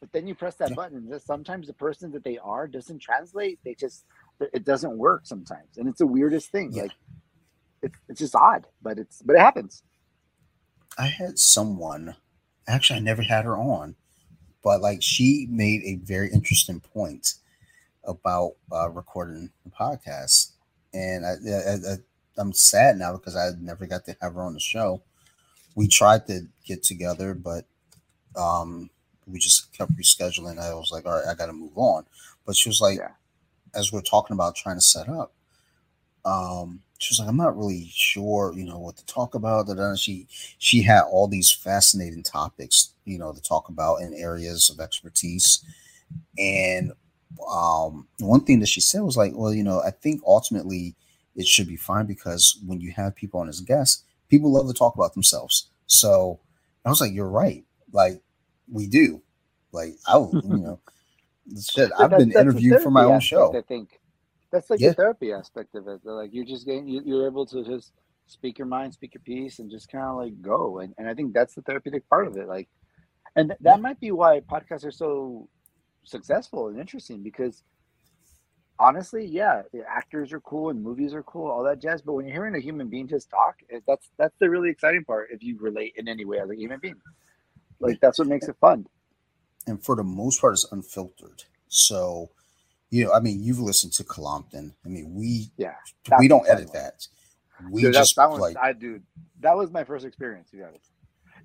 But 0.00 0.12
then 0.12 0.26
you 0.26 0.34
press 0.34 0.54
that 0.56 0.74
button, 0.74 1.08
just 1.10 1.26
sometimes 1.26 1.66
the 1.66 1.74
person 1.74 2.10
that 2.12 2.24
they 2.24 2.38
are 2.38 2.66
doesn't 2.66 3.00
translate. 3.00 3.58
They 3.64 3.74
just 3.74 4.06
it 4.40 4.64
doesn't 4.64 4.96
work 4.96 5.26
sometimes, 5.26 5.76
and 5.76 5.88
it's 5.88 5.98
the 5.98 6.06
weirdest 6.06 6.50
thing. 6.50 6.72
Yeah. 6.72 6.82
Like 6.82 6.92
it's 7.82 7.98
it's 8.08 8.20
just 8.20 8.34
odd, 8.34 8.66
but 8.82 8.98
it's 8.98 9.20
but 9.22 9.36
it 9.36 9.40
happens. 9.40 9.82
I 10.98 11.06
had 11.06 11.38
someone 11.38 12.16
actually 12.66 12.98
I 12.98 13.02
never 13.02 13.22
had 13.22 13.44
her 13.44 13.56
on, 13.56 13.94
but 14.62 14.80
like 14.80 15.02
she 15.02 15.46
made 15.50 15.82
a 15.84 15.96
very 15.96 16.30
interesting 16.32 16.80
point 16.80 17.34
about 18.04 18.52
uh, 18.72 18.88
recording 18.88 19.50
the 19.64 19.70
podcast, 19.70 20.52
and 20.94 21.26
I, 21.26 21.32
I, 21.32 21.92
I 21.92 21.96
I'm 22.38 22.54
sad 22.54 22.96
now 22.96 23.12
because 23.12 23.36
I 23.36 23.50
never 23.60 23.86
got 23.86 24.06
to 24.06 24.16
have 24.22 24.34
her 24.34 24.42
on 24.42 24.54
the 24.54 24.60
show. 24.60 25.02
We 25.74 25.88
tried 25.88 26.26
to 26.28 26.46
get 26.64 26.82
together, 26.82 27.34
but 27.34 27.66
um, 28.34 28.90
we 29.32 29.38
just 29.38 29.72
kept 29.72 29.96
rescheduling. 29.96 30.58
I 30.58 30.74
was 30.74 30.90
like, 30.90 31.06
all 31.06 31.12
right, 31.12 31.28
I 31.28 31.34
got 31.34 31.46
to 31.46 31.52
move 31.52 31.76
on. 31.76 32.06
But 32.46 32.56
she 32.56 32.68
was 32.68 32.80
like, 32.80 32.98
yeah. 32.98 33.12
as 33.74 33.92
we're 33.92 34.00
talking 34.00 34.34
about 34.34 34.56
trying 34.56 34.76
to 34.76 34.82
set 34.82 35.08
up, 35.08 35.32
um, 36.24 36.82
she 36.98 37.12
was 37.12 37.20
like, 37.20 37.28
I'm 37.28 37.36
not 37.36 37.56
really 37.56 37.88
sure, 37.92 38.52
you 38.54 38.64
know, 38.64 38.78
what 38.78 38.96
to 38.96 39.06
talk 39.06 39.34
about. 39.34 39.68
She 39.98 40.26
she 40.58 40.82
had 40.82 41.02
all 41.04 41.26
these 41.26 41.50
fascinating 41.50 42.22
topics, 42.22 42.92
you 43.06 43.18
know, 43.18 43.32
to 43.32 43.40
talk 43.40 43.68
about 43.68 44.02
in 44.02 44.12
areas 44.12 44.68
of 44.68 44.80
expertise. 44.80 45.64
And 46.38 46.92
um, 47.50 48.06
one 48.18 48.42
thing 48.42 48.60
that 48.60 48.68
she 48.68 48.80
said 48.80 49.00
was 49.00 49.16
like, 49.16 49.32
well, 49.34 49.54
you 49.54 49.64
know, 49.64 49.80
I 49.80 49.90
think 49.90 50.20
ultimately 50.26 50.94
it 51.36 51.46
should 51.46 51.68
be 51.68 51.76
fine 51.76 52.06
because 52.06 52.58
when 52.66 52.80
you 52.80 52.92
have 52.92 53.16
people 53.16 53.40
on 53.40 53.48
as 53.48 53.60
guests, 53.60 54.04
people 54.28 54.52
love 54.52 54.66
to 54.66 54.74
talk 54.74 54.94
about 54.94 55.14
themselves. 55.14 55.70
So 55.86 56.38
I 56.84 56.90
was 56.90 57.00
like, 57.00 57.12
you're 57.12 57.28
right. 57.28 57.64
Like 57.92 58.20
we 58.70 58.86
do. 58.86 59.22
Like 59.72 59.94
I, 60.06 60.18
you 60.32 60.42
know, 60.42 60.80
shit. 61.60 61.90
I've 61.98 62.10
been 62.10 62.32
interviewed 62.32 62.82
for 62.82 62.90
my 62.90 63.04
own 63.04 63.20
show. 63.20 63.56
I 63.56 63.62
think 63.62 64.00
that's 64.50 64.70
like 64.70 64.80
yeah. 64.80 64.88
the 64.90 64.94
therapy 64.94 65.32
aspect 65.32 65.74
of 65.74 65.88
it. 65.88 66.00
Like 66.04 66.30
you're 66.32 66.44
just 66.44 66.66
getting 66.66 66.88
you're 66.88 67.26
able 67.26 67.46
to 67.46 67.64
just 67.64 67.92
speak 68.26 68.58
your 68.58 68.66
mind, 68.66 68.92
speak 68.92 69.14
your 69.14 69.22
piece, 69.22 69.58
and 69.58 69.70
just 69.70 69.90
kind 69.90 70.04
of 70.04 70.16
like 70.16 70.40
go. 70.40 70.80
And 70.80 70.94
and 70.98 71.08
I 71.08 71.14
think 71.14 71.32
that's 71.32 71.54
the 71.54 71.62
therapeutic 71.62 72.08
part 72.08 72.26
of 72.26 72.36
it. 72.36 72.48
Like, 72.48 72.68
and 73.36 73.50
that 73.50 73.58
yeah. 73.62 73.76
might 73.76 74.00
be 74.00 74.10
why 74.10 74.40
podcasts 74.40 74.84
are 74.84 74.90
so 74.90 75.48
successful 76.04 76.68
and 76.68 76.80
interesting 76.80 77.22
because 77.22 77.62
honestly, 78.80 79.26
yeah, 79.26 79.62
actors 79.86 80.32
are 80.32 80.40
cool 80.40 80.70
and 80.70 80.82
movies 80.82 81.12
are 81.12 81.22
cool, 81.22 81.50
all 81.50 81.62
that 81.62 81.80
jazz. 81.80 82.02
But 82.02 82.14
when 82.14 82.26
you're 82.26 82.34
hearing 82.34 82.56
a 82.56 82.60
human 82.60 82.88
being 82.88 83.06
just 83.06 83.30
talk, 83.30 83.56
eh, 83.70 83.80
that's 83.86 84.10
that's 84.16 84.36
the 84.40 84.50
really 84.50 84.70
exciting 84.70 85.04
part. 85.04 85.28
If 85.30 85.42
you 85.42 85.58
relate 85.60 85.94
in 85.96 86.08
any 86.08 86.24
way 86.24 86.38
as 86.38 86.50
a 86.50 86.56
human 86.56 86.80
being, 86.80 86.96
like 87.80 88.00
that's 88.00 88.18
what 88.18 88.28
makes 88.28 88.48
it 88.48 88.56
fun. 88.60 88.86
And 89.66 89.82
for 89.82 89.96
the 89.96 90.04
most 90.04 90.40
part, 90.40 90.54
it's 90.54 90.70
unfiltered. 90.70 91.44
So 91.68 92.30
you 92.90 93.04
know, 93.04 93.12
I 93.12 93.20
mean, 93.20 93.42
you've 93.42 93.60
listened 93.60 93.92
to 93.94 94.04
Colompton. 94.04 94.72
I 94.84 94.88
mean, 94.88 95.14
we 95.14 95.50
yeah, 95.56 95.74
we 96.18 96.28
don't 96.28 96.48
edit 96.48 96.72
that. 96.72 97.06
We 97.70 97.82
dude, 97.82 97.94
just 97.94 98.16
that, 98.16 98.56
I 98.60 98.72
do. 98.72 99.00
That 99.40 99.56
was 99.56 99.70
my 99.70 99.84
first 99.84 100.04
experience. 100.04 100.50
Be 100.50 100.62
honest, 100.62 100.90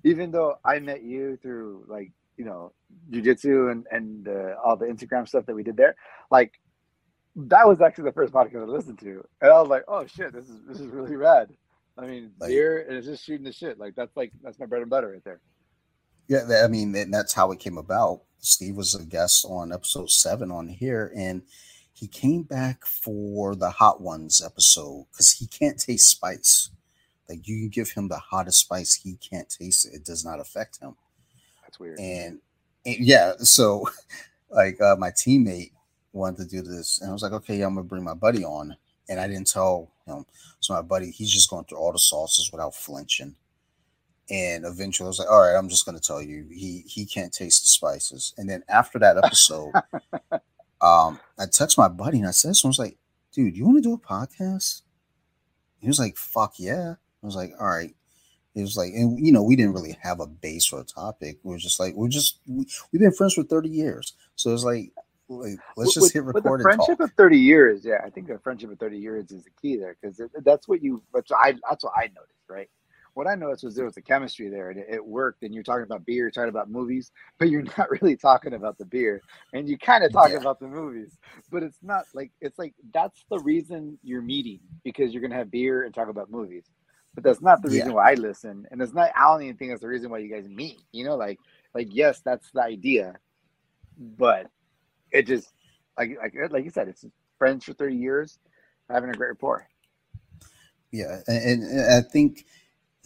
even 0.02 0.30
though 0.30 0.58
I 0.64 0.78
met 0.80 1.02
you 1.02 1.36
through 1.36 1.84
like 1.88 2.12
you 2.36 2.44
know, 2.44 2.72
jujitsu 3.10 3.70
and 3.70 3.86
and 3.90 4.28
uh, 4.28 4.54
all 4.64 4.76
the 4.76 4.86
Instagram 4.86 5.28
stuff 5.28 5.46
that 5.46 5.54
we 5.54 5.62
did 5.62 5.76
there, 5.76 5.94
like 6.30 6.58
that 7.36 7.66
was 7.66 7.80
actually 7.80 8.04
the 8.04 8.12
first 8.12 8.32
podcast 8.32 8.62
I 8.62 8.66
listened 8.66 8.98
to, 9.00 9.24
and 9.40 9.50
I 9.50 9.60
was 9.60 9.68
like, 9.68 9.84
oh 9.88 10.06
shit, 10.06 10.32
this 10.32 10.48
is 10.48 10.60
this 10.66 10.80
is 10.80 10.88
really 10.88 11.16
rad. 11.16 11.50
I 11.98 12.06
mean, 12.06 12.32
like, 12.40 12.48
beer 12.48 12.84
and 12.88 12.96
it's 12.96 13.06
just 13.06 13.24
shooting 13.24 13.44
the 13.44 13.52
shit. 13.52 13.78
Like 13.78 13.94
that's 13.94 14.16
like 14.16 14.32
that's 14.42 14.58
my 14.58 14.66
bread 14.66 14.82
and 14.82 14.90
butter 14.90 15.12
right 15.12 15.24
there. 15.24 15.40
Yeah, 16.28 16.62
I 16.64 16.68
mean, 16.68 16.94
and 16.94 17.12
that's 17.12 17.32
how 17.32 17.52
it 17.52 17.60
came 17.60 17.78
about. 17.78 18.22
Steve 18.40 18.76
was 18.76 18.94
a 18.94 19.04
guest 19.04 19.44
on 19.48 19.72
episode 19.72 20.10
seven 20.10 20.50
on 20.50 20.68
here, 20.68 21.12
and 21.16 21.42
he 21.92 22.06
came 22.06 22.42
back 22.42 22.84
for 22.84 23.54
the 23.54 23.70
hot 23.70 24.00
ones 24.00 24.42
episode 24.44 25.06
because 25.10 25.32
he 25.32 25.46
can't 25.46 25.78
taste 25.78 26.10
spice. 26.10 26.70
Like 27.28 27.46
you 27.48 27.58
can 27.60 27.68
give 27.70 27.90
him 27.90 28.08
the 28.08 28.18
hottest 28.18 28.60
spice, 28.60 28.94
he 28.94 29.14
can't 29.14 29.48
taste 29.48 29.86
it. 29.86 29.94
It 29.94 30.04
does 30.04 30.24
not 30.24 30.40
affect 30.40 30.78
him. 30.78 30.94
That's 31.62 31.80
weird. 31.80 31.98
And, 31.98 32.40
and 32.84 32.96
yeah, 32.98 33.32
so 33.38 33.88
like 34.50 34.80
uh, 34.80 34.96
my 34.96 35.10
teammate 35.10 35.72
wanted 36.12 36.48
to 36.48 36.56
do 36.56 36.62
this, 36.62 37.00
and 37.00 37.10
I 37.10 37.12
was 37.12 37.22
like, 37.22 37.32
okay, 37.32 37.62
I'm 37.62 37.74
gonna 37.74 37.84
bring 37.84 38.04
my 38.04 38.14
buddy 38.14 38.44
on, 38.44 38.76
and 39.08 39.18
I 39.18 39.26
didn't 39.26 39.48
tell 39.48 39.90
him. 40.06 40.26
So 40.60 40.74
my 40.74 40.82
buddy, 40.82 41.10
he's 41.10 41.32
just 41.32 41.50
going 41.50 41.64
through 41.64 41.78
all 41.78 41.92
the 41.92 41.98
sauces 41.98 42.50
without 42.52 42.74
flinching. 42.74 43.34
And 44.28 44.64
eventually, 44.64 45.06
I 45.06 45.08
was 45.08 45.18
like, 45.20 45.30
"All 45.30 45.40
right, 45.40 45.56
I'm 45.56 45.68
just 45.68 45.86
going 45.86 45.96
to 45.96 46.02
tell 46.02 46.20
you, 46.20 46.46
he 46.50 46.82
he 46.86 47.06
can't 47.06 47.32
taste 47.32 47.62
the 47.62 47.68
spices." 47.68 48.34
And 48.36 48.50
then 48.50 48.64
after 48.68 48.98
that 48.98 49.16
episode, 49.16 49.72
um, 50.80 51.20
I 51.38 51.46
text 51.50 51.78
my 51.78 51.88
buddy 51.88 52.18
and 52.18 52.26
I 52.26 52.32
said, 52.32 52.56
"So 52.56 52.66
I 52.66 52.70
was 52.70 52.78
like, 52.78 52.98
dude, 53.32 53.56
you 53.56 53.64
want 53.64 53.78
to 53.78 53.82
do 53.82 53.94
a 53.94 53.98
podcast?" 53.98 54.82
He 55.78 55.86
was 55.86 56.00
like, 56.00 56.16
"Fuck 56.16 56.54
yeah!" 56.58 56.94
I 57.22 57.26
was 57.26 57.36
like, 57.36 57.52
"All 57.60 57.68
right." 57.68 57.94
It 58.56 58.62
was 58.62 58.76
like, 58.76 58.94
and 58.94 59.24
you 59.24 59.32
know, 59.32 59.42
we 59.42 59.54
didn't 59.54 59.74
really 59.74 59.98
have 60.00 60.18
a 60.18 60.26
base 60.26 60.72
or 60.72 60.80
a 60.80 60.84
topic. 60.84 61.38
We 61.42 61.52
were 61.52 61.58
just 61.58 61.78
like, 61.78 61.94
we're 61.94 62.08
just 62.08 62.40
we, 62.46 62.64
have 62.94 63.00
been 63.00 63.12
friends 63.12 63.34
for 63.34 63.42
thirty 63.42 63.68
years, 63.68 64.14
so 64.34 64.52
it's 64.54 64.64
like, 64.64 64.92
like 65.28 65.58
let's 65.76 65.92
just 65.92 66.04
with, 66.04 66.12
hit 66.14 66.24
record. 66.24 66.50
With 66.50 66.60
a 66.60 66.62
friendship 66.62 67.00
of 67.00 67.12
thirty 67.12 67.38
years, 67.38 67.84
yeah, 67.84 67.98
I 68.02 68.08
think 68.08 68.30
a 68.30 68.38
friendship 68.38 68.70
of 68.70 68.78
thirty 68.78 68.98
years 68.98 69.30
is 69.30 69.44
the 69.44 69.50
key 69.60 69.76
there 69.76 69.94
because 70.00 70.20
that's 70.42 70.66
what 70.66 70.82
you. 70.82 71.02
That's 71.12 71.30
I. 71.32 71.54
That's 71.68 71.84
what 71.84 71.92
I 71.96 72.04
noticed, 72.14 72.48
right? 72.48 72.70
What 73.16 73.26
I 73.26 73.34
noticed 73.34 73.64
was 73.64 73.74
there 73.74 73.86
was 73.86 73.96
a 73.96 74.02
chemistry 74.02 74.50
there 74.50 74.68
and 74.68 74.78
it, 74.78 74.88
it, 74.90 75.04
worked. 75.04 75.42
And 75.42 75.54
you're 75.54 75.62
talking 75.62 75.84
about 75.84 76.04
beer, 76.04 76.24
you're 76.24 76.30
talking 76.30 76.50
about 76.50 76.70
movies, 76.70 77.10
but 77.38 77.48
you're 77.48 77.64
not 77.78 77.90
really 77.90 78.14
talking 78.14 78.52
about 78.52 78.76
the 78.76 78.84
beer. 78.84 79.22
And 79.54 79.66
you 79.66 79.78
kind 79.78 80.04
of 80.04 80.12
talking 80.12 80.34
yeah. 80.34 80.40
about 80.40 80.60
the 80.60 80.68
movies, 80.68 81.16
but 81.50 81.62
it's 81.62 81.78
not 81.82 82.04
like 82.12 82.30
it's 82.42 82.58
like 82.58 82.74
that's 82.92 83.24
the 83.30 83.38
reason 83.38 83.98
you're 84.02 84.20
meeting 84.20 84.60
because 84.84 85.14
you're 85.14 85.22
gonna 85.22 85.34
have 85.34 85.50
beer 85.50 85.84
and 85.84 85.94
talk 85.94 86.08
about 86.08 86.30
movies. 86.30 86.64
But 87.14 87.24
that's 87.24 87.40
not 87.40 87.62
the 87.62 87.70
reason 87.70 87.88
yeah. 87.88 87.94
why 87.94 88.10
I 88.10 88.14
listen, 88.14 88.66
and 88.70 88.82
it's 88.82 88.92
not. 88.92 89.10
I 89.16 89.22
don't 89.22 89.42
even 89.42 89.56
think 89.56 89.70
that's 89.70 89.80
the 89.80 89.88
reason 89.88 90.10
why 90.10 90.18
you 90.18 90.28
guys 90.28 90.46
meet. 90.46 90.76
You 90.92 91.06
know, 91.06 91.16
like 91.16 91.38
like 91.74 91.88
yes, 91.90 92.20
that's 92.22 92.50
the 92.50 92.60
idea, 92.60 93.14
but 93.96 94.48
it 95.10 95.26
just 95.26 95.50
like 95.98 96.10
like 96.20 96.34
like 96.50 96.64
you 96.64 96.70
said, 96.70 96.88
it's 96.88 97.06
friends 97.38 97.64
for 97.64 97.72
thirty 97.72 97.96
years, 97.96 98.38
having 98.90 99.08
a 99.08 99.14
great 99.14 99.28
rapport. 99.28 99.66
Yeah, 100.92 101.20
and, 101.26 101.62
and 101.62 101.94
I 101.94 102.02
think 102.02 102.44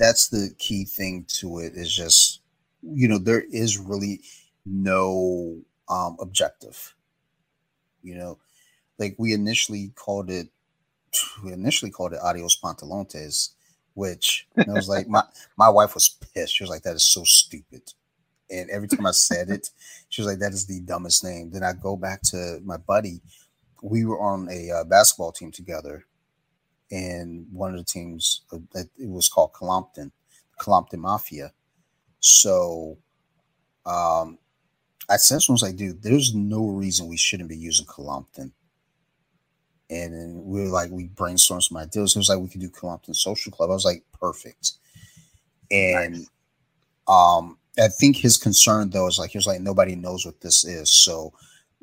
that's 0.01 0.29
the 0.31 0.55
key 0.59 0.87
thing 0.87 1.27
to 1.29 1.61
it 1.61 1.75
is 1.77 1.95
just 1.95 2.43
you 2.83 3.09
know 3.09 3.19
there 3.19 3.45
is 3.53 3.79
really 3.79 4.23
no 4.67 5.59
um 5.91 6.19
objective 6.21 6.95
you 8.03 8.15
know? 8.17 8.39
Like 8.99 9.15
we 9.19 9.33
initially 9.35 9.93
called 9.97 10.31
it 10.31 10.49
we 11.45 11.53
initially 11.53 11.91
called 11.91 12.13
it 12.15 12.21
adios 12.23 12.59
pantalones 12.63 13.51
which 13.95 14.49
I 14.59 14.73
was 14.73 14.89
like 14.89 15.09
my 15.09 15.25
my 15.57 15.69
wife 15.69 15.95
was 15.95 16.09
pissed. 16.35 16.55
She 16.57 16.65
was 16.65 16.71
like 16.71 16.83
that 16.83 16.97
is 16.97 17.07
so 17.07 17.25
stupid. 17.25 17.83
And 18.51 18.71
every 18.71 18.89
time 18.89 19.07
i 19.07 19.13
said 19.13 19.51
it 19.51 19.71
she 20.11 20.23
was 20.23 20.29
like 20.31 20.41
that 20.41 20.53
is 20.53 20.67
the 20.67 20.81
dumbest 20.81 21.25
name. 21.25 21.51
Then 21.51 21.65
i 21.65 21.73
go 21.75 21.97
back 21.97 22.23
to 22.31 22.61
my 22.65 22.79
buddy. 22.79 23.23
We 23.83 24.05
were 24.07 24.21
on 24.21 24.49
a 24.51 24.71
uh, 24.73 24.85
basketball 24.85 25.33
team 25.33 25.53
together 25.53 26.07
in 26.91 27.47
one 27.53 27.71
of 27.71 27.77
the 27.77 27.85
teams 27.85 28.43
uh, 28.53 28.59
that 28.73 28.89
it 28.99 29.09
was 29.09 29.29
called 29.29 29.53
Colompton, 29.53 30.11
Colompton 30.59 30.99
Mafia. 30.99 31.53
So 32.21 32.99
um, 33.87 34.39
I 35.09 35.17
said 35.17 35.41
to 35.41 35.47
him, 35.47 35.53
I 35.53 35.55
was 35.55 35.63
like, 35.63 35.77
dude, 35.77 36.03
there's 36.03 36.35
no 36.35 36.67
reason 36.67 37.09
we 37.09 37.17
shouldn't 37.17 37.49
be 37.49 37.57
using 37.57 37.87
Colompton. 37.87 38.53
And 39.89 40.45
we 40.45 40.61
were 40.61 40.69
like, 40.69 40.91
we 40.91 41.09
brainstormed 41.09 41.65
some 41.65 41.79
ideas. 41.79 42.15
It 42.15 42.19
was 42.21 42.29
like, 42.29 42.39
we 42.39 42.49
could 42.49 42.61
do 42.61 42.71
Colompton 42.71 43.17
Social 43.17 43.51
Club. 43.51 43.71
I 43.71 43.75
was 43.75 43.85
like, 43.85 44.05
perfect. 44.19 44.73
And 45.71 46.13
nice. 46.15 46.31
um, 47.09 47.59
I 47.79 47.89
think 47.89 48.17
his 48.17 48.37
concern 48.37 48.91
though 48.91 49.09
is 49.09 49.19
like, 49.19 49.31
he 49.31 49.39
was 49.39 49.47
like, 49.47 49.61
nobody 49.61 49.97
knows 49.97 50.25
what 50.25 50.41
this 50.41 50.65
is. 50.65 50.93
So 50.93 51.33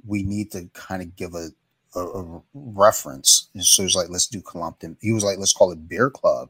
we 0.05 0.23
need 0.23 0.51
to 0.51 0.69
kind 0.73 1.01
of 1.01 1.15
give 1.15 1.34
a 1.34 1.49
a, 1.97 2.35
a 2.35 2.41
reference. 2.53 3.49
And 3.53 3.63
so 3.63 3.83
he 3.83 3.85
was 3.85 3.95
like, 3.95 4.09
let's 4.09 4.27
do 4.27 4.41
Colompton. 4.41 4.97
He 5.01 5.11
was 5.11 5.23
like, 5.23 5.37
let's 5.37 5.53
call 5.53 5.71
it 5.71 5.87
Beer 5.87 6.09
Club. 6.09 6.49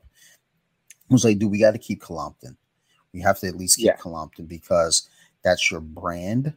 I 1.10 1.14
was 1.14 1.24
like, 1.24 1.40
dude, 1.40 1.52
we 1.52 1.60
got 1.60 1.72
to 1.72 1.78
keep 1.80 2.02
Colompton. 2.02 2.56
We 3.14 3.22
have 3.22 3.40
to 3.40 3.48
at 3.48 3.56
least 3.56 3.78
keep 3.78 3.86
yeah. 3.86 3.98
Colompton 3.98 4.48
because 4.48 5.10
that's 5.44 5.72
your 5.72 5.80
brand. 5.80 6.54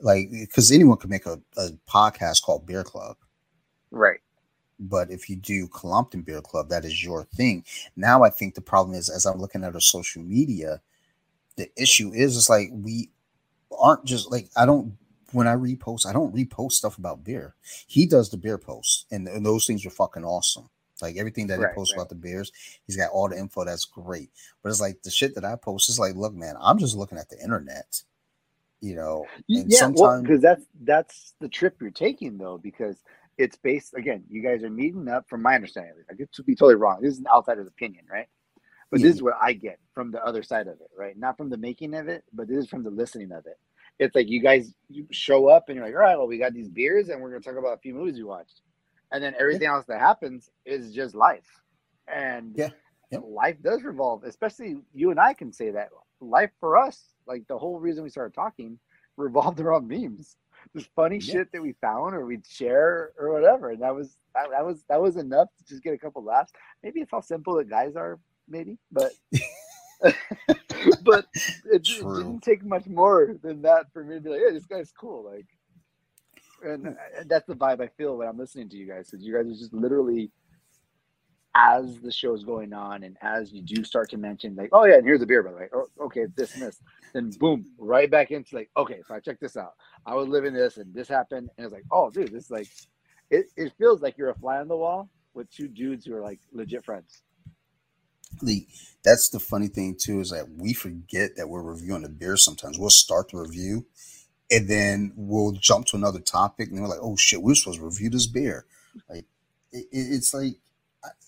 Like, 0.00 0.30
because 0.30 0.72
anyone 0.72 0.96
could 0.96 1.10
make 1.10 1.26
a, 1.26 1.40
a 1.56 1.68
podcast 1.88 2.42
called 2.42 2.66
Beer 2.66 2.82
Club. 2.82 3.16
Right. 3.90 4.20
But 4.80 5.10
if 5.10 5.28
you 5.28 5.36
do 5.36 5.68
Colompton 5.68 6.24
Beer 6.24 6.40
Club, 6.40 6.68
that 6.70 6.84
is 6.84 7.04
your 7.04 7.24
thing. 7.24 7.64
Now 7.96 8.24
I 8.24 8.30
think 8.30 8.54
the 8.54 8.60
problem 8.60 8.96
is 8.96 9.08
as 9.08 9.24
I'm 9.24 9.38
looking 9.38 9.62
at 9.62 9.74
our 9.74 9.80
social 9.80 10.22
media, 10.22 10.80
the 11.56 11.70
issue 11.76 12.12
is 12.12 12.36
it's 12.36 12.50
like 12.50 12.70
we 12.72 13.10
aren't 13.78 14.04
just 14.04 14.30
like 14.32 14.48
I 14.56 14.66
don't 14.66 14.96
when 15.34 15.48
I 15.48 15.54
repost, 15.54 16.06
I 16.06 16.12
don't 16.12 16.34
repost 16.34 16.72
stuff 16.72 16.98
about 16.98 17.24
beer. 17.24 17.54
He 17.86 18.06
does 18.06 18.30
the 18.30 18.36
beer 18.36 18.58
posts, 18.58 19.04
and, 19.10 19.26
and 19.28 19.44
those 19.44 19.66
things 19.66 19.84
are 19.84 19.90
fucking 19.90 20.24
awesome. 20.24 20.70
Like 21.02 21.16
everything 21.16 21.48
that 21.48 21.58
right, 21.58 21.70
he 21.70 21.74
posts 21.74 21.92
right. 21.92 21.98
about 21.98 22.08
the 22.08 22.14
beers, 22.14 22.52
he's 22.86 22.96
got 22.96 23.10
all 23.10 23.28
the 23.28 23.38
info. 23.38 23.64
That's 23.64 23.84
great. 23.84 24.30
But 24.62 24.70
it's 24.70 24.80
like 24.80 25.02
the 25.02 25.10
shit 25.10 25.34
that 25.34 25.44
I 25.44 25.56
post 25.56 25.88
is 25.90 25.98
like, 25.98 26.14
look, 26.14 26.34
man, 26.34 26.54
I'm 26.60 26.78
just 26.78 26.96
looking 26.96 27.18
at 27.18 27.28
the 27.28 27.40
internet. 27.42 28.02
You 28.80 28.96
know, 28.96 29.26
and 29.48 29.70
yeah, 29.70 29.78
sometimes 29.78 30.00
well, 30.00 30.22
because 30.22 30.42
that's 30.42 30.64
that's 30.82 31.34
the 31.40 31.48
trip 31.48 31.76
you're 31.80 31.90
taking 31.90 32.36
though, 32.36 32.58
because 32.58 33.02
it's 33.38 33.56
based 33.56 33.94
again. 33.94 34.24
You 34.28 34.42
guys 34.42 34.62
are 34.62 34.70
meeting 34.70 35.08
up, 35.08 35.28
from 35.28 35.42
my 35.42 35.54
understanding. 35.54 35.94
I 36.10 36.14
get 36.14 36.32
to 36.34 36.42
be 36.42 36.54
totally 36.54 36.74
wrong. 36.74 37.00
This 37.00 37.14
is 37.14 37.18
an 37.18 37.26
outsider's 37.34 37.66
opinion, 37.66 38.04
right? 38.10 38.28
But 38.90 39.00
yeah. 39.00 39.06
this 39.06 39.16
is 39.16 39.22
what 39.22 39.34
I 39.42 39.54
get 39.54 39.78
from 39.94 40.10
the 40.10 40.24
other 40.24 40.42
side 40.42 40.68
of 40.68 40.74
it, 40.74 40.90
right? 40.96 41.16
Not 41.16 41.38
from 41.38 41.48
the 41.48 41.56
making 41.56 41.94
of 41.94 42.08
it, 42.08 42.24
but 42.32 42.46
this 42.46 42.58
is 42.58 42.68
from 42.68 42.84
the 42.84 42.90
listening 42.90 43.32
of 43.32 43.46
it 43.46 43.58
it's 43.98 44.14
like 44.14 44.28
you 44.28 44.40
guys 44.40 44.74
you 44.88 45.06
show 45.10 45.48
up 45.48 45.68
and 45.68 45.76
you're 45.76 45.84
like, 45.84 45.94
all 45.94 46.00
right, 46.00 46.16
well, 46.16 46.26
we 46.26 46.38
got 46.38 46.52
these 46.52 46.68
beers 46.68 47.08
and 47.08 47.20
we're 47.20 47.30
gonna 47.30 47.40
talk 47.40 47.56
about 47.56 47.74
a 47.74 47.80
few 47.80 47.94
movies 47.94 48.16
we 48.16 48.24
watched, 48.24 48.60
and 49.12 49.22
then 49.22 49.34
everything 49.38 49.62
yeah. 49.62 49.74
else 49.74 49.86
that 49.86 50.00
happens 50.00 50.50
is 50.64 50.92
just 50.92 51.14
life, 51.14 51.62
and 52.08 52.54
yeah, 52.56 52.70
life 53.22 53.56
does 53.62 53.82
revolve. 53.82 54.24
Especially 54.24 54.76
you 54.92 55.10
and 55.10 55.20
I 55.20 55.34
can 55.34 55.52
say 55.52 55.70
that 55.70 55.90
life 56.20 56.50
for 56.58 56.76
us, 56.76 57.14
like 57.26 57.46
the 57.48 57.58
whole 57.58 57.78
reason 57.78 58.02
we 58.02 58.10
started 58.10 58.34
talking, 58.34 58.78
revolved 59.16 59.60
around 59.60 59.88
memes, 59.88 60.36
just 60.76 60.90
funny 60.96 61.18
yeah. 61.18 61.32
shit 61.32 61.52
that 61.52 61.62
we 61.62 61.74
found 61.80 62.14
or 62.14 62.26
we'd 62.26 62.46
share 62.46 63.12
or 63.18 63.32
whatever, 63.32 63.70
and 63.70 63.82
that 63.82 63.94
was 63.94 64.16
that, 64.34 64.50
that 64.50 64.64
was 64.64 64.84
that 64.88 65.00
was 65.00 65.16
enough 65.16 65.48
to 65.58 65.64
just 65.64 65.82
get 65.82 65.94
a 65.94 65.98
couple 65.98 66.24
laughs. 66.24 66.52
Maybe 66.82 67.00
it's 67.00 67.12
how 67.12 67.20
simple 67.20 67.56
that 67.56 67.70
guys 67.70 67.96
are, 67.96 68.18
maybe, 68.48 68.78
but. 68.90 69.12
but 71.02 71.26
it, 71.64 71.84
didn't 71.84 72.40
take 72.40 72.64
much 72.64 72.86
more 72.86 73.36
than 73.42 73.62
that 73.62 73.92
for 73.92 74.04
me 74.04 74.16
to 74.16 74.20
be 74.20 74.30
like, 74.30 74.40
"Hey, 74.40 74.52
this 74.52 74.66
guy's 74.66 74.92
cool." 74.92 75.24
Like, 75.24 75.46
and, 76.62 76.96
and 77.18 77.28
that's 77.28 77.46
the 77.46 77.54
vibe 77.54 77.80
I 77.80 77.88
feel 77.88 78.16
when 78.16 78.28
I'm 78.28 78.38
listening 78.38 78.68
to 78.70 78.76
you 78.76 78.86
guys. 78.86 79.10
Because 79.10 79.24
you 79.24 79.34
guys 79.34 79.46
are 79.46 79.58
just 79.58 79.72
literally, 79.72 80.30
as 81.54 82.00
the 82.00 82.12
show's 82.12 82.44
going 82.44 82.72
on, 82.72 83.02
and 83.02 83.16
as 83.22 83.52
you 83.52 83.62
do 83.62 83.84
start 83.84 84.10
to 84.10 84.16
mention, 84.16 84.56
like, 84.56 84.70
"Oh 84.72 84.84
yeah, 84.84 84.96
and 84.96 85.04
here's 85.04 85.22
a 85.22 85.26
beer, 85.26 85.42
by 85.42 85.50
the 85.50 85.56
way." 85.56 85.68
Oh, 85.72 85.86
okay, 86.02 86.26
this 86.36 86.54
and 86.54 86.62
this. 86.62 86.80
Then 87.12 87.30
boom, 87.38 87.64
right 87.78 88.10
back 88.10 88.30
into 88.30 88.56
like, 88.56 88.70
"Okay, 88.76 89.00
so 89.06 89.14
I 89.14 89.20
check 89.20 89.40
this 89.40 89.56
out. 89.56 89.74
I 90.06 90.14
was 90.14 90.28
living 90.28 90.54
this, 90.54 90.76
and 90.78 90.92
this 90.94 91.08
happened," 91.08 91.50
and 91.56 91.64
it's 91.66 91.74
like, 91.74 91.84
"Oh, 91.90 92.10
dude, 92.10 92.32
this 92.32 92.44
is 92.44 92.50
like." 92.50 92.68
It, 93.30 93.46
it 93.56 93.72
feels 93.78 94.02
like 94.02 94.18
you're 94.18 94.28
a 94.28 94.34
fly 94.34 94.58
on 94.58 94.68
the 94.68 94.76
wall 94.76 95.08
with 95.32 95.50
two 95.50 95.66
dudes 95.66 96.04
who 96.04 96.14
are 96.14 96.20
like 96.20 96.40
legit 96.52 96.84
friends 96.84 97.22
that's 99.04 99.28
the 99.28 99.40
funny 99.40 99.68
thing 99.68 99.96
too 99.98 100.20
is 100.20 100.30
that 100.30 100.48
we 100.56 100.72
forget 100.72 101.36
that 101.36 101.48
we're 101.48 101.62
reviewing 101.62 102.04
a 102.04 102.08
beer 102.08 102.36
sometimes. 102.36 102.78
We'll 102.78 102.90
start 102.90 103.30
the 103.30 103.38
review 103.38 103.86
and 104.50 104.68
then 104.68 105.12
we'll 105.16 105.52
jump 105.52 105.86
to 105.86 105.96
another 105.96 106.20
topic 106.20 106.70
and 106.70 106.80
we're 106.80 106.88
like, 106.88 106.98
oh 107.02 107.16
shit, 107.16 107.42
we're 107.42 107.54
supposed 107.54 107.78
to 107.78 107.84
review 107.84 108.10
this 108.10 108.26
beer. 108.26 108.66
Like 109.08 109.26
it, 109.72 109.86
it's 109.92 110.32
like 110.32 110.54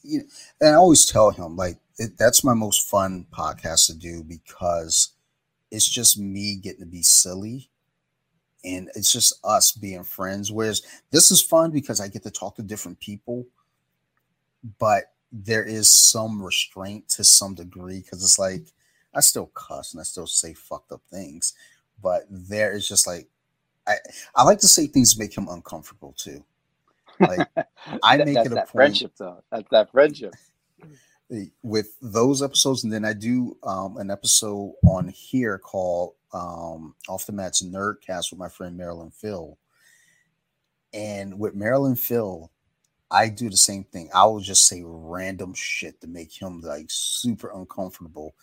you 0.03 0.21
know, 0.21 0.25
and 0.61 0.71
I 0.71 0.75
always 0.75 1.05
tell 1.05 1.31
him 1.31 1.57
like 1.57 1.79
it, 1.99 2.17
that's 2.19 2.45
my 2.45 2.55
most 2.55 2.89
fun 2.89 3.27
podcast 3.31 3.87
to 3.87 3.95
do 3.95 4.23
because 4.23 5.13
it's 5.71 5.89
just 5.89 6.19
me 6.19 6.57
getting 6.57 6.81
to 6.81 6.87
be 6.87 7.03
silly 7.03 7.69
and 8.65 8.89
it's 8.95 9.13
just 9.13 9.39
us 9.45 9.73
being 9.73 10.05
friends. 10.05 10.51
Whereas 10.51 10.83
this 11.11 11.31
is 11.31 11.43
fun 11.43 11.71
because 11.71 12.01
I 12.01 12.09
get 12.09 12.23
to 12.25 12.31
talk 12.31 12.57
to 12.57 12.63
different 12.63 13.01
people, 13.01 13.47
but 14.79 15.13
there 15.45 15.65
is 15.65 15.95
some 15.95 16.43
restraint 16.43 17.09
to 17.11 17.25
some 17.25 17.55
degree 17.55 18.01
because 18.01 18.23
it's 18.25 18.39
like 18.39 18.67
I 19.15 19.21
still 19.21 19.47
cuss 19.55 19.93
and 19.93 20.01
I 20.01 20.05
still 20.05 20.27
say 20.27 20.55
fucked 20.55 20.93
up 20.93 21.03
things, 21.11 21.55
but 22.03 22.23
there 22.31 22.73
is 22.73 22.89
just 22.89 23.07
like 23.07 23.29
I 23.87 23.97
I 24.35 24.45
like 24.45 24.59
to 24.61 24.69
say 24.69 24.87
things 24.87 25.19
make 25.19 25.37
him 25.37 25.49
uncomfortable 25.49 26.15
too. 26.17 26.45
Like 27.21 27.49
I 28.03 28.17
That- 28.17 28.27
make 28.27 28.37
it 28.39 28.47
a 28.47 28.51
that 28.51 28.69
point 28.69 28.71
friendship 28.71 29.13
though. 29.19 29.43
That's 29.51 29.69
that 29.71 29.91
friendship. 29.91 30.35
with 31.63 31.97
those 32.01 32.41
episodes, 32.43 32.85
and 32.85 32.93
then 32.93 33.05
I 33.05 33.13
do 33.13 33.57
um, 33.65 33.97
an 33.97 34.11
episode 34.13 34.75
on 34.87 35.09
here 35.09 35.59
called 35.59 36.15
um, 36.33 36.95
"Off 37.09 37.27
the 37.27 37.33
Mats 37.33 37.63
Nerdcast" 37.65 38.31
with 38.31 38.39
my 38.39 38.49
friend 38.49 38.77
Marilyn 38.77 39.11
Phil. 39.11 39.59
And 40.93 41.39
with 41.39 41.55
Marilyn 41.55 41.97
Phil, 41.97 42.51
I 43.11 43.29
do 43.29 43.49
the 43.49 43.57
same 43.57 43.85
thing. 43.85 44.11
I 44.15 44.25
will 44.27 44.41
just 44.41 44.67
say 44.67 44.83
random 44.85 45.55
shit 45.55 46.01
to 46.01 46.07
make 46.07 46.33
him 46.41 46.61
like 46.61 46.87
super 46.89 47.51
uncomfortable. 47.55 48.35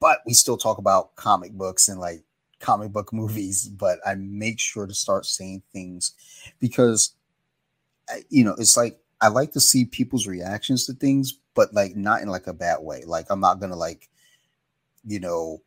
But 0.00 0.20
we 0.26 0.34
still 0.34 0.56
talk 0.56 0.78
about 0.78 1.16
comic 1.16 1.52
books 1.52 1.88
and 1.88 1.98
like 1.98 2.22
comic 2.60 2.92
book 2.92 3.12
movies. 3.12 3.68
But 3.68 3.98
I 4.06 4.14
make 4.14 4.60
sure 4.60 4.86
to 4.86 4.94
start 4.94 5.26
saying 5.26 5.62
things 5.72 6.12
because, 6.60 7.14
you 8.28 8.44
know, 8.44 8.54
it's 8.58 8.76
like 8.76 8.98
I 9.20 9.28
like 9.28 9.52
to 9.52 9.60
see 9.60 9.84
people's 9.84 10.26
reactions 10.26 10.86
to 10.86 10.92
things, 10.92 11.38
but 11.54 11.74
like 11.74 11.96
not 11.96 12.22
in 12.22 12.28
like 12.28 12.46
a 12.46 12.52
bad 12.52 12.78
way. 12.80 13.04
Like 13.04 13.26
I'm 13.30 13.40
not 13.40 13.60
gonna 13.60 13.76
like, 13.76 14.08
you 15.04 15.18
know, 15.18 15.62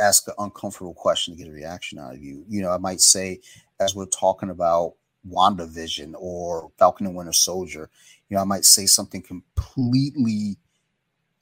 ask 0.00 0.28
an 0.28 0.34
uncomfortable 0.38 0.94
question 0.94 1.34
to 1.34 1.42
get 1.42 1.50
a 1.50 1.54
reaction 1.54 1.98
out 1.98 2.14
of 2.14 2.22
you. 2.22 2.44
You 2.48 2.60
know, 2.60 2.70
I 2.70 2.78
might 2.78 3.00
say 3.00 3.40
as 3.80 3.94
we're 3.94 4.06
talking 4.06 4.50
about 4.50 4.94
WandaVision 5.26 6.14
or 6.18 6.70
Falcon 6.78 7.06
and 7.06 7.16
Winter 7.16 7.32
Soldier, 7.32 7.90
you 8.28 8.36
know, 8.36 8.42
I 8.42 8.46
might 8.46 8.64
say 8.64 8.86
something 8.86 9.22
completely 9.22 10.56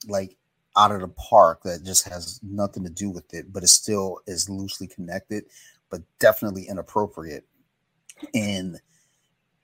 like 0.07 0.37
out 0.77 0.91
of 0.91 1.01
the 1.01 1.07
park 1.07 1.63
that 1.63 1.83
just 1.83 2.07
has 2.07 2.39
nothing 2.43 2.83
to 2.83 2.89
do 2.89 3.09
with 3.09 3.33
it, 3.33 3.51
but 3.51 3.63
it 3.63 3.67
still 3.67 4.19
is 4.27 4.49
loosely 4.49 4.87
connected, 4.87 5.45
but 5.89 6.01
definitely 6.19 6.67
inappropriate. 6.67 7.45
And 8.33 8.79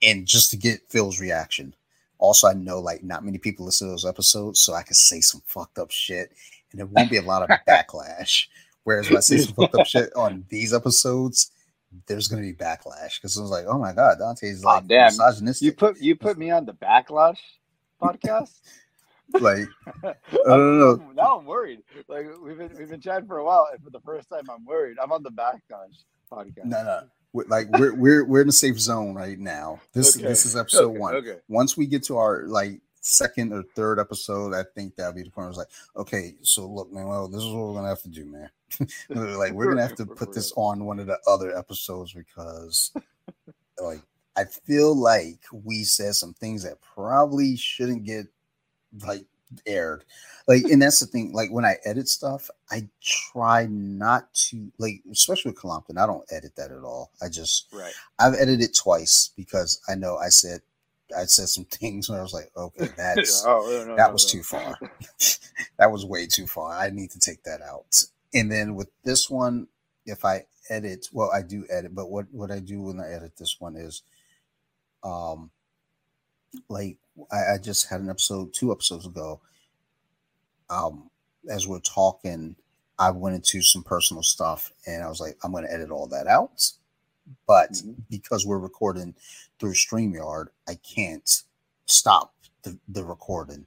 and 0.02 0.26
just 0.26 0.50
to 0.50 0.56
get 0.56 0.90
Phil's 0.90 1.20
reaction. 1.20 1.74
Also, 2.18 2.46
I 2.46 2.52
know 2.52 2.80
like 2.80 3.02
not 3.02 3.24
many 3.24 3.38
people 3.38 3.64
listen 3.64 3.88
to 3.88 3.92
those 3.92 4.04
episodes, 4.04 4.60
so 4.60 4.74
I 4.74 4.82
can 4.82 4.94
say 4.94 5.20
some 5.20 5.42
fucked 5.46 5.78
up 5.78 5.90
shit 5.90 6.32
and 6.74 6.78
there 6.80 6.86
won't 6.86 7.10
be 7.10 7.16
a 7.16 7.22
lot 7.22 7.42
of 7.42 7.58
backlash. 7.68 8.46
Whereas 8.82 9.08
when 9.08 9.16
I 9.16 9.20
say 9.20 9.38
some 9.38 9.54
fucked 9.54 9.76
up 9.76 9.86
shit 9.86 10.14
on 10.14 10.44
these 10.48 10.74
episodes, 10.74 11.50
there's 12.06 12.28
gonna 12.28 12.42
be 12.42 12.52
backlash 12.54 13.16
because 13.20 13.36
it 13.36 13.42
was 13.42 13.50
like, 13.50 13.66
oh 13.66 13.78
my 13.78 13.92
god, 13.92 14.18
Dante's 14.18 14.64
Aw, 14.64 14.68
like 14.74 14.86
damn. 14.86 15.06
misogynistic. 15.06 15.64
You 15.66 15.72
put 15.72 16.00
you 16.00 16.16
put 16.16 16.38
me 16.38 16.50
on 16.50 16.64
the 16.66 16.74
backlash 16.74 17.38
podcast. 18.00 18.50
like, 19.40 19.66
I 20.04 20.14
don't 20.46 20.78
know. 20.78 21.12
Now 21.14 21.38
I'm 21.38 21.46
worried. 21.46 21.80
Like 22.08 22.26
we've 22.42 22.58
been 22.58 22.70
we've 22.78 22.90
been 22.90 23.00
chatting 23.00 23.26
for 23.26 23.38
a 23.38 23.44
while, 23.44 23.68
and 23.72 23.82
for 23.82 23.90
the 23.90 24.00
first 24.00 24.28
time, 24.28 24.44
I'm 24.50 24.64
worried. 24.64 24.96
I'm 25.02 25.12
on 25.12 25.22
the 25.22 25.30
backlash 25.30 26.04
podcast. 26.30 26.64
No, 26.66 26.84
no. 26.84 27.02
We're, 27.32 27.46
like 27.48 27.68
we're 27.70 27.94
we're 27.94 28.24
we're 28.24 28.42
in 28.42 28.48
a 28.48 28.52
safe 28.52 28.78
zone 28.78 29.14
right 29.14 29.38
now. 29.38 29.80
This 29.92 30.16
Okay. 30.16 30.26
this 30.26 30.46
is 30.46 30.54
episode 30.56 30.90
Okay, 30.90 30.98
one. 30.98 31.14
Okay. 31.16 31.38
Once 31.48 31.76
we 31.76 31.86
get 31.86 32.04
to 32.04 32.16
our 32.18 32.44
like 32.46 32.80
second 33.04 33.52
or 33.52 33.62
third 33.62 33.98
episode, 33.98 34.54
I 34.54 34.64
think 34.74 34.96
that'll 34.96 35.12
be 35.12 35.22
the 35.22 35.30
point. 35.30 35.44
I 35.44 35.48
was 35.48 35.58
like, 35.58 35.68
okay, 35.96 36.34
so 36.42 36.66
look, 36.66 36.92
man, 36.92 37.06
well, 37.06 37.28
this 37.28 37.42
is 37.42 37.50
what 37.50 37.66
we're 37.66 37.74
gonna 37.74 37.88
have 37.88 38.02
to 38.02 38.08
do, 38.08 38.24
man. 38.24 38.50
like 39.38 39.52
we're 39.52 39.68
gonna 39.68 39.86
have 39.86 39.96
to 39.96 40.06
put 40.16 40.32
this 40.32 40.52
on 40.56 40.84
one 40.84 40.98
of 40.98 41.06
the 41.06 41.18
other 41.26 41.56
episodes 41.56 42.12
because 42.12 42.92
like 43.80 44.00
I 44.36 44.44
feel 44.44 44.96
like 44.96 45.40
we 45.52 45.84
said 45.84 46.14
some 46.14 46.34
things 46.34 46.64
that 46.64 46.80
probably 46.80 47.56
shouldn't 47.56 48.04
get 48.04 48.26
like 49.06 49.26
aired. 49.66 50.04
Like, 50.48 50.64
and 50.64 50.80
that's 50.80 51.00
the 51.00 51.06
thing. 51.06 51.32
Like 51.32 51.50
when 51.50 51.64
I 51.64 51.76
edit 51.84 52.08
stuff, 52.08 52.50
I 52.70 52.88
try 53.02 53.66
not 53.70 54.32
to 54.48 54.72
like, 54.78 55.02
especially 55.10 55.52
with 55.52 55.60
Columpton, 55.60 55.98
I 55.98 56.06
don't 56.06 56.24
edit 56.30 56.56
that 56.56 56.70
at 56.70 56.82
all. 56.82 57.10
I 57.22 57.28
just 57.28 57.68
Right. 57.72 57.92
I've 58.18 58.34
edited 58.34 58.74
twice 58.74 59.30
because 59.36 59.80
I 59.88 59.94
know 59.94 60.16
I 60.16 60.30
said 60.30 60.60
I 61.16 61.24
said 61.24 61.48
some 61.48 61.64
things 61.64 62.08
where 62.08 62.18
I 62.18 62.22
was 62.22 62.32
like, 62.32 62.50
okay, 62.56 62.88
that's 62.96 63.44
Oh, 63.46 63.66
no, 63.68 63.84
no, 63.84 63.96
that 63.96 64.08
no, 64.08 64.12
was 64.12 64.30
too 64.30 64.42
far. 64.42 64.78
that 65.78 65.90
was 65.90 66.04
way 66.04 66.26
too 66.26 66.46
far. 66.46 66.72
I 66.72 66.90
need 66.90 67.10
to 67.12 67.18
take 67.18 67.42
that 67.44 67.60
out. 67.62 68.02
And 68.32 68.50
then 68.50 68.74
with 68.74 68.90
this 69.04 69.30
one, 69.30 69.68
if 70.06 70.24
I 70.24 70.46
edit, 70.68 71.08
well, 71.12 71.30
I 71.32 71.42
do 71.42 71.66
edit, 71.70 71.94
but 71.94 72.10
what 72.10 72.26
what 72.32 72.50
I 72.50 72.58
do 72.58 72.82
when 72.82 73.00
I 73.00 73.10
edit 73.12 73.36
this 73.36 73.56
one 73.58 73.76
is, 73.76 74.02
um, 75.02 75.50
like 76.68 76.98
I, 77.32 77.54
I 77.54 77.58
just 77.58 77.88
had 77.88 78.00
an 78.00 78.10
episode 78.10 78.52
two 78.52 78.72
episodes 78.72 79.06
ago. 79.06 79.40
Um, 80.70 81.10
as 81.48 81.68
we're 81.68 81.80
talking, 81.80 82.56
I 82.98 83.10
went 83.10 83.36
into 83.36 83.62
some 83.62 83.82
personal 83.82 84.22
stuff, 84.22 84.72
and 84.86 85.02
I 85.02 85.08
was 85.08 85.20
like, 85.20 85.36
I'm 85.42 85.52
going 85.52 85.64
to 85.64 85.72
edit 85.72 85.90
all 85.90 86.06
that 86.08 86.26
out. 86.26 86.72
But 87.46 87.72
Mhm. 87.72 87.96
because 88.10 88.44
we're 88.46 88.58
recording 88.58 89.14
through 89.58 89.74
StreamYard, 89.74 90.48
I 90.68 90.74
can't 90.76 91.42
stop 91.86 92.34
the, 92.62 92.78
the 92.88 93.04
recording. 93.04 93.66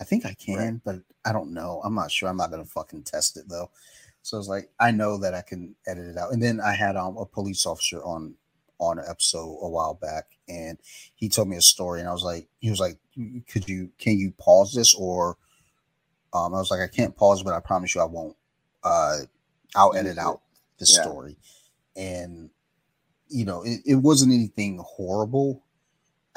I 0.00 0.04
think 0.04 0.26
I 0.26 0.34
can, 0.34 0.80
but 0.84 0.96
I 1.24 1.32
don't 1.32 1.52
know. 1.52 1.80
I'm 1.84 1.94
not 1.94 2.10
sure. 2.10 2.28
I'm 2.28 2.36
not 2.36 2.50
gonna 2.50 2.64
fucking 2.64 3.04
test 3.04 3.36
it 3.36 3.48
though. 3.48 3.70
So 4.22 4.38
it's 4.38 4.48
like 4.48 4.70
I 4.80 4.90
know 4.90 5.16
that 5.18 5.34
I 5.34 5.42
can 5.42 5.74
edit 5.86 6.06
it 6.06 6.16
out. 6.16 6.32
And 6.32 6.42
then 6.42 6.60
I 6.60 6.72
had 6.74 6.96
um, 6.96 7.16
a 7.16 7.26
police 7.26 7.66
officer 7.66 8.02
on 8.04 8.34
on 8.78 8.98
an 8.98 9.04
episode 9.08 9.58
a 9.60 9.68
while 9.68 9.94
back, 9.94 10.36
and 10.48 10.76
he 11.14 11.28
told 11.28 11.46
me 11.48 11.56
a 11.56 11.62
story, 11.62 12.00
and 12.00 12.08
I 12.08 12.12
was 12.12 12.24
like, 12.24 12.48
he 12.58 12.68
was 12.68 12.80
like, 12.80 12.98
could 13.46 13.68
you 13.68 13.90
can 13.98 14.18
you 14.18 14.32
pause 14.38 14.74
this 14.74 14.92
or 14.94 15.36
um, 16.32 16.54
I 16.54 16.58
was 16.58 16.70
like, 16.70 16.80
I 16.80 16.88
can't 16.88 17.14
pause, 17.14 17.42
but 17.42 17.52
I 17.52 17.60
promise 17.60 17.94
you 17.94 18.00
I 18.00 18.06
won't. 18.06 18.36
Uh, 18.82 19.18
I'll 19.76 19.94
edit 19.94 20.18
out 20.18 20.40
this 20.78 20.94
Yeah. 20.96 21.02
story, 21.02 21.36
and 21.94 22.50
you 23.32 23.44
know, 23.44 23.62
it, 23.62 23.80
it 23.86 23.96
wasn't 23.96 24.32
anything 24.32 24.78
horrible. 24.84 25.62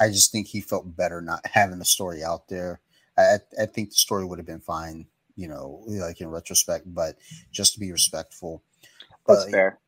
I 0.00 0.08
just 0.08 0.32
think 0.32 0.46
he 0.46 0.60
felt 0.60 0.96
better 0.96 1.20
not 1.20 1.40
having 1.46 1.78
the 1.78 1.84
story 1.84 2.22
out 2.24 2.48
there. 2.48 2.80
I, 3.18 3.38
I 3.60 3.66
think 3.66 3.90
the 3.90 3.96
story 3.96 4.24
would 4.26 4.38
have 4.38 4.46
been 4.46 4.60
fine, 4.60 5.06
you 5.36 5.48
know, 5.48 5.82
like 5.86 6.20
in 6.20 6.28
retrospect, 6.28 6.92
but 6.94 7.16
just 7.50 7.74
to 7.74 7.80
be 7.80 7.92
respectful. 7.92 8.62
That's 9.26 9.44
Uh, 9.44 9.50
fair. 9.50 9.78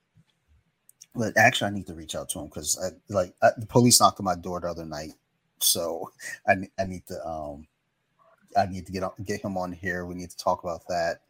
But 1.14 1.36
actually, 1.36 1.68
I 1.70 1.74
need 1.74 1.86
to 1.89 1.94
reach 1.94 2.14
out 2.14 2.28
to 2.30 2.39
him 2.39 2.47
because, 2.47 2.78
like, 3.09 3.35
I, 3.43 3.51
the 3.59 3.66
police 3.66 4.01
knocked 4.01 4.20
on 4.20 4.24
my 4.24 4.36
door 4.36 4.60
the 4.60 4.68
other 4.70 4.86
night, 4.86 5.14
so 5.60 6.10
I, 6.48 6.55
I 6.78 6.85
need 6.85 7.06
to 7.09 7.26
um, 7.26 7.66
I 8.56 8.66
need 8.66 8.86
to 8.86 8.93
get 8.93 9.02
on, 9.02 9.12
get 9.24 9.43
him 9.43 9.56
on 9.59 9.72
here. 9.72 10.06
We 10.06 10.14
need 10.14 10.30
to 10.30 10.36
talk 10.36 10.62
about 10.64 10.82
that, 10.89 11.22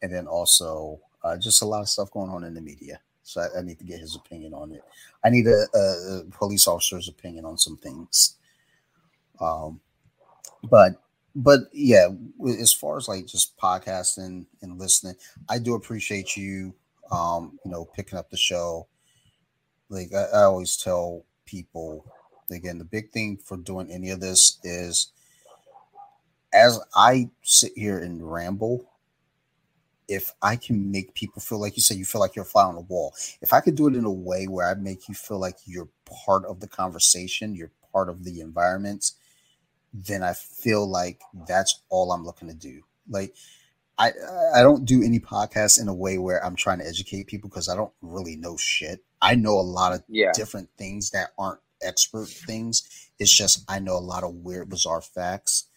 and 0.00 0.12
then 0.12 0.26
also 0.26 1.00
uh, 1.24 1.36
just 1.36 1.62
a 1.62 1.66
lot 1.66 1.80
of 1.82 1.88
stuff 1.88 2.10
going 2.10 2.30
on 2.30 2.44
in 2.44 2.54
the 2.54 2.60
media. 2.60 3.00
So 3.22 3.40
I, 3.40 3.58
I 3.58 3.62
need 3.62 3.78
to 3.78 3.84
get 3.84 4.00
his 4.00 4.16
opinion 4.16 4.54
on 4.54 4.72
it. 4.72 4.82
I 5.24 5.30
need 5.30 5.46
a, 5.46 5.66
a, 5.74 6.24
police 6.30 6.66
officer's 6.66 7.08
opinion 7.08 7.44
on 7.44 7.56
some 7.56 7.76
things. 7.76 8.36
Um, 9.40 9.80
but 10.64 10.94
but 11.34 11.60
yeah, 11.72 12.08
as 12.46 12.72
far 12.72 12.96
as 12.98 13.08
like 13.08 13.26
just 13.26 13.56
podcasting 13.56 14.46
and 14.60 14.78
listening, 14.78 15.14
I 15.48 15.58
do 15.58 15.74
appreciate 15.74 16.36
you. 16.36 16.74
Um, 17.10 17.58
you 17.64 17.70
know, 17.70 17.84
picking 17.84 18.18
up 18.18 18.30
the 18.30 18.36
show. 18.36 18.86
Like 19.88 20.12
I, 20.14 20.24
I 20.24 20.42
always 20.44 20.76
tell 20.76 21.24
people, 21.44 22.06
again, 22.50 22.78
the 22.78 22.84
big 22.84 23.10
thing 23.10 23.36
for 23.36 23.56
doing 23.56 23.90
any 23.90 24.10
of 24.10 24.20
this 24.20 24.58
is 24.62 25.12
as 26.52 26.78
I 26.94 27.30
sit 27.42 27.72
here 27.74 27.98
and 27.98 28.30
ramble, 28.30 28.91
if 30.08 30.32
I 30.42 30.56
can 30.56 30.90
make 30.90 31.14
people 31.14 31.40
feel 31.40 31.60
like 31.60 31.76
you 31.76 31.82
said, 31.82 31.96
you 31.96 32.04
feel 32.04 32.20
like 32.20 32.36
you're 32.36 32.44
a 32.44 32.48
fly 32.48 32.64
on 32.64 32.74
the 32.74 32.80
wall. 32.82 33.14
If 33.40 33.52
I 33.52 33.60
could 33.60 33.76
do 33.76 33.88
it 33.88 33.94
in 33.96 34.04
a 34.04 34.12
way 34.12 34.46
where 34.46 34.68
I 34.68 34.74
make 34.74 35.08
you 35.08 35.14
feel 35.14 35.38
like 35.38 35.56
you're 35.64 35.88
part 36.24 36.44
of 36.44 36.60
the 36.60 36.68
conversation, 36.68 37.54
you're 37.54 37.72
part 37.92 38.08
of 38.08 38.24
the 38.24 38.40
environment, 38.40 39.12
then 39.92 40.22
I 40.22 40.32
feel 40.34 40.86
like 40.88 41.20
that's 41.46 41.82
all 41.88 42.12
I'm 42.12 42.24
looking 42.24 42.48
to 42.48 42.54
do. 42.54 42.82
Like 43.08 43.34
I 43.98 44.12
I 44.54 44.62
don't 44.62 44.84
do 44.84 45.02
any 45.02 45.20
podcasts 45.20 45.80
in 45.80 45.88
a 45.88 45.94
way 45.94 46.18
where 46.18 46.44
I'm 46.44 46.56
trying 46.56 46.78
to 46.78 46.86
educate 46.86 47.26
people 47.26 47.48
because 47.50 47.68
I 47.68 47.76
don't 47.76 47.92
really 48.00 48.36
know 48.36 48.56
shit. 48.56 49.04
I 49.20 49.34
know 49.34 49.58
a 49.58 49.62
lot 49.62 49.92
of 49.92 50.02
Yeah. 50.08 50.32
different 50.34 50.70
things 50.78 51.10
that 51.10 51.30
aren't 51.38 51.60
expert 51.82 52.28
things. 52.28 52.82
It's 53.18 53.34
just 53.36 53.64
I 53.68 53.78
know 53.78 53.96
a 53.96 53.98
lot 54.00 54.24
of 54.24 54.34
weird, 54.34 54.70
bizarre 54.70 55.02
facts. 55.02 55.68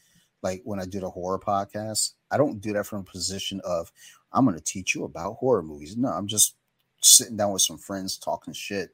Like 0.45 0.61
when 0.63 0.79
I 0.79 0.85
do 0.85 0.99
the 0.99 1.09
horror 1.09 1.39
podcast, 1.39 2.13
I 2.29 2.37
don't 2.37 2.61
do 2.61 2.71
that 2.73 2.85
from 2.85 2.99
a 2.99 3.03
position 3.03 3.61
of 3.63 3.91
I'm 4.31 4.45
going 4.45 4.55
to 4.55 4.63
teach 4.63 4.93
you 4.93 5.03
about 5.03 5.37
horror 5.37 5.63
movies. 5.63 5.97
No, 5.97 6.09
I'm 6.09 6.27
just 6.27 6.53
sitting 7.01 7.35
down 7.35 7.51
with 7.51 7.63
some 7.63 7.79
friends 7.79 8.15
talking 8.15 8.53
shit, 8.53 8.91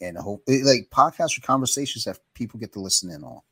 and 0.00 0.18
hope 0.18 0.42
like 0.48 0.90
podcasts 0.90 1.38
or 1.38 1.42
conversations 1.42 2.02
that 2.02 2.18
people 2.34 2.58
get 2.58 2.72
to 2.72 2.80
listen 2.80 3.12
in 3.12 3.22
on. 3.22 3.42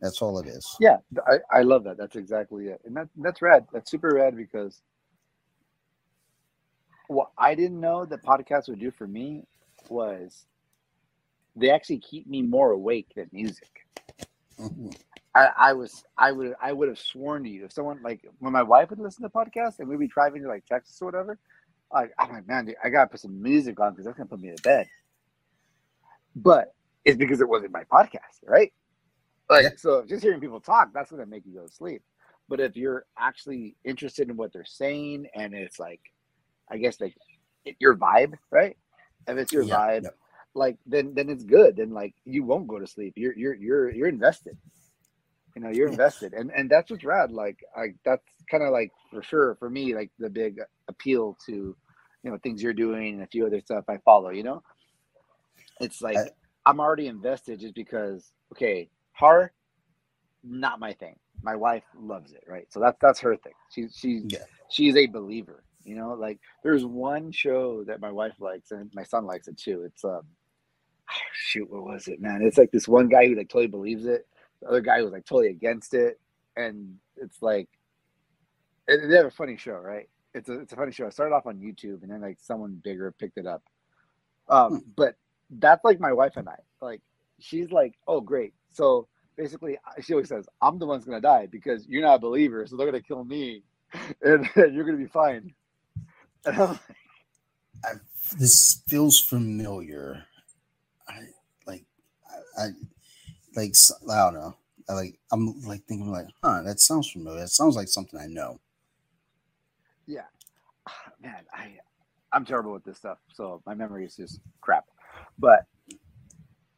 That's 0.00 0.20
all 0.20 0.38
it 0.38 0.46
is. 0.46 0.66
Yeah, 0.80 0.98
I, 1.26 1.60
I 1.60 1.62
love 1.62 1.84
that. 1.84 1.96
That's 1.96 2.16
exactly 2.16 2.66
it, 2.66 2.82
and 2.84 2.94
that 2.94 3.08
that's 3.16 3.40
rad. 3.40 3.66
That's 3.72 3.90
super 3.90 4.10
rad 4.14 4.36
because 4.36 4.82
what 7.08 7.30
I 7.38 7.54
didn't 7.54 7.80
know 7.80 8.04
that 8.04 8.22
podcasts 8.22 8.68
would 8.68 8.80
do 8.80 8.90
for 8.90 9.06
me 9.06 9.46
was 9.88 10.44
they 11.56 11.70
actually 11.70 12.00
keep 12.00 12.26
me 12.26 12.42
more 12.42 12.72
awake 12.72 13.08
than 13.16 13.30
music. 13.32 13.86
Mhm. 14.58 14.94
I, 15.34 15.50
I 15.56 15.72
was 15.74 16.04
I 16.18 16.32
would 16.32 16.54
I 16.62 16.72
would 16.72 16.88
have 16.88 16.98
sworn 16.98 17.44
to 17.44 17.50
you 17.50 17.64
if 17.66 17.72
someone 17.72 18.00
like 18.02 18.22
when 18.40 18.52
my 18.52 18.62
wife 18.62 18.90
would 18.90 18.98
listen 19.00 19.22
to 19.22 19.30
podcasts 19.30 19.78
and 19.78 19.88
we'd 19.88 19.98
be 19.98 20.08
driving 20.08 20.42
to 20.42 20.48
like 20.48 20.66
Texas 20.66 21.00
or 21.02 21.06
whatever, 21.06 21.38
Like 21.92 22.12
I'm 22.18 22.32
like, 22.32 22.46
man, 22.48 22.66
dude, 22.66 22.76
I 22.84 22.90
gotta 22.90 23.08
put 23.10 23.20
some 23.20 23.42
music 23.42 23.80
on 23.80 23.92
because 23.92 24.06
that's 24.06 24.16
gonna 24.18 24.28
put 24.28 24.40
me 24.40 24.54
to 24.54 24.62
bed. 24.62 24.88
But 26.34 26.74
it's 27.04 27.18
because 27.18 27.40
it 27.40 27.48
wasn't 27.48 27.72
my 27.72 27.84
podcast, 27.84 28.42
right? 28.46 28.72
Like, 29.50 29.64
Yeah. 29.64 29.70
so 29.76 30.04
just 30.06 30.22
hearing 30.22 30.40
people 30.40 30.60
talk, 30.60 30.90
that's 30.94 31.10
gonna 31.10 31.26
make 31.26 31.46
you 31.46 31.54
go 31.54 31.66
to 31.66 31.72
sleep. 31.72 32.02
But 32.48 32.60
if 32.60 32.76
you're 32.76 33.06
actually 33.18 33.76
interested 33.84 34.28
in 34.30 34.36
what 34.36 34.52
they're 34.52 34.64
saying, 34.64 35.28
and 35.34 35.54
it's 35.54 35.78
like, 35.78 36.00
I 36.70 36.78
guess 36.78 37.00
like 37.00 37.16
it- 37.64 37.76
your 37.80 37.96
vibe, 37.96 38.34
right? 38.50 38.76
If 39.28 39.38
it's 39.38 39.52
your 39.52 39.64
Yeah, 39.64 39.76
vibe, 39.76 40.02
yeah. 40.02 40.10
like 40.54 40.78
then 40.86 41.14
then 41.14 41.28
it's 41.30 41.44
good. 41.44 41.76
Then 41.76 41.90
like 41.92 42.14
you 42.24 42.44
won't 42.44 42.68
go 42.68 42.78
to 42.78 42.86
sleep. 42.86 43.14
You're 43.16 43.36
you're 43.36 43.54
you're 43.54 43.90
you're 43.92 44.08
invested. 44.08 44.58
You 45.56 45.62
know, 45.62 45.70
you're 45.70 45.88
invested, 45.88 46.34
and 46.34 46.50
and 46.56 46.70
that's 46.70 46.90
what's 46.90 47.04
rad. 47.04 47.32
Like, 47.32 47.60
I 47.76 47.88
that's 48.04 48.24
kind 48.50 48.62
of 48.64 48.72
like 48.72 48.92
for 49.10 49.22
sure 49.22 49.56
for 49.56 49.70
me, 49.70 49.94
like 49.94 50.10
the 50.18 50.30
big 50.30 50.60
appeal 50.88 51.36
to, 51.46 51.52
you 52.24 52.30
know, 52.30 52.38
things 52.42 52.62
you're 52.62 52.72
doing 52.74 53.14
and 53.14 53.22
a 53.22 53.26
few 53.28 53.46
other 53.46 53.60
stuff 53.60 53.84
I 53.88 53.98
follow. 54.04 54.30
You 54.30 54.44
know, 54.44 54.62
it's 55.80 56.02
like 56.02 56.16
I- 56.16 56.30
I'm 56.66 56.80
already 56.80 57.06
invested 57.08 57.60
just 57.60 57.74
because. 57.74 58.32
Okay, 58.52 58.90
horror, 59.14 59.52
not 60.44 60.80
my 60.80 60.92
thing. 60.94 61.18
My 61.42 61.56
wife 61.56 61.84
loves 61.98 62.32
it, 62.32 62.44
right? 62.48 62.66
So 62.72 62.80
that's 62.80 62.98
that's 63.00 63.20
her 63.20 63.36
thing. 63.36 63.54
She's 63.70 63.96
she's 63.98 64.24
Yeah. 64.28 64.44
she's 64.68 64.96
a 64.96 65.06
believer. 65.06 65.64
You 65.84 65.96
know, 65.96 66.14
like 66.14 66.40
there's 66.64 66.84
one 66.84 67.32
show 67.32 67.84
that 67.84 68.00
my 68.00 68.12
wife 68.12 68.34
likes 68.40 68.70
and 68.72 68.90
my 68.94 69.04
son 69.04 69.26
likes 69.26 69.48
it 69.48 69.58
too. 69.58 69.84
It's 69.86 70.04
um, 70.04 70.22
shoot, 71.34 71.70
what 71.70 71.84
was 71.84 72.08
it, 72.08 72.20
man? 72.20 72.42
It's 72.42 72.58
like 72.58 72.72
this 72.72 72.88
one 72.88 73.08
guy 73.08 73.26
who 73.26 73.36
like 73.36 73.48
totally 73.48 73.68
believes 73.68 74.06
it. 74.06 74.26
The 74.62 74.68
other 74.68 74.80
guy 74.80 75.02
was 75.02 75.12
like 75.12 75.26
totally 75.26 75.48
against 75.50 75.94
it, 75.94 76.20
and 76.56 76.96
it's 77.16 77.42
like 77.42 77.68
it, 78.88 79.08
they 79.08 79.16
have 79.16 79.26
a 79.26 79.30
funny 79.30 79.56
show, 79.56 79.74
right? 79.74 80.08
It's 80.34 80.48
a 80.48 80.60
it's 80.60 80.72
a 80.72 80.76
funny 80.76 80.92
show. 80.92 81.06
It 81.06 81.12
started 81.14 81.34
off 81.34 81.46
on 81.46 81.58
YouTube, 81.58 82.02
and 82.02 82.10
then 82.12 82.22
like 82.22 82.38
someone 82.40 82.80
bigger 82.84 83.12
picked 83.12 83.38
it 83.38 83.46
up. 83.46 83.62
Um, 84.48 84.74
Hmm. 84.74 84.78
but 84.96 85.16
that's 85.50 85.84
like 85.84 86.00
my 86.00 86.12
wife 86.12 86.36
and 86.36 86.48
I. 86.48 86.56
Like 86.80 87.02
she's 87.40 87.72
like, 87.72 87.94
oh 88.08 88.20
great. 88.20 88.54
So 88.70 89.08
basically, 89.36 89.78
she 90.00 90.14
always 90.14 90.28
says, 90.28 90.46
I'm 90.62 90.78
the 90.78 90.86
one's 90.86 91.04
gonna 91.04 91.20
die 91.20 91.46
because 91.50 91.86
you're 91.88 92.02
not 92.02 92.16
a 92.16 92.20
believer, 92.20 92.66
so 92.66 92.76
they're 92.76 92.86
gonna 92.86 93.02
kill 93.02 93.24
me, 93.24 93.64
and 94.22 94.48
you're 94.56 94.84
gonna 94.84 94.98
be 94.98 95.06
fine. 95.06 95.54
And 96.44 96.58
I'm 96.58 96.68
like, 97.84 98.00
this 98.38 98.82
feels 98.88 99.20
familiar. 99.20 100.24
I 101.08 101.20
like, 101.66 101.84
I, 102.58 102.64
I 102.64 102.68
like, 103.56 103.74
I 104.10 104.16
don't 104.24 104.34
know. 104.34 104.56
I 104.88 104.94
like, 104.94 105.18
I'm 105.30 105.62
like 105.62 105.84
thinking 105.84 106.10
like, 106.10 106.26
huh, 106.42 106.62
that 106.62 106.80
sounds 106.80 107.10
familiar. 107.10 107.40
That 107.40 107.48
sounds 107.48 107.76
like 107.76 107.88
something 107.88 108.18
I 108.18 108.26
know. 108.26 108.60
yeah, 110.06 110.24
man, 111.22 111.44
I 111.52 111.78
I'm 112.32 112.44
terrible 112.44 112.72
with 112.72 112.84
this 112.84 112.96
stuff, 112.96 113.18
so 113.32 113.62
my 113.66 113.74
memory 113.74 114.06
is 114.06 114.16
just 114.16 114.40
crap. 114.60 114.86
But 115.38 115.66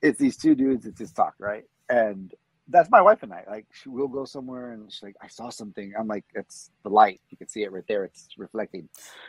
it's 0.02 0.18
these 0.18 0.36
two 0.36 0.54
dudes 0.54 0.84
that 0.84 0.96
just 0.96 1.14
talk, 1.14 1.34
right? 1.38 1.64
And 1.88 2.34
that's 2.68 2.90
my 2.90 3.00
wife 3.00 3.22
and 3.22 3.32
I. 3.32 3.44
Like, 3.48 3.66
she 3.72 3.88
will 3.88 4.08
go 4.08 4.24
somewhere, 4.24 4.72
and 4.72 4.92
she's 4.92 5.02
like, 5.02 5.16
"I 5.22 5.28
saw 5.28 5.50
something." 5.50 5.92
I'm 5.98 6.08
like, 6.08 6.24
"It's 6.34 6.70
the 6.82 6.90
light. 6.90 7.20
You 7.30 7.36
can 7.36 7.48
see 7.48 7.62
it 7.62 7.72
right 7.72 7.86
there. 7.86 8.04
It's 8.04 8.28
reflecting." 8.36 8.88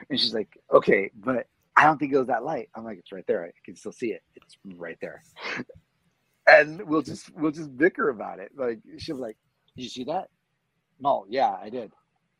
And 0.10 0.20
she's 0.20 0.34
like, 0.34 0.58
"Okay, 0.74 1.12
but 1.16 1.48
I 1.78 1.84
don't 1.84 1.98
think 1.98 2.14
it 2.14 2.18
was 2.18 2.28
that 2.28 2.44
light." 2.44 2.70
I'm 2.76 2.84
like, 2.84 2.98
"It's 2.98 3.12
right 3.12 3.26
there. 3.28 3.46
I 3.46 3.52
can 3.64 3.76
still 3.76 3.92
see 3.92 4.14
it. 4.14 4.24
It's 4.36 4.58
right 4.78 4.98
there." 5.02 5.24
And 6.48 6.82
we'll 6.88 7.02
just 7.02 7.32
we'll 7.36 7.52
just 7.52 7.76
bicker 7.78 8.10
about 8.10 8.40
it. 8.40 8.52
Like 8.56 8.80
she'll 9.00 9.18
be 9.18 9.22
like, 9.22 9.38
"Did 9.76 9.84
you 9.84 9.90
see 9.90 10.04
that?" 10.06 10.30
No, 11.00 11.26
yeah, 11.30 11.56
I 11.62 11.70
did. 11.70 11.94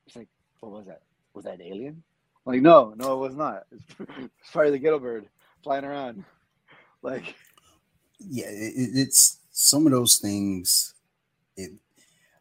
She's 0.08 0.18
like, 0.18 0.30
"What 0.62 0.72
was 0.74 0.86
that? 0.88 1.02
Was 1.34 1.46
that 1.46 1.56
an 1.56 1.64
alien?" 1.64 2.04
I'm 2.46 2.54
like, 2.54 2.62
no, 2.62 2.94
no, 2.98 3.14
it 3.16 3.28
was 3.30 3.36
not. 3.36 3.64
It's 3.72 3.86
it's 4.00 4.52
probably 4.52 4.72
the 4.72 4.80
ghetto 4.80 5.00
bird 5.00 5.28
flying 5.64 5.86
around. 5.86 6.24
Like, 7.04 7.36
Yeah, 8.20 8.48
it- 8.48 8.98
it's 8.98 9.40
some 9.52 9.86
of 9.86 9.92
those 9.94 10.18
things. 10.18 10.94
It 11.58 11.72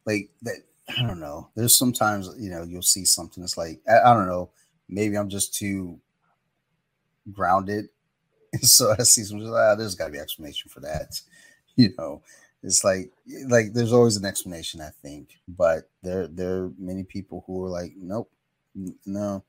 like 0.06 0.30
that. 0.42 0.58
I 0.98 1.02
don't 1.02 1.20
know. 1.20 1.50
There's 1.56 1.76
sometimes 1.78 2.30
you 2.38 2.50
know 2.50 2.64
you'll 2.64 2.82
see 2.82 3.04
something. 3.04 3.44
It's 3.44 3.56
like 3.58 3.80
I, 3.88 4.10
I 4.10 4.14
don't 4.14 4.26
know. 4.28 4.50
Maybe 4.88 5.16
I'm 5.16 5.30
just 5.30 5.54
too 5.54 6.00
grounded, 7.32 7.86
so 8.62 8.94
I 8.98 9.02
see 9.04 9.24
some. 9.24 9.40
Ah, 9.54 9.74
there's 9.76 9.94
got 9.94 10.06
to 10.06 10.12
be 10.12 10.18
explanation 10.18 10.70
for 10.70 10.80
that. 10.80 11.20
You 11.76 11.92
know, 11.98 12.22
it's 12.62 12.84
like 12.84 13.10
like 13.48 13.72
there's 13.72 13.92
always 13.92 14.16
an 14.16 14.24
explanation. 14.24 14.80
I 14.80 14.90
think, 15.02 15.40
but 15.48 15.90
there 16.02 16.28
there 16.28 16.64
are 16.64 16.72
many 16.78 17.02
people 17.02 17.42
who 17.46 17.64
are 17.64 17.68
like, 17.68 17.94
nope, 17.96 18.30
n- 18.76 18.96
no. 19.04 19.44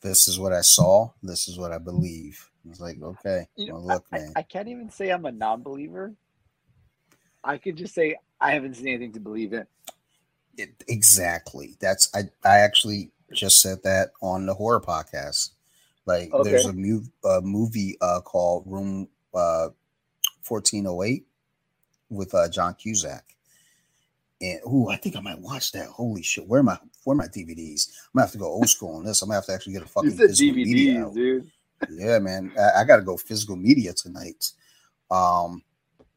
This 0.00 0.28
is 0.28 0.38
what 0.38 0.52
I 0.52 0.62
saw. 0.62 1.10
This 1.22 1.48
is 1.48 1.58
what 1.58 1.72
I 1.72 1.78
believe. 1.78 2.48
It's 2.68 2.80
like, 2.80 3.02
okay, 3.02 3.48
you 3.56 3.68
know, 3.68 3.78
look, 3.78 4.06
I, 4.12 4.18
man. 4.18 4.32
I, 4.36 4.40
I 4.40 4.42
can't 4.42 4.68
even 4.68 4.90
say 4.90 5.10
I'm 5.10 5.26
a 5.26 5.32
non-believer. 5.32 6.14
I 7.42 7.58
could 7.58 7.76
just 7.76 7.94
say 7.94 8.16
I 8.40 8.52
haven't 8.52 8.76
seen 8.76 8.88
anything 8.88 9.12
to 9.12 9.20
believe 9.20 9.52
in. 9.52 9.66
It, 10.56 10.84
exactly. 10.88 11.76
That's 11.80 12.08
I. 12.14 12.30
I 12.44 12.58
actually 12.60 13.10
just 13.32 13.60
said 13.60 13.82
that 13.82 14.12
on 14.22 14.46
the 14.46 14.54
horror 14.54 14.80
podcast. 14.80 15.50
Like, 16.06 16.32
there's 16.42 16.64
a, 16.64 16.72
mu- 16.72 17.04
a 17.24 17.40
movie 17.40 17.96
uh, 18.00 18.20
called 18.20 18.64
Room 18.66 19.08
uh, 19.34 19.68
1408 20.48 21.26
with 22.10 22.34
uh, 22.34 22.48
John 22.48 22.74
Cusack. 22.74 23.24
And 24.42 24.60
ooh, 24.66 24.88
I 24.88 24.96
think 24.96 25.16
I 25.16 25.20
might 25.20 25.38
watch 25.40 25.72
that. 25.72 25.86
Holy 25.88 26.22
shit! 26.22 26.46
Where 26.46 26.60
are 26.60 26.64
my 26.64 26.78
where 27.04 27.16
my 27.16 27.26
DVDs? 27.26 27.88
I'm 27.88 28.18
gonna 28.18 28.24
have 28.26 28.32
to 28.32 28.38
go 28.38 28.46
old 28.46 28.68
school 28.68 28.96
on 28.96 29.04
this. 29.04 29.20
I'm 29.22 29.28
gonna 29.28 29.36
have 29.36 29.46
to 29.46 29.52
actually 29.52 29.74
get 29.74 29.82
a 29.82 29.86
fucking 29.88 30.12
physical 30.12 30.54
media 30.54 31.04
out. 31.06 31.14
dude. 31.14 31.50
Yeah, 31.90 32.18
man. 32.18 32.52
I, 32.58 32.80
I 32.80 32.84
gotta 32.84 33.02
go 33.02 33.16
physical 33.16 33.56
media 33.56 33.92
tonight. 33.92 34.50
Um, 35.10 35.62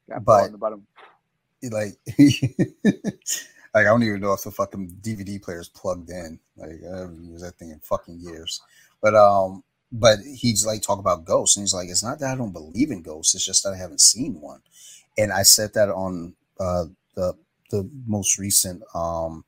Got 0.10 0.24
But- 0.26 0.52
the 0.52 0.58
bottom. 0.58 0.88
like 1.72 1.94
like 2.86 3.16
I 3.76 3.84
don't 3.84 4.04
even 4.04 4.20
know 4.22 4.34
if 4.34 4.44
the 4.44 4.52
fucking 4.52 4.98
DVD 5.02 5.42
player 5.42 5.60
is 5.60 5.70
plugged 5.70 6.10
in. 6.10 6.40
Like 6.58 6.80
I 6.94 6.98
haven't 7.00 7.24
used 7.26 7.44
that 7.44 7.56
thing 7.58 7.72
in 7.72 7.80
fucking 7.80 8.20
years. 8.20 8.62
But 9.02 9.16
um, 9.16 9.64
but 9.92 10.20
he's 10.20 10.66
like 10.66 10.82
talk 10.82 11.00
about 11.00 11.26
ghosts, 11.26 11.58
and 11.58 11.64
he's 11.64 11.74
like, 11.74 11.90
it's 11.90 12.04
not 12.04 12.20
that 12.20 12.32
I 12.32 12.36
don't 12.36 12.52
believe 12.54 12.92
in 12.92 13.02
ghosts, 13.02 13.36
it's 13.36 13.46
just 13.46 13.64
that 13.64 13.74
I 13.74 13.78
haven't 13.78 14.02
seen 14.02 14.40
one. 14.40 14.62
And 15.18 15.32
I 15.32 15.44
said 15.44 15.74
that 15.74 15.90
on 15.90 16.36
uh 16.60 16.86
the 17.16 17.36
the 17.72 17.90
most 18.06 18.38
recent 18.38 18.84
um 18.96 19.44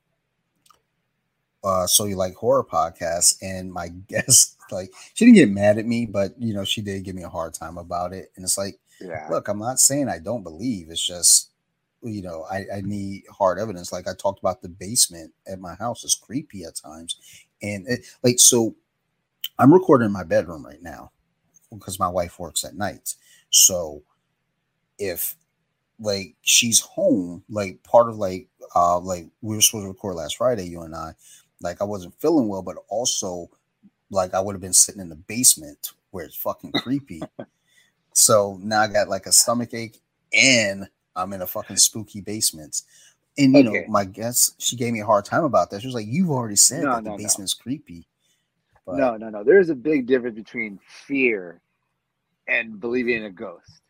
uh 1.63 1.87
so 1.87 2.05
you 2.05 2.15
like 2.15 2.35
horror 2.35 2.63
podcast 2.63 3.37
and 3.41 3.71
my 3.71 3.87
guest 4.07 4.57
like 4.71 4.93
she 5.13 5.25
didn't 5.25 5.35
get 5.37 5.49
mad 5.51 5.77
at 5.77 5.85
me 5.85 6.05
but 6.05 6.33
you 6.39 6.53
know 6.53 6.63
she 6.63 6.81
did 6.81 7.03
give 7.03 7.15
me 7.15 7.23
a 7.23 7.29
hard 7.29 7.53
time 7.53 7.77
about 7.77 8.13
it 8.13 8.31
and 8.35 8.43
it's 8.43 8.57
like 8.57 8.79
Yeah. 8.99 9.27
look, 9.29 9.47
I'm 9.47 9.59
not 9.59 9.79
saying 9.79 10.09
I 10.09 10.19
don't 10.19 10.43
believe. 10.43 10.89
It's 10.89 11.05
just, 11.05 11.51
you 12.01 12.21
know, 12.21 12.45
I, 12.49 12.65
I 12.77 12.81
need 12.81 13.23
hard 13.29 13.59
evidence. 13.59 13.91
Like 13.91 14.07
I 14.07 14.13
talked 14.13 14.39
about 14.39 14.61
the 14.61 14.69
basement 14.69 15.33
at 15.47 15.59
my 15.59 15.75
house 15.75 16.03
is 16.03 16.15
creepy 16.15 16.63
at 16.63 16.75
times. 16.75 17.17
And 17.61 17.87
it, 17.87 18.05
like, 18.23 18.39
so 18.39 18.75
I'm 19.59 19.73
recording 19.73 20.05
in 20.07 20.11
my 20.13 20.23
bedroom 20.23 20.65
right 20.65 20.81
now 20.81 21.11
because 21.71 21.99
my 21.99 22.07
wife 22.07 22.39
works 22.39 22.63
at 22.63 22.75
night. 22.75 23.15
So 23.49 24.03
if 24.97 25.35
like 25.99 26.35
she's 26.41 26.81
home, 26.81 27.43
like 27.49 27.83
part 27.83 28.09
of 28.09 28.17
like, 28.17 28.47
uh, 28.75 28.99
like 28.99 29.27
we 29.41 29.55
were 29.55 29.61
supposed 29.61 29.85
to 29.85 29.89
record 29.89 30.15
last 30.15 30.37
Friday, 30.37 30.65
you 30.67 30.81
and 30.81 30.95
I, 30.95 31.13
like 31.61 31.81
I 31.81 31.85
wasn't 31.85 32.19
feeling 32.21 32.47
well, 32.47 32.61
but 32.63 32.77
also 32.89 33.49
like 34.11 34.33
I 34.33 34.39
would 34.41 34.55
have 34.55 34.61
been 34.61 34.73
sitting 34.73 35.01
in 35.01 35.09
the 35.09 35.15
basement 35.15 35.91
where 36.11 36.25
it's 36.25 36.35
fucking 36.35 36.73
creepy. 36.73 37.29
So 38.13 38.59
now 38.61 38.81
I 38.81 38.87
got 38.87 39.09
like 39.09 39.25
a 39.25 39.31
stomach 39.31 39.73
ache 39.73 40.01
and 40.33 40.87
I'm 41.15 41.33
in 41.33 41.41
a 41.41 41.47
fucking 41.47 41.77
spooky 41.77 42.21
basement. 42.21 42.81
And 43.37 43.55
you 43.55 43.63
Okay. 43.63 43.63
know, 43.63 43.83
my 43.87 44.05
guest, 44.05 44.61
she 44.61 44.75
gave 44.77 44.93
me 44.93 45.01
a 45.01 45.05
hard 45.05 45.25
time 45.25 45.43
about 45.43 45.71
that. 45.71 45.81
She 45.81 45.87
was 45.87 45.95
like, 45.95 46.07
You've 46.07 46.31
already 46.31 46.55
said 46.57 46.89
No, 46.89 46.91
that 46.91 47.03
the 47.03 47.11
no, 47.11 47.17
no. 47.17 47.23
basement's 47.23 47.53
creepy. 47.53 48.07
But 48.85 49.11
no, 49.11 49.17
no, 49.17 49.29
no. 49.29 49.43
There's 49.43 49.69
a 49.69 49.75
big 49.75 50.07
difference 50.07 50.35
between 50.35 50.79
fear 51.07 51.61
and 52.47 52.79
believing 52.79 53.17
in 53.17 53.25
a 53.25 53.31
ghost. 53.31 53.81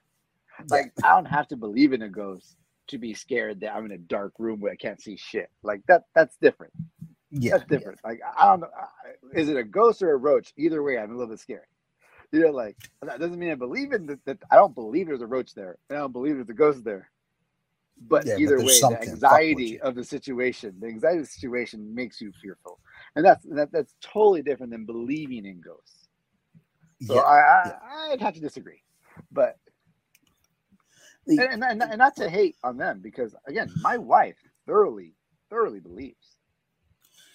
Like 0.69 0.93
I 1.03 1.09
don't 1.09 1.25
have 1.25 1.47
to 1.49 1.57
believe 1.57 1.93
in 1.93 2.01
a 2.03 2.09
ghost 2.09 2.57
to 2.87 2.97
be 2.97 3.13
scared 3.13 3.61
that 3.61 3.75
I'm 3.75 3.85
in 3.85 3.91
a 3.91 3.97
dark 3.97 4.33
room 4.39 4.59
where 4.59 4.71
I 4.71 4.75
can't 4.75 5.01
see 5.01 5.17
shit. 5.17 5.49
Like 5.63 5.81
that 5.87 6.03
that's 6.15 6.37
different. 6.41 6.73
yeah, 7.31 7.51
That's 7.51 7.65
different. 7.65 7.99
Like 8.03 8.21
I 8.37 8.47
don't 8.47 8.61
know, 8.61 8.69
is 9.33 9.49
it 9.49 9.57
a 9.57 9.63
ghost 9.63 10.01
or 10.01 10.11
a 10.11 10.17
roach? 10.17 10.53
Either 10.57 10.83
way, 10.83 10.97
I'm 10.97 11.11
a 11.11 11.13
little 11.15 11.29
bit 11.29 11.39
scared. 11.39 11.67
You 12.31 12.41
know, 12.41 12.51
like 12.51 12.77
that 13.01 13.19
doesn't 13.19 13.39
mean 13.39 13.51
I 13.51 13.55
believe 13.55 13.93
in 13.93 14.07
that, 14.07 14.25
that 14.25 14.39
I 14.51 14.55
don't 14.55 14.75
believe 14.75 15.07
there's 15.07 15.21
a 15.21 15.27
roach 15.27 15.53
there. 15.55 15.77
and 15.89 15.97
I 15.97 16.01
don't 16.01 16.13
believe 16.13 16.35
there's 16.35 16.49
a 16.49 16.53
ghost 16.53 16.83
there. 16.83 17.09
But 18.07 18.27
Yeah, 18.27 18.35
either 18.35 18.57
there's 18.57 18.63
way, 18.63 18.83
the 18.87 18.99
something. 18.99 19.21
Fuck 19.29 19.45
with 19.49 19.65
anxiety 19.65 19.79
of 19.81 19.95
the 19.95 20.03
situation, 20.03 20.75
the 20.79 20.87
anxiety 20.87 21.19
of 21.19 21.25
the 21.25 21.31
situation 21.31 21.95
makes 21.95 22.21
you 22.21 22.31
fearful. 22.41 22.79
And 23.15 23.25
that's 23.25 23.45
that, 23.51 23.71
that's 23.71 23.95
totally 24.01 24.41
different 24.43 24.71
than 24.71 24.85
believing 24.85 25.45
in 25.45 25.61
ghosts. 25.61 26.07
yeah. 26.99 27.09
So 27.11 27.21
I, 27.21 27.37
I 27.39 27.63
yeah. 27.63 27.73
I'd 28.11 28.21
have 28.21 28.35
to 28.35 28.41
disagree. 28.41 28.81
But 29.31 29.57
And, 31.27 31.63
and, 31.63 31.81
and 31.81 31.97
not 31.97 32.15
to 32.17 32.29
hate 32.29 32.55
on 32.63 32.77
them 32.77 32.99
because 33.01 33.35
again, 33.47 33.71
my 33.81 33.97
wife 33.97 34.35
thoroughly, 34.65 35.13
thoroughly 35.49 35.79
believes. 35.79 36.37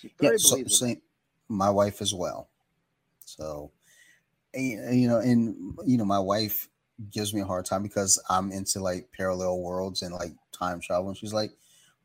She 0.01 0.13
yeah, 0.21 0.29
thoroughly 0.29 0.39
so, 0.39 0.51
believes 0.57 0.79
same, 0.79 1.01
my 1.49 1.71
wife 1.71 2.01
as 2.01 2.15
well. 2.15 2.49
So 3.25 3.73
you 4.55 5.09
know, 5.09 5.19
and 5.19 5.79
you 5.87 5.97
know, 5.97 6.05
my 6.05 6.19
wife 6.19 6.69
gives 7.11 7.33
me 7.33 7.41
a 7.41 7.47
hard 7.47 7.65
time 7.65 7.83
because 7.83 8.23
I'm 8.29 8.53
into 8.53 8.81
like 8.81 9.09
parallel 9.17 9.59
worlds 9.59 10.03
and 10.03 10.15
like 10.15 10.33
time 10.53 10.81
travel. 10.81 11.09
And 11.09 11.17
she's 11.17 11.33
like, 11.33 11.53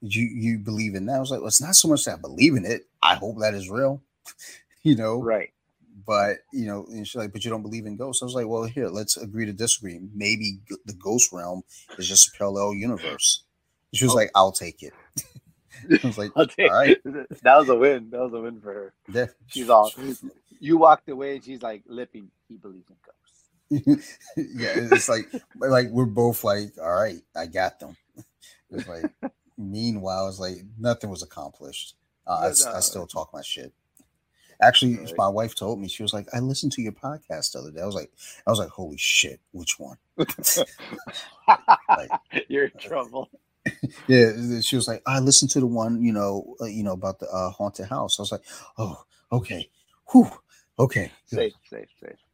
"You 0.02 0.24
you 0.24 0.58
believe 0.58 0.96
in 0.96 1.06
that?" 1.08 1.18
I 1.18 1.20
was 1.20 1.32
like, 1.32 1.40
"Well, 1.40 1.48
it's 1.48 1.62
not 1.62 1.76
so 1.76 1.88
much 1.88 2.06
that 2.06 2.16
I 2.16 2.22
believe 2.22 2.56
in 2.56 2.66
it. 2.66 2.88
I 3.02 3.16
hope 3.16 3.40
that 3.40 3.54
is 3.54 3.70
real." 3.70 4.02
you 4.84 4.96
know, 4.96 5.22
right? 5.22 5.52
But 6.06 6.38
you 6.54 6.68
know, 6.68 6.86
and 6.90 7.08
she's 7.08 7.16
like, 7.16 7.34
"But 7.34 7.44
you 7.44 7.52
don't 7.52 7.62
believe 7.62 7.86
in 7.86 7.98
ghosts?" 7.98 8.22
I 8.22 8.26
was 8.26 8.36
like, 8.36 8.48
"Well, 8.48 8.64
here, 8.64 8.90
let's 8.90 9.18
agree 9.18 9.46
to 9.46 9.54
disagree. 9.54 10.00
Maybe 10.14 10.60
the 10.86 10.94
ghost 10.94 11.32
realm 11.32 11.64
is 11.98 12.08
just 12.08 12.28
a 12.28 12.38
parallel 12.38 12.74
universe." 12.74 13.44
She 13.94 14.06
was 14.06 14.14
oh. 14.14 14.18
like, 14.18 14.32
"I'll 14.36 14.52
take 14.52 14.84
it." 14.84 14.94
I 16.04 16.08
was 16.08 16.18
like, 16.18 16.32
"All 16.36 16.46
right." 16.60 16.98
That 17.44 17.58
was 17.58 17.70
a 17.70 17.76
win. 17.76 18.10
That 18.12 18.22
was 18.22 18.34
a 18.34 18.42
win 18.42 18.60
for 18.62 18.74
her. 18.74 18.94
Yeah. 19.12 19.28
She's 19.48 19.70
all. 19.70 19.92
You 20.60 20.78
walked 20.78 21.10
away, 21.10 21.36
and 21.36 21.44
she's 21.44 21.62
like 21.62 21.84
lipping. 21.88 22.30
He 22.48 22.58
believes 22.58 22.90
in 22.90 22.96
ghosts. 23.06 24.26
yeah, 24.38 24.74
it's 24.76 25.10
like 25.10 25.26
like 25.56 25.90
we're 25.90 26.06
both 26.06 26.44
like, 26.44 26.74
all 26.82 26.94
right, 26.94 27.22
I 27.36 27.48
got 27.48 27.80
them. 27.80 27.98
It's 28.70 28.88
like 28.88 29.12
meanwhile, 29.58 30.28
it's 30.28 30.40
like 30.40 30.58
nothing 30.78 31.10
was 31.10 31.24
accomplished. 31.24 31.96
Uh, 32.28 32.52
I, 32.66 32.78
I, 32.78 32.80
still 32.80 33.06
talk 33.06 33.30
my 33.34 33.42
shit. 33.42 33.72
Actually, 34.62 34.98
right. 34.98 35.14
my 35.18 35.28
wife 35.28 35.56
told 35.56 35.80
me 35.80 35.88
she 35.88 36.04
was 36.04 36.14
like, 36.14 36.28
"I 36.34 36.40
listened 36.40 36.72
to 36.74 36.82
your 36.82 36.92
podcast 36.92 37.52
the 37.52 37.60
other 37.60 37.72
day." 37.72 37.82
I 37.82 37.86
was 37.86 37.96
like, 37.96 38.12
"I 38.46 38.50
was 38.50 38.60
like, 38.60 38.70
holy 38.70 38.98
shit, 38.98 39.40
which 39.52 39.80
one?" 39.80 39.98
like, 40.18 42.10
You're 42.48 42.66
in 42.66 42.72
trouble. 42.80 43.30
Yeah, 44.08 44.62
she 44.62 44.76
was 44.76 44.88
like, 44.88 45.02
"I 45.08 45.20
listened 45.20 45.50
to 45.52 45.60
the 45.60 45.66
one, 45.66 46.04
you 46.04 46.14
know, 46.14 46.56
uh, 46.62 46.66
you 46.66 46.84
know 46.84 46.92
about 46.92 47.20
the 47.20 47.28
uh, 47.28 47.50
haunted 47.50 47.88
house." 47.88 48.20
I 48.20 48.22
was 48.22 48.32
like, 48.32 48.44
"Oh, 48.78 49.04
okay, 49.32 49.70
whew, 50.12 50.30
okay, 50.78 51.12
safe, 51.26 51.54
safe, 51.68 51.90
safe." 52.00 52.25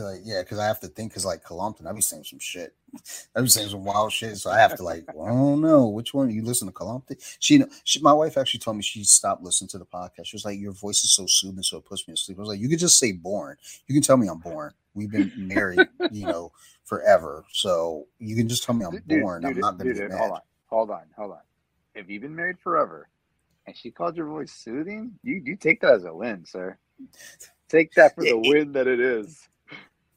Like, 0.00 0.20
yeah, 0.24 0.42
because 0.42 0.58
I 0.58 0.66
have 0.66 0.80
to 0.80 0.88
think 0.88 1.10
because 1.10 1.24
like 1.24 1.44
Columpton, 1.44 1.86
I'd 1.86 1.94
be 1.94 2.00
saying 2.00 2.24
some 2.24 2.38
shit. 2.38 2.74
I'd 3.36 3.42
be 3.42 3.48
saying 3.48 3.70
some 3.70 3.84
wild 3.84 4.12
shit. 4.12 4.36
So 4.36 4.50
I 4.50 4.58
have 4.58 4.76
to 4.76 4.82
like, 4.82 5.04
well, 5.14 5.26
I 5.26 5.30
don't 5.30 5.60
know 5.60 5.88
which 5.88 6.14
one 6.14 6.30
you 6.30 6.42
listen 6.42 6.68
to 6.68 6.74
Columpton. 6.74 7.16
She, 7.40 7.62
she, 7.84 8.00
my 8.00 8.12
wife 8.12 8.38
actually 8.38 8.60
told 8.60 8.76
me 8.76 8.82
she 8.82 9.04
stopped 9.04 9.42
listening 9.42 9.68
to 9.68 9.78
the 9.78 9.86
podcast. 9.86 10.26
She 10.26 10.36
was 10.36 10.44
like, 10.44 10.58
your 10.58 10.72
voice 10.72 11.04
is 11.04 11.12
so 11.12 11.26
soothing, 11.26 11.62
so 11.62 11.78
it 11.78 11.84
puts 11.84 12.06
me 12.06 12.14
to 12.14 12.20
sleep. 12.20 12.38
I 12.38 12.40
was 12.40 12.48
like, 12.48 12.60
you 12.60 12.68
could 12.68 12.78
just 12.78 12.98
say 12.98 13.12
born. 13.12 13.56
You 13.86 13.94
can 13.94 14.02
tell 14.02 14.16
me 14.16 14.28
I'm 14.28 14.38
born. 14.38 14.72
We've 14.94 15.10
been 15.10 15.32
married, 15.36 15.88
you 16.12 16.26
know, 16.26 16.52
forever. 16.84 17.44
So 17.52 18.06
you 18.18 18.36
can 18.36 18.48
just 18.48 18.64
tell 18.64 18.74
me 18.74 18.84
I'm 18.84 18.92
dude, 18.92 19.20
born. 19.22 19.42
Dude, 19.42 19.52
I'm 19.52 19.60
not 19.60 19.78
gonna 19.78 19.94
dude, 19.94 20.10
mad. 20.10 20.18
Hold 20.18 20.32
on, 20.32 20.40
hold 20.66 20.90
on, 20.90 21.02
hold 21.16 21.30
on. 21.32 21.38
If 21.94 22.08
you've 22.08 22.22
been 22.22 22.36
married 22.36 22.58
forever 22.62 23.08
and 23.66 23.76
she 23.76 23.90
called 23.90 24.16
your 24.16 24.26
voice 24.26 24.52
soothing, 24.52 25.12
you 25.22 25.40
you 25.44 25.56
take 25.56 25.80
that 25.80 25.94
as 25.94 26.04
a 26.04 26.14
win, 26.14 26.44
sir. 26.44 26.76
Take 27.68 27.92
that 27.94 28.14
for 28.14 28.22
the 28.22 28.36
win 28.36 28.72
that 28.72 28.86
it 28.86 29.00
is. 29.00 29.48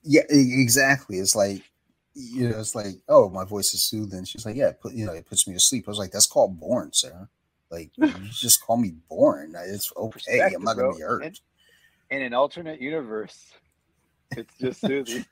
Yeah, 0.05 0.23
exactly. 0.29 1.17
It's 1.17 1.35
like 1.35 1.63
you 2.15 2.49
know, 2.49 2.59
it's 2.59 2.75
like, 2.75 2.95
oh, 3.09 3.29
my 3.29 3.43
voice 3.43 3.73
is 3.73 3.81
soothing. 3.81 4.23
She's 4.23 4.45
like, 4.45 4.55
yeah, 4.55 4.71
put 4.71 4.93
you 4.93 5.05
know, 5.05 5.11
it 5.11 5.25
puts 5.25 5.47
me 5.47 5.53
to 5.53 5.59
sleep. 5.59 5.83
I 5.87 5.91
was 5.91 5.99
like, 5.99 6.11
that's 6.11 6.25
called 6.25 6.59
born, 6.59 6.91
Sarah. 6.93 7.27
Like, 7.69 7.91
you 7.97 8.07
just 8.31 8.63
call 8.63 8.77
me 8.77 8.93
born. 9.09 9.53
It's 9.67 9.91
okay. 9.95 10.39
I'm 10.41 10.63
not 10.63 10.77
gonna 10.77 10.93
be 10.93 11.01
hurt. 11.01 11.23
In, 11.23 11.33
in 12.11 12.21
an 12.21 12.33
alternate 12.33 12.81
universe, 12.81 13.51
it's 14.31 14.57
just 14.57 14.81
soothing. 14.85 15.25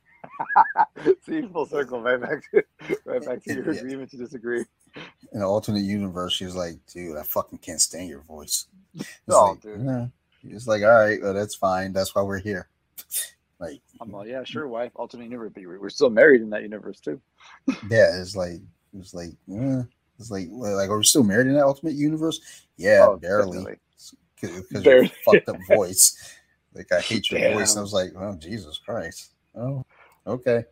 See, 1.25 1.41
full 1.41 1.65
circle, 1.65 2.01
right 2.01 2.19
back 2.19 2.43
to 2.51 2.63
right 3.05 3.25
back 3.25 3.43
to 3.43 3.53
your 3.53 3.73
yeah. 3.73 3.79
agreement 3.79 4.11
to 4.11 4.17
disagree. 4.17 4.65
In 4.95 5.39
an 5.39 5.43
alternate 5.43 5.83
universe, 5.83 6.33
she 6.33 6.45
was 6.45 6.55
like, 6.55 6.75
dude, 6.91 7.17
I 7.17 7.23
fucking 7.23 7.59
can't 7.59 7.81
stand 7.81 8.09
your 8.09 8.21
voice. 8.21 8.67
It's 8.93 9.07
oh, 9.29 9.51
like, 9.51 9.61
dude. 9.61 10.11
It's 10.43 10.67
like, 10.67 10.83
all 10.83 10.89
right, 10.89 11.21
well, 11.21 11.33
that's 11.33 11.55
fine. 11.55 11.93
That's 11.93 12.13
why 12.13 12.21
we're 12.21 12.39
here. 12.39 12.67
Like, 13.59 13.81
I'm 14.01 14.11
like, 14.11 14.27
yeah, 14.27 14.43
sure, 14.43 14.67
wife, 14.67 14.91
alternate 14.95 15.25
universe, 15.25 15.51
but 15.53 15.63
we're 15.63 15.89
still 15.89 16.09
married 16.09 16.41
in 16.41 16.49
that 16.49 16.63
universe 16.63 16.99
too. 16.99 17.21
yeah, 17.89 18.19
it's 18.19 18.35
like, 18.35 18.59
it's 18.97 19.13
like, 19.13 19.31
yeah, 19.47 19.83
it's 20.19 20.31
like, 20.31 20.47
like, 20.49 20.89
are 20.89 20.97
we 20.97 21.03
still 21.03 21.23
married 21.23 21.47
in 21.47 21.53
that 21.53 21.65
ultimate 21.65 21.93
universe? 21.93 22.39
Yeah, 22.77 23.07
oh, 23.09 23.17
barely, 23.17 23.77
because 24.41 24.85
your 24.85 25.07
fucked 25.25 25.49
up 25.49 25.57
voice. 25.67 26.37
Like, 26.73 26.91
I 26.91 27.01
hate 27.01 27.29
your 27.29 27.39
Damn. 27.39 27.53
voice. 27.53 27.71
And 27.71 27.79
I 27.79 27.81
was 27.81 27.93
like, 27.93 28.13
oh, 28.17 28.35
Jesus 28.35 28.79
Christ. 28.79 29.31
Oh, 29.55 29.85
okay. 30.25 30.65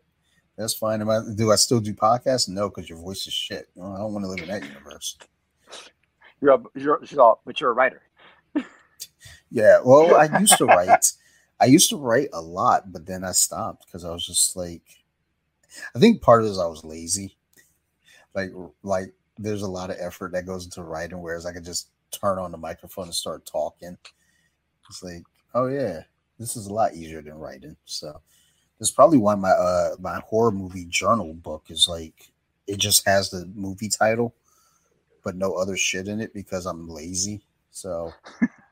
That's 0.58 0.74
fine. 0.74 1.02
Am 1.02 1.10
I, 1.10 1.22
do 1.36 1.52
I 1.52 1.56
still 1.56 1.80
do 1.80 1.94
podcasts? 1.94 2.50
No, 2.50 2.70
because 2.70 2.90
your 2.90 2.98
voice 2.98 3.26
is 3.28 3.34
shit. 3.34 3.70
I 3.78 3.98
don't 3.98 4.14
want 4.14 4.26
to 4.26 4.30
live 4.30 4.42
in 4.42 4.50
that 4.50 4.64
universe. 4.64 5.18
You're, 6.42 6.54
a, 6.54 6.64
you're, 6.76 7.00
she's 7.06 7.18
all, 7.18 7.42
but 7.46 7.62
you're 7.62 7.72
a 7.72 7.74
writer. 7.74 8.02
yeah. 9.52 9.80
Well, 9.84 10.16
I 10.16 10.40
used 10.40 10.58
to 10.58 10.66
write. 10.66 11.14
I 11.62 11.66
used 11.66 11.90
to 11.92 11.98
write 11.98 12.30
a 12.34 12.42
lot, 12.42 12.92
but 12.92 13.06
then 13.06 13.24
I 13.24 13.34
stopped 13.34 13.86
because 13.86 14.04
I 14.04 14.12
was 14.12 14.26
just 14.26 14.58
like, 14.58 14.82
I 15.96 16.00
think 16.00 16.22
part 16.22 16.42
of 16.42 16.48
it 16.48 16.52
is 16.52 16.60
I 16.60 16.66
was 16.66 16.84
lazy. 16.84 17.38
Like, 18.34 18.50
like 18.82 19.14
there's 19.38 19.62
a 19.62 19.70
lot 19.70 19.92
of 19.92 19.98
effort 20.00 20.32
that 20.32 20.48
goes 20.48 20.66
into 20.66 20.82
writing, 20.82 21.22
whereas 21.22 21.46
I 21.46 21.54
could 21.54 21.64
just 21.64 21.90
turn 22.10 22.40
on 22.40 22.52
the 22.52 22.58
microphone 22.58 23.06
and 23.06 23.16
start 23.16 23.46
talking. 23.46 23.96
It's 24.90 25.04
like, 25.04 25.24
oh 25.54 25.68
yeah, 25.68 26.02
this 26.40 26.58
is 26.58 26.66
a 26.66 26.74
lot 26.74 26.96
easier 26.96 27.22
than 27.22 27.36
writing. 27.36 27.78
So 27.86 28.20
that's 28.80 28.92
probably 28.92 29.20
why 29.20 29.36
my 29.36 29.52
uh 29.52 29.96
my 30.00 30.20
horror 30.26 30.52
movie 30.52 30.86
journal 30.86 31.36
book 31.36 31.66
is 31.70 31.88
like 31.88 32.32
it 32.66 32.80
just 32.80 33.06
has 33.06 33.30
the 33.30 33.50
movie 33.54 33.90
title, 33.90 34.34
but 35.24 35.36
no 35.36 35.54
other 35.54 35.78
shit 35.78 36.08
in 36.08 36.20
it 36.20 36.34
because 36.34 36.66
I'm 36.66 36.90
lazy. 36.90 37.44
So 37.70 38.12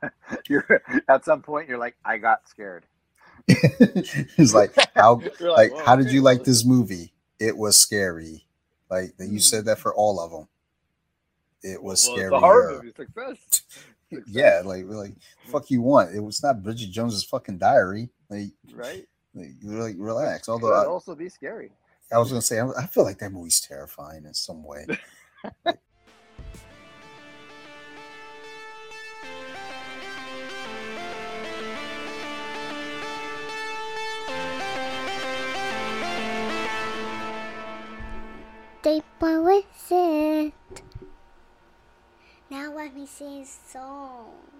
you're 0.50 0.82
at 1.08 1.26
some 1.26 1.42
point 1.42 1.68
you're 1.70 1.78
like, 1.78 1.96
I 2.06 2.18
got 2.18 2.48
scared. 2.48 2.86
it's 3.48 4.54
like 4.54 4.76
how 4.96 5.16
like, 5.40 5.72
like 5.72 5.86
how 5.86 5.96
did 5.96 6.12
you 6.12 6.22
like 6.22 6.44
this 6.44 6.66
movie? 6.66 7.14
It 7.40 7.58
was 7.58 7.80
scary. 7.80 8.46
Like 8.90 9.14
you 9.20 9.28
hmm. 9.28 9.38
said 9.38 9.66
that 9.66 9.80
for 9.80 9.94
all 9.94 10.20
of 10.20 10.32
them. 10.32 10.48
It 11.62 11.82
was 11.82 12.06
well, 12.08 12.16
scary. 12.16 12.30
The 12.30 12.40
horror 12.40 12.72
movie 12.76 12.94
success. 12.96 13.38
success. 13.50 14.24
yeah, 14.28 14.62
like 14.64 14.86
like 14.88 15.14
fuck 15.46 15.70
you 15.70 15.82
want. 15.82 16.16
It 16.16 16.22
was 16.22 16.42
not 16.44 16.64
Bridget 16.64 16.92
Jones's 16.92 17.24
fucking 17.24 17.58
diary. 17.58 18.10
Like 18.30 18.52
right. 18.74 19.08
Like, 19.34 19.52
like 19.64 19.96
relax. 19.98 20.48
It 20.48 20.52
Although 20.52 20.74
I, 20.74 20.86
also 20.86 21.16
be 21.16 21.30
scary. 21.30 21.72
I 22.12 22.18
was 22.18 22.30
gonna 22.30 22.42
say 22.42 22.60
I 22.60 22.88
feel 22.88 23.04
like 23.04 23.20
that 23.20 23.32
movie's 23.32 23.62
terrifying 23.62 24.26
in 24.26 24.34
some 24.34 24.64
way. 24.64 24.86
Deeper 38.82 39.42
with 39.42 39.92
it. 39.92 40.54
Now 42.50 42.74
let 42.74 42.96
me 42.96 43.06
sing 43.06 43.42
a 43.42 43.46
song. 43.46 44.59